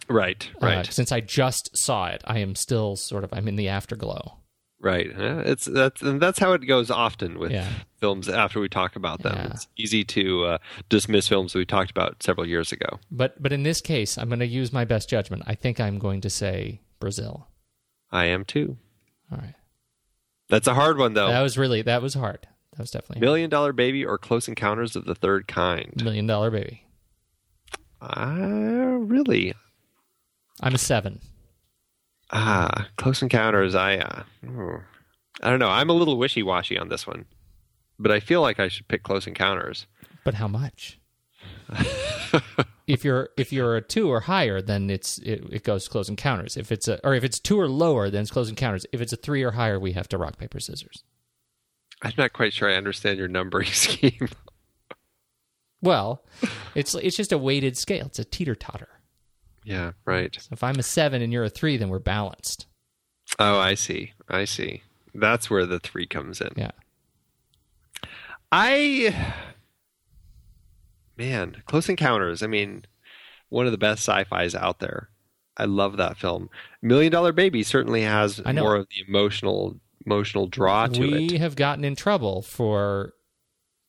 Right, 0.08 0.48
Uh, 0.62 0.66
right, 0.66 0.94
since 0.94 1.12
I 1.12 1.22
just 1.22 1.76
saw 1.76 2.08
it, 2.08 2.22
I 2.26 2.40
am 2.40 2.56
still 2.56 2.96
sort 2.96 3.24
of 3.24 3.34
I'm 3.34 3.48
in 3.48 3.56
the 3.56 3.70
afterglow. 3.70 4.38
Right. 4.82 5.08
It's 5.08 5.66
that's 5.66 6.02
and 6.02 6.20
that's 6.22 6.40
how 6.40 6.54
it 6.54 6.60
goes 6.68 6.92
often 6.92 7.40
with 7.40 7.52
Yeah. 7.52 7.70
films 8.00 8.28
after 8.28 8.60
we 8.60 8.68
talk 8.68 8.96
about 8.96 9.22
them. 9.24 9.36
Yeah. 9.36 9.52
It's 9.54 9.68
easy 9.78 10.04
to 10.06 10.46
uh, 10.46 10.58
dismiss 10.90 11.28
films 11.28 11.56
we 11.56 11.66
talked 11.66 11.92
about 11.92 12.22
several 12.22 12.48
years 12.48 12.72
ago. 12.72 13.00
But 13.12 13.42
but 13.42 13.54
in 13.54 13.64
this 13.64 13.80
case, 13.82 14.18
I'm 14.18 14.28
going 14.28 14.40
to 14.40 14.46
use 14.48 14.74
my 14.74 14.84
best 14.86 15.10
judgment. 15.10 15.44
I 15.48 15.56
think 15.56 15.80
I'm 15.80 16.00
going 16.00 16.22
to 16.22 16.30
say 16.30 16.82
Brazil. 17.00 17.48
I 18.12 18.26
am 18.26 18.44
too. 18.44 18.78
All 19.32 19.38
right. 19.38 19.56
That's 20.50 20.68
a 20.68 20.74
hard 20.74 20.98
one 20.98 21.14
though. 21.14 21.28
That 21.30 21.42
was 21.42 21.58
really 21.58 21.82
that 21.84 22.02
was 22.02 22.14
hard. 22.14 22.48
That 22.74 22.80
was 22.80 22.92
definitely 22.92 23.22
Million 23.22 23.50
Dollar 23.50 23.74
Baby 23.74 24.06
or 24.06 24.18
Close 24.18 24.48
Encounters 24.48 24.96
of 24.96 25.06
the 25.06 25.16
Third 25.16 25.48
Kind. 25.48 26.02
Million 26.04 26.26
Dollar 26.28 26.50
Baby. 26.52 26.86
Uh, 28.02 28.98
really? 29.00 29.54
I'm 30.62 30.74
a 30.76 30.78
seven. 30.78 31.22
Ah, 32.32 32.88
Close 32.98 33.22
Encounters. 33.22 33.76
I, 33.76 33.98
uh, 33.98 34.24
hmm. 34.46 34.76
I 35.42 35.50
don't 35.50 35.60
know. 35.60 35.70
I'm 35.70 35.90
a 35.90 35.94
little 35.94 36.18
wishy 36.18 36.44
washy 36.44 36.78
on 36.78 36.90
this 36.90 37.06
one, 37.06 37.26
but 38.00 38.12
I 38.12 38.20
feel 38.20 38.42
like 38.42 38.60
I 38.60 38.68
should 38.68 38.88
pick 38.88 39.04
Close 39.04 39.28
Encounters. 39.28 39.88
But 40.24 40.36
how 40.36 40.48
much? 40.48 41.00
if 42.88 43.04
you're 43.06 43.30
if 43.38 43.52
you're 43.52 43.78
a 43.78 43.82
two 43.82 44.10
or 44.10 44.22
higher, 44.22 44.62
then 44.62 44.90
it's 44.90 45.18
it, 45.20 45.44
it 45.52 45.64
goes 45.64 45.88
close 45.88 46.10
encounters. 46.10 46.58
If 46.58 46.72
it's 46.72 46.88
a 46.88 47.06
or 47.06 47.16
if 47.16 47.24
it's 47.24 47.40
two 47.40 47.60
or 47.60 47.68
lower, 47.68 48.10
then 48.10 48.22
it's 48.22 48.32
close 48.32 48.50
encounters. 48.50 48.86
If 48.92 49.02
it's 49.02 49.14
a 49.14 49.18
three 49.18 49.44
or 49.44 49.52
higher, 49.52 49.80
we 49.80 49.94
have 49.94 50.08
to 50.10 50.18
rock 50.18 50.38
paper 50.38 50.60
scissors. 50.60 51.04
I'm 52.02 52.14
not 52.18 52.34
quite 52.34 52.54
sure 52.54 52.70
I 52.70 52.76
understand 52.76 53.18
your 53.18 53.28
numbering 53.28 53.68
scheme. 53.72 54.30
Well, 55.82 56.24
it's 56.76 56.94
it's 56.96 57.18
just 57.18 57.32
a 57.32 57.38
weighted 57.38 57.78
scale. 57.78 58.08
It's 58.08 58.20
a 58.20 58.26
teeter 58.26 58.56
totter. 58.56 58.91
Yeah, 59.64 59.92
right. 60.06 60.36
So 60.40 60.50
if 60.52 60.64
I'm 60.64 60.80
a 60.80 60.84
seven 60.84 61.22
and 61.22 61.32
you're 61.32 61.44
a 61.44 61.50
three, 61.50 61.78
then 61.78 61.90
we're 61.90 62.00
balanced. 62.00 62.68
Oh, 63.40 63.58
I 63.58 63.76
see. 63.76 64.14
I 64.28 64.46
see. 64.46 64.84
That's 65.14 65.50
where 65.50 65.66
the 65.66 65.80
three 65.80 66.06
comes 66.06 66.42
in. 66.42 66.54
Yeah. 66.56 66.72
I, 68.52 69.16
man, 71.18 71.64
Close 71.66 71.88
Encounters. 71.88 72.44
I 72.44 72.48
mean, 72.48 72.86
one 73.50 73.66
of 73.66 73.72
the 73.72 73.78
best 73.78 74.08
sci-fi's 74.08 74.56
out 74.56 74.80
there. 74.80 75.10
I 75.58 75.66
love 75.66 75.98
that 75.98 76.18
film. 76.18 76.50
Million 76.82 77.12
Dollar 77.12 77.34
Baby 77.34 77.64
certainly 77.64 78.02
has 78.02 78.44
more 78.46 78.76
of 78.76 78.88
the 78.90 79.06
emotional 79.08 79.80
emotional 80.06 80.48
draw 80.48 80.88
to 80.88 81.00
we 81.00 81.14
it. 81.14 81.32
We 81.34 81.38
have 81.38 81.56
gotten 81.56 81.84
in 81.84 81.96
trouble 81.96 82.42
for 82.42 83.14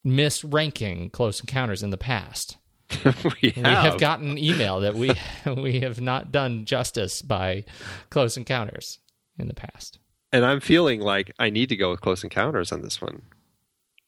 misranking 0.06 1.10
close 1.12 1.40
encounters 1.40 1.82
in 1.82 1.90
the 1.90 1.96
past. 1.96 2.58
we, 3.42 3.52
We 3.56 3.62
have 3.62 3.98
gotten 3.98 4.38
email 4.38 4.80
that 4.80 4.94
we 4.94 5.12
we 5.56 5.80
have 5.80 6.00
not 6.00 6.32
done 6.32 6.64
justice 6.64 7.22
by 7.22 7.64
close 8.10 8.36
encounters 8.36 8.98
in 9.38 9.48
the 9.48 9.54
past. 9.54 9.98
and 10.32 10.44
I'm 10.44 10.60
feeling 10.60 11.00
like 11.00 11.32
I 11.38 11.50
need 11.50 11.68
to 11.70 11.76
go 11.76 11.90
with 11.90 12.00
Close 12.00 12.22
Encounters 12.24 12.72
on 12.72 12.82
this 12.82 13.00
one. 13.00 13.22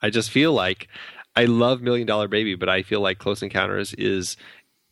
I 0.02 0.10
just 0.10 0.30
feel 0.30 0.52
like 0.52 0.88
I 1.36 1.44
love 1.46 1.80
Million 1.82 2.06
Dollar 2.06 2.28
Baby, 2.28 2.54
but 2.54 2.68
I 2.68 2.82
feel 2.82 3.00
like 3.00 3.18
Close 3.18 3.42
Encounters 3.42 3.94
is 3.94 4.36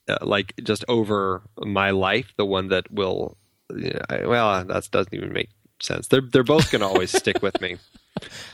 uh, 0.08 0.16
like 0.22 0.54
just 0.62 0.84
over 0.88 1.42
my 1.58 1.90
life, 1.90 2.32
the 2.36 2.46
one 2.46 2.68
that 2.68 2.90
will. 2.90 3.36
Yeah, 3.76 4.00
I, 4.10 4.26
well, 4.26 4.64
that 4.64 4.88
doesn't 4.90 5.14
even 5.14 5.32
make 5.32 5.50
sense. 5.80 6.08
They're 6.08 6.20
they're 6.20 6.42
both 6.44 6.70
going 6.70 6.80
to 6.80 6.86
always 6.88 7.10
stick 7.16 7.40
with 7.42 7.60
me. 7.60 7.76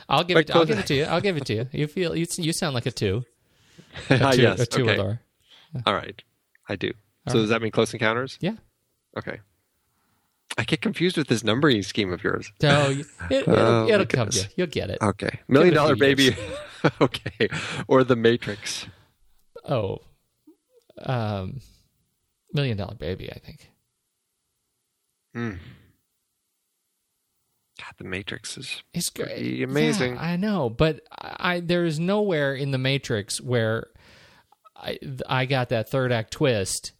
I'll 0.08 0.24
give 0.24 0.34
But 0.34 0.50
it. 0.50 0.54
I'll 0.56 0.64
give 0.66 0.78
it 0.78 0.86
to 0.86 0.94
you. 0.94 1.04
I'll 1.04 1.20
give 1.20 1.36
it 1.36 1.46
to 1.46 1.54
you. 1.54 1.68
You 1.72 1.86
feel 1.86 2.14
you, 2.16 2.26
you 2.36 2.52
sound 2.52 2.74
like 2.74 2.86
a 2.86 2.90
two. 2.92 3.24
A 4.10 4.22
Ah, 4.22 4.30
two, 4.32 4.42
yes, 4.42 4.60
a 4.60 4.66
two 4.66 4.82
okay. 4.82 4.94
or 4.94 4.98
lower. 4.98 5.20
All 5.86 5.94
right, 5.94 6.22
I 6.68 6.76
do. 6.76 6.88
All 7.26 7.32
so 7.32 7.38
right. 7.38 7.42
does 7.42 7.50
that 7.50 7.62
mean 7.62 7.70
Close 7.72 7.92
Encounters? 7.92 8.38
Yeah. 8.40 8.56
Okay. 9.16 9.40
I 10.56 10.64
get 10.64 10.80
confused 10.80 11.16
with 11.18 11.28
this 11.28 11.44
numbering 11.44 11.82
scheme 11.82 12.12
of 12.12 12.24
yours. 12.24 12.50
So 12.60 12.88
you- 12.88 13.04
it, 13.30 13.46
will 13.46 13.56
Oh, 13.58 13.88
it'll 13.88 14.06
come 14.06 14.30
to 14.30 14.38
you. 14.38 14.44
You'll 14.56 14.66
get 14.66 14.90
it. 14.90 14.98
Okay, 15.02 15.40
Million 15.46 15.74
it 15.74 15.76
Dollar 15.76 15.94
Baby. 15.96 16.34
okay, 17.00 17.48
or 17.86 18.02
The 18.04 18.16
Matrix. 18.16 18.86
Oh, 19.64 19.98
um, 21.02 21.60
million 22.54 22.76
dollar 22.78 22.94
baby. 22.94 23.30
I 23.30 23.38
think. 23.38 23.70
Hmm. 25.34 25.50
God, 27.78 27.94
The 27.98 28.04
Matrix 28.04 28.56
is 28.58 28.82
It's 28.92 29.10
great. 29.10 29.62
amazing. 29.62 30.14
Yeah, 30.14 30.20
I 30.22 30.36
know, 30.36 30.68
but 30.70 31.02
I 31.20 31.60
there 31.60 31.84
is 31.84 32.00
nowhere 32.00 32.54
in 32.54 32.70
the 32.72 32.78
Matrix 32.78 33.40
where 33.40 33.88
I 34.78 34.98
I 35.28 35.44
got 35.46 35.68
that 35.70 35.90
third 35.90 36.12
act 36.12 36.32
twist 36.32 36.92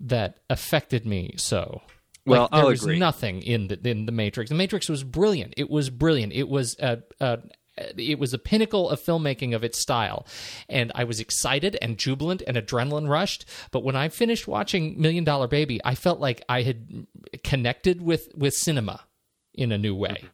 that 0.00 0.38
affected 0.50 1.06
me 1.06 1.34
so. 1.36 1.82
Well, 2.24 2.42
Like, 2.42 2.50
there 2.50 2.60
I'll 2.60 2.66
was 2.68 2.82
agree. 2.82 2.98
nothing 2.98 3.42
in 3.42 3.68
the 3.68 3.88
in 3.88 4.06
the 4.06 4.12
Matrix. 4.12 4.50
The 4.50 4.56
Matrix 4.56 4.88
was 4.88 5.04
brilliant. 5.04 5.54
It 5.56 5.70
was 5.70 5.90
brilliant. 5.90 6.32
It 6.32 6.48
was 6.48 6.76
a, 6.80 7.02
a 7.20 7.38
it 7.96 8.18
was 8.18 8.32
a 8.32 8.38
pinnacle 8.38 8.88
of 8.88 9.00
filmmaking 9.00 9.54
of 9.54 9.62
its 9.62 9.78
style, 9.78 10.26
and 10.68 10.90
I 10.94 11.04
was 11.04 11.20
excited 11.20 11.76
and 11.82 11.98
jubilant 11.98 12.42
and 12.46 12.56
adrenaline 12.56 13.08
rushed. 13.08 13.44
But 13.70 13.84
when 13.84 13.94
I 13.94 14.08
finished 14.08 14.48
watching 14.48 15.00
Million 15.00 15.24
Dollar 15.24 15.46
Baby, 15.46 15.80
I 15.84 15.94
felt 15.94 16.18
like 16.18 16.42
I 16.48 16.62
had 16.62 17.06
connected 17.44 18.00
with 18.02 18.28
with 18.34 18.54
cinema 18.54 19.02
in 19.54 19.72
a 19.72 19.78
new 19.78 19.94
way. 19.94 20.24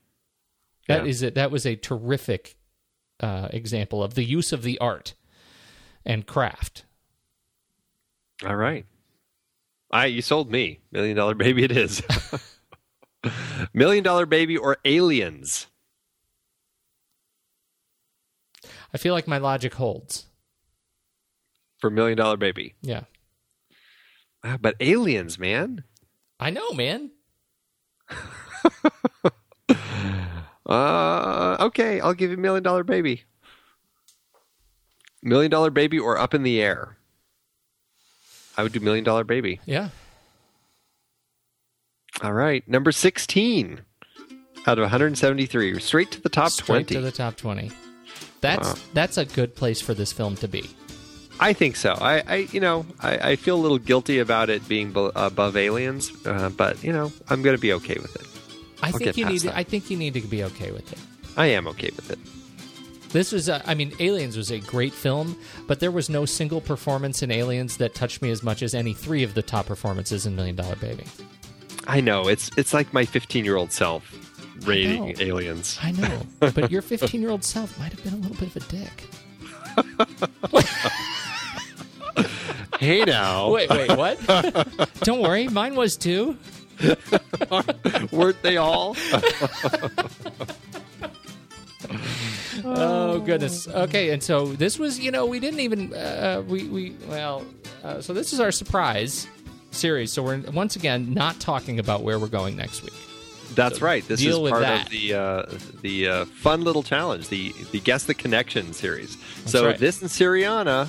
That 0.88 1.04
Yeah. 1.04 1.10
is 1.10 1.22
it. 1.22 1.34
That 1.34 1.50
was 1.50 1.66
a 1.66 1.76
terrific 1.76 2.56
uh, 3.20 3.48
example 3.50 4.02
of 4.02 4.14
the 4.14 4.24
use 4.24 4.52
of 4.52 4.62
the 4.62 4.78
art 4.78 5.14
and 6.04 6.26
craft. 6.26 6.84
All 8.44 8.56
right. 8.56 8.86
I 9.90 10.06
you 10.06 10.22
sold 10.22 10.50
me. 10.50 10.80
Million 10.90 11.16
Dollar 11.16 11.34
Baby 11.34 11.64
it 11.64 11.72
is. 11.72 12.02
Million 13.74 14.02
Dollar 14.02 14.26
Baby 14.26 14.56
or 14.56 14.78
Aliens? 14.84 15.66
I 18.94 18.98
feel 18.98 19.14
like 19.14 19.28
my 19.28 19.38
logic 19.38 19.74
holds. 19.74 20.26
For 21.78 21.90
Million 21.90 22.18
Dollar 22.18 22.36
Baby. 22.36 22.74
Yeah, 22.82 23.02
Ah, 24.44 24.58
but 24.60 24.74
Aliens, 24.80 25.38
man. 25.38 25.84
I 26.40 26.50
know, 26.50 26.72
man. 26.72 27.10
Uh 30.64 31.56
okay, 31.58 32.00
I'll 32.00 32.14
give 32.14 32.30
you 32.30 32.36
Million 32.36 32.62
Dollar 32.62 32.84
Baby. 32.84 33.24
Million 35.22 35.50
Dollar 35.50 35.70
Baby 35.70 35.98
or 35.98 36.18
Up 36.18 36.34
in 36.34 36.42
the 36.42 36.60
Air? 36.60 36.96
I 38.56 38.62
would 38.62 38.72
do 38.72 38.80
Million 38.80 39.04
Dollar 39.04 39.24
Baby. 39.24 39.60
Yeah. 39.66 39.88
All 42.22 42.32
right. 42.32 42.66
Number 42.68 42.92
16 42.92 43.80
out 44.66 44.78
of 44.78 44.82
173. 44.82 45.80
Straight 45.80 46.10
to 46.12 46.20
the 46.20 46.28
top 46.28 46.50
Straight 46.50 46.66
20. 46.88 46.94
to 46.96 47.00
the 47.00 47.10
top 47.12 47.36
twenty. 47.36 47.70
That's 48.40 48.68
Wow. 48.68 48.74
that's 48.92 49.16
a 49.16 49.24
good 49.24 49.54
place 49.56 49.80
for 49.80 49.94
this 49.94 50.12
film 50.12 50.36
to 50.36 50.48
be. 50.48 50.68
I 51.40 51.52
think 51.52 51.76
so. 51.76 51.92
I, 51.94 52.22
I 52.28 52.34
you 52.52 52.60
know, 52.60 52.84
I, 53.00 53.30
I 53.30 53.36
feel 53.36 53.56
a 53.56 53.62
little 53.62 53.78
guilty 53.78 54.18
about 54.18 54.50
it 54.50 54.68
being 54.68 54.92
be- 54.92 55.10
above 55.16 55.56
Aliens, 55.56 56.12
uh, 56.26 56.50
but 56.50 56.82
you 56.84 56.92
know, 56.92 57.12
I'm 57.30 57.42
going 57.42 57.56
to 57.56 57.60
be 57.60 57.72
okay 57.74 57.94
with 58.00 58.14
it. 58.16 58.26
I 58.82 58.88
I'll 58.88 58.92
think 58.92 59.16
you 59.16 59.24
need. 59.26 59.40
that. 59.42 59.56
I 59.56 59.62
think 59.62 59.90
you 59.90 59.96
need 59.96 60.14
to 60.14 60.20
be 60.20 60.44
okay 60.44 60.70
with 60.72 60.92
it. 60.92 60.98
I 61.36 61.46
am 61.46 61.66
okay 61.68 61.90
with 61.96 62.10
it. 62.10 62.18
This 63.12 63.30
was, 63.32 63.48
a, 63.48 63.62
I 63.68 63.74
mean, 63.74 63.92
Aliens 64.00 64.36
was 64.36 64.50
a 64.50 64.58
great 64.58 64.92
film, 64.92 65.36
but 65.66 65.80
there 65.80 65.90
was 65.90 66.08
no 66.08 66.24
single 66.24 66.60
performance 66.60 67.22
in 67.22 67.30
Aliens 67.30 67.76
that 67.76 67.94
touched 67.94 68.22
me 68.22 68.30
as 68.30 68.42
much 68.42 68.62
as 68.62 68.74
any 68.74 68.94
three 68.94 69.22
of 69.22 69.34
the 69.34 69.42
top 69.42 69.66
performances 69.66 70.24
in 70.26 70.34
Million 70.34 70.56
Dollar 70.56 70.76
Baby. 70.76 71.04
I 71.86 72.00
know 72.00 72.28
it's 72.28 72.50
it's 72.56 72.72
like 72.72 72.92
my 72.94 73.04
15 73.04 73.44
year 73.44 73.56
old 73.56 73.72
self 73.72 74.14
rating 74.66 75.08
know. 75.08 75.14
Aliens. 75.18 75.78
I 75.82 75.90
know, 75.92 76.22
but 76.40 76.70
your 76.70 76.80
15 76.80 77.20
year 77.20 77.30
old 77.30 77.44
self 77.44 77.78
might 77.78 77.92
have 77.92 78.02
been 78.04 78.14
a 78.14 78.16
little 78.16 78.36
bit 78.36 78.56
of 78.56 78.56
a 78.56 78.70
dick. 78.70 79.04
Hey 82.78 83.04
now, 83.04 83.52
Wait, 83.52 83.70
wait, 83.70 83.96
what? 83.96 84.18
Don't 85.02 85.20
worry, 85.22 85.46
mine 85.46 85.76
was 85.76 85.96
too. 85.96 86.36
weren't 88.10 88.42
they 88.42 88.56
all? 88.56 88.96
Oh 92.64 93.20
goodness. 93.20 93.68
Okay, 93.68 94.10
and 94.10 94.22
so 94.22 94.46
this 94.46 94.78
was, 94.78 94.98
you 94.98 95.10
know, 95.10 95.26
we 95.26 95.40
didn't 95.40 95.60
even 95.60 95.94
uh, 95.94 96.42
we 96.46 96.68
we 96.68 96.96
well, 97.08 97.44
uh, 97.82 98.00
so 98.00 98.12
this 98.12 98.32
is 98.32 98.40
our 98.40 98.52
surprise 98.52 99.26
series. 99.70 100.12
So 100.12 100.22
we're 100.22 100.40
once 100.52 100.76
again 100.76 101.12
not 101.14 101.40
talking 101.40 101.78
about 101.78 102.02
where 102.02 102.18
we're 102.18 102.28
going 102.28 102.56
next 102.56 102.82
week. 102.82 102.92
That's 103.54 103.82
right. 103.82 104.06
This 104.06 104.20
deal 104.20 104.36
is 104.36 104.42
with 104.42 104.52
part 104.52 104.62
that. 104.62 104.86
of 104.86 104.90
the 104.90 105.14
uh, 105.14 105.46
the 105.82 106.08
uh, 106.08 106.24
fun 106.26 106.62
little 106.62 106.82
challenge, 106.82 107.28
the 107.28 107.54
the 107.70 107.80
guess 107.80 108.04
the 108.04 108.14
connection 108.14 108.72
series. 108.72 109.16
so 109.46 109.66
right. 109.66 109.78
this 109.78 110.00
and 110.00 110.10
Syriana 110.10 110.88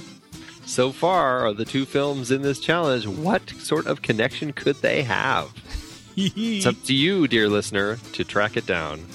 so 0.66 0.92
far 0.92 1.46
are 1.46 1.54
the 1.54 1.66
two 1.66 1.86
films 1.86 2.32
in 2.32 2.42
this 2.42 2.60
challenge. 2.60 3.06
What 3.08 3.50
sort 3.50 3.86
of 3.86 4.02
connection 4.02 4.54
could 4.54 4.78
they 4.78 5.04
have? 5.04 5.52
it's 6.16 6.66
up 6.66 6.82
to 6.86 6.94
you, 6.94 7.28
dear 7.28 7.50
listener, 7.50 7.98
to 8.14 8.24
track 8.24 8.56
it 8.56 8.66
down. 8.66 9.06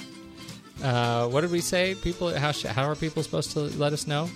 Uh, 0.83 1.27
what 1.27 1.41
did 1.41 1.51
we 1.51 1.61
say? 1.61 1.95
People, 1.95 2.33
how 2.37 2.51
sh- 2.51 2.63
how 2.63 2.85
are 2.85 2.95
people 2.95 3.23
supposed 3.23 3.51
to 3.51 3.59
let 3.61 3.93
us 3.93 4.07
know? 4.07 4.29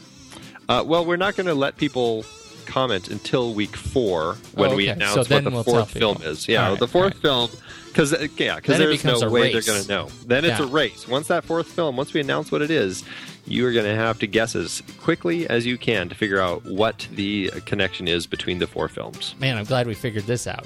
Uh, 0.70 0.84
well, 0.86 1.06
we're 1.06 1.18
not 1.18 1.36
going 1.36 1.48
to 1.48 1.54
let 1.54 1.78
people 1.78 2.26
comment 2.66 3.10
until 3.10 3.54
week 3.54 3.76
four 3.76 4.36
when 4.56 4.72
Oh, 4.72 4.76
we 4.76 4.88
announce 4.88 5.14
So 5.28 5.36
what 5.36 5.44
the 5.44 5.50
we'll 5.50 5.64
fourth 5.64 5.92
film 5.92 6.22
is. 6.24 6.48
Yeah, 6.48 6.70
right, 6.70 6.80
the 6.80 6.88
fourth 6.88 7.14
all 7.26 7.48
film. 7.48 7.60
Because 7.88 8.12
yeah, 8.38 8.56
because 8.56 8.78
there's 8.78 9.04
no 9.04 9.30
way 9.30 9.54
race. 9.54 9.54
they're 9.66 9.74
going 9.74 9.84
to 9.84 9.90
know. 9.90 10.08
Then 10.26 10.46
it's 10.46 10.60
Yeah. 10.60 10.66
a 10.66 10.70
race. 10.70 11.08
Once 11.08 11.28
that 11.28 11.44
fourth 11.44 11.68
film, 11.68 11.96
once 11.98 12.14
we 12.14 12.22
announce 12.22 12.52
what 12.52 12.62
it 12.62 12.72
is, 12.72 13.04
you 13.46 13.68
are 13.68 13.72
going 13.74 13.86
to 13.86 13.94
have 13.96 14.18
to 14.20 14.28
guess 14.28 14.56
as 14.56 14.82
quickly 15.02 15.48
as 15.48 15.66
you 15.66 15.78
can 15.78 16.10
to 16.10 16.16
figure 16.16 16.40
out 16.40 16.66
what 16.66 17.08
the 17.12 17.52
connection 17.66 18.08
is 18.08 18.26
between 18.26 18.58
the 18.60 18.66
four 18.68 18.88
films. 18.88 19.36
Man, 19.40 19.58
I'm 19.58 19.66
glad 19.66 19.86
we 19.86 19.94
figured 19.94 20.24
this 20.26 20.48
out. 20.48 20.66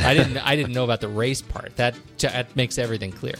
I 0.00 0.12
didn't. 0.12 0.36
I 0.38 0.56
didn't 0.56 0.72
know 0.74 0.84
about 0.84 1.00
the 1.00 1.08
race 1.08 1.40
part. 1.40 1.74
That 1.76 1.94
that 2.18 2.54
makes 2.54 2.76
everything 2.76 3.12
clear. 3.12 3.36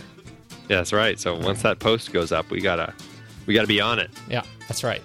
Yeah, 0.68 0.76
that's 0.76 0.92
right. 0.92 1.18
So 1.18 1.38
once 1.38 1.62
that 1.62 1.78
post 1.78 2.12
goes 2.12 2.32
up, 2.32 2.50
we 2.50 2.60
gotta 2.60 2.92
we 3.46 3.54
gotta 3.54 3.68
be 3.68 3.80
on 3.80 3.98
it. 3.98 4.10
Yeah, 4.28 4.42
that's 4.68 4.82
right. 4.82 5.02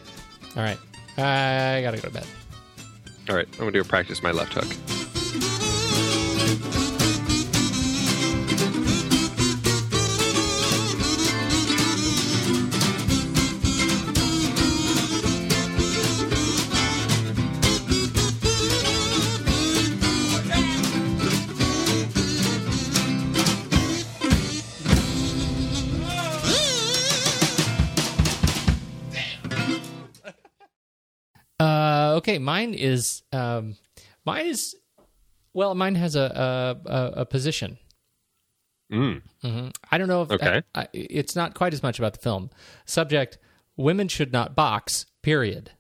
All 0.55 0.63
right, 0.63 0.77
I 1.17 1.81
gotta 1.81 1.97
go 1.97 2.03
to 2.03 2.09
bed. 2.09 2.25
All 3.29 3.35
right, 3.35 3.47
I'm 3.53 3.59
gonna 3.59 3.71
do 3.71 3.81
a 3.81 3.83
practice 3.83 4.23
my 4.23 4.31
left 4.31 4.53
hook. 4.53 5.01
Uh, 32.11 32.15
okay, 32.17 32.39
mine 32.39 32.73
is 32.73 33.23
um, 33.31 33.77
mine 34.25 34.47
is 34.47 34.75
well, 35.53 35.75
mine 35.75 35.95
has 35.95 36.15
a 36.15 36.79
a, 36.85 37.21
a, 37.21 37.25
position. 37.25 37.77
Mm. 38.91 39.21
hmm 39.41 39.67
I 39.89 39.97
don't 39.97 40.09
know 40.09 40.23
if 40.23 40.31
Okay. 40.31 40.61
I, 40.75 40.81
I, 40.81 40.88
it's 40.93 41.35
not 41.35 41.53
quite 41.53 41.73
as 41.73 41.81
much 41.81 41.99
about 41.99 42.13
the 42.13 42.19
film. 42.19 42.49
Subject: 42.85 43.38
Women 43.77 44.07
should 44.07 44.33
not 44.33 44.55
box. 44.55 45.05
Period. 45.21 45.71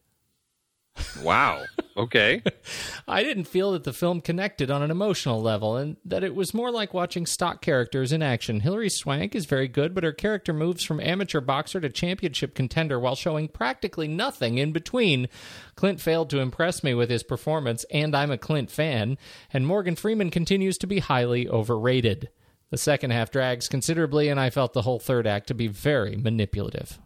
Wow. 1.21 1.63
Okay. 1.95 2.41
I 3.07 3.23
didn't 3.23 3.45
feel 3.45 3.73
that 3.73 3.83
the 3.83 3.93
film 3.93 4.21
connected 4.21 4.71
on 4.71 4.81
an 4.81 4.91
emotional 4.91 5.41
level 5.41 5.77
and 5.77 5.97
that 6.05 6.23
it 6.23 6.35
was 6.35 6.53
more 6.53 6.71
like 6.71 6.93
watching 6.93 7.25
stock 7.25 7.61
characters 7.61 8.11
in 8.11 8.21
action. 8.21 8.61
Hilary 8.61 8.89
Swank 8.89 9.35
is 9.35 9.45
very 9.45 9.67
good, 9.67 9.93
but 9.93 10.03
her 10.03 10.11
character 10.11 10.53
moves 10.53 10.83
from 10.83 10.99
amateur 10.99 11.41
boxer 11.41 11.79
to 11.81 11.89
championship 11.89 12.55
contender 12.55 12.99
while 12.99 13.15
showing 13.15 13.47
practically 13.47 14.07
nothing 14.07 14.57
in 14.57 14.71
between. 14.71 15.27
Clint 15.75 15.99
failed 15.99 16.29
to 16.29 16.39
impress 16.39 16.83
me 16.83 16.93
with 16.93 17.09
his 17.09 17.23
performance, 17.23 17.85
and 17.91 18.15
I'm 18.15 18.31
a 18.31 18.37
Clint 18.37 18.71
fan, 18.71 19.17
and 19.53 19.67
Morgan 19.67 19.95
Freeman 19.95 20.29
continues 20.29 20.77
to 20.79 20.87
be 20.87 20.99
highly 20.99 21.47
overrated. 21.47 22.29
The 22.69 22.77
second 22.77 23.11
half 23.11 23.31
drags 23.31 23.67
considerably, 23.67 24.29
and 24.29 24.39
I 24.39 24.49
felt 24.49 24.73
the 24.73 24.83
whole 24.83 24.99
third 24.99 25.27
act 25.27 25.47
to 25.47 25.53
be 25.53 25.67
very 25.67 26.15
manipulative. 26.15 26.99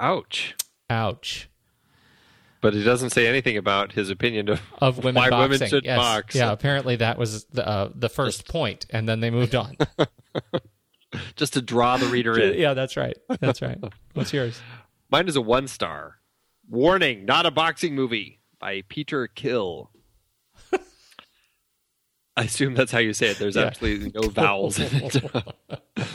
Ouch. 0.00 0.54
Ouch. 0.88 1.50
But 2.60 2.74
he 2.74 2.82
doesn't 2.82 3.10
say 3.10 3.26
anything 3.26 3.56
about 3.56 3.92
his 3.92 4.10
opinion 4.10 4.48
of, 4.48 4.60
of 4.78 4.98
women 5.04 5.14
why 5.14 5.30
boxing. 5.30 5.50
women 5.50 5.68
should 5.68 5.84
yes. 5.84 5.98
box. 5.98 6.34
Yeah, 6.34 6.52
apparently 6.52 6.96
that 6.96 7.18
was 7.18 7.44
the 7.46 7.66
uh, 7.66 7.90
the 7.94 8.08
first 8.08 8.48
point, 8.48 8.86
and 8.90 9.08
then 9.08 9.20
they 9.20 9.30
moved 9.30 9.54
on. 9.54 9.76
Just 11.36 11.52
to 11.54 11.62
draw 11.62 11.96
the 11.96 12.06
reader 12.06 12.38
in. 12.38 12.58
yeah, 12.58 12.74
that's 12.74 12.96
right. 12.96 13.16
That's 13.40 13.62
right. 13.62 13.78
What's 14.14 14.32
yours? 14.32 14.60
Mine 15.10 15.28
is 15.28 15.36
a 15.36 15.40
one 15.40 15.68
star. 15.68 16.16
Warning, 16.68 17.24
not 17.24 17.46
a 17.46 17.50
boxing 17.50 17.94
movie 17.94 18.40
by 18.58 18.82
Peter 18.88 19.28
Kill. 19.28 19.90
I 22.36 22.42
assume 22.42 22.74
that's 22.74 22.90
how 22.90 22.98
you 22.98 23.12
say 23.12 23.28
it. 23.28 23.38
There's 23.38 23.54
Yeah. 23.56 23.66
absolutely 23.66 24.10
no 24.20 24.28
vowels 24.28 24.78
in 24.80 24.88
it. 24.92 26.06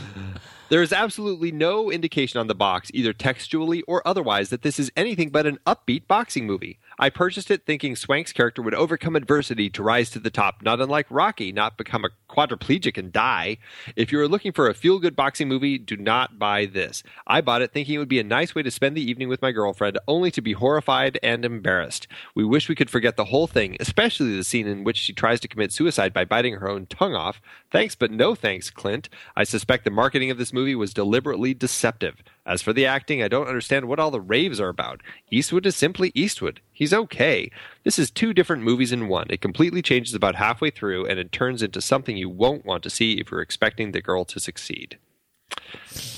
There 0.71 0.81
is 0.81 0.93
absolutely 0.93 1.51
no 1.51 1.91
indication 1.91 2.39
on 2.39 2.47
the 2.47 2.55
box, 2.55 2.89
either 2.93 3.11
textually 3.11 3.81
or 3.89 4.01
otherwise, 4.07 4.51
that 4.51 4.61
this 4.61 4.79
is 4.79 4.89
anything 4.95 5.29
but 5.29 5.45
an 5.45 5.59
upbeat 5.67 6.07
boxing 6.07 6.47
movie. 6.47 6.79
I 7.01 7.09
purchased 7.09 7.49
it 7.49 7.65
thinking 7.65 7.95
Swank's 7.95 8.31
character 8.31 8.61
would 8.61 8.75
overcome 8.75 9.15
adversity 9.15 9.71
to 9.71 9.81
rise 9.81 10.11
to 10.11 10.19
the 10.19 10.29
top, 10.29 10.61
not 10.61 10.79
unlike 10.79 11.07
Rocky, 11.09 11.51
not 11.51 11.75
become 11.75 12.05
a 12.05 12.11
quadriplegic 12.31 12.95
and 12.95 13.11
die. 13.11 13.57
If 13.95 14.11
you 14.11 14.19
are 14.19 14.27
looking 14.27 14.51
for 14.51 14.69
a 14.69 14.75
feel 14.75 14.99
good 14.99 15.15
boxing 15.15 15.47
movie, 15.47 15.79
do 15.79 15.97
not 15.97 16.37
buy 16.37 16.67
this. 16.67 17.01
I 17.25 17.41
bought 17.41 17.63
it 17.63 17.73
thinking 17.73 17.95
it 17.95 17.97
would 17.97 18.07
be 18.07 18.19
a 18.19 18.23
nice 18.23 18.53
way 18.53 18.61
to 18.61 18.69
spend 18.69 18.95
the 18.95 19.01
evening 19.01 19.29
with 19.29 19.41
my 19.41 19.51
girlfriend, 19.51 19.97
only 20.07 20.29
to 20.29 20.41
be 20.41 20.53
horrified 20.53 21.17
and 21.23 21.43
embarrassed. 21.43 22.07
We 22.35 22.45
wish 22.45 22.69
we 22.69 22.75
could 22.75 22.91
forget 22.91 23.17
the 23.17 23.25
whole 23.25 23.47
thing, 23.47 23.77
especially 23.79 24.37
the 24.37 24.43
scene 24.43 24.67
in 24.67 24.83
which 24.83 24.97
she 24.97 25.11
tries 25.11 25.39
to 25.39 25.47
commit 25.47 25.73
suicide 25.73 26.13
by 26.13 26.25
biting 26.25 26.57
her 26.57 26.69
own 26.69 26.85
tongue 26.85 27.15
off. 27.15 27.41
Thanks, 27.71 27.95
but 27.95 28.11
no 28.11 28.35
thanks, 28.35 28.69
Clint. 28.69 29.09
I 29.35 29.43
suspect 29.43 29.85
the 29.85 29.89
marketing 29.89 30.29
of 30.29 30.37
this 30.37 30.53
movie 30.53 30.75
was 30.75 30.93
deliberately 30.93 31.55
deceptive. 31.55 32.23
As 32.45 32.61
for 32.61 32.73
the 32.73 32.85
acting, 32.87 33.21
I 33.21 33.27
don't 33.27 33.47
understand 33.47 33.87
what 33.87 33.99
all 33.99 34.09
the 34.09 34.19
raves 34.19 34.59
are 34.59 34.69
about. 34.69 35.01
Eastwood 35.29 35.65
is 35.65 35.75
simply 35.75 36.11
Eastwood. 36.15 36.59
He's 36.71 36.93
okay. 36.93 37.51
This 37.83 37.99
is 37.99 38.09
two 38.09 38.33
different 38.33 38.63
movies 38.63 38.91
in 38.91 39.07
one. 39.07 39.27
It 39.29 39.41
completely 39.41 39.83
changes 39.83 40.15
about 40.15 40.35
halfway 40.35 40.71
through, 40.71 41.05
and 41.05 41.19
it 41.19 41.31
turns 41.31 41.61
into 41.61 41.81
something 41.81 42.17
you 42.17 42.29
won't 42.29 42.65
want 42.65 42.81
to 42.83 42.89
see 42.89 43.13
if 43.19 43.29
you're 43.29 43.41
expecting 43.41 43.91
the 43.91 44.01
girl 44.01 44.25
to 44.25 44.39
succeed. 44.39 44.97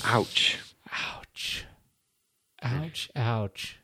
Ouch. 0.04 0.58
Ouch. 0.92 1.66
Ouch. 2.62 3.10
Ouch. 3.14 3.78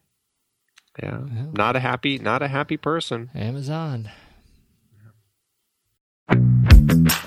Yeah. 1.03 1.21
Not 1.53 1.77
a 1.77 1.81
happy 1.81 2.19
not 2.19 2.43
a 2.43 2.49
happy 2.49 2.77
person. 2.77 3.31
Amazon. 3.35 4.11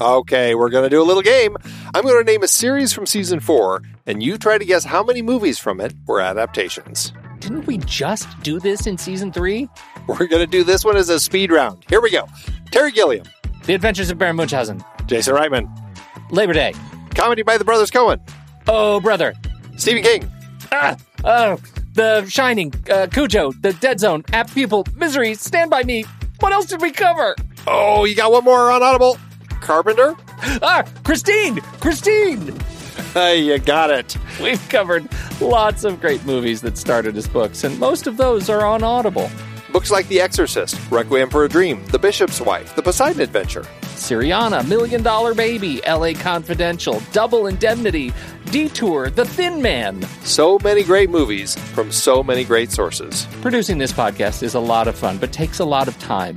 Okay, 0.00 0.54
we're 0.54 0.68
going 0.68 0.84
to 0.84 0.90
do 0.90 1.00
a 1.00 1.04
little 1.04 1.22
game. 1.22 1.56
I'm 1.94 2.02
going 2.04 2.22
to 2.24 2.30
name 2.30 2.42
a 2.42 2.48
series 2.48 2.92
from 2.92 3.06
season 3.06 3.40
four, 3.40 3.82
and 4.04 4.22
you 4.22 4.36
try 4.36 4.58
to 4.58 4.64
guess 4.64 4.84
how 4.84 5.02
many 5.02 5.22
movies 5.22 5.58
from 5.58 5.80
it 5.80 5.94
were 6.06 6.20
adaptations. 6.20 7.12
Didn't 7.38 7.66
we 7.66 7.78
just 7.78 8.28
do 8.42 8.58
this 8.60 8.86
in 8.86 8.98
season 8.98 9.32
three? 9.32 9.68
We're 10.06 10.26
going 10.26 10.42
to 10.42 10.46
do 10.46 10.64
this 10.64 10.84
one 10.84 10.96
as 10.96 11.08
a 11.08 11.18
speed 11.18 11.50
round. 11.50 11.82
Here 11.88 12.00
we 12.02 12.10
go. 12.10 12.26
Terry 12.70 12.92
Gilliam, 12.92 13.24
The 13.64 13.74
Adventures 13.74 14.10
of 14.10 14.18
Baron 14.18 14.36
Munchausen. 14.36 14.84
Jason 15.06 15.34
Reitman, 15.34 15.66
Labor 16.30 16.52
Day. 16.52 16.74
comedy 17.14 17.42
by 17.42 17.56
the 17.56 17.64
Brothers 17.64 17.90
Coen, 17.90 18.20
Oh, 18.68 19.00
brother. 19.00 19.32
Stephen 19.78 20.02
King, 20.02 20.30
Ah, 20.72 20.96
oh, 21.24 21.58
The 21.94 22.26
Shining, 22.26 22.74
uh, 22.90 23.06
Cujo, 23.10 23.52
The 23.52 23.72
Dead 23.74 23.98
Zone, 24.00 24.24
Apt 24.32 24.52
Pupil, 24.52 24.84
Misery, 24.94 25.34
Stand 25.34 25.70
By 25.70 25.84
Me. 25.84 26.04
What 26.40 26.52
else 26.52 26.66
did 26.66 26.82
we 26.82 26.90
cover? 26.90 27.34
Oh, 27.66 28.04
you 28.04 28.14
got 28.14 28.30
one 28.30 28.44
more 28.44 28.70
on 28.70 28.82
Audible. 28.82 29.16
Carpenter? 29.60 30.16
Ah, 30.62 30.84
Christine! 31.04 31.60
Christine! 31.80 32.58
Hey, 33.12 33.40
you 33.40 33.58
got 33.58 33.90
it. 33.90 34.16
We've 34.40 34.68
covered 34.68 35.08
lots 35.40 35.84
of 35.84 36.00
great 36.00 36.24
movies 36.24 36.60
that 36.62 36.76
started 36.76 37.16
as 37.16 37.26
books, 37.26 37.64
and 37.64 37.78
most 37.78 38.06
of 38.06 38.16
those 38.16 38.50
are 38.50 38.64
on 38.64 38.82
Audible. 38.82 39.30
Books 39.72 39.90
like 39.90 40.08
The 40.08 40.20
Exorcist, 40.20 40.78
Requiem 40.90 41.28
for 41.30 41.44
a 41.44 41.48
Dream, 41.48 41.84
The 41.86 41.98
Bishop's 41.98 42.40
Wife, 42.40 42.74
The 42.76 42.82
Poseidon 42.82 43.20
Adventure. 43.20 43.64
Syriana, 43.82 44.66
Million 44.68 45.02
Dollar 45.02 45.34
Baby, 45.34 45.80
LA 45.86 46.12
Confidential, 46.12 47.02
Double 47.12 47.46
Indemnity, 47.46 48.12
Detour, 48.50 49.10
The 49.10 49.24
Thin 49.24 49.60
Man. 49.62 50.02
So 50.22 50.58
many 50.62 50.82
great 50.82 51.10
movies 51.10 51.58
from 51.74 51.90
so 51.90 52.22
many 52.22 52.44
great 52.44 52.70
sources. 52.70 53.26
Producing 53.40 53.78
this 53.78 53.92
podcast 53.92 54.42
is 54.42 54.54
a 54.54 54.60
lot 54.60 54.86
of 54.88 54.96
fun, 54.96 55.18
but 55.18 55.32
takes 55.32 55.58
a 55.58 55.64
lot 55.64 55.88
of 55.88 55.98
time. 55.98 56.36